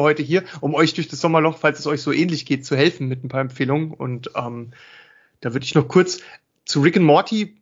heute 0.00 0.22
hier, 0.22 0.44
um 0.60 0.74
euch 0.74 0.94
durch 0.94 1.08
das 1.08 1.20
Sommerloch, 1.20 1.58
falls 1.58 1.78
es 1.78 1.86
euch 1.86 2.02
so 2.02 2.12
ähnlich 2.12 2.46
geht, 2.46 2.66
zu 2.66 2.76
helfen 2.76 3.08
mit 3.08 3.24
ein 3.24 3.28
paar 3.28 3.40
Empfehlungen. 3.40 3.92
Und 3.92 4.30
ähm, 4.34 4.72
da 5.40 5.52
würde 5.52 5.64
ich 5.64 5.74
noch 5.74 5.88
kurz 5.88 6.20
zu 6.64 6.80
Rick 6.80 6.96
and 6.96 7.06
Morty 7.06 7.60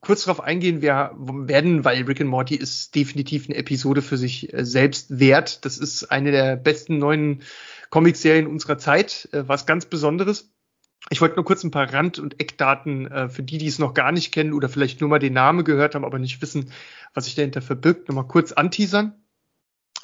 kurz 0.00 0.24
darauf 0.24 0.40
eingehen 0.40 0.82
wir 0.82 1.10
werden, 1.16 1.84
weil 1.84 2.02
Rick 2.04 2.20
and 2.20 2.30
Morty 2.30 2.54
ist 2.54 2.94
definitiv 2.94 3.48
eine 3.48 3.56
Episode 3.56 4.02
für 4.02 4.16
sich 4.16 4.52
äh, 4.52 4.64
selbst 4.64 5.18
wert. 5.18 5.64
Das 5.64 5.78
ist 5.78 6.10
eine 6.10 6.30
der 6.30 6.56
besten 6.56 6.98
neuen 6.98 7.42
Comicserien 7.90 8.46
unserer 8.46 8.78
Zeit, 8.78 9.28
äh, 9.32 9.48
was 9.48 9.66
ganz 9.66 9.86
Besonderes. 9.86 10.53
Ich 11.10 11.20
wollte 11.20 11.36
nur 11.36 11.44
kurz 11.44 11.62
ein 11.64 11.70
paar 11.70 11.92
Rand- 11.92 12.18
und 12.18 12.40
Eckdaten 12.40 13.10
äh, 13.10 13.28
für 13.28 13.42
die, 13.42 13.58
die 13.58 13.66
es 13.66 13.78
noch 13.78 13.94
gar 13.94 14.10
nicht 14.10 14.32
kennen 14.32 14.52
oder 14.52 14.68
vielleicht 14.68 15.00
nur 15.00 15.10
mal 15.10 15.18
den 15.18 15.34
Namen 15.34 15.64
gehört 15.64 15.94
haben, 15.94 16.04
aber 16.04 16.18
nicht 16.18 16.40
wissen, 16.40 16.72
was 17.12 17.26
sich 17.26 17.34
dahinter 17.34 17.62
verbirgt, 17.62 18.08
nochmal 18.08 18.26
kurz 18.26 18.52
anteasern 18.52 19.12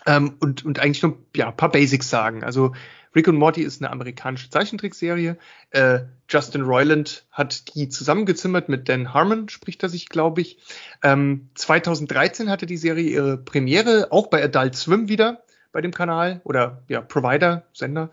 ähm, 0.06 0.36
und, 0.40 0.64
und 0.64 0.78
eigentlich 0.78 1.02
nur 1.02 1.18
ja, 1.34 1.48
ein 1.48 1.56
paar 1.56 1.70
Basics 1.70 2.10
sagen. 2.10 2.44
Also 2.44 2.74
Rick 3.14 3.26
und 3.28 3.36
Morty 3.36 3.62
ist 3.62 3.82
eine 3.82 3.90
amerikanische 3.90 4.50
Zeichentrickserie. 4.50 5.36
Äh, 5.70 6.00
Justin 6.28 6.62
Roiland 6.62 7.26
hat 7.30 7.74
die 7.74 7.88
zusammengezimmert 7.88 8.68
mit 8.68 8.88
Dan 8.88 9.12
Harmon, 9.12 9.48
spricht 9.48 9.82
er 9.82 9.88
sich, 9.88 10.08
glaube 10.08 10.42
ich. 10.42 10.58
Ähm, 11.02 11.48
2013 11.54 12.50
hatte 12.50 12.66
die 12.66 12.76
Serie 12.76 13.08
ihre 13.08 13.36
Premiere, 13.36 14.08
auch 14.10 14.28
bei 14.28 14.42
Adult 14.44 14.76
Swim 14.76 15.08
wieder 15.08 15.42
bei 15.72 15.80
dem 15.80 15.92
Kanal 15.92 16.40
oder 16.44 16.82
ja, 16.88 17.00
Provider, 17.00 17.64
Sender. 17.72 18.10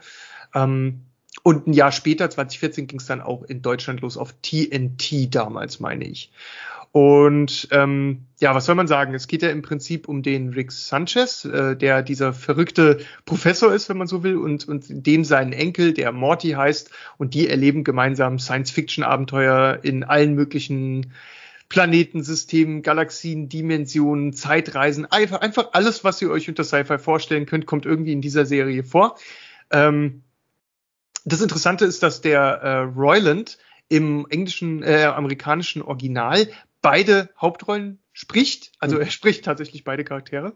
Ähm, 0.54 1.07
und 1.48 1.66
ein 1.66 1.72
Jahr 1.72 1.94
später, 1.94 2.30
2014, 2.30 2.88
ging 2.88 3.00
es 3.00 3.06
dann 3.06 3.22
auch 3.22 3.42
in 3.44 3.62
Deutschland 3.62 4.02
los 4.02 4.18
auf 4.18 4.36
TNT 4.42 5.34
damals, 5.34 5.80
meine 5.80 6.04
ich. 6.04 6.30
Und 6.92 7.70
ähm, 7.72 8.26
ja, 8.42 8.54
was 8.54 8.66
soll 8.66 8.76
man 8.76 8.90
sagen? 8.90 9.14
Es 9.14 9.28
geht 9.28 9.44
ja 9.44 9.50
im 9.50 9.62
Prinzip 9.62 10.10
um 10.10 10.24
den 10.24 10.50
Rick 10.50 10.74
Sanchez, 10.74 11.46
äh, 11.46 11.78
der 11.78 12.04
dieser 12.04 12.34
verrückte 12.34 12.98
Professor 13.24 13.74
ist, 13.74 13.88
wenn 13.88 13.96
man 13.96 14.08
so 14.08 14.24
will, 14.24 14.36
und, 14.36 14.68
und 14.68 14.88
dem 14.90 15.24
seinen 15.24 15.54
Enkel, 15.54 15.94
der 15.94 16.12
Morty 16.12 16.50
heißt, 16.50 16.92
und 17.18 17.34
die 17.34 17.48
erleben 17.48 17.86
gemeinsam 17.86 18.40
Science-Fiction-Abenteuer 18.40 19.80
in 19.84 20.04
allen 20.04 20.34
möglichen 20.34 21.14
Planetensystemen, 21.70 22.82
Galaxien, 22.82 23.48
Dimensionen, 23.48 24.34
Zeitreisen, 24.34 25.06
einfach, 25.06 25.40
einfach 25.40 25.70
alles, 25.72 26.04
was 26.04 26.22
ihr 26.22 26.30
euch 26.30 26.50
unter 26.50 26.66
Sci-Fi 26.66 26.98
vorstellen 26.98 27.46
könnt, 27.46 27.66
kommt 27.66 27.86
irgendwie 27.86 28.12
in 28.12 28.22
dieser 28.22 28.46
Serie 28.46 28.84
vor. 28.84 29.16
Ähm, 29.72 30.24
das 31.28 31.42
Interessante 31.42 31.86
ist, 31.86 32.04
dass 32.04 32.22
der 32.22 32.40
äh, 32.40 32.78
Royland 32.80 33.58
im 33.90 34.26
englischen, 34.30 34.82
äh, 34.84 35.04
amerikanischen 35.04 35.82
Original 35.82 36.48
beide 36.82 37.30
Hauptrollen 37.40 38.00
spricht. 38.14 38.72
Also 38.80 38.96
mhm. 38.96 39.02
er 39.02 39.08
spricht 39.10 39.46
tatsächlich 39.46 39.84
beide 39.84 40.04
Charaktere. 40.04 40.56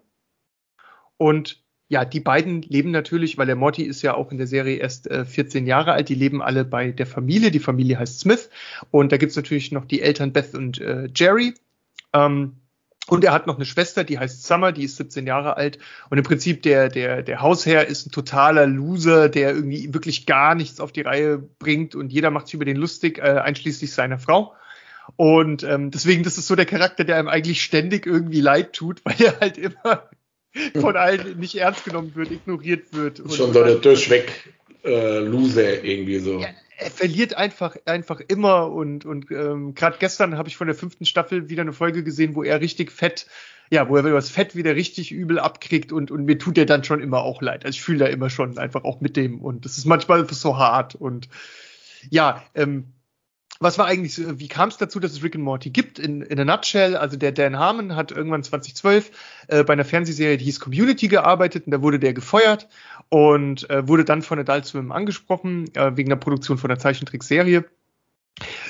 Und 1.17 1.61
ja, 1.89 2.05
die 2.05 2.22
beiden 2.22 2.61
leben 2.61 2.91
natürlich, 2.91 3.38
weil 3.38 3.47
der 3.47 3.57
Morty 3.57 3.84
ist 3.84 4.01
ja 4.01 4.13
auch 4.13 4.32
in 4.32 4.38
der 4.38 4.47
Serie 4.47 4.78
erst 4.78 5.07
äh, 5.07 5.26
14 5.26 5.67
Jahre 5.67 5.91
alt, 5.91 6.07
die 6.07 6.15
leben 6.15 6.41
alle 6.41 6.63
bei 6.63 6.91
der 6.91 7.05
Familie. 7.05 7.51
Die 7.51 7.59
Familie 7.59 7.99
heißt 7.99 8.22
Smith. 8.22 8.49
Und 8.91 9.11
da 9.11 9.17
gibt's 9.17 9.36
natürlich 9.36 9.74
noch 9.74 9.84
die 9.84 10.01
Eltern 10.01 10.32
Beth 10.32 10.55
und 10.55 10.80
äh, 10.80 11.09
Jerry. 11.13 11.53
Ähm, 12.13 12.61
und 13.12 13.26
er 13.26 13.34
hat 13.34 13.45
noch 13.45 13.57
eine 13.57 13.66
Schwester, 13.66 14.05
die 14.05 14.18
heißt 14.18 14.45
Summer, 14.45 14.72
die 14.72 14.86
ist 14.86 14.95
17 14.95 15.28
Jahre 15.28 15.57
alt. 15.57 15.80
Und 16.09 16.18
im 16.18 16.24
Prinzip 16.24 16.62
der, 16.62 16.88
der, 16.88 17.24
der 17.24 17.41
Hausherr 17.41 17.86
ist 17.88 18.07
ein 18.07 18.12
totaler 18.12 18.66
Loser, 18.68 19.28
der 19.28 19.53
irgendwie 19.53 19.93
wirklich 19.93 20.26
gar 20.26 20.55
nichts 20.55 20.80
auf 20.80 20.93
die 20.93 21.01
Reihe 21.01 21.38
bringt 21.38 21.93
und 21.93 22.14
jeder 22.14 22.32
macht 22.32 22.47
sich 22.47 22.53
über 22.53 22.64
den 22.64 22.78
lustig, 22.78 23.18
äh, 23.18 23.24
einschließlich 23.24 23.91
seiner 23.91 24.18
Frau. 24.18 24.55
Und 25.18 25.64
ähm, 25.64 25.91
deswegen, 25.91 26.24
das 26.24 26.38
ist 26.38 26.47
so 26.47 26.55
der 26.55 26.66
Charakter, 26.66 27.03
der 27.03 27.18
einem 27.18 27.28
eigentlich 27.28 27.62
ständig 27.62 28.05
irgendwie 28.05 28.39
leid 28.39 28.72
tut, 28.72 29.01
weil 29.03 29.16
er 29.20 29.38
halt 29.41 29.57
immer 29.57 30.09
von 30.80 30.95
allen 30.95 31.38
nicht 31.38 31.55
ernst 31.55 31.84
genommen 31.84 32.16
wird, 32.16 32.32
ignoriert 32.32 32.93
wird. 32.93 33.18
Schon 33.18 33.51
so 33.51 33.62
der 33.62 33.76
Durchweg 33.76 34.53
äh, 34.86 35.20
Loser 35.20 35.84
irgendwie 35.84 36.20
so. 36.20 36.39
Ja, 36.39 36.47
er 36.82 36.91
verliert 36.91 37.36
einfach, 37.36 37.75
einfach 37.86 38.19
immer 38.27 38.71
und, 38.71 39.05
und 39.05 39.29
ähm, 39.32 39.75
gerade 39.75 39.97
gestern 39.99 40.38
habe 40.38 40.49
ich 40.49 40.57
von 40.57 40.67
der 40.67 40.75
fünften 40.75 41.05
Staffel 41.05 41.47
wieder 41.47 41.61
eine 41.61 41.73
Folge 41.73 42.03
gesehen, 42.03 42.36
wo 42.36 42.43
er 42.43 42.59
richtig 42.59 42.91
fett, 42.91 43.27
ja, 43.69 43.88
wo 43.88 43.97
er 43.97 44.03
das 44.03 44.32
Fett 44.32 44.55
wieder 44.55 44.75
richtig 44.75 45.11
übel 45.11 45.39
abkriegt 45.39 45.91
und, 45.91 46.09
und 46.09 46.25
mir 46.25 46.39
tut 46.39 46.57
er 46.57 46.65
dann 46.65 46.84
schon 46.84 46.99
immer 46.99 47.21
auch 47.21 47.41
leid. 47.41 47.65
Also 47.65 47.75
ich 47.75 47.84
fühle 47.84 47.99
da 47.99 48.05
immer 48.07 48.32
schon 48.32 48.57
einfach 48.57 48.84
auch 48.84 48.99
mit 48.99 49.15
dem 49.15 49.41
und 49.41 49.63
das 49.65 49.77
ist 49.77 49.86
manchmal 49.86 50.27
so 50.27 50.57
hart 50.57 50.95
und 50.95 51.29
ja, 52.09 52.43
ähm, 52.55 52.86
was 53.62 53.78
war 53.78 53.86
eigentlich, 53.86 54.20
wie 54.39 54.47
kam 54.47 54.70
es 54.70 54.78
dazu, 54.78 54.99
dass 54.99 55.12
es 55.12 55.24
Rick 55.24 55.36
and 55.36 55.43
Morty 55.43 55.70
gibt? 55.70 55.99
In, 55.99 56.22
in 56.24 56.39
a 56.39 56.45
nutshell, 56.45 56.97
also 56.97 57.16
der 57.16 57.32
Dan 57.32 57.57
Harmon 57.57 57.95
hat 57.95 58.12
irgendwann 58.12 58.43
2012 58.43 59.12
äh, 59.47 59.64
bei 59.64 59.74
einer 59.74 59.86
Fernsehserie, 59.86 60.38
die 60.38 60.45
hieß 60.45 60.59
Community, 60.59 61.07
gearbeitet 61.07 61.68
und 61.68 61.72
da 61.72 61.82
wurde 61.82 61.99
der 61.99 62.14
gefeuert 62.14 62.68
und 63.09 63.70
äh, 63.70 63.88
wurde 63.88 64.03
dann 64.03 64.24
von 64.24 64.39
Adult 64.39 64.66
Swim 64.66 64.91
angesprochen, 64.91 65.74
äh, 65.76 65.95
wegen 65.95 66.09
der 66.09 66.16
Produktion 66.16 66.57
von 66.57 66.72
einer 66.72 66.80
Zeichentrickserie. 66.80 67.66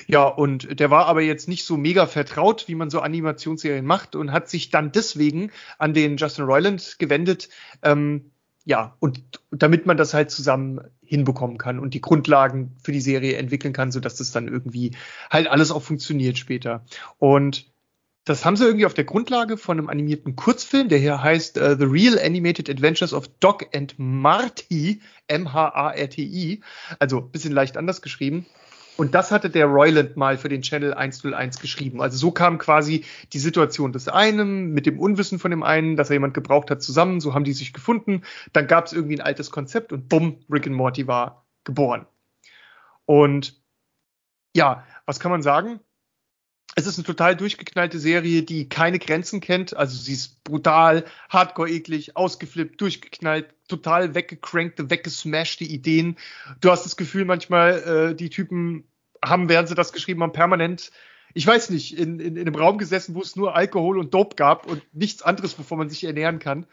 Ja, 0.07 0.25
und 0.25 0.79
der 0.79 0.91
war 0.91 1.05
aber 1.05 1.21
jetzt 1.21 1.47
nicht 1.47 1.63
so 1.63 1.77
mega 1.77 2.05
vertraut, 2.05 2.67
wie 2.67 2.75
man 2.75 2.89
so 2.89 2.99
Animationsserien 2.99 3.85
macht 3.85 4.17
und 4.17 4.33
hat 4.33 4.49
sich 4.49 4.71
dann 4.71 4.91
deswegen 4.91 5.51
an 5.77 5.93
den 5.93 6.17
Justin 6.17 6.45
Roiland 6.45 6.97
gewendet, 6.99 7.47
ähm, 7.81 8.31
ja, 8.63 8.95
und 8.99 9.23
damit 9.51 9.85
man 9.85 9.97
das 9.97 10.13
halt 10.13 10.31
zusammen 10.31 10.81
hinbekommen 11.03 11.57
kann 11.57 11.79
und 11.79 11.93
die 11.93 12.01
Grundlagen 12.01 12.75
für 12.83 12.91
die 12.91 13.01
Serie 13.01 13.37
entwickeln 13.37 13.73
kann, 13.73 13.91
sodass 13.91 14.15
das 14.15 14.31
dann 14.31 14.47
irgendwie 14.47 14.91
halt 15.29 15.47
alles 15.47 15.71
auch 15.71 15.81
funktioniert 15.81 16.37
später. 16.37 16.85
Und 17.17 17.71
das 18.23 18.45
haben 18.45 18.55
sie 18.55 18.65
irgendwie 18.65 18.85
auf 18.85 18.93
der 18.93 19.03
Grundlage 19.03 19.57
von 19.57 19.79
einem 19.79 19.89
animierten 19.89 20.35
Kurzfilm, 20.35 20.89
der 20.89 20.99
hier 20.99 21.23
heißt 21.23 21.57
uh, 21.57 21.75
The 21.75 21.85
Real 21.85 22.19
Animated 22.19 22.69
Adventures 22.69 23.13
of 23.13 23.27
Doc 23.39 23.67
and 23.75 23.95
Marty, 23.97 25.01
M-H-A-R-T-I, 25.27 26.61
also 26.99 27.21
bisschen 27.21 27.51
leicht 27.51 27.77
anders 27.77 28.01
geschrieben. 28.03 28.45
Und 28.97 29.15
das 29.15 29.31
hatte 29.31 29.49
der 29.49 29.65
Royland 29.65 30.17
mal 30.17 30.37
für 30.37 30.49
den 30.49 30.61
Channel 30.61 30.93
101 30.93 31.59
geschrieben. 31.59 32.01
Also 32.01 32.17
so 32.17 32.31
kam 32.31 32.57
quasi 32.57 33.05
die 33.33 33.39
Situation 33.39 33.93
des 33.93 34.07
einen 34.07 34.73
mit 34.73 34.85
dem 34.85 34.99
Unwissen 34.99 35.39
von 35.39 35.51
dem 35.51 35.63
einen, 35.63 35.95
dass 35.95 36.09
er 36.09 36.15
jemand 36.15 36.33
gebraucht 36.33 36.69
hat, 36.69 36.83
zusammen. 36.83 37.19
So 37.19 37.33
haben 37.33 37.43
die 37.43 37.53
sich 37.53 37.73
gefunden. 37.73 38.23
Dann 38.53 38.67
gab 38.67 38.85
es 38.85 38.93
irgendwie 38.93 39.15
ein 39.15 39.25
altes 39.25 39.49
Konzept 39.49 39.91
und 39.91 40.09
bumm, 40.09 40.43
Rick 40.51 40.67
and 40.67 40.75
Morty 40.75 41.07
war 41.07 41.45
geboren. 41.63 42.05
Und 43.05 43.61
ja, 44.55 44.85
was 45.05 45.19
kann 45.19 45.31
man 45.31 45.41
sagen? 45.41 45.79
Es 46.75 46.87
ist 46.87 46.97
eine 46.97 47.05
total 47.05 47.35
durchgeknallte 47.35 47.99
Serie, 47.99 48.43
die 48.43 48.69
keine 48.69 48.97
Grenzen 48.97 49.41
kennt. 49.41 49.75
Also 49.75 49.97
sie 49.97 50.13
ist 50.13 50.43
brutal, 50.43 51.03
hardcore 51.29 51.69
eklig, 51.69 52.15
ausgeflippt, 52.15 52.79
durchgeknallt, 52.79 53.53
total 53.67 54.15
weggecrankte, 54.15 54.89
weggesmashte 54.89 55.65
Ideen. 55.65 56.17
Du 56.61 56.71
hast 56.71 56.85
das 56.85 56.95
Gefühl 56.95 57.25
manchmal, 57.25 58.11
äh, 58.11 58.15
die 58.15 58.29
Typen 58.29 58.85
haben, 59.23 59.49
während 59.49 59.67
sie 59.67 59.75
das 59.75 59.91
geschrieben 59.91 60.23
haben, 60.23 60.31
permanent, 60.31 60.91
ich 61.33 61.47
weiß 61.47 61.69
nicht, 61.69 61.97
in, 61.97 62.19
in, 62.19 62.35
in 62.35 62.47
einem 62.47 62.55
Raum 62.55 62.77
gesessen, 62.77 63.15
wo 63.15 63.21
es 63.21 63.35
nur 63.35 63.55
Alkohol 63.55 63.97
und 63.97 64.13
Dope 64.13 64.35
gab 64.35 64.65
und 64.65 64.81
nichts 64.93 65.21
anderes, 65.21 65.57
wovon 65.57 65.77
man 65.77 65.89
sich 65.89 66.03
ernähren 66.03 66.39
kann, 66.39 66.65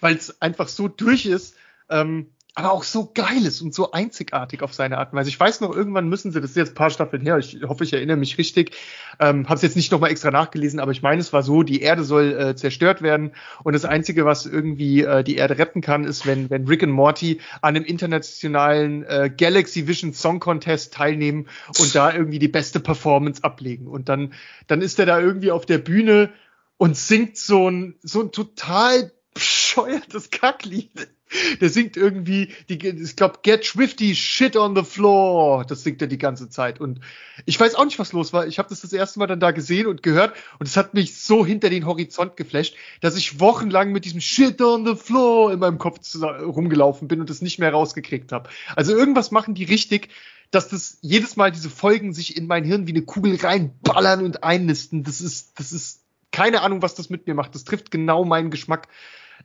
weil 0.00 0.16
es 0.16 0.40
einfach 0.42 0.68
so 0.68 0.88
durch 0.88 1.26
ist. 1.26 1.56
Ähm, 1.88 2.30
aber 2.56 2.72
auch 2.72 2.84
so 2.84 3.10
geil 3.12 3.44
ist 3.44 3.60
und 3.60 3.74
so 3.74 3.92
einzigartig 3.92 4.62
auf 4.62 4.72
seine 4.72 4.96
Art 4.96 5.12
und 5.12 5.18
Weise. 5.18 5.28
Ich 5.28 5.38
weiß 5.38 5.60
noch, 5.60 5.76
irgendwann 5.76 6.08
müssen 6.08 6.32
sie, 6.32 6.40
das 6.40 6.50
ist 6.50 6.56
jetzt 6.56 6.70
ein 6.70 6.74
paar 6.74 6.88
Staffeln 6.88 7.22
her, 7.22 7.36
ich 7.36 7.58
hoffe, 7.68 7.84
ich 7.84 7.92
erinnere 7.92 8.16
mich 8.16 8.38
richtig, 8.38 8.74
ähm, 9.20 9.44
habe 9.44 9.56
es 9.56 9.62
jetzt 9.62 9.76
nicht 9.76 9.92
nochmal 9.92 10.10
extra 10.10 10.30
nachgelesen, 10.30 10.80
aber 10.80 10.90
ich 10.90 11.02
meine, 11.02 11.20
es 11.20 11.34
war 11.34 11.42
so, 11.42 11.62
die 11.62 11.82
Erde 11.82 12.02
soll 12.02 12.32
äh, 12.32 12.56
zerstört 12.56 13.02
werden 13.02 13.32
und 13.62 13.74
das 13.74 13.84
Einzige, 13.84 14.24
was 14.24 14.46
irgendwie 14.46 15.02
äh, 15.02 15.22
die 15.22 15.36
Erde 15.36 15.58
retten 15.58 15.82
kann, 15.82 16.04
ist, 16.04 16.24
wenn, 16.24 16.48
wenn 16.48 16.66
Rick 16.66 16.82
und 16.82 16.92
Morty 16.92 17.40
an 17.60 17.76
einem 17.76 17.84
internationalen 17.84 19.04
äh, 19.04 19.30
Galaxy 19.36 19.86
Vision 19.86 20.14
Song 20.14 20.40
Contest 20.40 20.94
teilnehmen 20.94 21.48
und 21.78 21.94
da 21.94 22.14
irgendwie 22.14 22.38
die 22.38 22.48
beste 22.48 22.80
Performance 22.80 23.44
ablegen. 23.44 23.86
Und 23.86 24.08
dann, 24.08 24.32
dann 24.66 24.80
ist 24.80 24.98
er 24.98 25.04
da 25.04 25.20
irgendwie 25.20 25.50
auf 25.50 25.66
der 25.66 25.78
Bühne 25.78 26.30
und 26.78 26.96
singt 26.96 27.36
so 27.36 27.68
ein, 27.68 27.96
so 28.02 28.22
ein 28.22 28.32
total 28.32 29.12
bescheuertes 29.34 30.30
Kacklied. 30.30 31.08
Der 31.60 31.68
singt 31.68 31.96
irgendwie, 31.96 32.52
die, 32.68 32.78
ich 32.86 33.16
glaube, 33.16 33.40
Get 33.42 33.64
Swifty 33.64 34.14
Shit 34.14 34.56
on 34.56 34.76
the 34.76 34.82
Floor. 34.82 35.64
Das 35.64 35.82
singt 35.82 36.00
er 36.00 36.08
die 36.08 36.18
ganze 36.18 36.48
Zeit. 36.48 36.80
Und 36.80 37.00
ich 37.44 37.58
weiß 37.58 37.74
auch 37.74 37.84
nicht, 37.84 37.98
was 37.98 38.12
los 38.12 38.32
war. 38.32 38.46
Ich 38.46 38.58
habe 38.58 38.68
das 38.68 38.80
das 38.80 38.92
erste 38.92 39.18
Mal 39.18 39.26
dann 39.26 39.40
da 39.40 39.50
gesehen 39.50 39.86
und 39.86 40.02
gehört 40.02 40.34
und 40.58 40.66
es 40.66 40.76
hat 40.76 40.94
mich 40.94 41.20
so 41.20 41.44
hinter 41.44 41.70
den 41.70 41.86
Horizont 41.86 42.36
geflasht, 42.36 42.76
dass 43.00 43.16
ich 43.16 43.40
wochenlang 43.40 43.92
mit 43.92 44.04
diesem 44.04 44.20
Shit 44.20 44.60
on 44.60 44.86
the 44.86 44.94
Floor 44.94 45.52
in 45.52 45.58
meinem 45.58 45.78
Kopf 45.78 45.98
rumgelaufen 46.14 47.08
bin 47.08 47.20
und 47.20 47.30
das 47.30 47.42
nicht 47.42 47.58
mehr 47.58 47.72
rausgekriegt 47.72 48.32
habe. 48.32 48.48
Also 48.74 48.92
irgendwas 48.92 49.30
machen 49.30 49.54
die 49.54 49.64
richtig, 49.64 50.08
dass 50.50 50.68
das 50.68 50.98
jedes 51.00 51.36
Mal 51.36 51.50
diese 51.50 51.70
Folgen 51.70 52.12
sich 52.12 52.36
in 52.36 52.46
mein 52.46 52.64
Hirn 52.64 52.86
wie 52.86 52.92
eine 52.92 53.02
Kugel 53.02 53.36
reinballern 53.36 54.24
und 54.24 54.44
einnisten. 54.44 55.02
Das 55.02 55.20
ist, 55.20 55.58
das 55.58 55.72
ist 55.72 56.04
keine 56.30 56.62
Ahnung, 56.62 56.82
was 56.82 56.94
das 56.94 57.10
mit 57.10 57.26
mir 57.26 57.34
macht. 57.34 57.54
Das 57.54 57.64
trifft 57.64 57.90
genau 57.90 58.24
meinen 58.24 58.50
Geschmack 58.50 58.88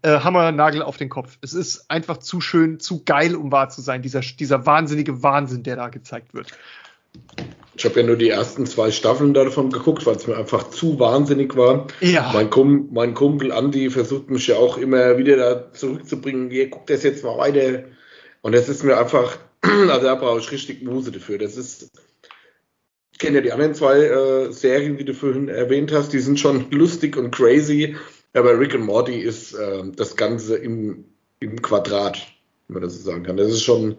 äh, 0.01 0.19
Hammernagel 0.19 0.81
auf 0.81 0.97
den 0.97 1.09
Kopf. 1.09 1.37
Es 1.41 1.53
ist 1.53 1.89
einfach 1.89 2.17
zu 2.17 2.41
schön, 2.41 2.79
zu 2.79 3.03
geil, 3.03 3.35
um 3.35 3.51
wahr 3.51 3.69
zu 3.69 3.81
sein, 3.81 4.01
dieser, 4.01 4.21
dieser 4.21 4.65
wahnsinnige 4.65 5.23
Wahnsinn, 5.23 5.63
der 5.63 5.75
da 5.75 5.89
gezeigt 5.89 6.33
wird. 6.33 6.51
Ich 7.75 7.85
habe 7.85 8.01
ja 8.01 8.05
nur 8.05 8.15
die 8.17 8.29
ersten 8.29 8.65
zwei 8.65 8.91
Staffeln 8.91 9.33
davon 9.33 9.71
geguckt, 9.71 10.05
weil 10.05 10.15
es 10.15 10.27
mir 10.27 10.37
einfach 10.37 10.69
zu 10.69 10.99
wahnsinnig 10.99 11.55
war. 11.55 11.87
Ja. 11.99 12.31
Mein, 12.33 12.49
Kum 12.49 12.89
mein 12.91 13.13
Kumpel 13.13 13.51
Andy 13.51 13.89
versucht 13.89 14.29
mich 14.29 14.47
ja 14.47 14.57
auch 14.57 14.77
immer 14.77 15.17
wieder 15.17 15.37
da 15.37 15.73
zurückzubringen. 15.73 16.49
Hier, 16.51 16.69
guck 16.69 16.87
das 16.87 17.03
jetzt 17.03 17.23
mal 17.23 17.37
weiter. 17.37 17.85
Und 18.41 18.53
das 18.53 18.69
ist 18.69 18.83
mir 18.83 18.97
einfach, 18.97 19.37
also 19.61 20.05
da 20.05 20.15
brauche 20.15 20.39
ich 20.39 20.51
richtig 20.51 20.83
Muse 20.83 21.11
dafür. 21.11 21.37
Das 21.37 21.55
ist, 21.55 21.91
ich 23.11 23.19
kenne 23.19 23.37
ja 23.37 23.41
die 23.41 23.51
anderen 23.51 23.73
zwei 23.73 23.99
äh, 23.99 24.51
Serien, 24.51 24.97
die 24.97 25.05
du 25.05 25.13
vorhin 25.13 25.47
erwähnt 25.47 25.91
hast, 25.91 26.11
die 26.11 26.19
sind 26.19 26.39
schon 26.39 26.67
lustig 26.71 27.15
und 27.17 27.31
crazy. 27.31 27.95
Ja, 28.33 28.41
bei 28.41 28.51
Rick 28.51 28.75
and 28.75 28.85
Morty 28.85 29.19
ist 29.19 29.53
äh, 29.53 29.83
das 29.95 30.15
Ganze 30.15 30.57
im, 30.57 31.05
im 31.39 31.61
Quadrat, 31.61 32.27
wenn 32.67 32.75
man 32.75 32.83
das 32.83 32.95
so 32.95 33.11
sagen 33.11 33.23
kann. 33.23 33.37
Das 33.37 33.51
ist 33.51 33.63
schon 33.63 33.97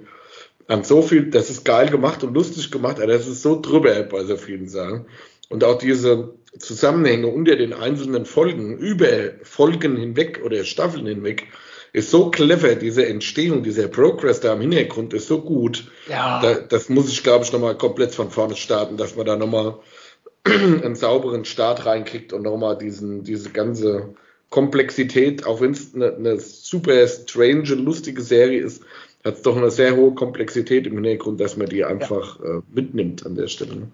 an 0.68 0.84
so 0.84 1.02
viel, 1.02 1.30
das 1.30 1.50
ist 1.50 1.64
geil 1.64 1.88
gemacht 1.88 2.24
und 2.24 2.34
lustig 2.34 2.70
gemacht, 2.70 2.96
aber 2.96 3.08
das 3.08 3.26
ist 3.26 3.42
so 3.42 3.60
drüber 3.60 4.02
bei 4.04 4.24
so 4.24 4.36
vielen 4.36 4.68
Sachen. 4.68 5.06
Und 5.50 5.64
auch 5.64 5.76
diese 5.76 6.34
Zusammenhänge 6.58 7.26
unter 7.26 7.56
den 7.56 7.74
einzelnen 7.74 8.24
Folgen, 8.24 8.78
über 8.78 9.32
Folgen 9.42 9.96
hinweg 9.96 10.40
oder 10.44 10.64
Staffeln 10.64 11.06
hinweg, 11.06 11.48
ist 11.92 12.10
so 12.10 12.30
clever, 12.30 12.74
diese 12.74 13.06
Entstehung, 13.06 13.62
dieser 13.62 13.88
Progress 13.88 14.40
da 14.40 14.54
im 14.54 14.62
Hintergrund 14.62 15.12
ist 15.12 15.28
so 15.28 15.42
gut. 15.42 15.90
Ja. 16.08 16.40
Da, 16.40 16.54
das 16.54 16.88
muss 16.88 17.10
ich, 17.10 17.22
glaube 17.22 17.44
ich, 17.44 17.52
nochmal 17.52 17.76
komplett 17.76 18.14
von 18.14 18.30
vorne 18.30 18.56
starten, 18.56 18.96
dass 18.96 19.14
man 19.14 19.26
da 19.26 19.36
nochmal 19.36 19.78
einen 20.44 20.94
sauberen 20.94 21.44
Start 21.44 21.84
reinkriegt 21.84 22.32
und 22.32 22.42
nochmal 22.42 22.78
diesen, 22.78 23.24
diese 23.24 23.50
ganze 23.50 24.14
Komplexität, 24.52 25.46
auch 25.46 25.60
wenn 25.60 25.72
es 25.72 25.94
eine, 25.94 26.14
eine 26.14 26.38
super 26.38 27.08
strange, 27.08 27.74
lustige 27.74 28.20
Serie 28.20 28.60
ist, 28.60 28.82
hat 29.24 29.36
es 29.36 29.42
doch 29.42 29.56
eine 29.56 29.70
sehr 29.70 29.96
hohe 29.96 30.14
Komplexität 30.14 30.86
im 30.86 30.94
Hintergrund, 30.94 31.40
dass 31.40 31.56
man 31.56 31.68
die 31.68 31.84
einfach 31.84 32.38
ja. 32.38 32.58
äh, 32.58 32.62
mitnimmt 32.70 33.24
an 33.26 33.34
der 33.34 33.48
Stelle. 33.48 33.88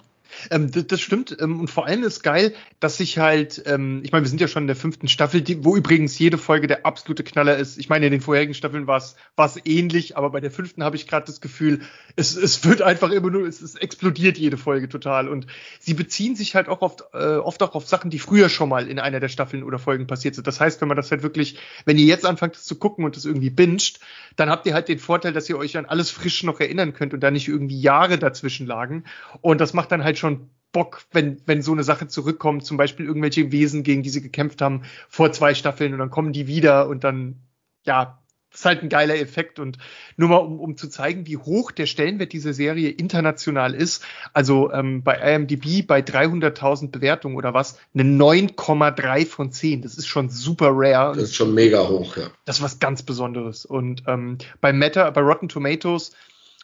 Ähm, 0.51 0.71
das, 0.71 0.87
das, 0.87 1.01
stimmt. 1.01 1.37
Ähm, 1.41 1.61
und 1.61 1.69
vor 1.69 1.87
allem 1.87 2.03
ist 2.03 2.23
geil, 2.23 2.55
dass 2.81 2.97
sich 2.97 3.19
halt, 3.19 3.63
ähm, 3.67 4.01
ich 4.05 4.13
meine, 4.13 4.25
wir 4.25 4.29
sind 4.29 4.41
ja 4.41 4.49
schon 4.49 4.65
in 4.65 4.67
der 4.69 4.77
fünften 4.77 5.09
Staffel, 5.09 5.41
die, 5.41 5.65
wo 5.65 5.77
übrigens 5.77 6.19
jede 6.19 6.39
Folge 6.39 6.67
der 6.67 6.87
absolute 6.87 7.25
Knaller 7.25 7.57
ist. 7.57 7.79
Ich 7.79 7.89
meine, 7.89 8.07
in 8.07 8.13
den 8.13 8.21
vorherigen 8.21 8.55
Staffeln 8.55 8.87
war 8.87 8.99
es 8.99 9.57
ähnlich, 9.65 10.17
aber 10.17 10.31
bei 10.31 10.41
der 10.41 10.51
fünften 10.51 10.85
habe 10.85 10.97
ich 10.97 11.07
gerade 11.07 11.27
das 11.27 11.41
Gefühl, 11.41 11.81
es, 12.17 12.37
es 12.37 12.65
wird 12.65 12.83
einfach 12.83 13.11
immer 13.11 13.31
nur, 13.31 13.47
es, 13.47 13.61
es 13.61 13.75
explodiert 13.75 14.39
jede 14.39 14.57
Folge 14.57 14.89
total. 14.89 15.29
Und 15.29 15.47
sie 15.79 15.95
beziehen 15.95 16.37
sich 16.37 16.55
halt 16.55 16.69
auch 16.69 16.83
oft, 16.83 17.05
äh, 17.13 17.37
oft 17.37 17.63
auch 17.63 17.75
auf 17.75 17.87
Sachen, 17.87 18.11
die 18.11 18.19
früher 18.19 18.49
schon 18.49 18.69
mal 18.69 18.89
in 18.89 18.99
einer 18.99 19.21
der 19.21 19.29
Staffeln 19.29 19.63
oder 19.63 19.79
Folgen 19.79 20.07
passiert 20.07 20.35
sind. 20.35 20.47
Das 20.47 20.61
heißt, 20.61 20.81
wenn 20.81 20.89
man 20.89 20.97
das 20.97 21.11
halt 21.11 21.23
wirklich, 21.23 21.59
wenn 21.85 21.99
ihr 21.99 22.07
jetzt 22.07 22.27
anfangt, 22.27 22.55
das 22.55 22.65
zu 22.65 22.77
gucken 22.77 23.05
und 23.05 23.17
das 23.17 23.25
irgendwie 23.25 23.51
binscht, 23.51 24.01
dann 24.37 24.51
habt 24.51 24.67
ihr 24.67 24.75
halt 24.75 24.89
den 24.89 24.99
Vorteil, 24.99 25.33
dass 25.33 25.49
ihr 25.49 25.59
euch 25.59 25.77
an 25.77 25.87
alles 25.87 26.11
frisch 26.11 26.43
noch 26.43 26.61
erinnern 26.61 26.93
könnt 26.93 27.15
und 27.15 27.21
da 27.21 27.31
nicht 27.31 27.49
irgendwie 27.49 27.81
Jahre 27.81 28.19
dazwischen 28.19 28.67
lagen. 28.67 29.05
Und 29.41 29.61
das 29.61 29.75
macht 29.75 29.91
dann 29.93 30.05
halt 30.05 30.19
schon 30.19 30.28
Bock, 30.73 31.03
wenn, 31.13 31.41
wenn 31.47 31.63
so 31.63 31.73
eine 31.73 31.85
Sache 31.85 32.09
zurückkommt, 32.09 32.65
zum 32.65 32.77
Beispiel 32.77 33.07
irgendwelche 33.07 33.51
Wesen, 33.53 33.83
gegen 33.83 34.03
die 34.03 34.11
sie 34.11 34.21
gekämpft 34.21 34.61
haben, 34.61 34.83
vor 35.09 35.33
zwei 35.33 35.55
Staffeln 35.55 35.93
und 35.93 35.99
dann 35.99 36.11
kommen 36.11 36.33
die 36.33 36.47
wieder 36.47 36.89
und 36.89 37.05
dann, 37.05 37.41
ja, 37.85 38.19
ist 38.53 38.65
halt 38.65 38.83
ein 38.83 38.89
geiler 38.89 39.17
Effekt 39.17 39.59
und 39.59 39.79
nur 40.17 40.29
mal, 40.31 40.37
um, 40.37 40.59
um 40.59 40.77
zu 40.77 40.89
zeigen, 40.89 41.27
wie 41.27 41.37
hoch 41.37 41.71
der 41.71 41.87
Stellenwert 41.87 42.33
dieser 42.33 42.53
Serie 42.53 42.91
international 42.91 43.75
ist. 43.75 44.05
Also 44.33 44.73
ähm, 44.73 45.03
bei 45.03 45.17
IMDb 45.17 45.87
bei 45.87 46.01
300.000 46.01 46.91
Bewertungen 46.91 47.37
oder 47.37 47.55
was, 47.55 47.79
eine 47.95 48.05
9,3 48.05 49.27
von 49.27 49.53
10. 49.53 49.83
Das 49.83 49.97
ist 49.97 50.07
schon 50.07 50.31
super 50.31 50.71
rare. 50.73 51.15
Das 51.15 51.25
ist 51.25 51.37
schon 51.37 51.55
mega 51.55 51.89
hoch, 51.89 52.17
ja. 52.17 52.31
Das 52.47 52.59
ist 52.59 52.63
was 52.63 52.79
ganz 52.79 53.03
Besonderes. 53.03 53.65
Und 53.65 54.05
ähm, 54.07 54.39
bei 54.61 54.73
Meta, 54.73 55.11
bei 55.11 55.21
Rotten 55.21 55.49
Tomatoes 55.49 56.13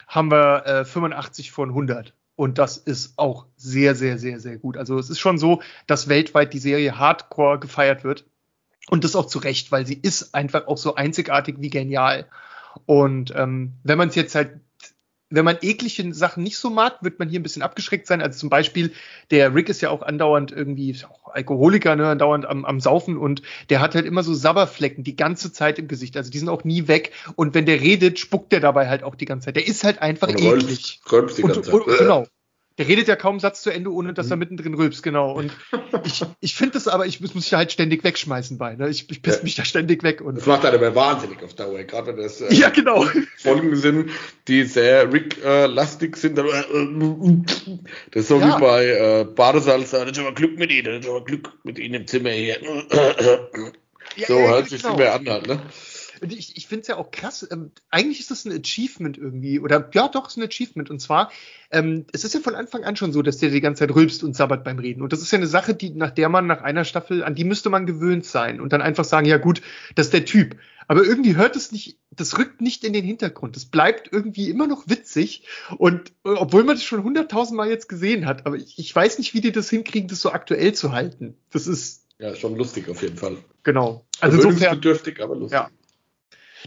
haben 0.07 0.31
wir 0.31 0.65
äh, 0.65 0.85
85 0.85 1.51
von 1.51 1.69
100. 1.69 2.13
Und 2.35 2.57
das 2.57 2.77
ist 2.77 3.13
auch 3.17 3.45
sehr, 3.55 3.95
sehr, 3.95 4.17
sehr, 4.17 4.39
sehr 4.39 4.57
gut. 4.57 4.77
Also 4.77 4.97
es 4.99 5.09
ist 5.09 5.19
schon 5.19 5.37
so, 5.37 5.61
dass 5.87 6.09
weltweit 6.09 6.53
die 6.53 6.59
Serie 6.59 6.97
Hardcore 6.97 7.59
gefeiert 7.59 8.03
wird. 8.03 8.25
Und 8.89 9.03
das 9.03 9.15
auch 9.15 9.25
zu 9.25 9.39
Recht, 9.39 9.71
weil 9.71 9.87
sie 9.87 9.99
ist 9.99 10.35
einfach 10.35 10.67
auch 10.67 10.77
so 10.77 10.95
einzigartig 10.95 11.55
wie 11.59 11.69
genial. 11.69 12.27
Und 12.85 13.33
ähm, 13.35 13.73
wenn 13.83 13.97
man 13.97 14.09
es 14.09 14.15
jetzt 14.15 14.35
halt 14.35 14.59
wenn 15.29 15.45
man 15.45 15.57
eklige 15.61 16.13
Sachen 16.13 16.43
nicht 16.43 16.57
so 16.57 16.69
mag, 16.69 16.97
wird 17.01 17.19
man 17.19 17.29
hier 17.29 17.39
ein 17.39 17.43
bisschen 17.43 17.63
abgeschreckt 17.63 18.05
sein. 18.05 18.21
Also 18.21 18.39
zum 18.39 18.49
Beispiel, 18.49 18.93
der 19.31 19.55
Rick 19.55 19.69
ist 19.69 19.81
ja 19.81 19.89
auch 19.89 20.01
andauernd 20.01 20.51
irgendwie 20.51 20.95
auch 21.09 21.33
Alkoholiker, 21.33 21.95
ne, 21.95 22.07
andauernd 22.07 22.45
am, 22.45 22.63
am 22.63 22.79
Saufen 22.79 23.17
und 23.17 23.41
der 23.69 23.79
hat 23.79 23.95
halt 23.95 24.05
immer 24.05 24.23
so 24.23 24.33
Sabberflecken 24.33 25.03
die 25.03 25.15
ganze 25.15 25.51
Zeit 25.51 25.79
im 25.79 25.87
Gesicht. 25.87 26.15
Also 26.15 26.29
die 26.29 26.37
sind 26.37 26.49
auch 26.49 26.63
nie 26.63 26.87
weg. 26.87 27.11
Und 27.35 27.55
wenn 27.55 27.65
der 27.65 27.81
redet, 27.81 28.19
spuckt 28.19 28.51
der 28.51 28.59
dabei 28.59 28.87
halt 28.87 29.03
auch 29.03 29.15
die 29.15 29.25
ganze 29.25 29.45
Zeit. 29.45 29.55
Der 29.55 29.67
ist 29.67 29.83
halt 29.83 30.01
einfach 30.01 30.27
und 30.27 30.39
eklig. 30.39 31.01
Rülpst, 31.11 31.11
rülpst 31.11 31.37
die 31.39 31.41
ganze 31.41 31.61
Zeit. 31.63 31.73
Und, 31.73 31.87
und, 31.87 31.97
genau. 31.97 32.27
Der 32.77 32.87
redet 32.87 33.07
ja 33.07 33.15
kaum 33.15 33.39
Satz 33.39 33.61
zu 33.61 33.69
Ende, 33.69 33.91
ohne 33.91 34.13
dass 34.13 34.29
er 34.29 34.35
mhm. 34.35 34.41
mittendrin 34.41 34.73
rülpst, 34.73 35.01
genau. 35.01 35.31
Und 35.31 35.55
ich, 36.03 36.23
ich 36.41 36.55
finde 36.55 36.73
das 36.73 36.87
aber, 36.89 37.05
ich 37.05 37.21
muss 37.21 37.33
mich 37.33 37.53
halt 37.53 37.71
ständig 37.71 38.03
wegschmeißen 38.03 38.57
bei. 38.57 38.75
Ne? 38.75 38.89
Ich, 38.89 39.09
ich 39.09 39.21
piss 39.21 39.37
ja. 39.37 39.43
mich 39.43 39.55
da 39.55 39.63
ständig 39.63 40.03
weg. 40.03 40.19
Und 40.19 40.37
das 40.37 40.45
macht 40.45 40.65
einen 40.65 40.75
aber 40.75 40.93
wahnsinnig 40.93 41.41
auf 41.41 41.53
Dauer, 41.53 41.83
gerade 41.83 42.07
wenn 42.07 42.17
das 42.17 42.41
äh, 42.41 42.53
ja, 42.53 42.69
genau. 42.69 43.05
Folgen 43.37 43.75
sind, 43.77 44.09
die 44.47 44.63
sehr 44.63 45.11
Rick-lastig 45.11 46.15
äh, 46.15 46.19
sind. 46.19 46.37
Äh, 46.37 46.43
das 48.11 48.23
ist 48.23 48.27
so 48.27 48.39
ja. 48.39 48.57
wie 48.57 48.61
bei 48.61 48.85
äh, 48.87 49.23
Badesalz, 49.23 49.91
das 49.91 50.11
ist 50.11 50.19
aber 50.19 50.33
Glück 50.33 50.57
mit 50.57 50.71
Ihnen, 50.71 50.85
das 50.85 51.05
ist 51.05 51.09
aber 51.09 51.23
Glück 51.23 51.53
mit 51.63 51.79
Ihnen 51.79 51.95
im 51.95 52.07
Zimmer 52.07 52.31
hier. 52.31 52.57
Ja, 54.17 54.27
so 54.27 54.37
hört 54.37 54.69
sich 54.69 54.81
genau. 54.81 54.95
immer 54.95 55.11
an, 55.13 55.29
halt, 55.29 55.47
ne? 55.47 55.61
Ich, 56.21 56.57
ich 56.57 56.67
finde 56.67 56.81
es 56.81 56.87
ja 56.87 56.97
auch 56.97 57.11
krass. 57.11 57.47
Ähm, 57.51 57.71
eigentlich 57.89 58.19
ist 58.19 58.31
das 58.31 58.45
ein 58.45 58.51
Achievement 58.51 59.17
irgendwie. 59.17 59.59
Oder 59.59 59.89
ja, 59.93 60.07
doch, 60.07 60.27
ist 60.27 60.37
ein 60.37 60.43
Achievement. 60.43 60.89
Und 60.89 60.99
zwar, 60.99 61.31
ähm, 61.71 62.05
es 62.13 62.23
ist 62.23 62.33
ja 62.33 62.39
von 62.39 62.55
Anfang 62.55 62.83
an 62.83 62.95
schon 62.95 63.11
so, 63.11 63.21
dass 63.21 63.37
der 63.37 63.49
die 63.49 63.61
ganze 63.61 63.79
Zeit 63.79 63.95
rülpst 63.95 64.23
und 64.23 64.35
sabbert 64.35 64.63
beim 64.63 64.79
Reden. 64.79 65.01
Und 65.01 65.13
das 65.13 65.21
ist 65.21 65.31
ja 65.31 65.37
eine 65.37 65.47
Sache, 65.47 65.73
die, 65.73 65.91
nach 65.91 66.11
der 66.11 66.29
man 66.29 66.47
nach 66.47 66.61
einer 66.61 66.85
Staffel, 66.85 67.23
an 67.23 67.35
die 67.35 67.43
müsste 67.43 67.69
man 67.69 67.85
gewöhnt 67.85 68.25
sein. 68.25 68.61
Und 68.61 68.73
dann 68.73 68.81
einfach 68.81 69.05
sagen, 69.05 69.27
ja 69.27 69.37
gut, 69.37 69.61
das 69.95 70.07
ist 70.07 70.13
der 70.13 70.25
Typ. 70.25 70.57
Aber 70.87 71.03
irgendwie 71.03 71.35
hört 71.35 71.55
es 71.55 71.71
nicht, 71.71 71.97
das 72.11 72.37
rückt 72.37 72.61
nicht 72.61 72.83
in 72.83 72.93
den 72.93 73.03
Hintergrund. 73.03 73.55
Das 73.55 73.65
bleibt 73.65 74.11
irgendwie 74.11 74.49
immer 74.49 74.67
noch 74.67 74.87
witzig. 74.87 75.43
Und 75.77 76.09
äh, 76.23 76.29
obwohl 76.29 76.63
man 76.63 76.75
das 76.75 76.83
schon 76.83 77.03
hunderttausendmal 77.03 77.69
jetzt 77.69 77.89
gesehen 77.89 78.25
hat, 78.25 78.45
aber 78.45 78.57
ich, 78.57 78.77
ich 78.77 78.95
weiß 78.95 79.17
nicht, 79.17 79.33
wie 79.33 79.41
die 79.41 79.51
das 79.51 79.69
hinkriegen, 79.69 80.07
das 80.07 80.21
so 80.21 80.31
aktuell 80.31 80.73
zu 80.73 80.91
halten. 80.91 81.35
Das 81.51 81.67
ist. 81.67 82.05
Ja, 82.19 82.35
schon 82.35 82.55
lustig 82.55 82.87
auf 82.87 83.01
jeden 83.01 83.17
Fall. 83.17 83.37
Genau. 83.63 84.05
Also 84.21 84.37
insofern. 84.37 84.75
Bedürftig, 84.75 85.21
aber 85.21 85.35
lustig. 85.35 85.59
Ja. 85.59 85.69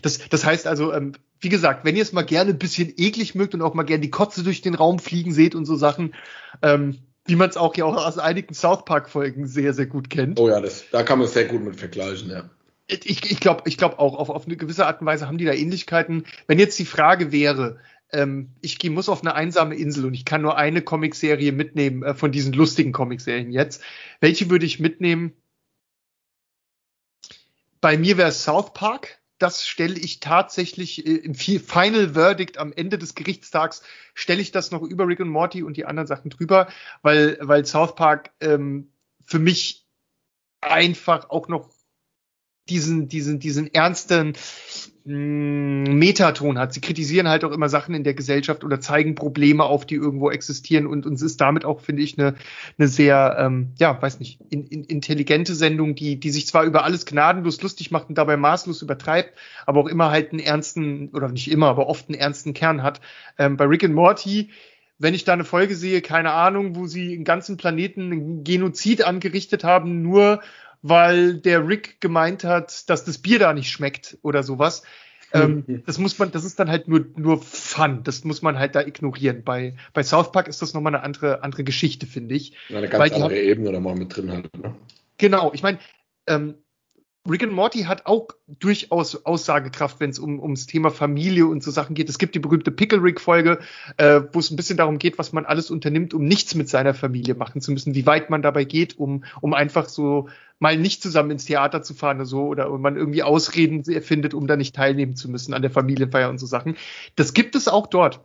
Das, 0.03 0.19
das 0.29 0.45
heißt 0.45 0.67
also, 0.67 0.93
ähm, 0.93 1.13
wie 1.41 1.49
gesagt, 1.49 1.85
wenn 1.85 1.97
ihr 1.97 2.03
es 2.03 2.13
mal 2.13 2.23
gerne 2.23 2.51
ein 2.51 2.59
bisschen 2.59 2.93
eklig 2.97 3.35
mögt 3.35 3.55
und 3.55 3.63
auch 3.63 3.75
mal 3.75 3.85
gerne 3.85 4.01
die 4.01 4.11
Kotze 4.11 4.43
durch 4.43 4.61
den 4.61 4.75
Raum 4.75 4.99
fliegen 4.99 5.33
seht 5.33 5.55
und 5.55 5.65
so 5.65 5.77
Sachen, 5.77 6.15
ähm, 6.63 6.99
wie 7.27 7.37
man 7.37 7.51
es 7.51 7.57
auch 7.57 7.77
ja 7.77 7.85
auch 7.85 7.95
aus 8.07 8.19
einigen 8.19 8.55
South 8.55 8.85
Park-Folgen 8.85 9.47
sehr, 9.47 9.75
sehr 9.75 9.87
gut 9.87 10.11
kennt. 10.11 10.41
Oh 10.41 10.49
ja, 10.49 10.61
das, 10.61 10.85
da 10.91 11.03
kann 11.03 11.19
man 11.19 11.27
es 11.27 11.35
sehr 11.35 11.45
gut 11.45 11.63
mit 11.63 11.77
vergleichen, 11.77 12.31
ja. 12.31 12.49
Ich, 12.87 13.31
ich 13.31 13.41
glaube 13.41 13.65
ich 13.67 13.77
glaub 13.77 13.99
auch, 13.99 14.15
auf, 14.15 14.31
auf 14.31 14.47
eine 14.47 14.57
gewisse 14.57 14.87
Art 14.87 15.03
und 15.03 15.07
Weise 15.07 15.29
haben 15.29 15.37
die 15.37 15.45
da 15.45 15.53
Ähnlichkeiten. 15.53 16.25
Wenn 16.47 16.59
jetzt 16.59 16.79
die 16.79 16.87
Frage 16.87 17.33
wäre, 17.33 17.79
ähm, 18.13 18.55
ich 18.63 18.83
muss 18.89 19.11
auf 19.11 19.21
eine 19.21 19.35
einsame 19.35 19.75
Insel 19.75 20.07
und 20.07 20.15
ich 20.15 20.25
kann 20.25 20.41
nur 20.41 20.57
eine 20.57 20.81
Comicserie 20.81 21.53
mitnehmen 21.53 22.03
äh, 22.03 22.15
von 22.15 22.33
diesen 22.33 22.55
lustigen 22.55 22.93
Comicserien 22.93 23.51
jetzt, 23.51 23.83
welche 24.21 24.49
würde 24.49 24.65
ich 24.65 24.81
mitnehmen? 24.81 25.35
Bei 27.83 27.99
mir 27.99 28.17
wäre 28.17 28.33
South 28.33 28.73
Park 28.73 29.18
das 29.39 29.67
stelle 29.67 29.99
ich 29.99 30.21
tatsächlich 30.21 31.07
äh, 31.07 31.17
im 31.17 31.35
Final 31.35 32.11
Verdict 32.15 32.59
am 32.59 32.73
Ende 32.73 32.99
des 32.99 33.15
Gerichtstags, 33.15 33.83
stelle 34.15 34.41
ich 34.43 34.53
das 34.53 34.71
noch 34.71 34.83
über 34.83 35.07
Rick 35.07 35.21
und 35.21 35.29
Morty 35.29 35.63
und 35.63 35.77
die 35.77 35.87
anderen 35.87 36.07
Sachen 36.07 36.31
drüber, 36.31 36.69
weil, 37.03 37.39
weil 37.41 37.65
South 37.65 37.95
Park 37.95 38.31
ähm, 38.41 38.93
für 39.25 39.39
mich 39.39 39.87
einfach 40.61 41.31
auch 41.31 41.49
noch 41.49 41.71
diesen, 42.69 43.09
diesen, 43.09 43.39
diesen 43.39 43.73
ernsten 43.73 44.35
mh, 45.05 45.15
mm, 45.15 45.99
Metaton 45.99 46.59
hat. 46.59 46.73
Sie 46.73 46.81
kritisieren 46.81 47.29
halt 47.29 47.45
auch 47.45 47.53
immer 47.53 47.69
Sachen 47.69 47.95
in 47.95 48.05
der 48.05 48.15
Gesellschaft 48.15 48.65
oder 48.65 48.81
zeigen 48.81 49.15
Probleme 49.15 49.65
auf, 49.65 49.87
die 49.87 49.95
irgendwo 49.95 50.31
existieren 50.31 50.87
und 50.87 51.07
uns 51.07 51.23
ist 51.23 51.41
damit 51.41 51.65
auch, 51.65 51.81
finde 51.81 52.03
ich, 52.03 52.19
eine, 52.19 52.35
eine 52.79 52.89
sehr, 52.89 53.37
ähm, 53.39 53.73
ja, 53.79 54.01
weiß 54.01 54.21
nicht, 54.21 54.41
in, 54.51 54.67
in, 54.67 54.85
intelligente 54.85 55.55
Sendung, 55.55 55.95
die, 55.95 56.21
die 56.21 56.31
sich 56.31 56.47
zwar 56.47 56.65
über 56.65 56.85
alles 56.85 57.07
gnadenlos 57.07 57.61
lustig 57.63 57.91
macht 57.91 58.09
und 58.09 58.19
dabei 58.19 58.37
maßlos 58.37 58.83
übertreibt, 58.83 59.33
aber 59.67 59.81
auch 59.81 59.89
immer 59.89 60.11
halt 60.11 60.33
einen 60.33 60.41
ernsten, 60.41 61.11
oder 61.11 61.29
nicht 61.29 61.51
immer, 61.51 61.69
aber 61.69 61.87
oft 61.89 62.09
einen 62.09 62.19
ernsten 62.19 62.55
Kern 62.55 62.83
hat. 62.83 63.01
Ähm, 63.39 63.57
bei 63.57 63.65
Rick 63.65 63.85
and 63.85 63.95
Morty 63.95 64.51
wenn 64.99 65.15
ich 65.15 65.25
da 65.25 65.33
eine 65.33 65.45
Folge 65.45 65.77
sehe, 65.77 66.03
keine 66.03 66.33
Ahnung, 66.33 66.75
wo 66.75 66.87
sie 66.87 67.15
einen 67.15 67.25
ganzen 67.25 67.57
Planeten 67.57 68.13
einen 68.13 68.45
Genozid 68.45 69.05
angerichtet 69.05 69.63
haben, 69.63 70.03
nur 70.03 70.41
weil 70.83 71.35
der 71.35 71.67
Rick 71.67 72.01
gemeint 72.01 72.45
hat, 72.45 72.89
dass 72.91 73.05
das 73.05 73.19
Bier 73.19 73.39
da 73.39 73.53
nicht 73.53 73.71
schmeckt 73.71 74.19
oder 74.23 74.43
sowas. 74.43 74.83
Ähm, 75.33 75.65
mhm. 75.67 75.83
das 75.85 75.99
muss 75.99 76.19
man, 76.19 76.31
das 76.31 76.45
ist 76.45 76.59
dann 76.59 76.71
halt 76.71 76.89
nur, 76.89 77.05
nur 77.17 77.43
Fun. 77.43 78.03
Das 78.05 78.25
muss 78.25 78.41
man 78.41 78.59
halt 78.59 78.75
da 78.75 78.81
ignorieren. 78.81 79.45
Bei, 79.45 79.75
bei 79.93 80.03
South 80.03 80.33
Park 80.33 80.49
ist 80.49 80.63
das 80.63 80.73
nochmal 80.73 80.95
eine 80.95 81.05
andere, 81.05 81.43
andere 81.43 81.65
Geschichte, 81.65 82.07
finde 82.07 82.35
ich. 82.35 82.57
Eine 82.71 82.89
ganz 82.89 83.13
andere 83.13 83.25
haben, 83.25 83.35
Ebene 83.35 83.73
da 83.73 83.81
mal 83.81 83.95
mit 83.95 84.17
drin 84.17 84.31
halt. 84.31 84.57
Ne? 84.57 84.75
Genau, 85.19 85.53
ich 85.53 85.63
meine, 85.63 85.79
ähm, 86.27 86.55
Rick 87.29 87.43
and 87.43 87.53
Morty 87.53 87.81
hat 87.81 88.07
auch 88.07 88.29
durchaus 88.47 89.27
Aussagekraft, 89.27 90.01
wenn 90.01 90.11
es 90.11 90.19
um, 90.19 90.41
ums 90.41 90.67
Thema 90.67 90.91
Familie 90.91 91.47
und 91.47 91.63
so 91.63 91.71
Sachen 91.71 91.95
geht. 91.95 92.09
Es 92.09 92.19
gibt 92.19 92.35
die 92.35 92.39
berühmte 92.39 92.71
Pickle 92.71 93.03
Rick 93.03 93.21
Folge, 93.21 93.59
äh, 93.99 94.23
wo 94.33 94.39
es 94.39 94.51
ein 94.51 94.57
bisschen 94.57 94.79
darum 94.79 94.99
geht, 94.99 95.19
was 95.19 95.33
man 95.33 95.45
alles 95.45 95.71
unternimmt, 95.71 96.15
um 96.15 96.25
nichts 96.25 96.55
mit 96.55 96.71
seiner 96.71 96.95
Familie 96.95 97.35
machen 97.35 97.61
zu 97.61 97.73
müssen, 97.73 97.95
wie 97.95 98.07
weit 98.07 98.31
man 98.31 98.41
dabei 98.41 98.65
geht, 98.65 98.99
um, 98.99 99.25
um 99.43 99.53
einfach 99.53 99.89
so 99.89 100.29
mal 100.59 100.77
nicht 100.77 101.03
zusammen 101.03 101.31
ins 101.31 101.45
Theater 101.45 101.83
zu 101.83 101.95
fahren 101.95 102.17
oder 102.17 102.27
so 102.27 102.47
oder 102.47 102.69
man 102.79 102.97
irgendwie 102.97 103.23
Ausreden 103.23 103.83
erfindet, 103.85 104.35
um 104.35 104.47
da 104.47 104.57
nicht 104.57 104.75
teilnehmen 104.75 105.17
zu 105.17 105.31
müssen 105.31 105.55
an 105.55 105.63
der 105.63 105.71
Familienfeier 105.71 106.31
und 106.31 106.39
so 106.39 106.47
Sachen. 106.47 106.77
Das 107.17 107.33
gibt 107.33 107.55
es 107.55 107.69
auch 107.69 107.87
dort 107.87 108.21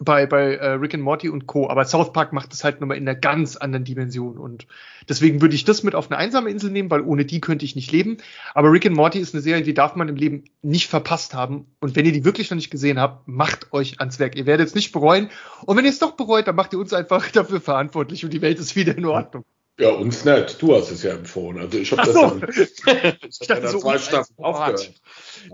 bei, 0.00 0.26
bei 0.26 0.54
äh, 0.54 0.70
Rick 0.72 0.94
and 0.94 1.02
Morty 1.02 1.28
und 1.28 1.46
Co. 1.46 1.68
Aber 1.68 1.84
South 1.84 2.12
Park 2.12 2.32
macht 2.32 2.52
es 2.52 2.64
halt 2.64 2.80
nochmal 2.80 2.96
in 2.96 3.08
einer 3.08 3.18
ganz 3.18 3.56
anderen 3.56 3.84
Dimension. 3.84 4.38
Und 4.38 4.66
deswegen 5.08 5.40
würde 5.40 5.54
ich 5.54 5.64
das 5.64 5.82
mit 5.82 5.94
auf 5.94 6.10
eine 6.10 6.18
einsame 6.18 6.50
Insel 6.50 6.70
nehmen, 6.70 6.90
weil 6.90 7.02
ohne 7.02 7.24
die 7.24 7.40
könnte 7.40 7.64
ich 7.64 7.76
nicht 7.76 7.90
leben. 7.92 8.18
Aber 8.54 8.70
Rick 8.70 8.86
and 8.86 8.96
Morty 8.96 9.18
ist 9.18 9.34
eine 9.34 9.42
Serie, 9.42 9.62
die 9.62 9.74
darf 9.74 9.96
man 9.96 10.08
im 10.08 10.16
Leben 10.16 10.44
nicht 10.62 10.88
verpasst 10.88 11.34
haben. 11.34 11.66
Und 11.80 11.96
wenn 11.96 12.06
ihr 12.06 12.12
die 12.12 12.24
wirklich 12.24 12.50
noch 12.50 12.56
nicht 12.56 12.70
gesehen 12.70 13.00
habt, 13.00 13.26
macht 13.26 13.72
euch 13.72 14.00
ans 14.00 14.18
Werk. 14.18 14.36
Ihr 14.36 14.46
werdet 14.46 14.68
es 14.68 14.74
nicht 14.74 14.92
bereuen. 14.92 15.30
Und 15.64 15.76
wenn 15.76 15.84
ihr 15.84 15.90
es 15.90 15.98
doch 15.98 16.12
bereut, 16.12 16.46
dann 16.46 16.56
macht 16.56 16.72
ihr 16.72 16.78
uns 16.78 16.92
einfach 16.92 17.30
dafür 17.32 17.60
verantwortlich 17.60 18.24
und 18.24 18.32
die 18.32 18.42
Welt 18.42 18.58
ist 18.58 18.76
wieder 18.76 18.96
in 18.96 19.04
Ordnung. 19.04 19.44
Ja, 19.80 19.90
uns 19.90 20.24
nicht. 20.24 20.60
Du 20.60 20.74
hast 20.74 20.90
es 20.90 21.04
ja 21.04 21.12
empfohlen. 21.12 21.58
Also 21.58 21.78
ich 21.78 21.92
habe 21.92 22.02
das 22.02 22.12
so. 22.12 22.20
dann, 22.20 22.50
ich 23.28 23.46
dachte 23.46 23.68
so, 23.68 23.78
zwei 23.78 23.98
Staffeln 23.98 24.38
aufgehört. 24.38 24.92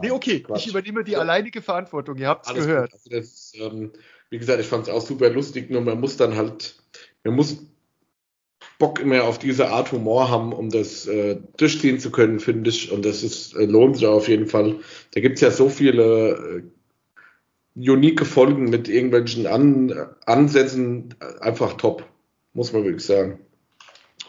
Nee, 0.00 0.10
okay. 0.10 0.40
Quatsch. 0.40 0.62
Ich 0.62 0.68
übernehme 0.68 1.04
die 1.04 1.16
alleinige 1.16 1.60
Verantwortung. 1.60 2.16
Ihr 2.16 2.28
habt 2.28 2.46
es 2.46 2.54
gehört. 2.54 2.94
Also 2.94 3.10
das, 3.10 3.52
ähm, 3.56 3.92
wie 4.30 4.38
gesagt, 4.38 4.60
ich 4.60 4.66
fand 4.66 4.88
es 4.88 4.92
auch 4.92 5.02
super 5.02 5.28
lustig, 5.28 5.70
nur 5.70 5.82
man 5.82 6.00
muss 6.00 6.16
dann 6.16 6.36
halt, 6.36 6.74
man 7.22 7.34
muss 7.34 7.58
Bock 8.78 8.98
immer 8.98 9.24
auf 9.24 9.38
diese 9.38 9.68
Art 9.68 9.92
Humor 9.92 10.30
haben, 10.30 10.54
um 10.54 10.70
das 10.70 11.06
äh, 11.06 11.38
durchziehen 11.58 12.00
zu 12.00 12.10
können, 12.10 12.40
finde 12.40 12.70
ich. 12.70 12.90
Und 12.90 13.04
das 13.04 13.22
ist, 13.22 13.54
äh, 13.54 13.66
lohnt 13.66 13.96
sich 13.96 14.06
auf 14.06 14.26
jeden 14.26 14.46
Fall. 14.46 14.80
Da 15.12 15.20
gibt 15.20 15.34
es 15.34 15.42
ja 15.42 15.50
so 15.50 15.68
viele 15.68 16.62
äh, 17.76 17.90
unique 17.90 18.24
Folgen 18.24 18.70
mit 18.70 18.88
irgendwelchen 18.88 19.46
An 19.46 19.92
Ansätzen, 20.24 21.14
einfach 21.40 21.74
top, 21.74 22.06
muss 22.54 22.72
man 22.72 22.84
wirklich 22.84 23.04
sagen. 23.04 23.43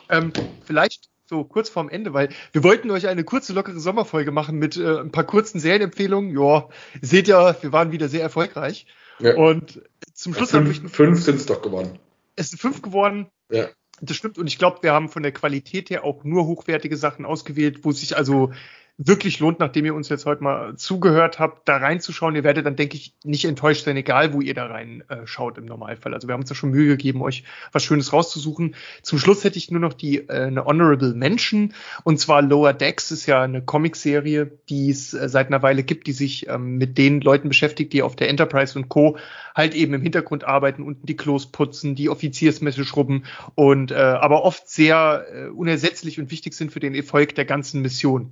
Ähm, 0.10 0.32
vielleicht 0.66 1.10
so 1.28 1.44
kurz 1.44 1.70
vorm 1.70 1.90
Ende, 1.90 2.14
weil 2.14 2.30
wir 2.52 2.64
wollten 2.64 2.92
euch 2.92 3.08
eine 3.08 3.24
kurze, 3.24 3.54
lockere 3.54 3.80
Sommerfolge 3.80 4.32
machen 4.32 4.58
mit 4.58 4.78
äh, 4.78 5.00
ein 5.00 5.12
paar 5.12 5.24
kurzen 5.24 5.60
Serienempfehlungen. 5.60 6.38
Ja, 6.38 6.70
seht 7.02 7.28
ja, 7.28 7.56
wir 7.62 7.72
waren 7.72 7.92
wieder 7.92 8.08
sehr 8.10 8.22
erfolgreich. 8.22 8.86
Ja. 9.20 9.36
Und 9.36 9.82
zum 10.14 10.34
Schluss 10.34 10.52
ja, 10.52 10.62
fünf, 10.62 10.92
fünf 10.92 11.24
sind 11.24 11.36
es 11.36 11.46
doch 11.46 11.62
geworden. 11.62 12.00
Es 12.36 12.50
sind 12.50 12.60
fünf 12.60 12.82
geworden. 12.82 13.28
Ja. 13.50 13.70
Das 14.02 14.18
stimmt. 14.18 14.38
Und 14.38 14.48
ich 14.48 14.58
glaube, 14.58 14.84
wir 14.84 14.92
haben 14.92 15.10
von 15.10 15.24
der 15.24 15.32
Qualität 15.32 15.90
her 15.90 16.04
auch 16.04 16.24
nur 16.24 16.46
hochwertige 16.46 16.98
Sachen 16.98 17.26
ausgewählt, 17.26 17.80
wo 17.84 17.92
sich 17.92 18.18
also 18.18 18.52
wirklich 18.98 19.40
lohnt, 19.40 19.60
nachdem 19.60 19.86
ihr 19.86 19.94
uns 19.94 20.08
jetzt 20.08 20.26
heute 20.26 20.42
mal 20.42 20.76
zugehört 20.78 21.38
habt, 21.38 21.68
da 21.68 21.78
reinzuschauen. 21.78 22.36
Ihr 22.36 22.46
werdet 22.46 22.66
dann, 22.66 22.78
denke 22.78 22.96
ich, 22.96 23.14
nicht 23.24 23.44
enttäuscht 23.44 23.84
sein, 23.84 23.98
egal 23.98 24.32
wo 24.34 24.40
ihr 24.40 24.54
da 24.54 24.68
reinschaut 24.68 25.58
äh, 25.58 25.62
im 25.62 25.66
Normalfall. 25.66 26.14
Also 26.14 26.28
wir 26.30 26.34
haben 26.34 26.42
uns 26.42 26.50
da 26.50 26.56
schon 26.56 26.70
Mühe 26.70 26.88
gegeben, 26.88 27.22
euch 27.22 27.44
was 27.74 27.84
Schönes 27.84 28.14
rauszusuchen. 28.14 28.76
Zum 29.02 29.20
Schluss 29.20 29.44
hätte 29.44 29.58
ich 29.58 29.70
nur 29.70 29.82
noch 29.82 29.94
die 29.94 30.30
äh, 30.30 30.46
eine 30.46 30.66
Honorable 30.66 31.14
Mention 31.14 31.74
und 32.04 32.20
zwar 32.20 32.42
Lower 32.42 32.72
Decks 32.72 33.12
ist 33.12 33.26
ja 33.26 33.42
eine 33.42 33.62
Comicserie, 33.62 34.50
die 34.70 34.90
es 34.90 35.14
äh, 35.14 35.28
seit 35.28 35.48
einer 35.48 35.62
Weile 35.62 35.84
gibt, 35.84 36.08
die 36.08 36.14
sich 36.14 36.48
ähm, 36.48 36.78
mit 36.78 36.98
den 36.98 37.20
Leuten 37.20 37.50
beschäftigt, 37.50 37.92
die 37.92 38.02
auf 38.02 38.16
der 38.16 38.30
Enterprise 38.30 38.80
und 38.80 38.88
Co. 38.88 39.18
halt 39.54 39.76
eben 39.76 39.94
im 39.94 40.02
Hintergrund 40.02 40.46
arbeiten, 40.46 40.84
unten 40.84 41.06
die 41.06 41.18
Klos 41.18 41.48
putzen, 41.52 41.96
die 41.96 42.10
Offiziersmesse 42.10 42.86
schrubben 42.86 43.26
und 43.56 43.92
äh, 43.92 43.96
aber 43.96 44.44
oft 44.44 44.70
sehr 44.70 45.26
äh, 45.34 45.48
unersetzlich 45.48 46.18
und 46.18 46.32
wichtig 46.32 46.54
sind 46.54 46.72
für 46.72 46.80
den 46.80 46.96
Erfolg 46.96 47.36
der 47.36 47.46
ganzen 47.46 47.82
Mission. 47.82 48.32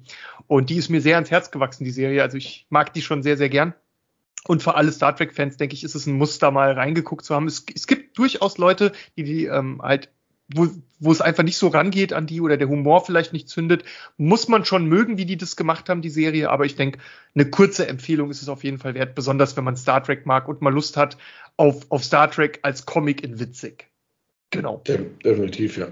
Die 0.61 0.77
ist 0.77 0.89
mir 0.89 1.01
sehr 1.01 1.15
ans 1.15 1.31
Herz 1.31 1.51
gewachsen, 1.51 1.83
die 1.83 1.91
Serie. 1.91 2.21
Also 2.21 2.37
ich 2.37 2.67
mag 2.69 2.93
die 2.93 3.01
schon 3.01 3.23
sehr, 3.23 3.37
sehr 3.37 3.49
gern. 3.49 3.73
Und 4.45 4.61
für 4.61 4.75
alle 4.75 4.91
Star 4.91 5.15
Trek-Fans, 5.15 5.57
denke 5.57 5.73
ich, 5.73 5.83
ist 5.83 5.95
es 5.95 6.05
ein 6.05 6.13
Muster, 6.13 6.51
mal 6.51 6.73
reingeguckt 6.73 7.23
zu 7.23 7.33
haben. 7.33 7.47
Es, 7.47 7.65
es 7.73 7.87
gibt 7.87 8.17
durchaus 8.17 8.57
Leute, 8.57 8.91
die 9.15 9.23
die 9.23 9.45
ähm, 9.45 9.81
halt 9.81 10.09
wo, 10.53 10.67
wo 10.99 11.11
es 11.11 11.21
einfach 11.21 11.43
nicht 11.43 11.57
so 11.57 11.67
rangeht 11.67 12.13
an 12.13 12.27
die 12.27 12.41
oder 12.41 12.57
der 12.57 12.67
Humor 12.67 13.05
vielleicht 13.05 13.33
nicht 13.33 13.49
zündet, 13.49 13.83
muss 14.17 14.47
man 14.47 14.65
schon 14.65 14.85
mögen, 14.85 15.17
wie 15.17 15.25
die 15.25 15.37
das 15.37 15.55
gemacht 15.55 15.89
haben, 15.89 16.01
die 16.01 16.09
Serie. 16.09 16.49
Aber 16.49 16.65
ich 16.65 16.75
denke, 16.75 16.99
eine 17.33 17.49
kurze 17.49 17.87
Empfehlung 17.87 18.29
ist 18.29 18.41
es 18.41 18.49
auf 18.49 18.63
jeden 18.63 18.77
Fall 18.77 18.93
wert, 18.93 19.15
besonders 19.15 19.55
wenn 19.57 19.63
man 19.63 19.77
Star 19.77 20.03
Trek 20.03 20.25
mag 20.25 20.47
und 20.47 20.61
mal 20.61 20.73
Lust 20.73 20.97
hat 20.97 21.17
auf, 21.57 21.85
auf 21.89 22.03
Star 22.03 22.29
Trek 22.29 22.59
als 22.63 22.85
Comic 22.85 23.23
in 23.23 23.39
witzig. 23.39 23.89
Genau. 24.51 24.81
definitiv, 25.23 25.77
ja. 25.77 25.87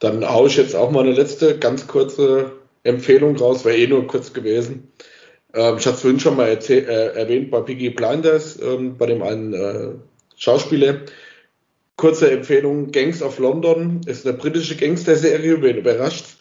Dann 0.00 0.28
haue 0.28 0.48
ich 0.48 0.56
jetzt 0.56 0.74
auch 0.76 0.90
mal 0.90 1.00
eine 1.00 1.12
letzte 1.12 1.58
ganz 1.58 1.86
kurze 1.86 2.52
Empfehlung 2.86 3.36
raus, 3.36 3.64
wäre 3.64 3.76
eh 3.76 3.86
nur 3.86 4.06
kurz 4.06 4.32
gewesen. 4.32 4.92
Ähm, 5.54 5.76
ich 5.78 5.86
hatte 5.86 5.96
es 5.96 6.00
vorhin 6.02 6.20
schon 6.20 6.36
mal 6.36 6.48
äh, 6.48 6.82
erwähnt 7.18 7.50
bei 7.50 7.60
Piggy 7.60 7.90
Blinders, 7.90 8.60
ähm, 8.60 8.96
bei 8.96 9.06
dem 9.06 9.22
einen 9.22 9.54
äh, 9.54 9.88
Schauspieler. 10.36 11.00
Kurze 11.96 12.30
Empfehlung, 12.30 12.92
Gangs 12.92 13.22
of 13.22 13.38
London 13.38 14.02
ist 14.06 14.26
eine 14.26 14.36
britische 14.36 14.76
Gangster-Serie, 14.76 15.62
wen 15.62 15.78
überrascht. 15.78 16.36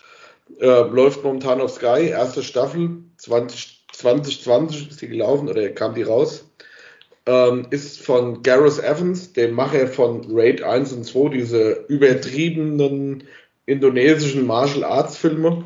Äh, 0.59 0.81
läuft 0.89 1.23
momentan 1.23 1.61
auf 1.61 1.71
Sky, 1.71 2.09
erste 2.09 2.43
Staffel, 2.43 2.97
20, 3.17 3.85
2020 3.93 4.89
ist 4.89 5.01
die 5.01 5.07
gelaufen 5.07 5.47
oder 5.47 5.69
kam 5.69 5.95
die 5.95 6.03
raus. 6.03 6.45
Ähm, 7.25 7.65
ist 7.71 8.01
von 8.01 8.43
Gareth 8.43 8.83
Evans, 8.83 9.33
dem 9.33 9.53
Macher 9.53 9.87
von 9.87 10.27
Raid 10.29 10.61
1 10.61 10.93
und 10.93 11.05
2, 11.05 11.29
diese 11.29 11.85
übertriebenen 11.87 13.23
indonesischen 13.65 14.45
Martial 14.45 14.83
Arts 14.83 15.17
Filme. 15.17 15.65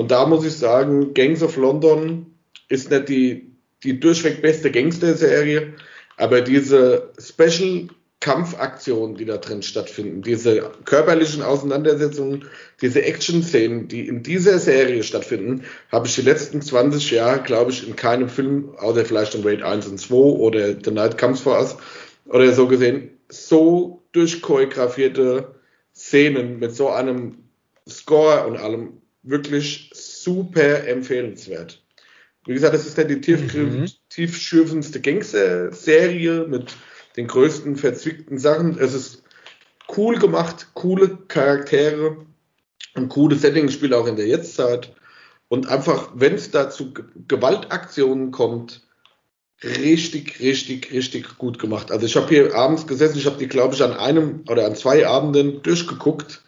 Und 0.00 0.10
da 0.10 0.24
muss 0.24 0.46
ich 0.46 0.54
sagen, 0.54 1.12
Gangs 1.12 1.42
of 1.42 1.58
London 1.58 2.24
ist 2.70 2.90
nicht 2.90 3.10
die, 3.10 3.52
die 3.84 4.00
durchweg 4.00 4.40
beste 4.40 4.70
Gangster-Serie, 4.70 5.74
aber 6.16 6.40
diese 6.40 7.10
Special 7.18 7.88
Kampfaktionen, 8.20 9.16
die 9.16 9.26
da 9.26 9.36
drin 9.36 9.62
stattfinden, 9.62 10.22
diese 10.22 10.70
körperlichen 10.86 11.42
Auseinandersetzungen, 11.42 12.46
diese 12.80 13.02
Action-Szenen, 13.02 13.88
die 13.88 14.08
in 14.08 14.22
dieser 14.22 14.58
Serie 14.58 15.02
stattfinden, 15.02 15.64
habe 15.92 16.06
ich 16.06 16.14
die 16.14 16.22
letzten 16.22 16.62
20 16.62 17.10
Jahre, 17.10 17.42
glaube 17.42 17.70
ich, 17.70 17.86
in 17.86 17.94
keinem 17.94 18.30
Film, 18.30 18.70
außer 18.78 19.04
vielleicht 19.04 19.34
in 19.34 19.44
Raid 19.44 19.62
1 19.62 19.86
und 19.86 20.00
2 20.00 20.14
oder 20.14 20.76
The 20.82 20.92
Night 20.92 21.18
Comes 21.18 21.40
for 21.40 21.58
Us 21.58 21.76
oder 22.24 22.50
so 22.54 22.68
gesehen, 22.68 23.10
so 23.28 24.02
durchchoreografierte 24.12 25.56
Szenen 25.94 26.58
mit 26.58 26.74
so 26.74 26.88
einem 26.88 27.36
Score 27.86 28.46
und 28.46 28.56
allem 28.56 29.00
wirklich 29.22 29.89
super 30.22 30.86
empfehlenswert. 30.86 31.82
Wie 32.46 32.54
gesagt, 32.54 32.74
das 32.74 32.86
ist 32.86 32.96
dann 32.96 33.08
die 33.08 33.20
tief, 33.20 33.54
mhm. 33.54 33.86
tiefschürfendste 34.08 35.00
Gangster-Serie 35.00 36.46
mit 36.48 36.74
den 37.16 37.26
größten 37.26 37.76
verzwickten 37.76 38.38
Sachen. 38.38 38.78
Es 38.78 38.94
ist 38.94 39.22
cool 39.96 40.18
gemacht, 40.18 40.68
coole 40.74 41.18
Charaktere, 41.28 42.16
ein 42.94 43.08
cooles 43.08 43.42
Setting, 43.42 43.68
spielt 43.68 43.92
auch 43.92 44.06
in 44.06 44.16
der 44.16 44.26
Jetztzeit. 44.26 44.94
Und 45.48 45.68
einfach, 45.68 46.12
wenn 46.14 46.34
es 46.34 46.50
da 46.50 46.70
zu 46.70 46.94
Gewaltaktionen 47.28 48.30
kommt, 48.30 48.82
richtig, 49.62 50.40
richtig, 50.40 50.92
richtig 50.92 51.38
gut 51.38 51.58
gemacht. 51.58 51.90
Also 51.90 52.06
ich 52.06 52.16
habe 52.16 52.28
hier 52.28 52.54
abends 52.54 52.86
gesessen, 52.86 53.18
ich 53.18 53.26
habe 53.26 53.38
die, 53.38 53.48
glaube 53.48 53.74
ich, 53.74 53.82
an 53.82 53.92
einem 53.92 54.44
oder 54.48 54.64
an 54.64 54.76
zwei 54.76 55.06
Abenden 55.06 55.62
durchgeguckt. 55.62 56.42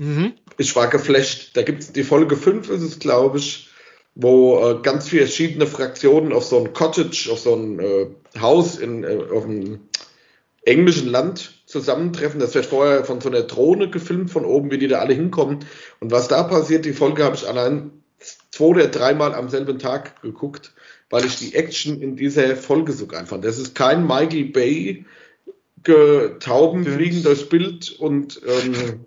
Mhm. 0.00 0.32
Ich 0.56 0.74
war 0.76 0.88
geflasht. 0.88 1.50
Da 1.58 1.62
gibt 1.62 1.82
es 1.82 1.92
die 1.92 2.04
Folge 2.04 2.34
5, 2.34 2.70
ist 2.70 2.82
es, 2.82 2.98
glaube 3.00 3.36
ich, 3.36 3.68
wo 4.14 4.58
äh, 4.58 4.78
ganz 4.82 5.10
viele 5.10 5.26
verschiedene 5.26 5.66
Fraktionen 5.66 6.32
auf 6.32 6.44
so 6.44 6.58
ein 6.58 6.72
Cottage, 6.72 7.28
auf 7.30 7.38
so 7.38 7.54
ein 7.54 7.78
äh, 7.80 8.06
Haus 8.40 8.78
in, 8.78 9.04
äh, 9.04 9.18
auf 9.30 9.44
einem 9.44 9.80
englischen 10.62 11.06
Land 11.06 11.52
zusammentreffen. 11.66 12.40
Das 12.40 12.54
wird 12.54 12.64
vorher 12.64 13.04
von 13.04 13.20
so 13.20 13.28
einer 13.28 13.42
Drohne 13.42 13.90
gefilmt 13.90 14.30
von 14.30 14.46
oben, 14.46 14.70
wie 14.70 14.78
die 14.78 14.88
da 14.88 15.00
alle 15.00 15.12
hinkommen. 15.12 15.66
Und 16.00 16.10
was 16.10 16.28
da 16.28 16.44
passiert, 16.44 16.86
die 16.86 16.94
Folge 16.94 17.22
habe 17.22 17.36
ich 17.36 17.46
allein 17.46 17.90
zwei 18.52 18.64
oder 18.64 18.88
dreimal 18.88 19.34
am 19.34 19.50
selben 19.50 19.78
Tag 19.78 20.22
geguckt, 20.22 20.72
weil 21.10 21.26
ich 21.26 21.36
die 21.36 21.54
Action 21.54 22.00
in 22.00 22.16
dieser 22.16 22.56
Folge 22.56 22.94
so 22.94 23.06
geil 23.06 23.26
fand. 23.26 23.44
Das 23.44 23.58
ist 23.58 23.74
kein 23.74 24.06
Michael 24.06 24.46
Bay 24.46 25.04
Tauben 25.82 26.84
fliegen 26.84 27.22
durchs 27.22 27.48
Bild 27.48 27.96
und 27.98 28.40
ähm, 28.46 29.06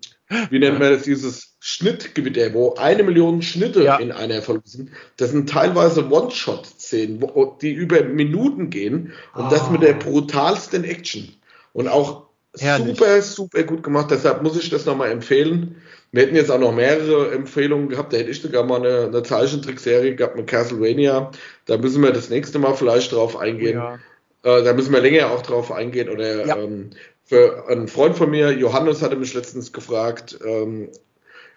wie 0.50 0.60
nennt 0.60 0.80
man 0.80 0.92
das, 0.92 1.04
dieses 1.04 1.56
Schnittgewitter, 1.60 2.54
wo 2.54 2.74
eine 2.76 3.04
Million 3.04 3.42
Schnitte 3.42 3.84
ja. 3.84 3.98
in 3.98 4.12
einer 4.12 4.42
Folge 4.42 4.64
sind. 4.66 4.90
Das 5.18 5.32
sind 5.32 5.50
teilweise 5.50 6.10
One-Shot-Szenen, 6.10 7.24
die 7.62 7.72
über 7.72 8.04
Minuten 8.04 8.70
gehen 8.70 9.14
und 9.36 9.46
oh. 9.46 9.50
das 9.50 9.70
mit 9.70 9.82
der 9.82 9.96
ah. 9.96 10.00
brutalsten 10.00 10.84
Action. 10.84 11.34
Und 11.74 11.88
auch 11.88 12.28
Herrlich. 12.58 12.98
super, 12.98 13.22
super 13.22 13.64
gut 13.64 13.84
gemacht. 13.84 14.12
Deshalb 14.12 14.44
muss 14.44 14.58
ich 14.58 14.70
das 14.70 14.86
nochmal 14.86 15.12
empfehlen. 15.12 15.78
Wir 16.12 16.24
hätten 16.24 16.36
jetzt 16.36 16.52
auch 16.52 16.60
noch 16.60 16.74
mehrere 16.74 17.32
Empfehlungen 17.32 17.90
gehabt. 17.90 18.14
Da 18.14 18.18
hätte 18.18 18.30
ich 18.30 18.42
sogar 18.42 18.64
mal 18.64 18.86
eine, 18.86 19.08
eine 19.08 19.24
Zeichentrickserie 19.24 20.16
gehabt 20.16 20.36
mit 20.36 20.48
Castlevania. 20.48 21.32
Da 21.66 21.78
müssen 21.78 22.04
wir 22.04 22.12
das 22.12 22.30
nächste 22.30 22.60
Mal 22.60 22.76
vielleicht 22.76 23.12
drauf 23.12 23.36
eingehen. 23.36 23.78
Ja. 23.78 24.00
Äh, 24.44 24.64
da 24.64 24.74
müssen 24.74 24.94
wir 24.94 25.02
länger 25.02 25.32
auch 25.32 25.42
drauf 25.42 25.72
eingehen. 25.72 26.10
Oder 26.10 26.46
ja. 26.46 26.58
ähm, 26.58 26.92
für 27.24 27.68
einen 27.68 27.88
Freund 27.88 28.18
von 28.18 28.30
mir, 28.30 28.52
Johannes, 28.52 29.02
hatte 29.02 29.16
mich 29.16 29.34
letztens 29.34 29.72
gefragt, 29.72 30.38
ähm, 30.46 30.90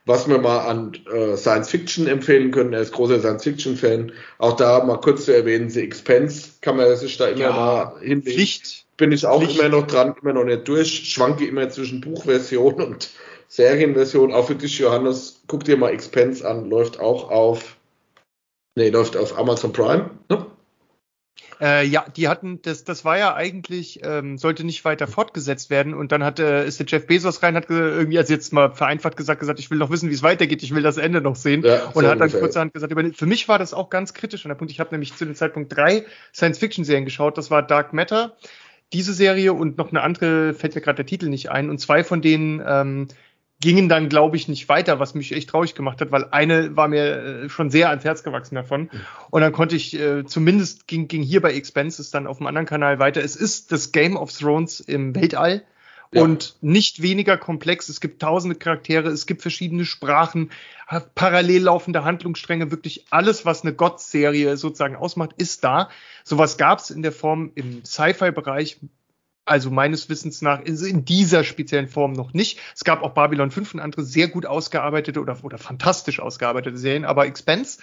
was 0.07 0.29
wir 0.29 0.39
mal 0.39 0.61
an 0.61 0.93
äh, 1.13 1.37
Science 1.37 1.69
Fiction 1.69 2.07
empfehlen 2.07 2.53
können. 2.53 2.73
Er 2.73 2.81
ist 2.81 2.93
großer 2.93 3.19
Science 3.19 3.43
Fiction 3.43 3.77
Fan. 3.77 4.13
Auch 4.39 4.55
da 4.55 4.85
mal 4.85 5.01
kurz 5.01 5.25
zu 5.25 5.35
erwähnen, 5.35 5.69
The 5.69 5.81
Expense 5.81 6.51
kann 6.61 6.77
man 6.77 6.97
sich 6.97 7.17
da 7.17 7.27
immer 7.27 7.41
ja, 7.41 7.51
mal 7.51 8.01
hinlegen. 8.01 8.23
Pflicht. 8.23 8.87
Bin 8.97 9.13
ich 9.13 9.27
auch 9.27 9.43
Pflicht. 9.43 9.59
immer 9.59 9.69
noch 9.69 9.87
dran, 9.87 10.15
immer 10.23 10.33
noch 10.33 10.45
nicht 10.45 10.67
durch. 10.69 11.11
Schwanke 11.11 11.47
immer 11.47 11.69
zwischen 11.69 12.01
Buchversion 12.01 12.75
und 12.75 13.11
Serienversion. 13.49 14.33
Auch 14.33 14.47
für 14.47 14.55
dich, 14.55 14.79
Johannes, 14.79 15.43
guck 15.49 15.65
dir 15.65 15.77
mal 15.77 15.91
Expense 15.91 16.49
an. 16.49 16.71
Läuft 16.71 17.01
auch 17.01 17.29
auf, 17.29 17.77
nee, 18.77 18.91
läuft 18.91 19.17
auf 19.17 19.37
Amazon 19.37 19.73
Prime. 19.73 20.11
Ne? 20.31 20.47
Äh, 21.61 21.87
ja, 21.87 22.05
die 22.15 22.29
hatten, 22.29 22.61
das, 22.63 22.85
das 22.85 23.05
war 23.05 23.19
ja 23.19 23.35
eigentlich, 23.35 24.01
ähm, 24.03 24.37
sollte 24.37 24.65
nicht 24.65 24.85
weiter 24.85 25.07
fortgesetzt 25.07 25.71
werden. 25.71 25.95
Und 25.95 26.13
dann 26.13 26.23
hat, 26.23 26.39
äh, 26.39 26.67
ist 26.67 26.81
der 26.81 26.87
Jeff 26.87 27.07
Bezos 27.07 27.43
rein, 27.43 27.57
hat 27.57 27.71
irgendwie, 27.71 28.19
also 28.19 28.33
jetzt 28.33 28.53
mal 28.53 28.73
vereinfacht 28.73 29.17
gesagt, 29.17 29.41
gesagt, 29.41 29.59
ich 29.59 29.71
will 29.71 29.79
noch 29.79 29.91
wissen, 29.91 30.11
wie 30.11 30.15
es 30.15 30.23
weitergeht, 30.23 30.63
ich 30.63 30.75
will 30.75 30.83
das 30.83 30.97
Ende 30.99 31.21
noch 31.21 31.37
sehen. 31.37 31.63
Ja, 31.65 31.87
und 31.95 32.07
hat 32.07 32.21
dann 32.21 32.31
kurzerhand 32.31 32.75
gesagt, 32.75 32.93
für 33.17 33.27
mich 33.27 33.49
war 33.49 33.59
das 33.59 33.75
auch 33.75 33.91
ganz 33.91 34.13
kritisch 34.13 34.45
an 34.45 34.51
der 34.51 34.57
Punkt, 34.57 34.71
ich 34.71 34.81
habe 34.81 34.91
nämlich 34.93 35.15
zu 35.15 35.25
dem 35.25 35.35
Zeitpunkt 35.35 35.75
drei 35.75 36.05
Science-Fiction-Serien 36.35 37.05
geschaut, 37.05 37.39
das 37.39 37.51
war 37.51 37.63
Dark 37.63 37.93
Matter, 37.93 38.37
diese 38.93 39.13
Serie 39.13 39.53
und 39.53 39.79
noch 39.79 39.91
eine 39.91 40.03
andere, 40.03 40.55
fällt 40.55 40.75
mir 40.75 40.81
gerade 40.81 40.97
der 40.97 41.07
Titel 41.07 41.29
nicht 41.29 41.51
ein, 41.51 41.71
und 41.71 41.79
zwei 41.79 42.05
von 42.05 42.21
denen 42.21 42.63
ähm, 42.67 43.09
gingen 43.61 43.89
dann, 43.89 44.09
glaube 44.09 44.37
ich, 44.37 44.49
nicht 44.49 44.69
weiter, 44.69 45.01
was 45.01 45.15
mich 45.15 45.33
echt 45.33 45.49
traurig 45.51 45.75
gemacht 45.75 46.01
hat, 46.01 46.13
weil 46.13 46.27
eine 46.31 46.77
war 46.77 46.89
mir 46.89 47.45
äh, 47.45 47.49
schon 47.49 47.71
sehr 47.71 47.89
ans 47.89 48.05
Herz 48.05 48.23
gewachsen 48.23 48.55
davon. 48.55 48.91
Und 49.31 49.41
dann 49.41 49.53
konnte 49.53 49.77
ich, 49.77 49.99
äh, 49.99 50.25
zumindest 50.27 50.87
ging, 50.87 51.09
ging 51.09 51.23
hier 51.23 51.41
bei 51.41 51.53
Expenses 51.53 52.11
dann 52.11 52.27
auf 52.27 52.39
einem 52.39 52.49
anderen 52.49 52.67
Kanal 52.67 52.99
weiter. 52.99 53.23
Es 53.23 53.35
ist 53.35 53.73
das 53.73 53.93
Game 53.93 54.17
of 54.17 54.33
Thrones 54.33 54.81
im 54.81 55.15
Weltall. 55.15 55.63
Ja. 56.13 56.23
Und 56.23 56.57
nicht 56.61 57.03
weniger 57.03 57.37
komplex. 57.37 57.89
Es 57.89 58.01
gibt 58.01 58.23
tausende 58.23 58.57
Charaktere, 58.57 59.09
es 59.09 59.27
gibt 59.27 59.43
verschiedene 59.43 59.85
Sprachen, 59.85 60.51
parallel 61.17 61.63
laufende 61.63 62.05
Handlungsstränge, 62.05 62.71
wirklich 62.71 63.07
alles, 63.11 63.45
was 63.45 63.63
eine 63.63 63.75
Gott-Serie 63.75 64.57
sozusagen 64.57 64.95
ausmacht, 64.95 65.33
ist 65.37 65.65
da. 65.65 65.91
Sowas 66.23 66.59
gab 66.59 66.79
es 66.79 66.91
in 66.91 67.03
der 67.03 67.11
Form 67.11 67.51
im 67.57 67.85
Sci-Fi-Bereich 67.85 68.79
also 69.47 69.71
meines 69.71 70.09
Wissens 70.09 70.43
nach 70.43 70.61
in 70.61 71.05
dieser 71.05 71.45
speziellen 71.45 71.89
Form 71.89 72.13
noch 72.13 72.35
nicht. 72.35 72.59
Es 72.75 72.85
gab 72.85 73.03
auch 73.03 73.15
Babylon 73.15 73.51
5 73.51 73.75
und 73.75 73.81
andere 73.81 74.03
sehr 74.03 74.29
gut 74.29 74.45
ausgearbeitete 74.45 75.21
oder, 75.21 75.39
oder 75.43 75.57
fantastisch 75.57 76.21
ausgearbeitete 76.21 76.77
Serien, 76.77 77.05
aber 77.05 77.27
Expense 77.27 77.79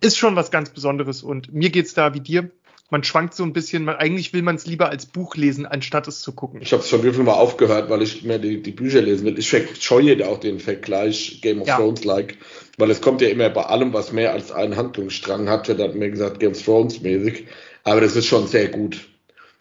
ist 0.00 0.16
schon 0.16 0.36
was 0.36 0.50
ganz 0.50 0.70
Besonderes 0.70 1.22
und 1.22 1.52
mir 1.52 1.70
geht's 1.70 1.92
da 1.92 2.14
wie 2.14 2.20
dir. 2.20 2.50
Man 2.90 3.04
schwankt 3.04 3.34
so 3.34 3.42
ein 3.42 3.52
bisschen, 3.52 3.84
man, 3.84 3.96
eigentlich 3.96 4.32
will 4.32 4.40
man 4.40 4.56
es 4.56 4.64
lieber 4.64 4.88
als 4.88 5.04
Buch 5.04 5.36
lesen, 5.36 5.66
anstatt 5.66 6.08
es 6.08 6.20
zu 6.20 6.32
gucken. 6.32 6.62
Ich 6.62 6.72
habe 6.72 6.82
es 6.82 6.88
schon 6.88 7.02
wie 7.04 7.12
viel 7.12 7.22
Mal 7.22 7.34
aufgehört, 7.34 7.90
weil 7.90 8.00
ich 8.00 8.22
mehr 8.22 8.38
die, 8.38 8.62
die 8.62 8.70
Bücher 8.70 9.02
lesen 9.02 9.26
will. 9.26 9.38
Ich 9.38 9.54
scheue 9.78 10.26
auch 10.26 10.40
den 10.40 10.58
Vergleich 10.58 11.40
Game 11.42 11.60
of 11.60 11.68
ja. 11.68 11.76
Thrones-like, 11.76 12.38
weil 12.78 12.90
es 12.90 13.02
kommt 13.02 13.20
ja 13.20 13.28
immer 13.28 13.50
bei 13.50 13.64
allem, 13.64 13.92
was 13.92 14.12
mehr 14.12 14.32
als 14.32 14.52
einen 14.52 14.76
Handlungsstrang 14.76 15.50
hat, 15.50 15.68
wird 15.68 15.80
dann 15.80 15.98
mir 15.98 16.08
gesagt 16.08 16.40
Game 16.40 16.52
of 16.52 16.62
Thrones 16.62 17.02
mäßig. 17.02 17.46
Aber 17.84 18.00
das 18.00 18.16
ist 18.16 18.26
schon 18.26 18.46
sehr 18.46 18.68
gut. 18.68 19.06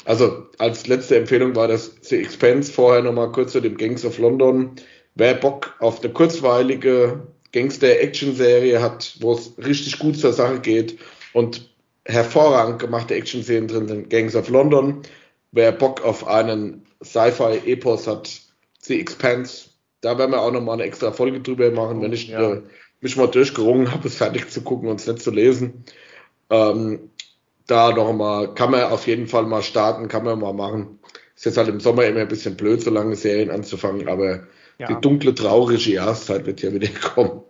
Also 0.08 0.48
als 0.58 0.88
letzte 0.88 1.18
Empfehlung 1.18 1.54
war 1.54 1.68
das 1.68 1.98
The 2.00 2.16
Expense, 2.16 2.72
vorher 2.72 3.04
nochmal 3.04 3.30
kurz 3.34 3.52
zu 3.52 3.60
dem 3.60 3.76
Gangs 3.76 4.06
of 4.06 4.18
London. 4.20 4.72
Wer 5.16 5.34
Bock 5.34 5.76
auf 5.80 6.02
eine 6.02 6.14
kurzweilige 6.14 7.28
Gangster-Action-Serie 7.52 8.82
hat, 8.82 9.18
wo 9.20 9.34
es 9.34 9.52
richtig 9.58 10.00
gut 10.00 10.18
zur 10.18 10.32
Sache 10.32 10.62
geht 10.62 10.98
und 11.34 11.70
hervorragend 12.06 12.80
gemachte 12.80 13.16
Action-Serien 13.16 13.68
drin 13.68 13.90
sind, 13.90 14.10
Gangs 14.10 14.34
of 14.34 14.48
London. 14.48 15.02
Wer 15.52 15.74
Bock 15.74 16.02
auf 16.06 16.26
einen 16.26 16.86
Sci-Fi-Epos 17.04 18.08
hat, 18.08 18.30
The 18.80 19.02
Expanse, 19.02 19.72
da 20.00 20.18
werden 20.18 20.32
wir 20.32 20.42
auch 20.42 20.54
nochmal 20.54 20.76
eine 20.76 20.84
extra 20.84 21.12
Folge 21.12 21.42
drüber 21.42 21.70
machen, 21.72 22.02
wenn 22.02 22.14
ich 22.14 22.30
ja. 22.30 22.54
äh, 22.54 22.62
mich 23.02 23.18
mal 23.18 23.28
durchgerungen 23.28 23.92
habe, 23.92 24.08
es 24.08 24.16
fertig 24.16 24.50
zu 24.52 24.62
gucken 24.62 24.88
und 24.88 25.02
es 25.02 25.08
nicht 25.08 25.22
zu 25.22 25.32
lesen. 25.32 25.84
Ähm, 26.50 27.10
da 27.68 27.92
noch 27.92 28.14
mal, 28.14 28.54
kann 28.54 28.72
man 28.72 28.84
auf 28.84 29.08
jeden 29.08 29.28
Fall 29.28 29.46
mal 29.46 29.62
starten, 29.62 30.08
kann 30.08 30.24
man 30.24 30.40
mal 30.40 30.54
machen. 30.54 31.00
Ist 31.36 31.46
jetzt 31.46 31.58
halt 31.58 31.68
im 31.68 31.80
Sommer 31.80 32.06
immer 32.06 32.22
ein 32.22 32.28
bisschen 32.28 32.56
blöd, 32.56 32.82
so 32.82 32.90
lange 32.90 33.16
Serien 33.16 33.52
anzufangen, 33.52 34.08
aber 34.08 34.48
ja. 34.80 34.88
die 34.88 35.00
dunkle, 35.02 35.36
traurige 35.36 35.92
Jahreszeit 35.92 36.46
wird 36.46 36.62
ja 36.62 36.74
wieder 36.74 36.88
kommen. 37.02 37.42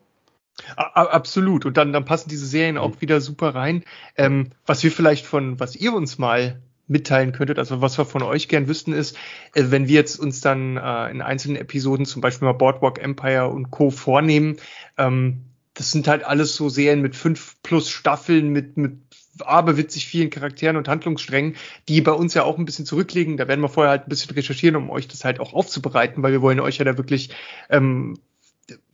Absolut. 0.75 1.65
Und 1.65 1.77
dann, 1.77 1.93
dann 1.93 2.05
passen 2.05 2.29
diese 2.29 2.47
Serien 2.47 2.77
auch 2.77 2.99
wieder 2.99 3.21
super 3.21 3.53
rein. 3.53 3.83
Ähm, 4.15 4.49
was 4.65 4.83
wir 4.83 4.91
vielleicht 4.91 5.25
von, 5.25 5.59
was 5.59 5.75
ihr 5.75 5.93
uns 5.93 6.17
mal 6.17 6.59
mitteilen 6.87 7.31
könntet, 7.31 7.59
also 7.59 7.81
was 7.81 7.97
wir 7.97 8.05
von 8.05 8.23
euch 8.23 8.47
gern 8.47 8.67
wüssten, 8.67 8.93
ist, 8.93 9.15
äh, 9.53 9.65
wenn 9.67 9.87
wir 9.87 9.95
jetzt 9.95 10.17
uns 10.17 10.41
dann 10.41 10.77
äh, 10.77 11.11
in 11.11 11.21
einzelnen 11.21 11.57
Episoden 11.57 12.05
zum 12.05 12.21
Beispiel 12.21 12.47
mal 12.47 12.53
Boardwalk 12.53 13.01
Empire 13.01 13.49
und 13.49 13.71
Co. 13.71 13.91
vornehmen, 13.91 14.57
ähm, 14.97 15.43
das 15.73 15.91
sind 15.91 16.07
halt 16.07 16.23
alles 16.23 16.55
so 16.55 16.69
Serien 16.69 17.01
mit 17.01 17.15
fünf 17.15 17.61
plus 17.61 17.89
Staffeln, 17.89 18.49
mit, 18.49 18.77
mit 18.77 18.97
aberwitzig 19.43 20.07
vielen 20.07 20.29
Charakteren 20.29 20.77
und 20.77 20.87
Handlungssträngen, 20.87 21.55
die 21.87 22.01
bei 22.01 22.11
uns 22.11 22.33
ja 22.33 22.43
auch 22.43 22.57
ein 22.57 22.65
bisschen 22.65 22.85
zurückliegen. 22.85 23.37
Da 23.37 23.47
werden 23.47 23.61
wir 23.61 23.69
vorher 23.69 23.91
halt 23.91 24.07
ein 24.07 24.09
bisschen 24.09 24.35
recherchieren, 24.35 24.75
um 24.75 24.89
euch 24.89 25.07
das 25.07 25.25
halt 25.25 25.39
auch 25.39 25.53
aufzubereiten, 25.53 26.23
weil 26.23 26.31
wir 26.31 26.41
wollen 26.41 26.59
euch 26.59 26.77
ja 26.77 26.85
da 26.85 26.97
wirklich 26.97 27.29
ähm, 27.69 28.17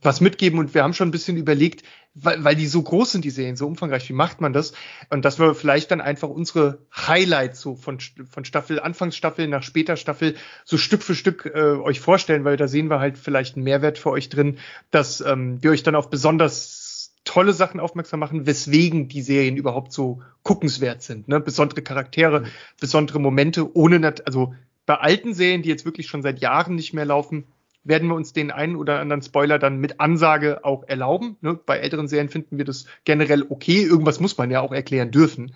was 0.00 0.20
mitgeben 0.20 0.58
und 0.58 0.74
wir 0.74 0.82
haben 0.82 0.94
schon 0.94 1.08
ein 1.08 1.12
bisschen 1.12 1.36
überlegt, 1.36 1.82
weil, 2.14 2.44
weil 2.44 2.54
die 2.54 2.66
so 2.66 2.80
groß 2.80 3.12
sind, 3.12 3.24
die 3.24 3.30
Serien, 3.30 3.56
so 3.56 3.66
umfangreich, 3.66 4.08
wie 4.08 4.12
macht 4.12 4.40
man 4.40 4.52
das? 4.52 4.72
Und 5.10 5.24
dass 5.24 5.40
wir 5.40 5.54
vielleicht 5.54 5.90
dann 5.90 6.00
einfach 6.00 6.28
unsere 6.28 6.78
Highlights 6.96 7.60
so 7.60 7.74
von, 7.74 7.98
von 7.98 8.44
Staffel, 8.44 8.78
Anfangsstaffel 8.78 9.48
nach 9.48 9.64
später 9.64 9.96
Staffel 9.96 10.36
so 10.64 10.78
Stück 10.78 11.02
für 11.02 11.16
Stück 11.16 11.50
äh, 11.52 11.58
euch 11.58 12.00
vorstellen, 12.00 12.44
weil 12.44 12.56
da 12.56 12.68
sehen 12.68 12.88
wir 12.88 13.00
halt 13.00 13.18
vielleicht 13.18 13.56
einen 13.56 13.64
Mehrwert 13.64 13.98
für 13.98 14.10
euch 14.10 14.28
drin, 14.28 14.58
dass 14.92 15.20
ähm, 15.20 15.60
wir 15.62 15.72
euch 15.72 15.82
dann 15.82 15.96
auf 15.96 16.08
besonders 16.08 16.83
tolle 17.24 17.52
Sachen 17.52 17.80
aufmerksam 17.80 18.20
machen, 18.20 18.46
weswegen 18.46 19.08
die 19.08 19.22
Serien 19.22 19.56
überhaupt 19.56 19.92
so 19.92 20.22
guckenswert 20.42 21.02
sind. 21.02 21.28
Ne? 21.28 21.40
Besondere 21.40 21.82
Charaktere, 21.82 22.40
mhm. 22.40 22.46
besondere 22.80 23.18
Momente, 23.18 23.74
ohne, 23.76 24.14
also 24.26 24.54
bei 24.86 24.96
alten 24.96 25.34
Serien, 25.34 25.62
die 25.62 25.70
jetzt 25.70 25.84
wirklich 25.84 26.06
schon 26.06 26.22
seit 26.22 26.40
Jahren 26.40 26.74
nicht 26.74 26.92
mehr 26.92 27.06
laufen, 27.06 27.44
werden 27.84 28.08
wir 28.08 28.14
uns 28.14 28.32
den 28.32 28.50
einen 28.50 28.76
oder 28.76 29.00
anderen 29.00 29.22
Spoiler 29.22 29.58
dann 29.58 29.78
mit 29.78 30.00
Ansage 30.00 30.64
auch 30.64 30.84
erlauben. 30.84 31.36
Ne? 31.40 31.54
Bei 31.54 31.78
älteren 31.78 32.08
Serien 32.08 32.28
finden 32.28 32.58
wir 32.58 32.64
das 32.64 32.86
generell 33.04 33.44
okay. 33.48 33.82
Irgendwas 33.82 34.20
muss 34.20 34.38
man 34.38 34.50
ja 34.50 34.60
auch 34.60 34.72
erklären 34.72 35.10
dürfen. 35.10 35.54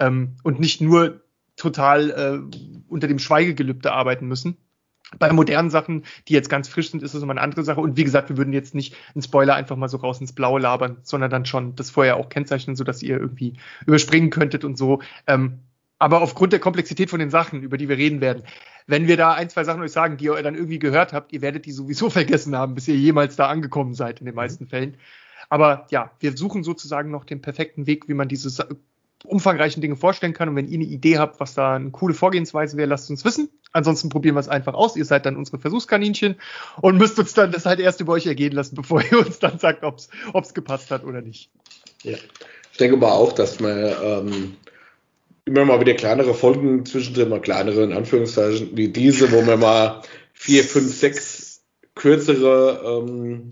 Ähm, 0.00 0.36
und 0.42 0.58
nicht 0.58 0.80
nur 0.80 1.20
total 1.56 2.10
äh, 2.10 2.58
unter 2.88 3.08
dem 3.08 3.18
Schweigegelübde 3.18 3.92
arbeiten 3.92 4.26
müssen. 4.26 4.56
Bei 5.18 5.32
modernen 5.32 5.70
Sachen, 5.70 6.04
die 6.26 6.32
jetzt 6.32 6.48
ganz 6.48 6.68
frisch 6.68 6.90
sind, 6.90 7.02
ist 7.02 7.14
das 7.14 7.22
immer 7.22 7.32
eine 7.32 7.40
andere 7.40 7.62
Sache. 7.62 7.80
Und 7.80 7.96
wie 7.96 8.04
gesagt, 8.04 8.28
wir 8.28 8.36
würden 8.36 8.52
jetzt 8.52 8.74
nicht 8.74 8.94
einen 9.14 9.22
Spoiler 9.22 9.54
einfach 9.54 9.76
mal 9.76 9.88
so 9.88 9.98
raus 9.98 10.20
ins 10.20 10.32
Blaue 10.32 10.60
labern, 10.60 10.98
sondern 11.02 11.30
dann 11.30 11.46
schon 11.46 11.76
das 11.76 11.90
vorher 11.90 12.16
auch 12.16 12.28
kennzeichnen, 12.28 12.74
sodass 12.74 13.02
ihr 13.02 13.18
irgendwie 13.18 13.54
überspringen 13.86 14.30
könntet 14.30 14.64
und 14.64 14.76
so. 14.76 15.00
Ähm, 15.26 15.60
aber 15.98 16.22
aufgrund 16.22 16.52
der 16.52 16.60
Komplexität 16.60 17.08
von 17.08 17.20
den 17.20 17.30
Sachen, 17.30 17.62
über 17.62 17.78
die 17.78 17.88
wir 17.88 17.96
reden 17.96 18.20
werden, 18.20 18.42
wenn 18.86 19.08
wir 19.08 19.16
da 19.16 19.32
ein, 19.32 19.48
zwei 19.48 19.64
Sachen 19.64 19.80
euch 19.80 19.92
sagen, 19.92 20.16
die 20.16 20.26
ihr 20.26 20.42
dann 20.42 20.54
irgendwie 20.54 20.78
gehört 20.78 21.12
habt, 21.12 21.32
ihr 21.32 21.40
werdet 21.40 21.66
die 21.66 21.72
sowieso 21.72 22.10
vergessen 22.10 22.56
haben, 22.56 22.74
bis 22.74 22.88
ihr 22.88 22.96
jemals 22.96 23.36
da 23.36 23.48
angekommen 23.48 23.94
seid 23.94 24.20
in 24.20 24.26
den 24.26 24.34
mhm. 24.34 24.36
meisten 24.36 24.66
Fällen. 24.66 24.96
Aber 25.48 25.86
ja, 25.90 26.10
wir 26.18 26.36
suchen 26.36 26.64
sozusagen 26.64 27.10
noch 27.10 27.24
den 27.24 27.40
perfekten 27.40 27.86
Weg, 27.86 28.08
wie 28.08 28.14
man 28.14 28.28
diese 28.28 28.66
umfangreichen 29.24 29.80
Dinge 29.80 29.96
vorstellen 29.96 30.32
kann. 30.32 30.48
Und 30.48 30.56
wenn 30.56 30.68
ihr 30.68 30.74
eine 30.74 30.84
Idee 30.84 31.18
habt, 31.18 31.40
was 31.40 31.54
da 31.54 31.76
eine 31.76 31.90
coole 31.90 32.14
Vorgehensweise 32.14 32.76
wäre, 32.76 32.88
lasst 32.88 33.10
uns 33.10 33.24
wissen. 33.24 33.48
Ansonsten 33.76 34.08
probieren 34.08 34.34
wir 34.34 34.40
es 34.40 34.48
einfach 34.48 34.72
aus. 34.72 34.96
Ihr 34.96 35.04
seid 35.04 35.26
dann 35.26 35.36
unsere 35.36 35.58
Versuchskaninchen 35.58 36.36
und 36.80 36.96
müsst 36.96 37.18
uns 37.18 37.34
dann 37.34 37.52
das 37.52 37.66
halt 37.66 37.78
erst 37.78 38.00
über 38.00 38.14
euch 38.14 38.26
ergehen 38.26 38.52
lassen, 38.52 38.74
bevor 38.76 39.02
ihr 39.02 39.18
uns 39.18 39.38
dann 39.38 39.58
sagt, 39.58 39.84
ob 39.84 39.98
es 39.98 40.54
gepasst 40.54 40.90
hat 40.90 41.04
oder 41.04 41.20
nicht. 41.20 41.50
Ja. 42.02 42.16
Ich 42.72 42.78
denke 42.78 42.96
aber 42.96 43.12
auch, 43.12 43.32
dass 43.32 43.60
man 43.60 43.94
ähm, 44.02 44.56
immer 45.44 45.64
mal 45.64 45.80
wieder 45.80 45.94
kleinere 45.94 46.34
Folgen 46.34 46.86
zwischendrin, 46.86 47.28
mal 47.28 47.40
kleinere 47.40 47.84
in 47.84 47.92
Anführungszeichen, 47.92 48.76
wie 48.76 48.88
diese, 48.88 49.30
wo 49.30 49.46
wir 49.46 49.56
mal 49.56 50.02
vier, 50.32 50.64
fünf, 50.64 50.94
sechs 50.94 51.62
kürzere 51.94 52.80
ähm, 52.84 53.50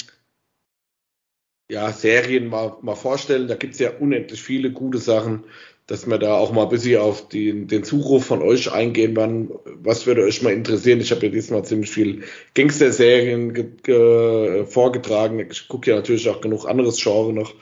ja, 1.70 1.92
Serien 1.92 2.48
mal, 2.48 2.76
mal 2.82 2.94
vorstellen. 2.94 3.48
Da 3.48 3.56
gibt's 3.56 3.78
ja 3.78 3.90
unendlich 3.90 4.42
viele 4.42 4.72
gute 4.72 4.98
Sachen, 4.98 5.44
dass 5.86 6.06
wir 6.06 6.16
da 6.18 6.34
auch 6.34 6.52
mal 6.52 6.62
ein 6.62 6.70
bisschen 6.70 7.00
auf 7.00 7.28
den, 7.28 7.68
den 7.68 7.84
Zuruf 7.84 8.24
von 8.24 8.40
euch 8.40 8.72
eingehen 8.72 9.14
werden. 9.16 9.50
Was 9.82 10.06
würde 10.06 10.22
euch 10.22 10.42
mal 10.42 10.52
interessieren? 10.52 11.00
Ich 11.00 11.10
habe 11.10 11.26
ja 11.26 11.32
diesmal 11.32 11.64
ziemlich 11.64 11.90
viel 11.90 12.22
Gangster-Serien 12.54 13.76
vorgetragen. 14.66 15.46
Ich 15.50 15.68
gucke 15.68 15.90
ja 15.90 15.96
natürlich 15.96 16.28
auch 16.28 16.40
genug 16.40 16.66
anderes 16.66 17.02
Genre 17.02 17.34
noch. 17.34 17.54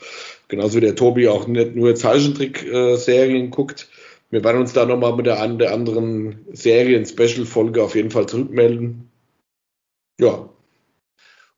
Genauso 0.47 0.77
wie 0.77 0.83
der 0.83 0.95
Tobi 0.95 1.27
auch 1.29 1.49
nicht 1.49 1.75
nur 1.75 1.95
Zeichentrick-Serien 1.95 3.51
guckt. 3.51 3.89
Wir 4.31 4.45
werden 4.45 4.61
uns 4.61 4.73
da 4.73 4.87
nochmal 4.87 5.17
mit 5.17 5.27
der, 5.27 5.47
der 5.49 5.73
anderen 5.73 6.47
Serien-Special-Folge 6.53 7.83
auf 7.83 7.95
jeden 7.95 8.11
Fall 8.11 8.27
zurückmelden. 8.27 9.11
Ja. 10.21 10.49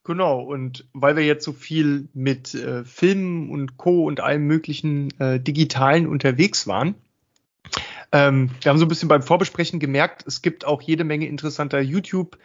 Genau, 0.05 0.43
und 0.43 0.87
weil 0.93 1.17
wir 1.17 1.25
jetzt 1.25 1.45
so 1.45 1.53
viel 1.53 2.09
mit 2.13 2.55
äh, 2.55 2.85
Filmen 2.85 3.51
und 3.51 3.79
Co. 3.79 4.05
und 4.05 4.21
allem 4.21 4.47
möglichen 4.47 5.19
äh, 5.19 5.41
Digitalen 5.41 6.07
unterwegs 6.07 6.67
waren, 6.67 6.95
ähm, 8.13 8.51
wir 8.61 8.71
haben 8.71 8.79
so 8.79 8.85
ein 8.85 8.89
bisschen 8.89 9.09
beim 9.09 9.23
Vorbesprechen 9.23 9.81
gemerkt, 9.81 10.25
es 10.27 10.43
gibt 10.43 10.67
auch 10.67 10.83
jede 10.83 11.05
Menge 11.05 11.27
interessanter 11.27 11.81
YouTube- 11.81 12.39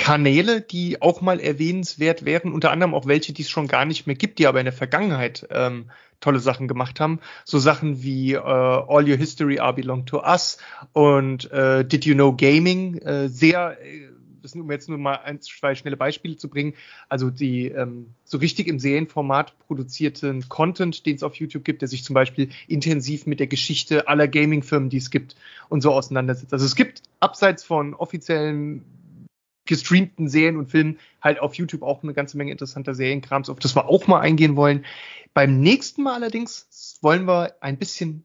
Kanäle, 0.00 0.62
die 0.62 1.02
auch 1.02 1.20
mal 1.20 1.40
erwähnenswert 1.40 2.24
wären, 2.24 2.54
unter 2.54 2.70
anderem 2.70 2.94
auch 2.94 3.06
welche, 3.06 3.34
die 3.34 3.42
es 3.42 3.50
schon 3.50 3.68
gar 3.68 3.84
nicht 3.84 4.06
mehr 4.06 4.16
gibt, 4.16 4.38
die 4.38 4.46
aber 4.46 4.58
in 4.58 4.64
der 4.64 4.72
Vergangenheit 4.72 5.46
ähm, 5.50 5.90
tolle 6.20 6.40
Sachen 6.40 6.68
gemacht 6.68 7.00
haben. 7.00 7.20
So 7.44 7.58
Sachen 7.58 8.02
wie 8.02 8.32
äh, 8.32 8.38
All 8.38 9.08
Your 9.08 9.18
History 9.18 9.58
Are 9.58 9.74
Belong 9.74 10.06
to 10.06 10.22
Us 10.22 10.56
und 10.94 11.52
äh, 11.52 11.84
Did 11.84 12.06
You 12.06 12.14
Know 12.14 12.34
Gaming, 12.34 12.96
äh, 12.98 13.28
sehr, 13.28 13.76
äh, 13.84 14.08
das 14.42 14.52
sind 14.52 14.60
um 14.60 14.70
jetzt 14.70 14.88
nur 14.88 14.98
mal 14.98 15.16
ein, 15.16 15.40
zwei 15.40 15.74
schnelle 15.74 15.96
Beispiele 15.96 16.36
zu 16.36 16.48
bringen, 16.48 16.74
also 17.08 17.30
die 17.30 17.66
ähm, 17.66 18.14
so 18.24 18.38
richtig 18.38 18.66
im 18.66 18.78
Serienformat 18.78 19.58
produzierten 19.58 20.48
Content, 20.48 21.06
den 21.06 21.16
es 21.16 21.22
auf 21.22 21.34
YouTube 21.36 21.64
gibt, 21.64 21.82
der 21.82 21.88
sich 21.88 22.04
zum 22.04 22.14
Beispiel 22.14 22.50
intensiv 22.68 23.26
mit 23.26 23.40
der 23.40 23.46
Geschichte 23.46 24.08
aller 24.08 24.28
Gaming-Firmen, 24.28 24.90
die 24.90 24.98
es 24.98 25.10
gibt, 25.10 25.36
und 25.68 25.82
so 25.82 25.92
auseinandersetzt. 25.92 26.52
Also 26.52 26.64
es 26.64 26.76
gibt 26.76 27.02
abseits 27.20 27.64
von 27.64 27.94
offiziellen 27.94 28.84
gestreamten 29.66 30.28
Serien 30.28 30.56
und 30.56 30.68
Filmen 30.68 30.98
halt 31.22 31.40
auf 31.40 31.54
YouTube 31.54 31.82
auch 31.82 32.02
eine 32.02 32.12
ganze 32.12 32.36
Menge 32.36 32.50
interessanter 32.50 32.94
Serienkrams, 32.94 33.48
auf 33.48 33.60
das 33.60 33.76
wir 33.76 33.88
auch 33.88 34.06
mal 34.08 34.20
eingehen 34.20 34.56
wollen. 34.56 34.84
Beim 35.32 35.60
nächsten 35.60 36.02
Mal 36.02 36.14
allerdings 36.14 36.98
wollen 37.02 37.26
wir 37.26 37.54
ein 37.60 37.78
bisschen 37.78 38.24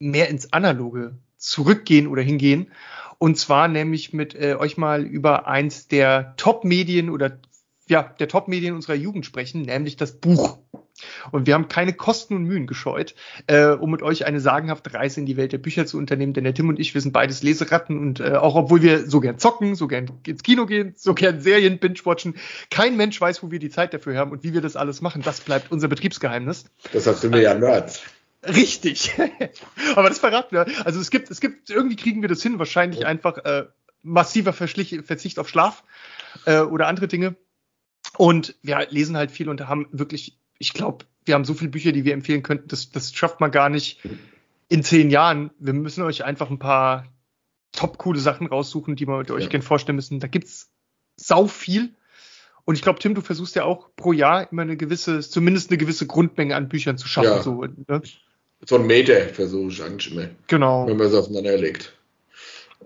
mehr 0.00 0.28
ins 0.28 0.52
Analoge 0.52 1.16
zurückgehen 1.42 2.06
oder 2.06 2.22
hingehen. 2.22 2.70
Und 3.18 3.38
zwar 3.38 3.68
nämlich 3.68 4.12
mit 4.12 4.34
äh, 4.34 4.56
euch 4.58 4.76
mal 4.76 5.02
über 5.02 5.46
eins 5.46 5.88
der 5.88 6.34
Top-Medien 6.36 7.10
oder 7.10 7.38
ja, 7.88 8.02
der 8.02 8.28
Top-Medien 8.28 8.74
unserer 8.74 8.94
Jugend 8.94 9.26
sprechen, 9.26 9.62
nämlich 9.62 9.96
das 9.96 10.12
Buch. 10.12 10.58
Und 11.32 11.46
wir 11.46 11.54
haben 11.54 11.68
keine 11.68 11.92
Kosten 11.92 12.36
und 12.36 12.44
Mühen 12.44 12.66
gescheut, 12.66 13.14
äh, 13.46 13.66
um 13.66 13.90
mit 13.90 14.02
euch 14.02 14.24
eine 14.24 14.40
sagenhafte 14.40 14.94
Reise 14.94 15.20
in 15.20 15.26
die 15.26 15.36
Welt 15.36 15.52
der 15.52 15.58
Bücher 15.58 15.84
zu 15.84 15.98
unternehmen. 15.98 16.32
Denn 16.32 16.44
der 16.44 16.54
Tim 16.54 16.68
und 16.68 16.78
ich, 16.78 16.94
wir 16.94 17.00
sind 17.00 17.12
beides 17.12 17.42
Leseratten 17.42 17.98
und 17.98 18.20
äh, 18.20 18.34
auch 18.34 18.54
obwohl 18.54 18.82
wir 18.82 19.08
so 19.08 19.20
gern 19.20 19.38
zocken, 19.38 19.74
so 19.74 19.88
gern 19.88 20.10
ins 20.26 20.42
Kino 20.42 20.66
gehen, 20.66 20.94
so 20.96 21.14
gern 21.14 21.40
Serien 21.40 21.78
binge-watchen, 21.78 22.36
kein 22.70 22.96
Mensch 22.96 23.20
weiß, 23.20 23.42
wo 23.42 23.50
wir 23.50 23.58
die 23.58 23.70
Zeit 23.70 23.94
dafür 23.94 24.16
haben 24.16 24.30
und 24.30 24.44
wie 24.44 24.54
wir 24.54 24.60
das 24.60 24.76
alles 24.76 25.00
machen. 25.00 25.22
Das 25.22 25.40
bleibt 25.40 25.72
unser 25.72 25.88
Betriebsgeheimnis. 25.88 26.66
Das 26.92 27.06
hast 27.06 27.24
du 27.24 27.30
mir 27.30 27.42
ja 27.42 27.54
Nerds. 27.54 28.02
Richtig. 28.46 29.12
Aber 29.96 30.08
das 30.08 30.18
verraten 30.18 30.54
wir. 30.54 30.66
Also 30.84 31.00
es 31.00 31.10
gibt, 31.10 31.30
es 31.30 31.40
gibt, 31.40 31.70
irgendwie 31.70 31.96
kriegen 31.96 32.22
wir 32.22 32.28
das 32.28 32.42
hin, 32.42 32.58
wahrscheinlich 32.58 33.06
einfach 33.06 33.38
äh, 33.38 33.66
massiver 34.02 34.52
Verschlich, 34.52 35.00
Verzicht 35.04 35.38
auf 35.38 35.48
Schlaf 35.48 35.84
äh, 36.46 36.60
oder 36.60 36.88
andere 36.88 37.08
Dinge. 37.08 37.36
Und 38.16 38.56
wir 38.62 38.86
lesen 38.90 39.16
halt 39.16 39.30
viel 39.30 39.48
und 39.48 39.66
haben 39.68 39.88
wirklich 39.92 40.38
ich 40.62 40.72
glaube, 40.72 41.06
wir 41.24 41.34
haben 41.34 41.44
so 41.44 41.54
viele 41.54 41.72
Bücher, 41.72 41.90
die 41.90 42.04
wir 42.04 42.14
empfehlen 42.14 42.44
könnten, 42.44 42.68
das, 42.68 42.90
das 42.90 43.12
schafft 43.12 43.40
man 43.40 43.50
gar 43.50 43.68
nicht 43.68 44.00
in 44.68 44.84
zehn 44.84 45.10
Jahren. 45.10 45.50
Wir 45.58 45.72
müssen 45.72 46.04
euch 46.04 46.24
einfach 46.24 46.50
ein 46.50 46.60
paar 46.60 47.08
top 47.72 47.98
coole 47.98 48.20
Sachen 48.20 48.46
raussuchen, 48.46 48.94
die 48.94 49.08
wir 49.08 49.16
euch 49.16 49.42
ja. 49.42 49.48
gerne 49.48 49.64
vorstellen 49.64 49.96
müssen. 49.96 50.20
Da 50.20 50.28
gibt's 50.28 50.70
sau 51.16 51.48
viel. 51.48 51.96
Und 52.64 52.76
ich 52.76 52.82
glaube, 52.82 53.00
Tim, 53.00 53.16
du 53.16 53.22
versuchst 53.22 53.56
ja 53.56 53.64
auch 53.64 53.88
pro 53.96 54.12
Jahr 54.12 54.52
immer 54.52 54.62
eine 54.62 54.76
gewisse, 54.76 55.18
zumindest 55.18 55.70
eine 55.70 55.78
gewisse 55.78 56.06
Grundmenge 56.06 56.54
an 56.54 56.68
Büchern 56.68 56.96
zu 56.96 57.08
schaffen. 57.08 57.30
Ja. 57.30 57.42
So, 57.42 57.64
ne? 57.64 58.02
So 58.66 58.76
ein 58.76 58.86
Meter 58.86 59.28
versuche 59.28 59.70
ich 59.70 59.82
eigentlich 59.82 60.12
immer. 60.12 60.28
Genau. 60.46 60.86
Wenn 60.86 60.96
man 60.96 61.06
es 61.06 61.14
aufeinander 61.14 61.56
legt. 61.56 61.92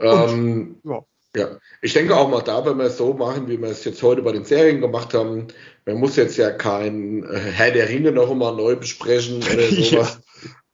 Ähm, 0.01 0.77
ja. 0.85 1.05
Ja, 1.37 1.59
ich 1.83 1.93
denke 1.93 2.17
auch 2.17 2.31
mal 2.31 2.41
da, 2.41 2.65
wenn 2.65 2.79
wir 2.79 2.87
es 2.87 2.97
so 2.97 3.13
machen, 3.13 3.47
wie 3.47 3.61
wir 3.61 3.69
es 3.69 3.85
jetzt 3.85 4.03
heute 4.03 4.23
bei 4.23 4.33
den 4.33 4.47
Serien 4.47 4.81
gemacht 4.81 5.13
haben, 5.13 5.49
man 5.85 5.97
muss 5.97 6.17
jetzt 6.17 6.39
ja 6.39 6.51
kein 6.51 7.25
äh, 7.25 7.39
Herr 7.39 7.73
der 7.73 7.91
Ringe 7.91 8.11
noch 8.11 8.31
immer 8.31 8.53
neu 8.53 8.77
besprechen 8.77 9.43
oder 9.43 9.69
sowas. 9.71 10.21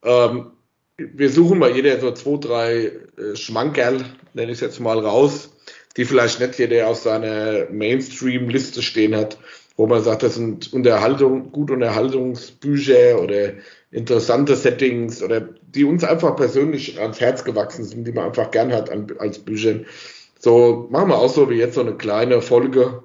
ja. 0.05 0.27
ähm, 0.27 0.53
wir 0.99 1.31
suchen 1.31 1.59
mal 1.59 1.74
jeder 1.74 1.99
so 1.99 2.12
zwei, 2.12 2.37
drei 2.37 2.73
äh, 3.20 3.35
Schmankerl, 3.35 4.05
nenne 4.35 4.53
ich 4.53 4.59
es 4.59 4.61
jetzt 4.61 4.79
mal 4.79 5.01
raus, 5.01 5.51
die 5.97 6.05
vielleicht 6.05 6.39
nicht 6.39 6.59
jeder 6.61 6.87
auf 6.87 6.99
seiner 6.99 7.69
Mainstream-Liste 7.70 8.83
stehen 8.83 9.16
hat, 9.16 9.39
wo 9.77 9.89
man 9.89 10.05
sagt, 10.05 10.23
das 10.23 10.37
sind 10.37 10.73
Unterhaltung, 10.73 11.51
gute 11.51 11.73
Unterhaltungsbücher 11.73 13.20
oder 13.20 13.55
interessante 13.93 14.56
Settings 14.56 15.23
oder 15.23 15.40
die 15.40 15.85
uns 15.85 16.02
einfach 16.02 16.35
persönlich 16.35 16.98
ans 17.01 17.20
Herz 17.20 17.44
gewachsen 17.44 17.85
sind, 17.85 18.05
die 18.06 18.12
man 18.12 18.27
einfach 18.27 18.51
gern 18.51 18.73
hat 18.73 18.90
an, 18.90 19.06
als 19.19 19.39
Bücher. 19.39 19.81
So, 20.39 20.89
machen 20.90 21.10
wir 21.10 21.19
auch 21.19 21.32
so 21.32 21.48
wie 21.51 21.56
jetzt 21.56 21.77
so 21.77 21.82
eine 21.82 21.94
kleine 21.94 22.40
Folge, 22.40 23.02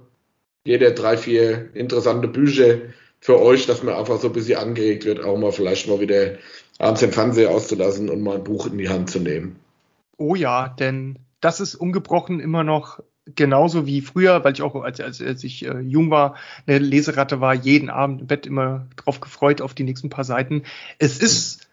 jeder 0.64 0.92
drei, 0.92 1.18
vier 1.18 1.70
interessante 1.76 2.28
Bücher 2.28 2.80
für 3.20 3.40
euch, 3.40 3.68
dass 3.68 3.84
man 3.84 3.96
einfach 3.96 4.20
so 4.20 4.28
ein 4.28 4.34
bisschen 4.34 4.60
angeregt 4.60 5.06
wird, 5.06 5.24
auch 5.24 5.38
mal 5.38 5.52
vielleicht 5.52 5.88
mal 5.88 6.00
wieder 6.00 6.38
abends 6.80 7.02
den 7.02 7.12
Fernseher 7.12 7.52
auszulassen 7.52 8.10
und 8.10 8.22
mal 8.22 8.38
ein 8.38 8.44
Buch 8.44 8.68
in 8.68 8.78
die 8.78 8.90
Hand 8.90 9.10
zu 9.10 9.20
nehmen. 9.20 9.58
Oh 10.18 10.36
ja, 10.36 10.70
denn 10.70 11.20
das 11.42 11.60
ist 11.60 11.76
ungebrochen 11.76 12.40
immer 12.40 12.64
noch 12.64 13.02
genauso 13.36 13.86
wie 13.86 14.02
früher, 14.02 14.44
weil 14.44 14.54
ich 14.54 14.62
auch, 14.62 14.76
als, 14.76 15.00
als, 15.00 15.22
als 15.22 15.44
ich 15.44 15.66
äh, 15.66 15.80
jung 15.80 16.10
war, 16.10 16.36
eine 16.66 16.80
Leseratte 16.80 17.42
war, 17.42 17.54
jeden 17.54 17.90
Abend 17.90 18.22
im 18.22 18.28
Bett 18.28 18.46
immer 18.46 18.88
drauf 18.96 19.20
gefreut 19.20 19.62
auf 19.62 19.74
die 19.74 19.84
nächsten 19.84 20.10
paar 20.10 20.24
Seiten. 20.24 20.64
Es 21.00 21.20
ist, 21.20 21.68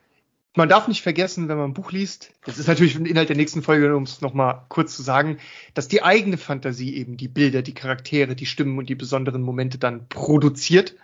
man 0.55 0.68
darf 0.68 0.89
nicht 0.89 1.02
vergessen, 1.02 1.48
wenn 1.48 1.56
man 1.56 1.70
ein 1.70 1.74
Buch 1.74 1.93
liest, 1.93 2.32
das 2.44 2.59
ist 2.59 2.68
natürlich 2.68 2.97
ein 2.97 3.06
Inhalt 3.06 3.28
der 3.28 3.36
nächsten 3.36 3.62
Folge, 3.62 3.94
um 3.97 4.05
es 4.05 4.20
nochmal 4.20 4.62
kurz 4.68 4.97
zu 4.97 5.02
sagen, 5.02 5.39
dass 5.74 5.89
die 5.89 6.02
eigene 6.02 6.36
Fantasie 6.36 6.97
eben 6.97 7.16
die 7.16 7.28
Bilder, 7.28 7.62
die 7.62 7.74
Charaktere, 7.74 8.36
die 8.36 8.47
Stimmen 8.47 8.78
und 8.78 8.89
die 8.89 8.94
besonderen 8.94 9.43
Momente 9.43 9.78
dann 9.78 10.09
produziert 10.09 10.94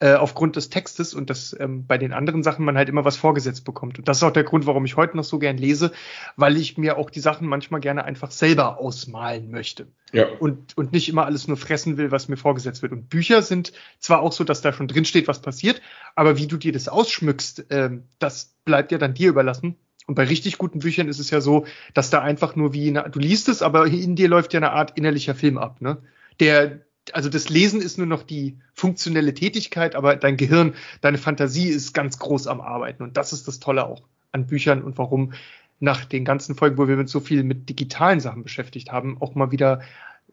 äh, 0.00 0.14
aufgrund 0.14 0.56
des 0.56 0.70
Textes 0.70 1.14
und 1.14 1.30
dass 1.30 1.56
ähm, 1.58 1.86
bei 1.86 1.98
den 1.98 2.12
anderen 2.12 2.42
Sachen 2.42 2.64
man 2.64 2.76
halt 2.76 2.88
immer 2.88 3.04
was 3.04 3.16
vorgesetzt 3.16 3.64
bekommt. 3.64 3.98
Und 3.98 4.08
das 4.08 4.18
ist 4.18 4.22
auch 4.24 4.32
der 4.32 4.44
Grund, 4.44 4.66
warum 4.66 4.84
ich 4.84 4.96
heute 4.96 5.16
noch 5.16 5.24
so 5.24 5.38
gern 5.38 5.56
lese, 5.56 5.92
weil 6.36 6.56
ich 6.56 6.76
mir 6.76 6.98
auch 6.98 7.10
die 7.10 7.20
Sachen 7.20 7.46
manchmal 7.46 7.80
gerne 7.80 8.04
einfach 8.04 8.30
selber 8.30 8.78
ausmalen 8.78 9.50
möchte. 9.50 9.86
Ja. 10.12 10.26
Und, 10.40 10.76
und 10.76 10.92
nicht 10.92 11.08
immer 11.08 11.26
alles 11.26 11.46
nur 11.46 11.56
fressen 11.56 11.96
will, 11.96 12.10
was 12.10 12.28
mir 12.28 12.36
vorgesetzt 12.36 12.82
wird. 12.82 12.92
Und 12.92 13.08
Bücher 13.08 13.40
sind 13.42 13.72
zwar 13.98 14.20
auch 14.20 14.32
so, 14.32 14.42
dass 14.44 14.62
da 14.62 14.72
schon 14.72 14.88
drin 14.88 15.04
steht, 15.04 15.28
was 15.28 15.40
passiert, 15.40 15.80
aber 16.16 16.38
wie 16.38 16.48
du 16.48 16.56
dir 16.56 16.72
das 16.72 16.88
ausschmückst, 16.88 17.66
ähm, 17.70 18.04
das 18.18 18.54
bleibt 18.64 18.92
ja 18.92 18.98
dann 18.98 19.14
dir 19.14 19.28
überlassen. 19.28 19.76
Und 20.06 20.16
bei 20.16 20.24
richtig 20.24 20.58
guten 20.58 20.80
Büchern 20.80 21.08
ist 21.08 21.18
es 21.18 21.30
ja 21.30 21.40
so, 21.40 21.66
dass 21.94 22.10
da 22.10 22.20
einfach 22.20 22.56
nur 22.56 22.74
wie, 22.74 22.88
eine, 22.88 23.08
du 23.10 23.18
liest 23.18 23.48
es, 23.48 23.62
aber 23.62 23.86
in 23.86 24.16
dir 24.16 24.28
läuft 24.28 24.52
ja 24.52 24.58
eine 24.58 24.72
Art 24.72 24.98
innerlicher 24.98 25.34
Film 25.34 25.56
ab, 25.56 25.80
ne? 25.80 25.98
Der, 26.40 26.80
also 27.12 27.28
das 27.28 27.48
Lesen 27.48 27.80
ist 27.80 27.98
nur 27.98 28.06
noch 28.06 28.22
die 28.22 28.58
funktionelle 28.72 29.34
Tätigkeit, 29.34 29.94
aber 29.94 30.16
dein 30.16 30.36
Gehirn, 30.36 30.74
deine 31.00 31.18
Fantasie 31.18 31.68
ist 31.68 31.92
ganz 31.92 32.18
groß 32.18 32.46
am 32.46 32.60
Arbeiten. 32.60 33.02
Und 33.02 33.16
das 33.16 33.32
ist 33.32 33.46
das 33.46 33.60
Tolle 33.60 33.86
auch 33.86 34.02
an 34.32 34.46
Büchern 34.46 34.82
und 34.82 34.98
warum 34.98 35.32
nach 35.80 36.04
den 36.04 36.24
ganzen 36.24 36.54
Folgen, 36.54 36.78
wo 36.78 36.88
wir 36.88 36.98
uns 36.98 37.12
so 37.12 37.20
viel 37.20 37.44
mit 37.44 37.68
digitalen 37.68 38.20
Sachen 38.20 38.42
beschäftigt 38.42 38.90
haben, 38.90 39.20
auch 39.20 39.34
mal 39.34 39.50
wieder 39.50 39.82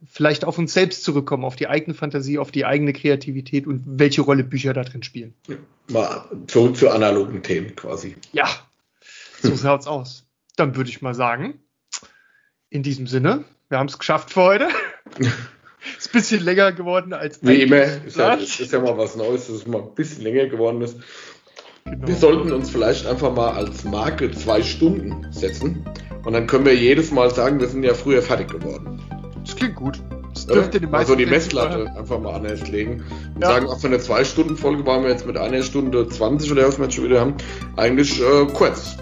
vielleicht 0.09 0.45
auf 0.45 0.57
uns 0.57 0.73
selbst 0.73 1.03
zurückkommen, 1.03 1.43
auf 1.43 1.55
die 1.55 1.67
eigene 1.67 1.93
Fantasie, 1.93 2.39
auf 2.39 2.51
die 2.51 2.65
eigene 2.65 2.93
Kreativität 2.93 3.67
und 3.67 3.83
welche 3.85 4.21
Rolle 4.21 4.43
Bücher 4.43 4.73
da 4.73 4.83
drin 4.83 5.03
spielen. 5.03 5.33
Mal 5.89 6.25
zurück 6.47 6.77
zu 6.77 6.89
analogen 6.89 7.43
Themen 7.43 7.75
quasi. 7.75 8.15
Ja, 8.31 8.47
so 9.41 9.55
schaut's 9.55 9.87
aus. 9.87 10.25
Dann 10.55 10.75
würde 10.75 10.89
ich 10.89 11.01
mal 11.01 11.13
sagen, 11.13 11.59
in 12.69 12.81
diesem 12.83 13.05
Sinne, 13.05 13.43
wir 13.69 13.77
haben 13.77 13.87
es 13.87 13.99
geschafft 13.99 14.31
für 14.31 14.41
heute. 14.41 14.69
ist 15.97 16.09
ein 16.09 16.11
bisschen 16.13 16.43
länger 16.43 16.71
geworden 16.71 17.13
als 17.13 17.39
Wie 17.41 17.61
immer, 17.61 17.83
ist 18.05 18.17
ja, 18.17 18.33
ist 18.33 18.71
ja 18.71 18.79
mal 18.79 18.97
was 18.97 19.15
Neues, 19.15 19.47
dass 19.47 19.57
es 19.57 19.67
mal 19.67 19.81
ein 19.81 19.95
bisschen 19.95 20.23
länger 20.23 20.47
geworden 20.47 20.81
ist. 20.81 20.97
Genau. 21.85 22.07
Wir 22.07 22.15
sollten 22.15 22.51
uns 22.51 22.69
vielleicht 22.69 23.07
einfach 23.07 23.33
mal 23.33 23.51
als 23.51 23.83
Marke 23.83 24.31
zwei 24.31 24.61
Stunden 24.61 25.27
setzen 25.31 25.85
und 26.23 26.33
dann 26.33 26.45
können 26.45 26.65
wir 26.65 26.75
jedes 26.75 27.11
Mal 27.11 27.33
sagen, 27.33 27.59
wir 27.59 27.67
sind 27.67 27.83
ja 27.83 27.93
früher 27.93 28.21
fertig 28.21 28.49
geworden. 28.49 28.99
Das 29.43 29.55
klingt 29.55 29.75
gut. 29.75 29.99
Das 30.33 30.45
dürfte 30.47 30.79
ja? 30.79 30.89
Also 30.91 31.15
die 31.15 31.25
Messlatte 31.25 31.91
einfach 31.97 32.19
mal 32.19 32.33
anders 32.33 32.67
legen 32.69 33.03
und 33.35 33.41
ja. 33.41 33.49
sagen, 33.49 33.67
auch 33.67 33.79
für 33.79 33.87
eine 33.87 33.99
zwei 33.99 34.23
Stunden 34.23 34.55
Folge 34.55 34.85
waren 34.85 35.03
wir 35.03 35.09
jetzt 35.09 35.25
mit 35.25 35.37
einer 35.37 35.61
Stunde 35.63 36.07
20 36.07 36.51
oder 36.51 36.67
was 36.67 36.77
wir 36.77 36.85
jetzt 36.85 36.95
schon 36.95 37.05
wieder 37.05 37.19
haben, 37.19 37.35
eigentlich 37.75 38.21
äh, 38.21 38.45
kurz. 38.53 38.97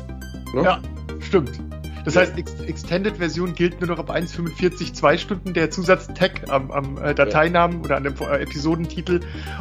Ne? 0.53 0.63
Ja, 0.63 0.81
stimmt. 1.19 1.51
Das 2.05 2.15
heißt, 2.15 2.37
Ex 2.37 2.53
Extended-Version 2.61 3.53
gilt 3.55 3.79
nur 3.81 3.89
noch 3.89 3.99
ab 3.99 4.11
1,45 4.11 4.93
zwei 4.93 5.17
Stunden 5.17 5.53
der 5.53 5.69
Zusatz-Tag 5.69 6.49
am, 6.49 6.71
am 6.71 6.97
äh, 6.97 7.13
Dateinamen 7.13 7.81
oder 7.81 7.97
an 7.97 8.03
dem 8.03 8.13
äh, 8.19 8.41
Episodentitel 8.41 9.19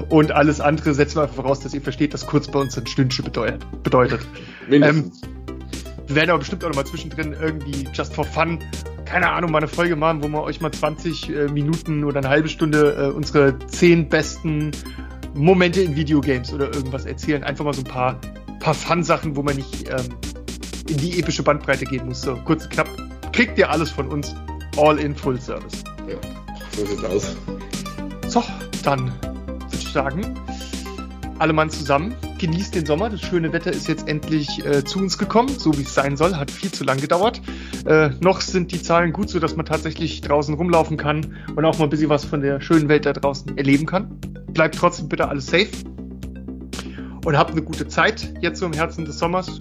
und 0.09 0.33
alles 0.33 0.61
andere 0.61 0.95
setzen 0.95 1.17
wir 1.17 1.23
einfach 1.23 1.37
voraus, 1.37 1.61
dass 1.61 1.75
ihr 1.75 1.83
versteht, 1.83 2.15
dass 2.15 2.27
kurz 2.27 2.49
bei 2.49 2.59
uns 2.59 2.77
ein 2.79 2.87
Stündchen 2.87 3.25
bedeutet. 3.25 3.65
bedeutet. 3.83 4.21
Ähm, 4.71 5.13
wir 6.07 6.17
werden 6.17 6.31
aber 6.31 6.39
bestimmt 6.39 6.65
auch 6.65 6.69
noch 6.69 6.77
mal 6.77 6.87
zwischendrin 6.87 7.35
irgendwie 7.39 7.87
just 7.93 8.15
for 8.15 8.25
fun, 8.25 8.59
keine 9.05 9.31
Ahnung, 9.31 9.51
mal 9.51 9.59
eine 9.59 9.69
Folge 9.69 9.97
machen, 9.97 10.23
wo 10.23 10.29
wir 10.29 10.43
euch 10.43 10.61
mal 10.61 10.73
20 10.73 11.29
äh, 11.29 11.49
Minuten 11.49 12.05
oder 12.05 12.19
eine 12.19 12.29
halbe 12.29 12.49
Stunde 12.49 13.11
äh, 13.11 13.15
unsere 13.15 13.59
zehn 13.67 14.09
besten 14.09 14.71
Momente 15.35 15.83
in 15.83 15.97
Videogames 15.97 16.53
oder 16.53 16.73
irgendwas 16.73 17.05
erzählen. 17.05 17.45
Einfach 17.45 17.65
mal 17.65 17.75
so 17.75 17.83
ein 17.83 17.89
paar, 17.89 18.19
paar 18.61 18.75
Fun-Sachen, 18.75 19.37
wo 19.37 19.43
man 19.43 19.57
nicht 19.57 19.89
ähm, 19.89 20.15
in 20.89 20.97
die 20.97 21.19
epische 21.19 21.43
Bandbreite 21.43 21.85
gehen 21.85 22.07
muss. 22.07 22.23
So 22.23 22.37
kurz 22.45 22.69
knapp. 22.69 22.89
Kriegt 23.33 23.59
ihr 23.59 23.71
alles 23.71 23.91
von 23.91 24.09
uns. 24.09 24.35
All 24.77 24.99
in 24.99 25.15
Full 25.15 25.41
Service. 25.41 25.85
Ja, 26.09 26.17
so 26.77 26.87
sieht's 26.87 27.05
aus. 27.05 27.37
So, 28.29 28.43
dann 28.85 29.13
würde 29.23 29.77
ich 29.77 29.89
sagen, 29.89 30.23
alle 31.39 31.53
Mann 31.53 31.71
zusammen. 31.71 32.15
Genießt 32.39 32.75
den 32.75 32.87
Sommer. 32.87 33.11
Das 33.11 33.21
schöne 33.21 33.53
Wetter 33.53 33.71
ist 33.73 33.89
jetzt 33.89 34.09
endlich 34.09 34.65
äh, 34.65 34.85
zu 34.85 34.99
uns 34.99 35.19
gekommen, 35.19 35.49
so 35.49 35.77
wie 35.77 35.83
es 35.83 35.95
sein 35.95 36.17
soll. 36.17 36.37
Hat 36.37 36.51
viel 36.51 36.71
zu 36.71 36.85
lang 36.85 37.01
gedauert. 37.01 37.41
Äh, 37.87 38.11
noch 38.21 38.41
sind 38.41 38.73
die 38.73 38.83
Zahlen 38.83 39.13
gut, 39.13 39.31
so 39.31 39.39
dass 39.39 39.57
man 39.57 39.67
tatsächlich 39.67 40.21
draußen 40.21 40.55
rumlaufen 40.55 40.97
kann 40.97 41.37
und 41.57 41.65
auch 41.65 41.79
mal 41.79 41.85
ein 41.85 41.91
bisschen 41.91 42.09
was 42.09 42.25
von 42.25 42.41
der 42.41 42.61
schönen 42.61 42.89
Welt 42.89 43.07
da 43.07 43.13
draußen 43.13 43.57
erleben 43.57 43.87
kann. 43.87 44.19
Bleibt 44.53 44.77
trotzdem 44.77 45.09
bitte 45.09 45.29
alles 45.29 45.47
safe. 45.47 45.69
Und 47.25 47.37
habt 47.37 47.51
eine 47.51 47.63
gute 47.63 47.89
Zeit 47.89 48.33
jetzt 48.41 48.61
so 48.61 48.67
im 48.67 48.73
Herzen 48.73 49.05
des 49.05 49.19
Sommers. 49.19 49.61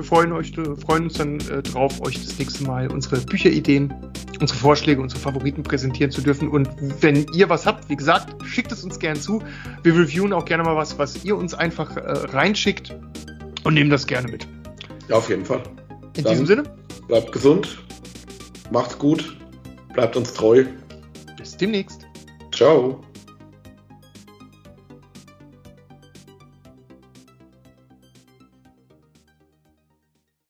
Wir 0.00 0.06
freuen, 0.06 0.32
euch, 0.32 0.54
freuen 0.54 1.04
uns 1.04 1.18
dann 1.18 1.38
äh, 1.40 1.62
drauf, 1.62 2.00
euch 2.00 2.14
das 2.24 2.38
nächste 2.38 2.64
Mal 2.64 2.90
unsere 2.90 3.20
Bücherideen, 3.20 3.92
unsere 4.40 4.58
Vorschläge, 4.58 4.98
unsere 4.98 5.20
Favoriten 5.20 5.62
präsentieren 5.62 6.10
zu 6.10 6.22
dürfen. 6.22 6.48
Und 6.48 6.70
wenn 7.02 7.26
ihr 7.34 7.50
was 7.50 7.66
habt, 7.66 7.90
wie 7.90 7.96
gesagt, 7.96 8.34
schickt 8.46 8.72
es 8.72 8.82
uns 8.82 8.98
gerne 8.98 9.20
zu. 9.20 9.42
Wir 9.82 9.94
reviewen 9.94 10.32
auch 10.32 10.46
gerne 10.46 10.62
mal 10.62 10.74
was, 10.74 10.98
was 10.98 11.22
ihr 11.22 11.36
uns 11.36 11.52
einfach 11.52 11.98
äh, 11.98 12.00
reinschickt 12.00 12.96
und 13.64 13.74
nehmen 13.74 13.90
das 13.90 14.06
gerne 14.06 14.32
mit. 14.32 14.48
Ja, 15.08 15.16
auf 15.16 15.28
jeden 15.28 15.44
Fall. 15.44 15.62
In 16.16 16.24
dann 16.24 16.32
diesem 16.32 16.46
Sinne. 16.46 16.62
Bleibt 17.06 17.30
gesund, 17.30 17.84
macht's 18.70 18.98
gut, 18.98 19.36
bleibt 19.92 20.16
uns 20.16 20.32
treu. 20.32 20.64
Bis 21.36 21.58
demnächst. 21.58 22.06
Ciao. 22.52 23.02